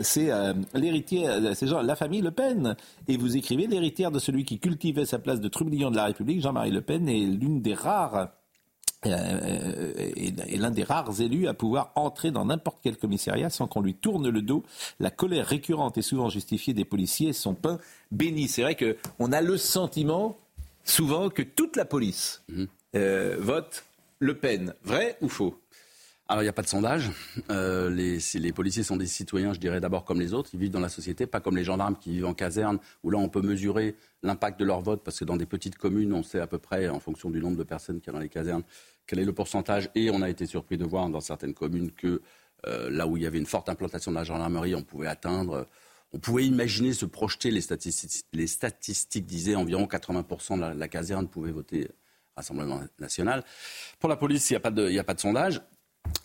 c'est 0.01 0.31
euh, 0.31 0.55
l'héritier, 0.75 1.29
euh, 1.29 1.55
c'est 1.55 1.67
la 1.67 1.97
famille 1.97 2.21
Le 2.21 2.31
Pen. 2.31 2.77
Et 3.07 3.17
vous 3.17 3.37
écrivez 3.37 3.67
l'héritière 3.67 4.11
de 4.11 4.19
celui 4.19 4.45
qui 4.45 4.59
cultivait 4.59 5.07
sa 5.07 5.19
place 5.19 5.41
de 5.41 5.49
trublion 5.49 5.91
de 5.91 5.97
la 5.97 6.05
République, 6.05 6.41
Jean-Marie 6.43 6.71
Le 6.71 6.81
Pen, 6.81 7.09
est 7.09 7.21
l'une 7.21 7.61
des 7.61 7.75
rares 7.75 8.29
euh, 9.07 9.93
est 9.97 10.57
l'un 10.57 10.73
des 10.73 10.83
rares 10.83 11.21
élus 11.21 11.47
à 11.47 11.55
pouvoir 11.55 11.93
entrer 11.95 12.33
dans 12.33 12.47
n'importe 12.47 12.79
quel 12.83 12.97
commissariat 12.97 13.49
sans 13.49 13.69
qu'on 13.69 13.81
lui 13.81 13.95
tourne 13.95 14.29
le 14.29 14.43
dos. 14.43 14.65
La 14.99 15.11
colère 15.11 15.47
récurrente 15.47 15.97
et 15.99 16.03
souvent 16.03 16.29
justifiée 16.29 16.75
des 16.75 16.85
policiers 16.85 17.33
son 17.33 17.55
pain 17.55 17.79
béni. 18.11 18.49
C'est 18.49 18.63
vrai 18.63 18.77
qu'on 18.77 19.31
a 19.31 19.41
le 19.41 19.57
sentiment 19.57 20.37
souvent 20.83 21.29
que 21.29 21.43
toute 21.43 21.77
la 21.77 21.85
police 21.85 22.43
mmh. 22.49 22.65
vote 23.39 23.85
Le 24.19 24.37
Pen. 24.37 24.75
Vrai 24.83 25.17
ou 25.21 25.29
faux? 25.29 25.57
Alors, 26.31 26.43
il 26.43 26.45
n'y 26.45 26.51
a 26.51 26.53
pas 26.53 26.63
de 26.63 26.69
sondage. 26.69 27.11
Euh, 27.51 27.89
les, 27.89 28.53
policiers 28.53 28.83
sont 28.83 28.97
des 28.97 29.07
citoyens, 29.07 29.55
je 29.55 29.61
dirais 29.61 29.81
d'abord 29.81 30.05
comme 30.05 30.21
les 30.21 30.35
autres. 30.35 30.51
Ils 30.53 30.61
vivent 30.61 30.71
dans 30.71 30.79
la 30.79 30.91
société, 30.91 31.27
pas 31.27 31.41
comme 31.41 31.57
les 31.57 31.65
gendarmes 31.65 31.97
qui 31.97 32.11
vivent 32.11 32.27
en 32.27 32.35
caserne, 32.35 32.79
où 33.03 33.11
là, 33.11 33.17
on 33.17 33.31
peut 33.31 33.41
mesurer 33.41 33.97
l'impact 34.23 34.61
de 34.61 34.67
leur 34.67 34.83
vote, 34.83 35.03
parce 35.03 35.19
que 35.19 35.25
dans 35.25 35.39
des 35.39 35.47
petites 35.47 35.77
communes, 35.77 36.13
on 36.13 36.23
sait 36.23 36.41
à 36.41 36.47
peu 36.47 36.59
près, 36.59 36.91
en 36.91 37.01
fonction 37.01 37.31
du 37.31 37.41
nombre 37.41 37.57
de 37.57 37.63
personnes 37.63 38.01
qu'il 38.01 38.09
y 38.09 38.11
a 38.11 38.13
dans 38.13 38.19
les 38.19 38.29
casernes, 38.29 38.63
quel 39.07 39.21
est 39.21 39.25
le 39.25 39.33
pourcentage. 39.33 39.89
Et 39.95 40.11
on 40.11 40.21
a 40.21 40.29
été 40.29 40.45
surpris 40.45 40.77
de 40.77 40.85
voir 40.85 41.09
dans 41.09 41.21
certaines 41.21 41.55
communes 41.55 41.93
que 41.93 42.21
euh, 42.67 42.91
là 42.91 43.07
où 43.07 43.17
il 43.17 43.23
y 43.23 43.27
avait 43.27 43.39
une 43.39 43.47
forte 43.47 43.71
implantation 43.71 44.11
de 44.11 44.17
la 44.17 44.25
gendarmerie, 44.25 44.75
on 44.75 44.83
pouvait 44.83 45.09
atteindre... 45.09 45.67
On 46.13 46.19
pouvait 46.19 46.47
imaginer 46.47 46.95
se 46.95 47.05
projeter, 47.05 47.51
les 47.51 47.61
statistiques, 47.61 48.25
les 48.33 48.47
statistiques 48.47 49.27
disaient 49.27 49.55
environ 49.55 49.85
80% 49.85 50.57
de 50.57 50.79
la, 50.79 50.89
caserne 50.89 51.29
pouvait 51.29 51.53
voter 51.53 51.89
Rassemblement 52.35 52.81
national. 52.99 53.45
Pour 53.99 54.09
la 54.09 54.17
police, 54.17 54.49
il 54.49 54.53
n'y 54.55 54.99
a, 54.99 55.05
pas 55.05 55.15
de 55.15 55.21
sondage. 55.21 55.61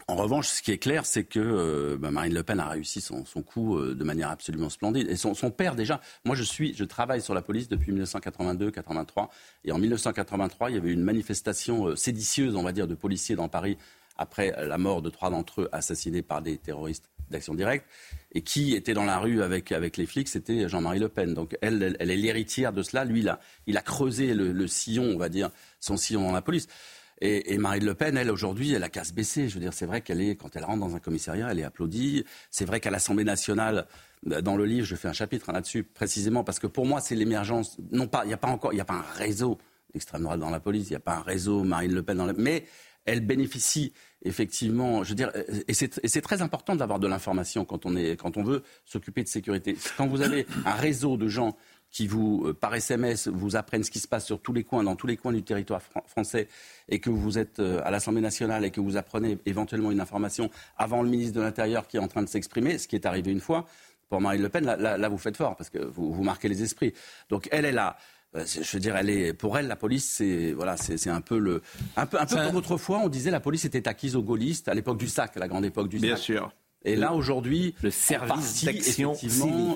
En 0.08 0.16
revanche, 0.16 0.48
ce 0.50 0.62
qui 0.62 0.72
est 0.72 0.78
clair, 0.78 1.06
c'est 1.06 1.24
que 1.24 1.40
euh, 1.40 1.98
bah, 1.98 2.12
Marine 2.12 2.34
Le 2.34 2.44
Pen 2.44 2.60
a 2.60 2.68
réussi 2.68 3.00
son, 3.00 3.24
coup 3.42 3.78
euh, 3.78 3.96
de 3.96 4.04
manière 4.04 4.30
absolument 4.30 4.70
splendide. 4.70 5.10
Et 5.10 5.16
son, 5.16 5.34
père, 5.50 5.76
déjà, 5.76 6.02
moi 6.26 6.36
je 6.36 6.44
suis, 6.44 6.74
je 6.76 6.84
travaille 6.84 7.22
sur 7.22 7.34
la 7.34 7.42
police 7.42 7.70
depuis 7.70 7.94
1982-83. 7.94 9.30
Et 9.64 9.72
en 9.72 9.78
1983, 9.78 10.72
il 10.72 10.76
y 10.76 10.78
avait 10.78 10.92
une 10.92 11.04
manifestation 11.04 11.88
euh, 11.88 11.96
séditieuse, 11.96 12.56
on 12.56 12.64
va 12.64 12.74
dire, 12.74 12.88
de 12.88 12.96
policiers 12.96 13.36
dans 13.36 13.48
Paris 13.48 13.78
après 14.18 14.54
la 14.68 14.78
mort 14.78 15.02
de 15.02 15.10
trois 15.10 15.32
d'entre 15.32 15.62
eux 15.62 15.70
assassinés 15.72 16.22
par 16.22 16.44
des 16.44 16.58
terroristes 16.58 17.10
d'action 17.32 17.56
directe. 17.56 17.88
Et 18.34 18.42
qui 18.42 18.76
était 18.76 18.94
dans 18.94 19.06
la 19.06 19.18
rue 19.18 19.42
avec, 19.42 19.72
avec 19.72 19.98
les 19.98 20.06
flics, 20.06 20.28
c'était 20.28 20.70
Jean-Marie 20.70 21.00
Le 21.00 21.10
Pen. 21.10 21.34
Donc 21.34 21.58
elle, 21.62 21.96
elle, 22.00 22.12
est 22.12 22.18
l'héritière 22.18 22.74
de 22.74 22.84
cela. 22.84 23.06
Lui, 23.06 23.24
là, 23.24 23.40
il 23.66 23.76
a 23.78 23.82
creusé 23.82 24.36
le 24.36 24.68
sillon, 24.68 25.06
on 25.06 25.18
va 25.18 25.30
dire, 25.30 25.50
son 25.80 25.98
sillon 25.98 26.22
dans 26.22 26.32
la 26.32 26.44
police. 26.44 26.68
Et, 27.26 27.58
Marine 27.58 27.86
Le 27.86 27.94
Pen, 27.94 28.18
elle, 28.18 28.30
aujourd'hui, 28.30 28.74
elle 28.74 28.84
a 28.84 28.90
qu'à 28.90 29.06
se 29.06 29.14
baisser. 29.14 29.48
Je 29.48 29.54
veux 29.54 29.62
dire, 29.62 29.72
c'est 29.72 29.86
vrai 29.86 30.02
qu'elle 30.02 30.20
est, 30.20 30.36
quand 30.36 30.54
elle 30.58 30.66
rentre 30.66 30.82
dans 30.82 30.94
un 30.94 31.00
commissariat, 31.00 31.48
elle 31.50 31.60
est 31.60 31.64
applaudie. 31.64 32.26
C'est 32.52 32.66
vrai 32.66 32.82
qu'à 32.82 32.92
l'Assemblée 32.92 33.24
nationale, 33.24 33.88
dans 34.26 34.58
le 34.58 34.66
livre, 34.66 34.86
je 34.86 34.96
fais 34.96 35.08
un 35.08 35.14
chapitre 35.14 35.54
là-dessus, 35.54 35.84
précisément, 35.84 36.44
parce 36.44 36.60
que 36.60 36.68
pour 36.68 36.86
moi, 36.86 37.00
c'est 37.00 37.16
l'émergence. 37.16 37.78
Non 37.92 38.08
pas, 38.08 38.26
il 38.26 38.28
n'y 38.28 38.34
a 38.34 38.38
pas 38.38 38.50
encore, 38.50 38.74
il 38.74 38.76
n'y 38.76 38.82
a 38.82 38.86
pas 38.86 38.96
un 38.96 39.18
réseau 39.18 39.58
d'extrême 39.94 40.24
droite 40.24 40.42
dans 40.42 40.50
la 40.50 40.60
police, 40.60 40.88
il 40.90 40.92
n'y 40.92 40.98
a 40.98 41.00
pas 41.00 41.16
un 41.16 41.22
réseau 41.22 41.64
Marine 41.64 41.94
Le 41.94 42.04
Pen 42.04 42.18
dans 42.18 42.26
la. 42.26 42.34
Mais 42.34 42.66
elle 43.06 43.22
bénéficie 43.22 43.94
effectivement, 44.24 45.04
je 45.04 45.10
veux 45.10 45.16
dire, 45.16 45.32
et 45.68 45.74
c'est 45.74 46.22
très 46.22 46.42
important 46.42 46.76
d'avoir 46.76 47.00
de 47.00 47.08
l'information 47.08 47.66
quand 47.66 47.86
on 47.86 47.96
quand 48.16 48.38
on 48.38 48.44
veut 48.44 48.64
s'occuper 48.86 49.24
de 49.24 49.28
sécurité. 49.28 49.78
Quand 49.98 50.08
vous 50.08 50.22
avez 50.22 50.46
un 50.66 50.74
réseau 50.74 51.18
de 51.18 51.28
gens 51.28 51.56
qui 51.94 52.08
vous, 52.08 52.44
euh, 52.48 52.54
par 52.54 52.74
SMS, 52.74 53.30
vous 53.30 53.56
apprennent 53.56 53.84
ce 53.84 53.92
qui 53.92 54.00
se 54.00 54.08
passe 54.08 54.26
sur 54.26 54.42
tous 54.42 54.52
les 54.52 54.64
coins, 54.64 54.84
dans 54.84 54.96
tous 54.96 55.08
les 55.08 55.16
coins 55.16 55.32
du 55.32 55.44
territoire 55.44 55.82
français, 56.08 56.50
et 56.90 57.00
que 57.00 57.12
vous 57.12 57.38
êtes 57.38 57.60
euh, 57.60 57.82
à 57.86 57.92
l'Assemblée 57.92 58.20
nationale 58.20 58.66
et 58.66 58.72
que 58.72 58.82
vous 58.82 58.98
apprenez 58.98 59.38
éventuellement 59.46 59.92
une 59.92 60.02
information 60.02 60.50
avant 60.76 61.04
le 61.04 61.10
ministre 61.10 61.36
de 61.36 61.42
l'Intérieur 61.42 61.88
qui 61.88 61.98
est 61.98 62.02
en 62.02 62.08
train 62.08 62.24
de 62.24 62.28
s'exprimer, 62.28 62.80
ce 62.80 62.88
qui 62.88 62.96
est 62.96 63.06
arrivé 63.06 63.32
une 63.32 63.40
fois, 63.40 63.66
pour 64.10 64.20
Marine 64.20 64.42
Le 64.42 64.50
Pen, 64.50 64.66
là, 64.66 65.10
vous 65.10 65.18
faites 65.18 65.38
fort, 65.38 65.56
parce 65.56 65.70
que 65.70 65.80
vous, 65.80 66.12
vous, 66.12 66.24
marquez 66.24 66.48
les 66.50 66.64
esprits. 66.64 66.94
Donc 67.30 67.48
elle 67.52 67.66
est 67.66 67.72
là. 67.72 67.96
Euh, 68.36 68.44
je 68.46 68.72
veux 68.72 68.80
dire, 68.80 68.96
elle 68.96 69.12
est, 69.12 69.34
pour 69.34 69.58
elle, 69.58 69.68
la 69.68 69.76
police, 69.76 70.10
c'est 70.10 70.52
voilà, 70.52 70.78
c'est 70.78 71.10
un 71.10 71.22
peu 71.22 71.38
le, 71.38 71.62
un 71.96 72.08
peu, 72.08 72.20
un 72.20 72.26
peu 72.26 72.36
comme 72.36 72.56
autrefois, 72.56 73.00
on 73.00 73.08
disait 73.08 73.30
la 73.30 73.40
police 73.40 73.66
était 73.66 73.88
acquise 73.88 74.16
aux 74.16 74.24
gaullistes 74.24 74.68
à 74.68 74.74
l'époque 74.74 74.98
du 74.98 75.08
sac, 75.08 75.38
à 75.38 75.40
la 75.40 75.48
grande 75.48 75.66
époque 75.66 75.90
du 75.90 76.00
sac. 76.00 76.08
Bien 76.08 76.16
sûr. 76.16 76.52
Et 76.86 76.96
là, 76.96 77.14
aujourd'hui, 77.14 77.74
le 77.82 77.92
service 77.92 78.66
d'action 78.66 79.14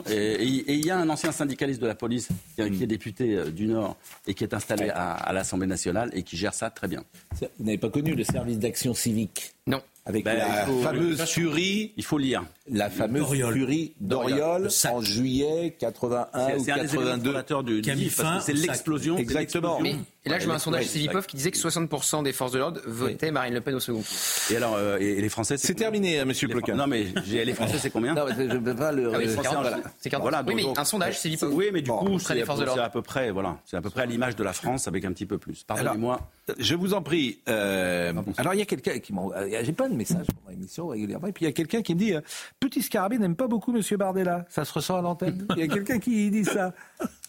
Et 0.09 0.43
il 0.43 0.85
y 0.85 0.91
a 0.91 0.97
un 0.97 1.09
ancien 1.09 1.31
syndicaliste 1.31 1.81
de 1.81 1.87
la 1.87 1.95
police 1.95 2.27
qui 2.55 2.61
est, 2.61 2.87
député 2.87 3.35
euh, 3.35 3.49
du 3.49 3.67
Nord 3.67 3.95
et 4.27 4.33
qui 4.33 4.43
est 4.43 4.53
installé 4.53 4.89
à, 4.89 5.31
l'Assemblée 5.33 5.67
nationale 5.67 6.09
et 6.13 6.23
qui 6.23 6.37
gère 6.37 6.53
ça 6.53 6.69
très 6.69 6.87
bien. 6.87 7.03
Vous 7.39 7.65
n'avez 7.65 7.77
pas 7.77 7.89
connu 7.89 8.15
le 8.15 8.23
service 8.23 8.59
d'action 8.59 8.93
civique? 8.93 9.53
Non. 9.67 9.81
avec 10.05 10.23
Ben, 10.23 10.37
la 10.37 10.65
faut- 10.65 10.81
fameuse 10.81 11.21
furie. 11.25 11.91
Il 11.97 12.03
faut 12.05 12.17
lire. 12.17 12.45
La 12.71 12.89
fameuse 12.89 13.23
Doriol. 13.23 13.53
furie 13.53 13.93
Doriol, 13.99 14.69
en 14.89 15.01
juillet 15.01 15.75
81 15.77 16.47
C'est- 16.47 16.55
ou 16.55 16.63
c'est 16.63 16.71
un 16.71 16.75
des 16.75 16.79
éléments 16.81 17.01
82. 17.01 17.29
fondateurs 17.31 17.63
du- 17.63 17.75
du 17.75 17.81
Qui 17.81 17.91
a 17.91 17.95
mis 17.95 18.01
livre, 18.03 18.15
parce 18.15 18.29
fin 18.29 18.37
que 18.39 18.43
c'est 18.45 18.53
l'explosion, 18.53 19.17
Exactement. 19.17 19.79
Mais 19.81 19.95
et 20.27 20.29
là, 20.29 20.39
je 20.39 20.47
mets 20.47 20.53
un 20.53 20.59
sondage 20.59 20.85
Civipov 20.87 21.25
qui 21.25 21.35
disait 21.37 21.51
que 21.51 21.57
60% 21.57 22.23
des 22.23 22.33
forces 22.33 22.51
de 22.51 22.59
l'ordre 22.59 22.79
votaient 22.85 23.31
Marine 23.31 23.53
Le 23.53 23.61
Pen 23.61 23.75
au 23.75 23.79
second 23.79 23.99
tour. 24.01 24.15
Et 24.51 24.55
alors, 24.57 24.75
euh, 24.75 24.97
et, 24.99 25.19
les 25.21 25.29
Français 25.29 25.57
C'est 25.57 25.73
terminé, 25.73 26.19
hein, 26.19 26.25
monsieur 26.25 26.47
Ploquin. 26.47 26.75
Non, 26.75 26.87
mais 26.87 27.07
les 27.25 27.53
Français, 27.53 27.77
c'est 27.79 27.89
combien 27.89 28.13
Non, 28.13 28.25
mais 28.27 28.35
je 28.35 28.53
ne 28.53 28.59
peux 28.59 28.75
pas 28.75 28.91
le. 28.91 29.09
Ah 29.13 29.17
oui, 29.17 29.23
Les 29.23 29.27
c'est 29.29 29.33
Français, 29.35 29.49
40, 29.49 29.61
voilà. 29.67 29.81
c'est 29.99 30.09
40. 30.09 30.21
Voilà, 30.23 30.43
Oui, 30.47 30.53
mais 30.55 30.61
donc- 30.63 30.77
un 30.79 30.85
sondage, 30.85 31.19
Civipov. 31.19 31.53
Oui, 31.53 31.69
mais 31.73 31.81
du 31.81 31.89
coup, 31.89 31.95
auprès 32.15 32.33
des 32.35 32.41
c'est 32.41 32.45
forces 32.45 32.59
de 32.59 32.63
c'est 32.65 32.67
l'ordre. 32.67 32.83
à 32.83 32.89
peu 32.89 33.01
près, 33.01 33.31
voilà, 33.31 33.57
c'est 33.65 33.77
à 33.77 33.81
peu 33.81 33.89
près 33.89 34.01
à 34.03 34.05
l'image 34.05 34.35
de 34.35 34.43
la 34.43 34.53
France 34.53 34.87
avec 34.87 35.05
un 35.05 35.11
petit 35.13 35.25
peu 35.25 35.37
plus. 35.37 35.63
Pardonnez-moi. 35.63 36.19
Je 36.59 36.75
vous 36.75 36.93
en 36.93 37.01
prie. 37.01 37.39
euh, 37.49 38.13
alors 38.37 38.53
il 38.53 38.59
y 38.59 38.61
a 38.61 38.65
quelqu'un 38.65 38.99
qui 38.99 39.11
m'envoie. 39.13 39.35
euh, 39.37 39.59
J'ai 39.63 39.73
plein 39.73 39.89
de 39.89 39.95
messages 39.95 40.27
pendant 40.27 40.49
l'émission 40.51 40.87
régulièrement. 40.87 41.27
Et 41.27 41.31
puis 41.33 41.43
il 41.43 41.47
y 41.47 41.51
a 41.51 41.53
quelqu'un 41.53 41.81
qui 41.81 41.93
me 41.93 41.99
dit 41.99 42.13
euh, 42.13 42.21
Petit 42.59 42.81
Scarabée 42.81 43.17
n'aime 43.17 43.35
pas 43.35 43.47
beaucoup 43.47 43.71
Monsieur 43.73 43.97
Bardella. 43.97 44.45
Ça 44.49 44.63
se 44.63 44.71
ressent 44.73 44.97
à 44.97 45.01
l'antenne. 45.01 45.45
Il 45.55 45.59
y 45.59 45.63
a 45.63 45.67
quelqu'un 45.67 45.99
qui 45.99 46.29
dit 46.31 46.45
ça. 46.45 46.73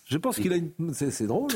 Je 0.07 0.19
pense 0.19 0.37
qu'il 0.37 0.53
a 0.53 0.57
une. 0.57 0.71
C'est 0.95 1.11
c'est 1.11 1.27
drôle. 1.27 1.51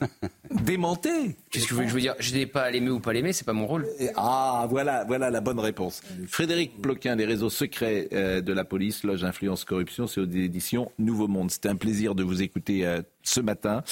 Démenté. 0.64 1.36
Qu'est-ce 1.50 1.66
que 1.66 1.70
vous 1.70 1.76
voulez 1.76 1.86
que 1.86 1.90
je 1.90 1.94
vous 1.94 2.00
dire 2.00 2.14
Je 2.18 2.34
n'ai 2.34 2.46
pas 2.46 2.62
à 2.62 2.70
l'aimer 2.70 2.90
ou 2.90 3.00
pas 3.00 3.12
l'aimer, 3.12 3.32
c'est 3.32 3.44
pas 3.44 3.52
mon 3.52 3.66
rôle. 3.66 3.86
Et- 3.98 4.08
Ah, 4.16 4.66
voilà, 4.68 5.04
voilà 5.04 5.30
la 5.30 5.40
bonne 5.40 5.58
réponse. 5.60 6.02
Frédéric 6.26 6.80
Ploquin, 6.80 7.14
les 7.16 7.24
réseaux 7.26 7.50
secrets 7.50 8.08
euh, 8.12 8.40
de 8.40 8.52
la 8.52 8.64
police, 8.64 9.04
loge 9.04 9.24
influence 9.24 9.64
corruption, 9.64 10.06
c'est 10.06 10.20
aux 10.20 10.24
éditions 10.28 10.90
Nouveau 10.98 11.28
Monde. 11.28 11.50
C'était 11.50 11.68
un 11.68 11.76
plaisir 11.76 12.14
de 12.14 12.22
vous 12.22 12.42
écouter 12.42 12.86
euh, 12.86 13.02
ce 13.26 13.40
matin 13.40 13.82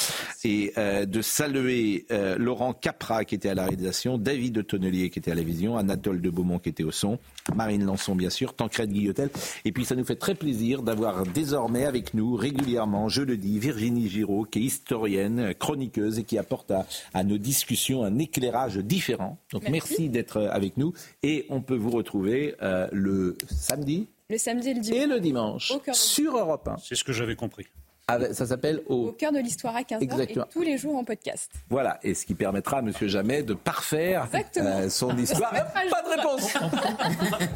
et 0.44 0.72
euh, 0.78 1.06
de 1.06 1.22
saluer 1.22 2.06
euh, 2.10 2.36
Laurent 2.38 2.72
Capra 2.72 3.24
qui 3.24 3.34
était 3.34 3.48
à 3.48 3.54
la 3.54 3.64
réalisation, 3.64 4.18
David 4.18 4.54
de 4.54 4.62
Tonnelier 4.62 5.10
qui 5.10 5.18
était 5.18 5.32
à 5.32 5.34
la 5.34 5.42
vision, 5.42 5.76
Anatole 5.76 6.20
de 6.20 6.30
Beaumont 6.30 6.58
qui 6.58 6.68
était 6.68 6.84
au 6.84 6.90
son, 6.90 7.18
Marine 7.54 7.84
Lançon 7.84 8.14
bien 8.14 8.30
sûr, 8.30 8.54
Tancred 8.54 8.90
Guillotel. 8.90 9.30
Et 9.64 9.72
puis 9.72 9.84
ça 9.84 9.94
nous 9.94 10.04
fait 10.04 10.16
très 10.16 10.34
plaisir 10.34 10.82
d'avoir 10.82 11.24
désormais 11.26 11.84
avec 11.84 12.14
nous 12.14 12.34
régulièrement, 12.36 13.08
je 13.08 13.22
le 13.22 13.36
dis, 13.36 13.58
Virginie 13.58 14.08
Giraud 14.08 14.44
qui 14.44 14.60
est 14.60 14.62
historienne, 14.62 15.54
chroniqueuse 15.58 16.18
et 16.18 16.24
qui 16.24 16.38
apporte 16.38 16.70
à, 16.70 16.86
à 17.12 17.24
nos 17.24 17.38
discussions 17.38 18.04
un 18.04 18.18
éclairage 18.18 18.76
différent. 18.76 19.38
Donc 19.52 19.68
merci, 19.68 20.08
d'être 20.08 20.42
avec 20.42 20.76
nous 20.76 20.92
et 21.22 21.46
on 21.48 21.60
peut 21.60 21.76
vous 21.76 21.90
retrouver 21.90 22.54
euh, 22.62 22.88
le 22.92 23.36
samedi 23.50 24.06
Le 24.30 24.38
samedi 24.38 24.70
et 24.70 24.74
le 24.74 24.80
dimanche. 24.80 24.96
et 25.02 25.06
le 25.06 25.20
dimanche 25.20 25.72
sur 25.92 26.36
Europe 26.38 26.68
1. 26.68 26.76
C'est 26.82 26.94
ce 26.94 27.04
que 27.04 27.12
j'avais 27.12 27.36
compris. 27.36 27.66
Avec- 28.06 28.34
ça 28.34 28.44
s'appelle 28.46 28.82
Au 28.86 29.08
au 29.08 29.12
cœur 29.12 29.32
de 29.32 29.38
l'histoire 29.38 29.74
à 29.76 29.80
15h 29.80 30.00
et 30.00 30.04
Exactement. 30.04 30.44
tous 30.52 30.60
les 30.60 30.76
jours 30.76 30.94
en 30.96 31.04
podcast. 31.04 31.50
Voilà, 31.70 31.98
et 32.02 32.12
ce 32.12 32.26
qui 32.26 32.34
permettra 32.34 32.78
à 32.78 32.82
Monsieur 32.82 33.08
Jamais 33.08 33.42
de 33.42 33.54
parfaire 33.54 34.28
euh, 34.58 34.90
son 34.90 35.16
histoire. 35.16 35.50
Pas 35.52 36.02
de 36.02 36.16
réponse. 36.16 36.54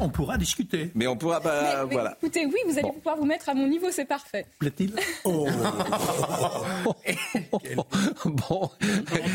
On 0.01 0.09
pourra 0.09 0.37
discuter. 0.37 0.89
Mais 0.95 1.05
on 1.05 1.15
pourra 1.15 1.39
pas. 1.39 1.61
Mais- 1.61 1.85
mais 1.85 1.93
voilà. 1.93 2.17
Écoutez, 2.21 2.47
oui, 2.47 2.55
vous 2.67 2.79
allez 2.79 2.91
pouvoir 2.91 3.17
vous 3.17 3.25
mettre 3.25 3.49
à 3.49 3.53
mon 3.53 3.67
niveau, 3.67 3.91
c'est 3.91 4.05
parfait. 4.05 4.47
Plaît-il 4.57 4.95
Oh. 5.23 5.45
bon, 8.25 8.69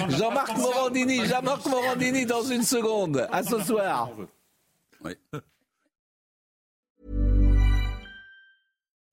Jean-Marc 0.09 0.57
Morandini, 0.59 1.25
Jean-Marc 1.27 1.65
Morandini 1.67 2.27
dans 2.27 2.43
une 2.43 2.65
seconde. 2.65 3.29
À 3.31 3.45
ce 3.45 3.61
soir. 3.61 4.11